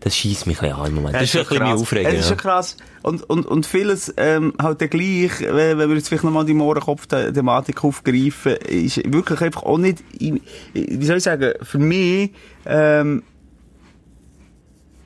das 0.00 0.16
schießt 0.16 0.46
mich 0.46 0.62
ein 0.62 0.72
an 0.72 0.86
im 0.86 0.94
Moment. 0.96 1.14
Das, 1.14 1.22
ist, 1.24 1.34
ist 1.34 1.40
ein 1.40 1.58
bisschen 1.58 1.62
aufregend. 1.62 2.12
Das 2.14 2.20
ist 2.20 2.28
schon 2.28 2.36
krass. 2.38 2.76
Und, 3.02 3.28
und, 3.28 3.46
und 3.46 3.66
vieles, 3.66 4.12
ähm, 4.16 4.54
halt 4.60 4.80
dann 4.80 4.88
gleich, 4.88 5.40
wenn 5.40 5.78
wir 5.78 5.94
jetzt 5.94 6.08
vielleicht 6.08 6.24
nochmal 6.24 6.46
die 6.46 6.54
Mohrenkopf-Thematik 6.54 7.84
aufgreifen, 7.84 8.56
ist 8.56 8.96
wirklich 9.12 9.40
einfach 9.42 9.62
auch 9.62 9.78
nicht, 9.78 10.02
wie 10.18 11.04
soll 11.04 11.18
ich 11.18 11.22
sagen, 11.22 11.52
für 11.62 11.78
mich, 11.78 12.30
ähm, 12.64 13.22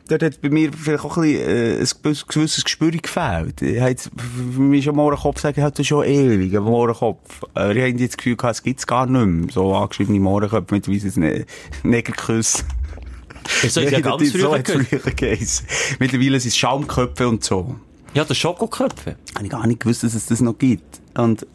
dort 0.09 0.23
hat 0.23 0.41
bei 0.41 0.51
mir 0.51 0.73
vielleicht 0.73 1.05
auch 1.05 1.17
ein, 1.17 1.23
bisschen, 1.23 1.49
äh, 1.49 1.81
ein 1.81 2.17
gewisses 2.29 2.65
Gespür 2.65 2.91
gefehlt. 2.93 3.63
Ich 3.63 3.81
habe 3.81 3.97
für 3.97 4.61
mich 4.61 4.85
schon 4.85 4.97
Mohrenkopf 4.97 5.41
sagen, 5.41 5.63
hatte 5.63 5.83
schon 5.83 6.05
ewig 6.05 6.55
einen 6.55 6.65
Mohrenkopf. 6.65 7.43
Aber 7.55 7.75
ich 7.75 7.79
habe 7.79 7.91
jetzt 7.91 8.13
das 8.13 8.17
Gefühl 8.19 8.37
gehabt, 8.37 8.57
es 8.57 8.63
gibt's 8.63 8.87
gar 8.87 9.07
nicht 9.07 9.27
mehr. 9.27 9.53
So 9.53 9.75
angeschriebene 9.75 10.21
Mohrenköpfe 10.21 10.75
mit 10.75 10.89
weissen 10.89 11.21
ne 11.21 11.47
Negerküsse. 11.83 12.65
Das 13.63 13.75
soll 13.75 13.85
ja 13.85 14.01
ganz 14.01 14.31
früher, 14.31 14.63
so. 15.45 15.63
Mittlerweile 15.99 16.41
sind 16.41 16.51
es 16.51 16.57
Schaumköpfe 16.57 17.29
und 17.29 17.45
so. 17.45 17.77
Ja, 18.15 18.25
das 18.25 18.37
Schokoköpfe. 18.37 19.17
Habe 19.35 19.45
ich 19.45 19.51
gar 19.51 19.67
nicht 19.67 19.81
gewusst, 19.81 20.05
dass 20.05 20.15
es 20.15 20.27
das 20.27 20.41
noch 20.41 20.57
gibt. 20.57 21.01
Und, 21.15 21.47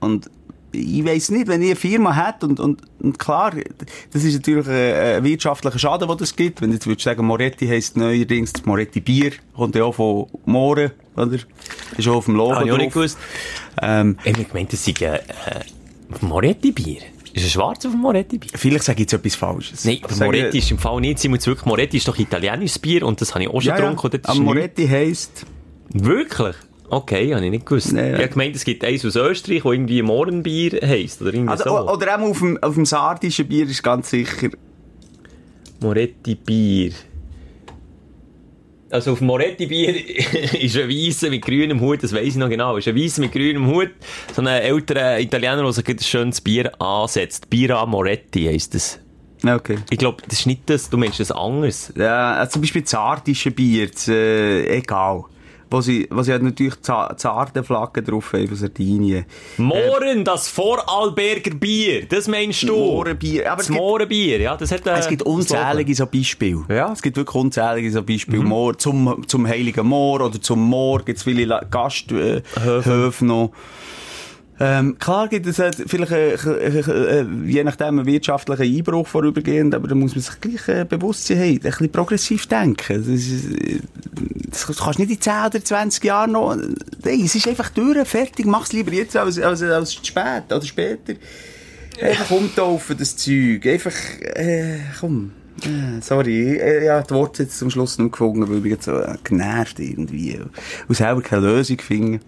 und 0.00 0.30
ich 0.72 1.04
weiss 1.04 1.30
nicht, 1.30 1.48
wenn 1.48 1.62
ich 1.62 1.70
eine 1.70 1.76
Firma 1.76 2.14
hat 2.14 2.44
und, 2.44 2.60
und, 2.60 2.82
und 3.00 3.18
klar, 3.18 3.52
das 4.12 4.24
ist 4.24 4.34
natürlich 4.34 4.68
ein, 4.68 5.16
ein 5.16 5.24
wirtschaftlicher 5.24 5.78
Schaden, 5.78 6.08
den 6.08 6.18
das 6.18 6.36
gibt. 6.36 6.60
Wenn 6.60 6.70
du 6.70 6.74
jetzt 6.74 6.86
würdest 6.86 7.04
sagen, 7.04 7.24
Moretti 7.26 7.66
heisst 7.66 7.96
neuerdings 7.96 8.52
das 8.52 8.64
Moretti 8.64 9.00
Bier, 9.00 9.32
kommt 9.56 9.74
ja 9.74 9.84
auch 9.84 9.94
von 9.94 10.26
Moore, 10.44 10.92
oder? 11.16 11.38
Ist 11.96 12.08
auch 12.08 12.16
auf 12.16 12.26
dem 12.26 12.36
Logo 12.36 12.52
ah, 12.52 12.64
drauf. 12.64 12.78
nicht 12.78 12.92
gewusst. 12.92 13.18
Ähm, 13.80 14.18
ich 14.24 14.34
habe 14.34 14.44
gemeint, 14.44 14.72
das 14.72 14.84
sei 14.84 14.92
äh, 14.92 15.20
Moretti 16.20 16.72
Bier. 16.72 17.00
Ist 17.34 17.44
es 17.44 17.52
schwarz 17.52 17.84
auf 17.86 17.92
dem 17.92 18.00
Moretti 18.00 18.38
Bier? 18.38 18.50
Vielleicht 18.54 18.84
sage 18.84 18.96
ich 18.96 19.10
jetzt 19.10 19.12
etwas 19.12 19.34
Falsches. 19.34 19.84
Nein, 19.84 19.98
aber 20.02 20.26
Moretti 20.26 20.58
ist 20.58 20.70
im 20.70 20.78
Fall 20.78 21.00
nicht. 21.00 21.28
Muss 21.28 21.46
wirklich, 21.46 21.66
Moretti 21.66 21.96
ist 21.98 22.08
doch 22.08 22.18
italienisches 22.18 22.78
Bier 22.78 23.06
und 23.06 23.20
das 23.20 23.34
habe 23.34 23.44
ich 23.44 23.50
auch 23.50 23.60
schon 23.60 23.68
ja, 23.68 23.76
getrunken. 23.76 24.10
Ja. 24.12 24.30
Aber 24.30 24.40
Moretti 24.40 24.86
heisst... 24.86 25.46
Wirklich? 25.92 26.56
Okay, 26.90 27.34
habe 27.34 27.44
ich 27.44 27.50
nicht 27.50 27.66
gewusst. 27.66 27.92
Nee, 27.92 28.00
ja. 28.00 28.14
Ich 28.14 28.22
habe 28.22 28.28
gemeint, 28.28 28.56
es 28.56 28.64
gibt 28.64 28.84
eins 28.84 29.04
aus 29.04 29.16
Österreich, 29.16 29.62
das 29.62 29.72
irgendwie 29.72 30.02
Mohrenbier 30.02 30.80
heisst, 30.82 31.20
oder 31.20 31.34
irgendwie 31.34 31.50
also, 31.50 31.64
so. 31.64 31.90
Oder 31.92 32.18
auch 32.18 32.22
auf 32.22 32.38
dem, 32.38 32.62
auf 32.62 32.74
dem 32.74 32.86
sardischen 32.86 33.46
Bier 33.46 33.68
ist 33.68 33.82
ganz 33.82 34.10
sicher... 34.10 34.48
Moretti 35.80 36.34
Bier. 36.34 36.92
Also 38.90 39.12
auf 39.12 39.18
dem 39.18 39.26
Moretti 39.26 39.66
Bier 39.66 39.94
ist 40.60 40.76
ein 40.76 40.88
Weisse 40.88 41.28
mit 41.28 41.44
grünem 41.44 41.80
Hut, 41.80 42.02
das 42.02 42.14
weiss 42.14 42.28
ich 42.28 42.36
noch 42.36 42.48
genau, 42.48 42.76
ist 42.76 42.88
ein 42.88 42.96
Weisse 42.96 43.20
mit 43.20 43.32
grünem 43.32 43.66
Hut, 43.66 43.90
so 44.34 44.40
ein 44.40 44.46
älterer 44.46 45.20
Italiener, 45.20 45.62
der 45.62 45.72
sich 45.72 45.88
ein 45.88 45.98
schönes 45.98 46.40
Bier 46.40 46.72
ansetzt. 46.80 47.50
Bira 47.50 47.84
Moretti 47.84 48.46
heisst 48.46 48.74
das. 48.74 48.98
Okay. 49.46 49.78
Ich 49.90 49.98
glaube, 49.98 50.22
das 50.26 50.40
ist 50.40 50.46
nicht 50.46 50.62
das, 50.70 50.88
du 50.88 50.96
meinst 50.96 51.20
das 51.20 51.30
anders. 51.30 51.92
Ja, 51.96 52.34
also 52.34 52.52
zum 52.52 52.62
Beispiel 52.62 52.82
das 52.82 52.92
sardische 52.92 53.50
Bier, 53.50 53.90
das, 53.90 54.08
äh, 54.08 54.78
egal 54.78 55.24
wo 55.70 55.80
sie, 55.80 56.08
wo 56.10 56.22
sie 56.22 56.32
hat 56.32 56.42
natürlich 56.42 56.80
zarte 56.80 57.62
Flaggen 57.62 58.04
drauf 58.04 58.32
haben 58.32 58.48
von 58.48 58.56
Sardinien. 58.56 59.26
Mohren, 59.56 60.20
äh, 60.20 60.24
das 60.24 60.48
Vorarlberger 60.48 61.54
Bier, 61.54 62.06
das 62.06 62.28
meinst 62.28 62.62
du? 62.62 62.76
Mohrenbier. 62.76 63.50
Aber 63.50 63.58
das 63.58 63.68
Mohrenbier, 63.68 64.40
ja, 64.40 64.56
das 64.56 64.72
hat, 64.72 64.86
äh, 64.86 64.98
Es 64.98 65.08
gibt 65.08 65.22
unzählige 65.22 65.94
so 65.94 66.06
Beispiele. 66.06 66.64
Ja. 66.68 66.92
Es 66.92 67.02
gibt 67.02 67.16
wirklich 67.16 67.34
unzählige 67.34 67.90
so 67.90 68.02
Beispiele. 68.02 68.42
Mhm. 68.42 68.48
Moor, 68.48 68.78
zum, 68.78 69.24
zum 69.26 69.46
Heiligen 69.46 69.86
Moor 69.86 70.22
oder 70.22 70.40
zum 70.40 70.60
Moor 70.60 71.04
gibt 71.04 71.18
es 71.18 71.24
viele 71.24 71.60
Gasthöfe 71.70 72.42
äh, 72.54 73.24
noch. 73.24 73.52
Ähm, 74.60 74.98
klar 74.98 75.28
gibt 75.28 75.46
es 75.46 75.58
halt 75.60 75.76
vielleicht, 75.86 76.10
äh, 76.10 76.34
äh, 76.34 77.26
je 77.46 77.62
nachdem, 77.62 78.00
einen 78.00 78.06
wirtschaftlichen 78.06 78.76
Einbruch 78.76 79.06
vorübergehend, 79.06 79.74
aber 79.74 79.86
da 79.86 79.94
muss 79.94 80.16
man 80.16 80.22
sich 80.22 80.40
gleich 80.40 80.68
äh, 80.68 80.84
bewusst 80.84 81.26
sein, 81.26 81.36
hey, 81.36 81.52
ein 81.54 81.60
bisschen 81.60 81.92
progressiv 81.92 82.46
denken. 82.46 82.98
Das, 82.98 83.06
ist, 83.06 83.44
das 84.50 84.76
kannst 84.76 84.98
du 84.98 85.02
nicht 85.02 85.12
in 85.12 85.20
10 85.20 85.32
oder 85.46 85.64
20 85.64 86.04
Jahren 86.04 86.32
noch, 86.32 86.56
hey, 87.04 87.22
es 87.24 87.36
ist 87.36 87.46
einfach 87.46 87.70
durch, 87.70 88.08
fertig, 88.08 88.46
mach's 88.46 88.72
lieber 88.72 88.92
jetzt 88.92 89.16
als, 89.16 89.38
als, 89.38 89.62
als 89.62 89.94
spät 89.94 90.44
oder 90.50 90.64
später. 90.64 91.14
Einfach 92.00 92.30
umtaufen, 92.30 92.96
das 92.96 93.16
Zeug. 93.16 93.66
Einfach, 93.66 93.92
äh, 94.20 94.78
komm. 95.00 95.32
Äh, 95.64 96.00
sorry, 96.00 96.54
ich, 96.54 96.82
ich 96.82 96.88
habe 96.88 97.06
die 97.08 97.14
Worte 97.14 97.42
jetzt 97.44 97.58
zum 97.58 97.70
Schluss 97.70 97.98
nicht 97.98 98.12
gefunden, 98.12 98.48
weil 98.48 98.64
ich 98.64 98.72
jetzt 98.72 98.84
so 98.84 98.98
äh, 98.98 99.16
genervt 99.24 99.78
irgendwie 99.78 100.38
und 100.88 100.94
selber 100.94 101.20
keine 101.22 101.46
Lösung 101.46 101.78
finde. 101.78 102.20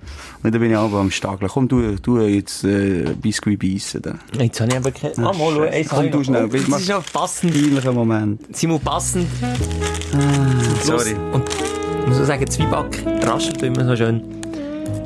Und 0.43 0.55
dann 0.55 0.61
bin 0.61 0.70
ich 0.70 0.76
aber 0.76 0.99
am 0.99 1.11
Stageln. 1.11 1.51
Komm, 1.51 1.68
du, 1.68 1.97
du 1.97 2.20
jetzt 2.20 2.64
äh, 2.64 3.14
Biscuit 3.20 3.59
beißen. 3.59 4.03
Dann. 4.03 4.20
Jetzt 4.39 4.61
habe 4.61 4.70
ich 4.70 4.76
aber 4.76 4.91
keine... 4.91 5.16
Ah, 5.18 5.33
mal, 5.33 5.85
schau, 5.89 5.97
Komm, 5.97 6.11
du 6.11 6.24
schnell. 6.24 6.45
Oh, 6.45 6.49
das 6.49 6.81
ist 6.81 6.89
ja 6.89 7.01
passend. 7.12 7.53
Peinlicher 7.53 7.93
Moment. 7.93 8.57
Simon, 8.57 8.81
passend. 8.81 9.26
Ah, 9.43 10.74
sorry. 10.83 11.14
Und 11.33 11.45
ich 11.49 12.07
muss 12.09 12.20
auch 12.20 12.24
sagen, 12.24 12.51
Zwieback 12.51 13.05
raschelt 13.22 13.62
immer 13.62 13.85
so 13.85 13.97
schön. 13.97 14.39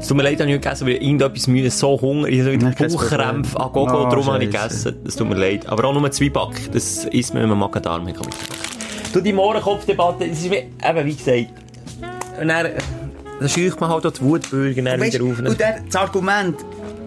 Es 0.04 0.08
tut 0.08 0.18
mir 0.18 0.22
leid, 0.22 0.38
dass 0.38 0.46
ich 0.46 0.52
nicht 0.52 0.62
gegessen 0.62 0.86
weil 0.86 0.94
irgendetwas 0.96 1.46
müde, 1.46 1.70
so 1.70 1.98
Hunger, 1.98 2.28
ich 2.28 2.42
habe 2.42 2.90
so 2.90 2.98
Bauchkrämpfe 2.98 3.58
an 3.58 3.72
Gogo, 3.72 4.04
oh, 4.04 4.10
darum 4.10 4.26
habe 4.26 4.44
ich 4.44 4.50
gegessen. 4.50 4.96
Das 5.02 5.16
tut 5.16 5.26
mir 5.26 5.34
leid. 5.34 5.66
Aber 5.66 5.84
auch 5.84 5.98
nur 5.98 6.10
Zwieback, 6.10 6.70
das 6.74 7.06
isst 7.06 7.32
man, 7.32 7.44
wenn 7.44 7.48
man 7.48 7.60
Magen-Darm 7.60 8.06
hat. 8.06 8.16
Du, 9.14 9.22
die 9.22 9.32
Mohrenkopfdebatte, 9.32 10.28
das 10.28 10.40
ist 10.40 10.50
wie, 10.50 10.56
eben, 10.56 11.06
wie 11.06 11.14
gesagt, 11.14 11.46
und 12.38 12.48
dann, 12.48 12.66
dann 13.40 13.48
scheucht 13.48 13.80
man 13.80 13.88
halt 13.88 14.04
auch 14.04 14.12
die 14.12 14.20
Wutbürger 14.20 14.84
wieder 14.84 15.24
auf. 15.24 15.38
Und 15.38 15.58
dann, 15.58 15.86
das 15.86 15.96
Argument, 15.96 16.56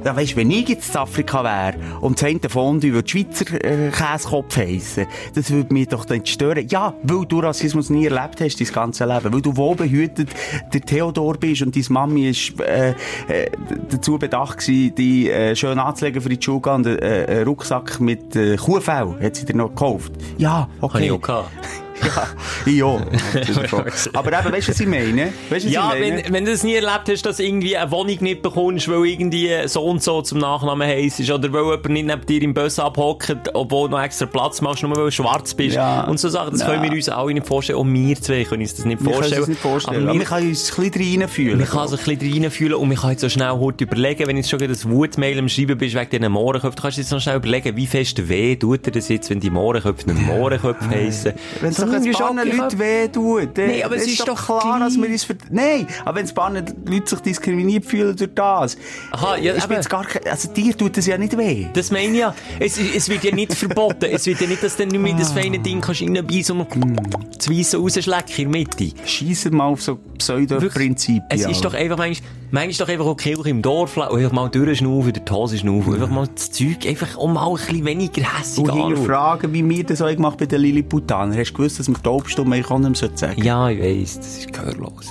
ja, 0.07 0.15
weißt, 0.15 0.37
wenn 0.37 0.49
ich 0.51 0.69
jetzt 0.69 0.95
in 0.95 1.01
Afrika 1.01 1.43
wäre 1.43 1.75
und 1.99 2.21
das 2.21 2.29
eine 2.29 2.39
Fondue 2.47 2.93
würde 2.93 3.09
Schweizer 3.09 3.61
äh, 3.61 3.91
Käsekopf 3.91 4.55
heissen, 4.55 5.05
das 5.35 5.51
würde 5.51 5.73
mich 5.73 5.89
doch 5.89 6.05
dann 6.05 6.25
stören. 6.25 6.65
Ja, 6.69 6.93
weil 7.03 7.25
du 7.25 7.41
Rassismus 7.41 7.89
nie 7.89 8.05
erlebt 8.05 8.39
hast, 8.39 8.61
dein 8.61 8.67
ganze 8.67 9.05
Leben. 9.05 9.33
Weil 9.33 9.41
du 9.41 9.57
wohlbehütet 9.57 10.29
der 10.73 10.81
Theodor 10.81 11.35
bist 11.35 11.61
und 11.61 11.75
deine 11.75 11.85
Mami 11.89 12.29
ist 12.29 12.57
äh, 12.61 12.91
äh, 13.27 13.51
dazu 13.89 14.17
bedacht 14.17 14.59
gewesen, 14.59 14.95
die 14.95 15.29
äh, 15.29 15.57
schön 15.57 15.77
anzulegen 15.77 16.21
für 16.21 16.29
die 16.29 16.41
Schule 16.41 16.73
und 16.73 16.85
äh, 16.85 17.25
einen 17.27 17.43
Rucksack 17.43 17.99
mit 17.99 18.33
äh, 18.37 18.55
Kuhfell 18.55 19.15
hat 19.21 19.35
sie 19.35 19.45
dir 19.45 19.57
noch 19.57 19.69
gekauft. 19.69 20.13
Ja, 20.37 20.69
okay. 20.79 20.93
Habe 20.93 21.05
ich 21.05 21.11
auch 21.11 21.21
gehabt. 21.21 21.86
Ja, 22.03 22.27
ja. 22.71 22.85
Aber 24.13 24.39
eben, 24.39 24.51
weißt 24.51 24.67
du, 24.67 24.71
was 24.71 24.79
ich 24.79 24.87
meine? 24.87 25.33
Weißt, 25.49 25.65
was 25.65 25.71
ja, 25.71 25.93
ich 25.93 25.99
meine? 25.99 26.23
Wenn, 26.23 26.33
wenn 26.33 26.45
du 26.45 26.51
es 26.51 26.63
nie 26.63 26.75
erlebt 26.75 27.09
hast, 27.09 27.25
dass 27.25 27.37
du 27.37 27.43
irgendwie 27.43 27.77
eine 27.77 27.91
Wohnung 27.91 28.17
nicht 28.21 28.41
bekommst, 28.41 28.87
weil 28.87 29.05
irgendwie 29.05 29.49
so 29.65 29.83
und 29.83 30.03
so 30.03 30.21
zum 30.21 30.39
Nachnamen 30.39 30.87
heisst, 30.87 31.19
oder 31.29 31.51
weil 31.51 31.63
jemand 31.63 31.89
nicht 31.89 32.07
neben 32.07 32.25
dir 32.25 32.41
im 32.41 32.53
Bus 32.53 32.79
abhockt, 32.79 33.33
obwohl 33.53 33.89
du 33.89 33.95
noch 33.95 34.03
extra 34.03 34.25
Platz 34.25 34.61
machst, 34.61 34.83
nur 34.83 34.95
weil 34.95 35.05
du 35.05 35.11
schwarz 35.11 35.53
bist. 35.53 35.75
Ja. 35.75 36.03
Und 36.03 36.19
so 36.19 36.29
Sachen, 36.29 36.51
das 36.51 36.61
ja. 36.61 36.67
können 36.67 36.83
wir 36.83 36.91
uns 36.91 37.09
alle 37.09 37.33
nicht 37.33 37.47
vorstellen. 37.47 37.79
Auch 37.79 37.85
wir 37.85 38.15
zwei 38.15 38.43
können 38.43 38.61
uns 38.61 38.75
das 38.75 38.85
nicht 38.85 39.01
vorstellen. 39.01 39.31
Wir 39.31 39.37
können 39.37 39.49
nicht 39.49 39.61
vorstellen. 39.61 40.01
Aber, 40.03 40.09
aber 40.11 40.19
wir 40.19 40.25
können 40.25 40.49
uns 40.49 40.77
ein 40.77 40.91
bisschen 40.91 41.21
reinfühlen. 41.21 41.57
Man 41.57 41.67
kann 41.67 41.87
sich 41.87 42.07
ein 42.07 42.17
bisschen 42.17 42.43
reinfühlen 42.43 42.73
und 42.75 42.87
man 42.87 42.97
kann 42.97 43.11
jetzt 43.11 43.21
so 43.21 43.29
schnell 43.29 43.51
heute 43.51 43.83
überlegen, 43.83 44.27
wenn 44.27 44.35
du 44.35 44.41
jetzt 44.41 44.49
schon 44.49 44.59
das 44.59 44.87
Wutmail 44.89 45.39
am 45.39 45.49
Schreiben 45.49 45.77
bist 45.77 45.95
wegen 45.95 46.09
diesen 46.09 46.31
Mohrenköpfen, 46.31 46.81
kannst 46.81 46.97
du 46.97 47.01
jetzt 47.01 47.11
noch 47.11 47.21
schnell 47.21 47.37
überlegen, 47.37 47.75
wie 47.75 47.87
fest 47.87 48.27
weh 48.29 48.55
tut 48.55 48.85
dir 48.85 48.91
das 48.91 49.09
jetzt, 49.09 49.29
wenn 49.29 49.39
die 49.39 49.49
Mohrenköpfe 49.49 50.11
nicht 50.11 50.25
Mohrenköpfe 50.25 50.89
heissen. 50.89 51.33
Wenn 51.61 51.71
doch 51.87 52.29
ein 52.29 52.57
Leute 52.57 52.79
wehtut. 52.79 53.57
Nein, 53.57 53.83
aber 53.83 53.95
es 53.95 54.03
ist, 54.03 54.19
ist 54.19 54.27
doch 54.27 54.45
klar, 54.45 54.79
dass 54.79 54.95
wir 54.97 55.09
uns. 55.09 55.27
Nein, 55.49 55.87
aber 56.05 56.17
wenn 56.17 56.25
es 56.25 56.33
paar 56.33 56.51
Leute 56.51 56.73
sich 57.05 57.19
diskriminiert 57.19 57.85
fühlen 57.85 58.15
durch 58.15 58.33
das. 58.33 58.77
Aha, 59.11 59.37
ja, 59.37 59.53
aber... 59.61 59.79
Gar 59.79 60.05
kein, 60.05 60.27
also 60.29 60.51
dir 60.51 60.77
tut 60.77 60.97
es 60.97 61.05
ja 61.05 61.17
nicht 61.17 61.37
weh. 61.37 61.67
Das 61.73 61.91
meine 61.91 62.11
ich 62.11 62.19
ja. 62.19 62.35
Es, 62.59 62.77
es 62.77 63.09
wird 63.09 63.23
ja 63.23 63.33
nicht 63.33 63.53
verboten. 63.53 64.05
Es 64.05 64.25
wird 64.25 64.41
ja 64.41 64.47
nicht, 64.47 64.63
dass 64.63 64.75
du 64.75 64.85
nicht 64.85 64.99
mehr 64.99 65.15
das 65.15 65.31
feine 65.31 65.59
Ding 65.59 65.81
kannst 65.81 66.01
reinbeissen 66.01 66.59
und 66.59 66.75
mm. 66.75 66.95
das 67.37 67.49
Weisse 67.49 67.77
rausschlecken 67.77 68.35
in 68.37 68.51
der 68.51 68.61
Mitte. 68.61 68.91
Scheissen 69.05 69.55
mal 69.55 69.65
auf 69.65 69.81
so 69.81 69.99
Pseudo-Prinzipien. 70.17 71.23
Es 71.29 71.45
ist 71.45 71.63
doch 71.63 71.73
einfach 71.73 71.97
manchmal 71.97 72.29
Manchmal 72.49 72.87
doch 72.87 72.93
einfach 72.93 73.05
auch 73.07 73.17
Kirche 73.17 73.49
im 73.49 73.61
Dorf 73.61 73.97
einfach 73.97 74.31
mal 74.31 74.47
durchschnaufen, 74.47 75.11
durch 75.11 75.25
die 75.25 75.33
Hose 75.33 75.57
schnaufen, 75.57 75.95
einfach 75.95 76.09
mal 76.09 76.29
das 76.33 76.49
Zeug 76.49 76.87
einfach 76.87 77.17
auch 77.17 77.27
mal 77.27 77.45
ein 77.45 77.55
bisschen 77.55 77.85
weniger 77.85 78.39
hässig 78.39 78.63
Und 78.63 78.71
hinterfragen, 78.71 79.51
wie 79.51 79.67
wir 79.67 79.83
das 79.83 80.01
auch 80.01 80.07
gemacht 80.07 80.37
bei 80.37 80.45
den 80.45 80.61
Lilliputaner. 80.61 81.37
Hast 81.37 81.51
du 81.51 81.55
gewusst, 81.55 81.76
dass 81.79 81.87
wir 81.87 82.01
Taubstumm 82.01 82.51
eigentlich 82.51 82.69
auch 82.69 82.79
nicht 82.79 83.01
mehr 83.01 83.11
sagen 83.15 83.43
Ja, 83.43 83.69
ich 83.69 83.79
weiss, 83.79 84.17
das 84.17 84.37
ist 84.39 84.53
gehörlos. 84.53 85.07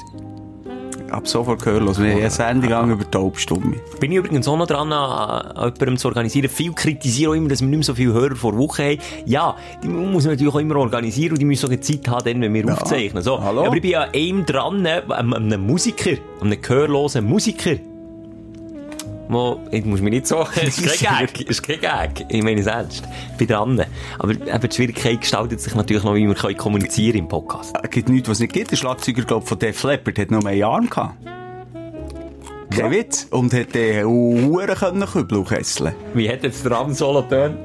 Ab 1.11 1.29
sofort 1.29 1.63
gehörlos. 1.63 2.01
Wir 2.01 2.13
haben 2.13 2.21
eine 2.21 2.31
Sendung 2.31 2.71
lang 2.71 2.91
über 2.91 3.09
Taubstumme. 3.09 3.77
Bin 4.01 4.11
ich 4.11 4.19
übrigens 4.19 4.49
auch 4.49 4.57
noch 4.57 4.67
dran, 4.67 4.93
an, 4.93 5.53
an 5.53 5.73
jemandem 5.73 5.97
zu 5.99 6.09
organisieren. 6.09 6.49
Viel 6.49 6.73
kritisieren 6.73 7.31
auch 7.31 7.37
immer, 7.37 7.49
dass 7.49 7.61
wir 7.61 7.69
nicht 7.69 7.79
mehr 7.79 7.85
so 7.85 7.95
viele 7.95 8.13
Hörer 8.13 8.35
vor 8.35 8.59
Woche 8.59 8.83
haben. 8.83 8.99
Ja, 9.25 9.57
die 9.83 9.89
muss 9.89 10.25
man 10.25 10.33
natürlich 10.33 10.53
auch 10.53 10.59
immer 10.59 10.77
organisieren 10.77 11.33
und 11.33 11.41
die 11.41 11.45
müssen 11.45 11.67
auch 11.67 11.71
eine 11.71 11.81
Zeit 11.81 12.09
haben, 12.09 12.25
dann, 12.25 12.41
wenn 12.41 12.53
wir 12.53 12.73
aufzeichnen. 12.73 13.23
So. 13.23 13.41
hallo? 13.41 13.67
Aber 13.67 13.77
ich 13.77 13.83
bin 13.83 13.95
an 13.95 14.09
einem 14.13 14.47
dran, 14.47 14.87
an 14.87 15.35
einem 15.35 15.67
Musiker, 15.67 16.17
einem 16.41 16.61
gehörlosen 16.61 17.25
Musiker. 17.25 17.77
Wo, 19.29 19.61
jetzt 19.73 19.87
muss 19.87 20.01
mich 20.01 20.13
nicht 20.13 20.27
so, 20.27 20.47
es 20.55 20.79
ist 20.79 21.05
kein 21.05 21.27
Gag, 21.33 21.41
es 21.43 21.59
ist 21.59 21.63
kein 21.63 21.81
Gag. 21.81 22.27
Ich 22.29 22.43
meine 22.43 22.61
es 22.61 22.67
ernst. 22.67 23.03
Ich 23.33 23.37
bin 23.37 23.49
dran. 23.49 23.85
Aber 24.19 24.33
eben 24.33 24.61
die 24.61 24.75
Schwierigkeit 24.75 25.21
gestaltet 25.21 25.61
sich 25.61 25.75
natürlich 25.75 26.05
noch, 26.05 26.15
wie 26.15 26.27
wir 26.27 26.35
können 26.35 26.57
kommunizieren 26.57 27.19
im 27.19 27.29
Podcast. 27.29 27.75
Es 27.83 27.91
gibt 27.91 28.09
nichts, 28.09 28.29
was 28.29 28.37
es 28.37 28.43
nicht 28.43 28.53
gibt. 28.53 28.71
Der 28.71 28.77
Schlagzeuger, 28.77 29.23
glaub, 29.23 29.49
von 29.49 29.59
Def 29.59 29.83
Leppard 29.83 30.19
hat 30.19 30.31
noch 30.31 30.45
einen 30.45 30.63
Arm 30.63 30.89
gehabt. 30.89 31.17
Kein 32.71 32.91
Witz. 32.91 33.27
Und 33.31 33.53
hat 33.55 33.75
den 33.75 34.05
Huren 34.07 34.75
können 34.75 35.07
kübeln 35.07 35.41
und 35.41 35.49
kesseln. 35.49 35.95
Wie 36.15 36.29
hat 36.29 36.43
jetzt 36.43 36.65
der 36.65 36.73
Ram-Solo 36.73 37.23
getönt? 37.23 37.59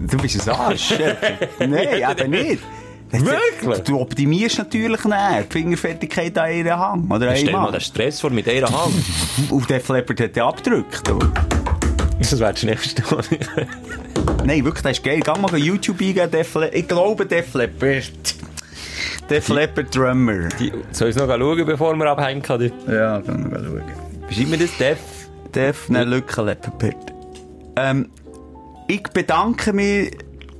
Du 0.00 0.16
bist 0.16 0.48
ein 0.48 0.54
Arsch. 0.54 0.94
Nein, 1.58 2.04
eben 2.10 2.30
nicht. 2.30 2.62
Wirklich? 3.24 3.80
Du 3.84 4.00
optimierst 4.00 4.58
natürlich 4.58 5.04
nicht 5.04 5.16
die 5.48 5.52
Fingerfertigkeit 5.52 6.38
an 6.38 6.52
ihren 6.52 6.78
Hang. 6.78 7.10
Oder 7.10 7.34
Stell 7.34 7.46
dir 7.46 7.52
mal 7.58 7.72
den 7.72 7.80
Stress 7.80 8.20
vor 8.20 8.30
mit 8.30 8.48
einer 8.48 8.70
Hand. 8.70 8.94
Und 9.50 9.68
der 9.68 9.80
Leppard 9.88 10.20
hat 10.20 10.36
den 10.36 10.42
abgedrückt. 10.42 11.02
Das 12.20 12.38
wäre 12.38 12.52
das 12.52 12.62
nächste. 12.62 13.02
Nein, 14.44 14.64
wirklich, 14.64 14.82
das 14.82 14.98
ist 14.98 15.04
geil. 15.04 15.20
Geh 15.24 15.40
mal 15.40 15.56
YouTube 15.56 16.00
eingeben, 16.00 16.30
Def 16.30 16.56
Ich 16.72 16.86
glaube, 16.86 17.26
Def 17.26 17.54
Leppard. 17.54 18.34
Def 19.28 19.48
Leppard 19.48 19.94
Drummer. 19.94 20.48
Die, 20.60 20.72
soll 20.92 21.08
ich 21.08 21.16
es 21.16 21.22
noch 21.22 21.28
schauen, 21.28 21.66
bevor 21.66 21.96
wir 21.96 22.06
abhängen 22.06 22.42
können? 22.42 22.72
Ja, 22.86 23.20
können 23.20 23.50
wir 23.50 23.58
schauen. 23.58 23.82
Beschreib 24.28 24.48
mir 24.48 24.58
das, 24.58 24.76
Def. 24.76 24.98
Def, 25.52 25.88
nein, 25.88 26.08
Lücke 26.08 26.42
Leppard. 26.42 26.94
Ähm, 27.76 28.10
ich 28.86 29.02
bedanke 29.02 29.72
mich 29.72 30.10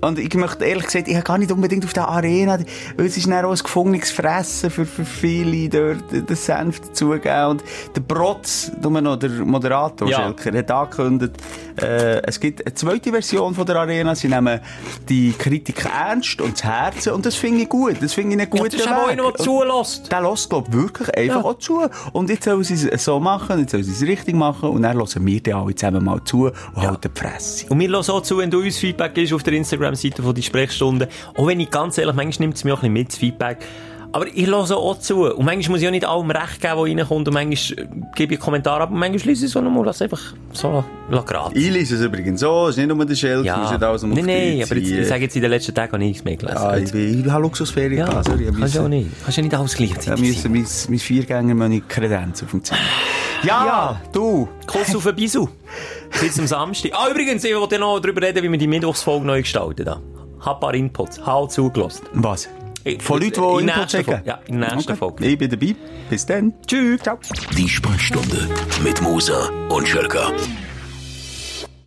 und 0.01 0.19
ich 0.19 0.35
möchte 0.35 0.65
ehrlich 0.65 0.87
gesagt, 0.87 1.09
ich 1.09 1.15
habe 1.15 1.25
gar 1.25 1.39
nicht 1.39 1.53
unbedingt 1.53 1.85
auf 1.85 1.93
der 1.93 2.09
Arena, 2.09 2.59
weil 2.97 3.07
es 3.07 3.17
ist 3.17 3.27
dann 3.29 3.45
auch 3.45 3.51
ein 3.51 3.59
gefundenes 3.59 4.11
Fressen 4.11 4.71
für, 4.71 4.87
für 4.87 5.05
viele 5.05 5.69
dort, 5.69 6.11
den 6.11 6.37
Senf 6.37 6.81
dazugeben. 6.81 7.47
Und 7.47 7.65
der 7.95 8.01
Protz, 8.01 8.71
nur 8.81 9.01
noch 9.01 9.17
der 9.17 9.31
Moderator, 9.31 10.09
Ja. 10.09 10.33
Schelker, 10.35 10.57
hat 10.59 10.71
angekündigt, 10.71 11.37
äh, 11.81 12.23
es 12.27 12.39
gibt 12.41 12.65
eine 12.67 12.75
zweite 12.75 13.11
Version 13.11 13.55
von 13.55 13.65
der 13.67 13.77
Arena. 13.77 14.15
Sie 14.15 14.29
nehmen 14.29 14.61
die 15.09 15.33
Kritik 15.33 15.85
ernst 15.85 16.41
und 16.41 16.55
das 16.55 16.65
Herzen 16.65 17.13
und 17.13 17.25
das 17.27 17.35
finde 17.37 17.63
ich 17.63 17.69
gut. 17.69 17.97
Das 18.01 18.13
finde 18.13 18.35
ich 18.37 18.41
einen 18.41 18.51
guten 18.51 18.65
das 18.65 18.75
ist 18.75 18.89
auch 18.89 19.07
Weg. 19.09 19.13
einer, 19.19 19.33
der 19.33 19.35
zulässt. 19.45 20.11
Der 20.13 20.21
lässt, 20.23 20.49
glaub 20.51 20.69
ich, 20.69 20.75
wirklich 20.75 21.17
einfach 21.17 21.45
auch 21.45 21.59
zu. 21.59 21.81
Und 22.13 22.29
jetzt 22.31 22.45
sollen 22.45 22.65
sie 22.65 22.89
es 22.89 23.05
so 23.05 23.21
machen, 23.21 23.61
jetzt 23.61 23.71
sollen 23.73 23.85
sie 23.85 23.93
es 23.93 24.03
richtig 24.03 24.35
machen 24.35 24.69
und 24.71 24.83
dann 24.83 24.97
hören 24.97 25.27
wir 25.27 25.41
dann 25.43 25.55
alle 25.55 25.75
zusammen 25.75 26.05
mal 26.05 26.23
zu 26.25 26.47
und 26.47 26.77
halten 26.77 27.11
die 27.15 27.19
Fresse. 27.19 27.67
Und 27.69 27.79
wir 27.81 27.89
hören 27.89 28.03
so 28.03 28.21
zu, 28.21 28.39
wenn 28.39 28.51
du 28.51 28.61
uns 28.61 28.77
Feedback 28.79 29.15
gibst 29.15 29.33
auf 29.33 29.43
der 29.43 29.55
Instagram-Seite 29.91 30.23
von 30.23 30.35
die 30.35 30.43
Sprechstunde. 30.43 31.09
Auch 31.37 31.47
wenn 31.47 31.61
ich 31.61 31.71
ganz 31.71 31.99
ehrlich, 31.99 32.15
manchmal 32.15 32.47
nimmt 32.47 32.57
es 32.57 32.65
mir 32.65 32.75
auch 32.75 32.79
ein 32.83 32.93
bisschen 32.93 32.93
mit, 32.93 33.09
das 33.09 33.17
Feedback. 33.19 33.59
Aber 34.13 34.27
ich 34.27 34.45
höre 34.47 34.77
auch 34.77 34.99
zu. 34.99 35.27
Und 35.33 35.45
manchmal 35.45 35.75
muss 35.77 35.83
ich 35.83 35.87
auch 35.87 35.93
nicht 35.93 36.05
allem 36.05 36.31
recht 36.33 36.61
geben, 36.61 36.75
was 36.77 36.89
reinkommt. 36.89 37.29
Und 37.29 37.35
manchmal 37.35 37.85
äh, 37.85 37.89
gebe 38.17 38.35
ich 38.35 38.41
Kommentare 38.41 38.83
ab. 38.83 38.91
Und 38.91 38.99
manchmal 38.99 39.29
lese 39.29 39.45
ich 39.47 39.53
es 39.53 39.57
auch 39.57 39.63
nochmal. 39.63 39.85
Lass 39.87 40.03
einfach 40.03 40.21
so, 40.53 40.85
gerade. 41.09 41.57
Ich 41.57 41.71
lese 41.71 41.95
es 41.95 42.01
übrigens 42.03 42.41
so, 42.41 42.65
es 42.67 42.71
ist 42.77 42.85
nicht 42.85 42.93
nur 42.97 43.05
der 43.07 43.15
Schelf, 43.15 43.45
Ja, 43.45 43.71
nicht 43.71 43.81
alles 43.81 44.03
um 44.03 44.11
nein, 44.11 44.25
nein, 44.25 44.63
aber 44.65 44.75
jetzt, 44.77 44.91
ich 44.91 45.07
sage 45.07 45.23
jetzt 45.23 45.37
in 45.37 45.43
den 45.43 45.51
letzten 45.53 45.73
Tagen 45.77 45.93
habe 45.93 46.03
ich 46.03 46.09
nichts 46.09 46.25
mehr 46.25 46.37
gelesen. 46.37 46.59
Ja, 46.61 46.77
ich, 46.77 46.91
bin- 46.91 47.33
habe 47.33 47.43
Luxusferien 47.43 47.99
ja, 48.01 48.23
sorry. 48.25 48.49
ich 48.51 48.59
kannst 48.59 48.75
du 48.75 48.81
auch 48.81 48.89
nicht. 48.89 49.11
Kannst 49.23 49.37
ja 49.37 49.43
nicht 49.45 49.55
alles 49.55 49.79
Ja, 49.79 49.87
gleichzeitig 49.87 50.25
müssen, 50.27 50.53
mein, 50.53 50.67
mein 50.89 50.99
Viergänger 50.99 51.55
meine 51.55 51.81
Kredenz 51.83 52.43
auf 52.43 52.51
dem 52.51 52.65
Zimmer. 52.65 52.81
Ja, 53.45 53.65
Ja. 53.65 54.01
du. 54.13 54.49
Kuss 54.67 54.95
auf 54.97 55.05
den 55.05 55.15
Bisu. 55.15 55.49
Bis 56.21 56.35
zum 56.35 56.47
Samstag. 56.47 56.93
Ah, 56.95 57.09
übrigens, 57.11 57.45
ich 57.45 57.55
wollte 57.55 57.79
noch 57.79 58.01
darüber 58.01 58.23
reden, 58.23 58.43
wie 58.43 58.51
wir 58.51 58.59
die 58.59 58.67
Mittwochsfolge 58.67 59.27
neu 59.27 59.41
gestalten. 59.43 59.85
Da. 59.85 60.01
Hab 60.41 60.57
ein 60.57 60.61
paar 60.61 60.75
Inputs. 60.75 61.25
Halt 61.25 61.53
zugelassen. 61.53 62.07
Was? 62.13 62.49
Von 63.01 63.21
Leuten, 63.21 63.25
in 63.27 63.31
die 63.31 63.31
der 63.33 63.45
Input 63.51 63.65
nächsten 63.65 63.89
checken? 63.89 64.05
Folge. 64.15 64.23
Ja, 64.27 64.41
in 64.47 64.61
der 64.61 64.75
nächsten 64.75 64.97
Folge. 64.97 65.27
Ich 65.27 65.39
bin 65.39 65.51
dabei. 65.51 65.77
Bis 66.09 66.27
dann. 66.27 66.55
Tschüss. 66.67 67.01
Ciao. 67.03 67.19
Die 67.57 67.69
Sprechstunde 67.69 68.49
mit 68.83 69.01
Musa 69.03 69.51
und 69.69 69.87
Schelka. 69.87 70.33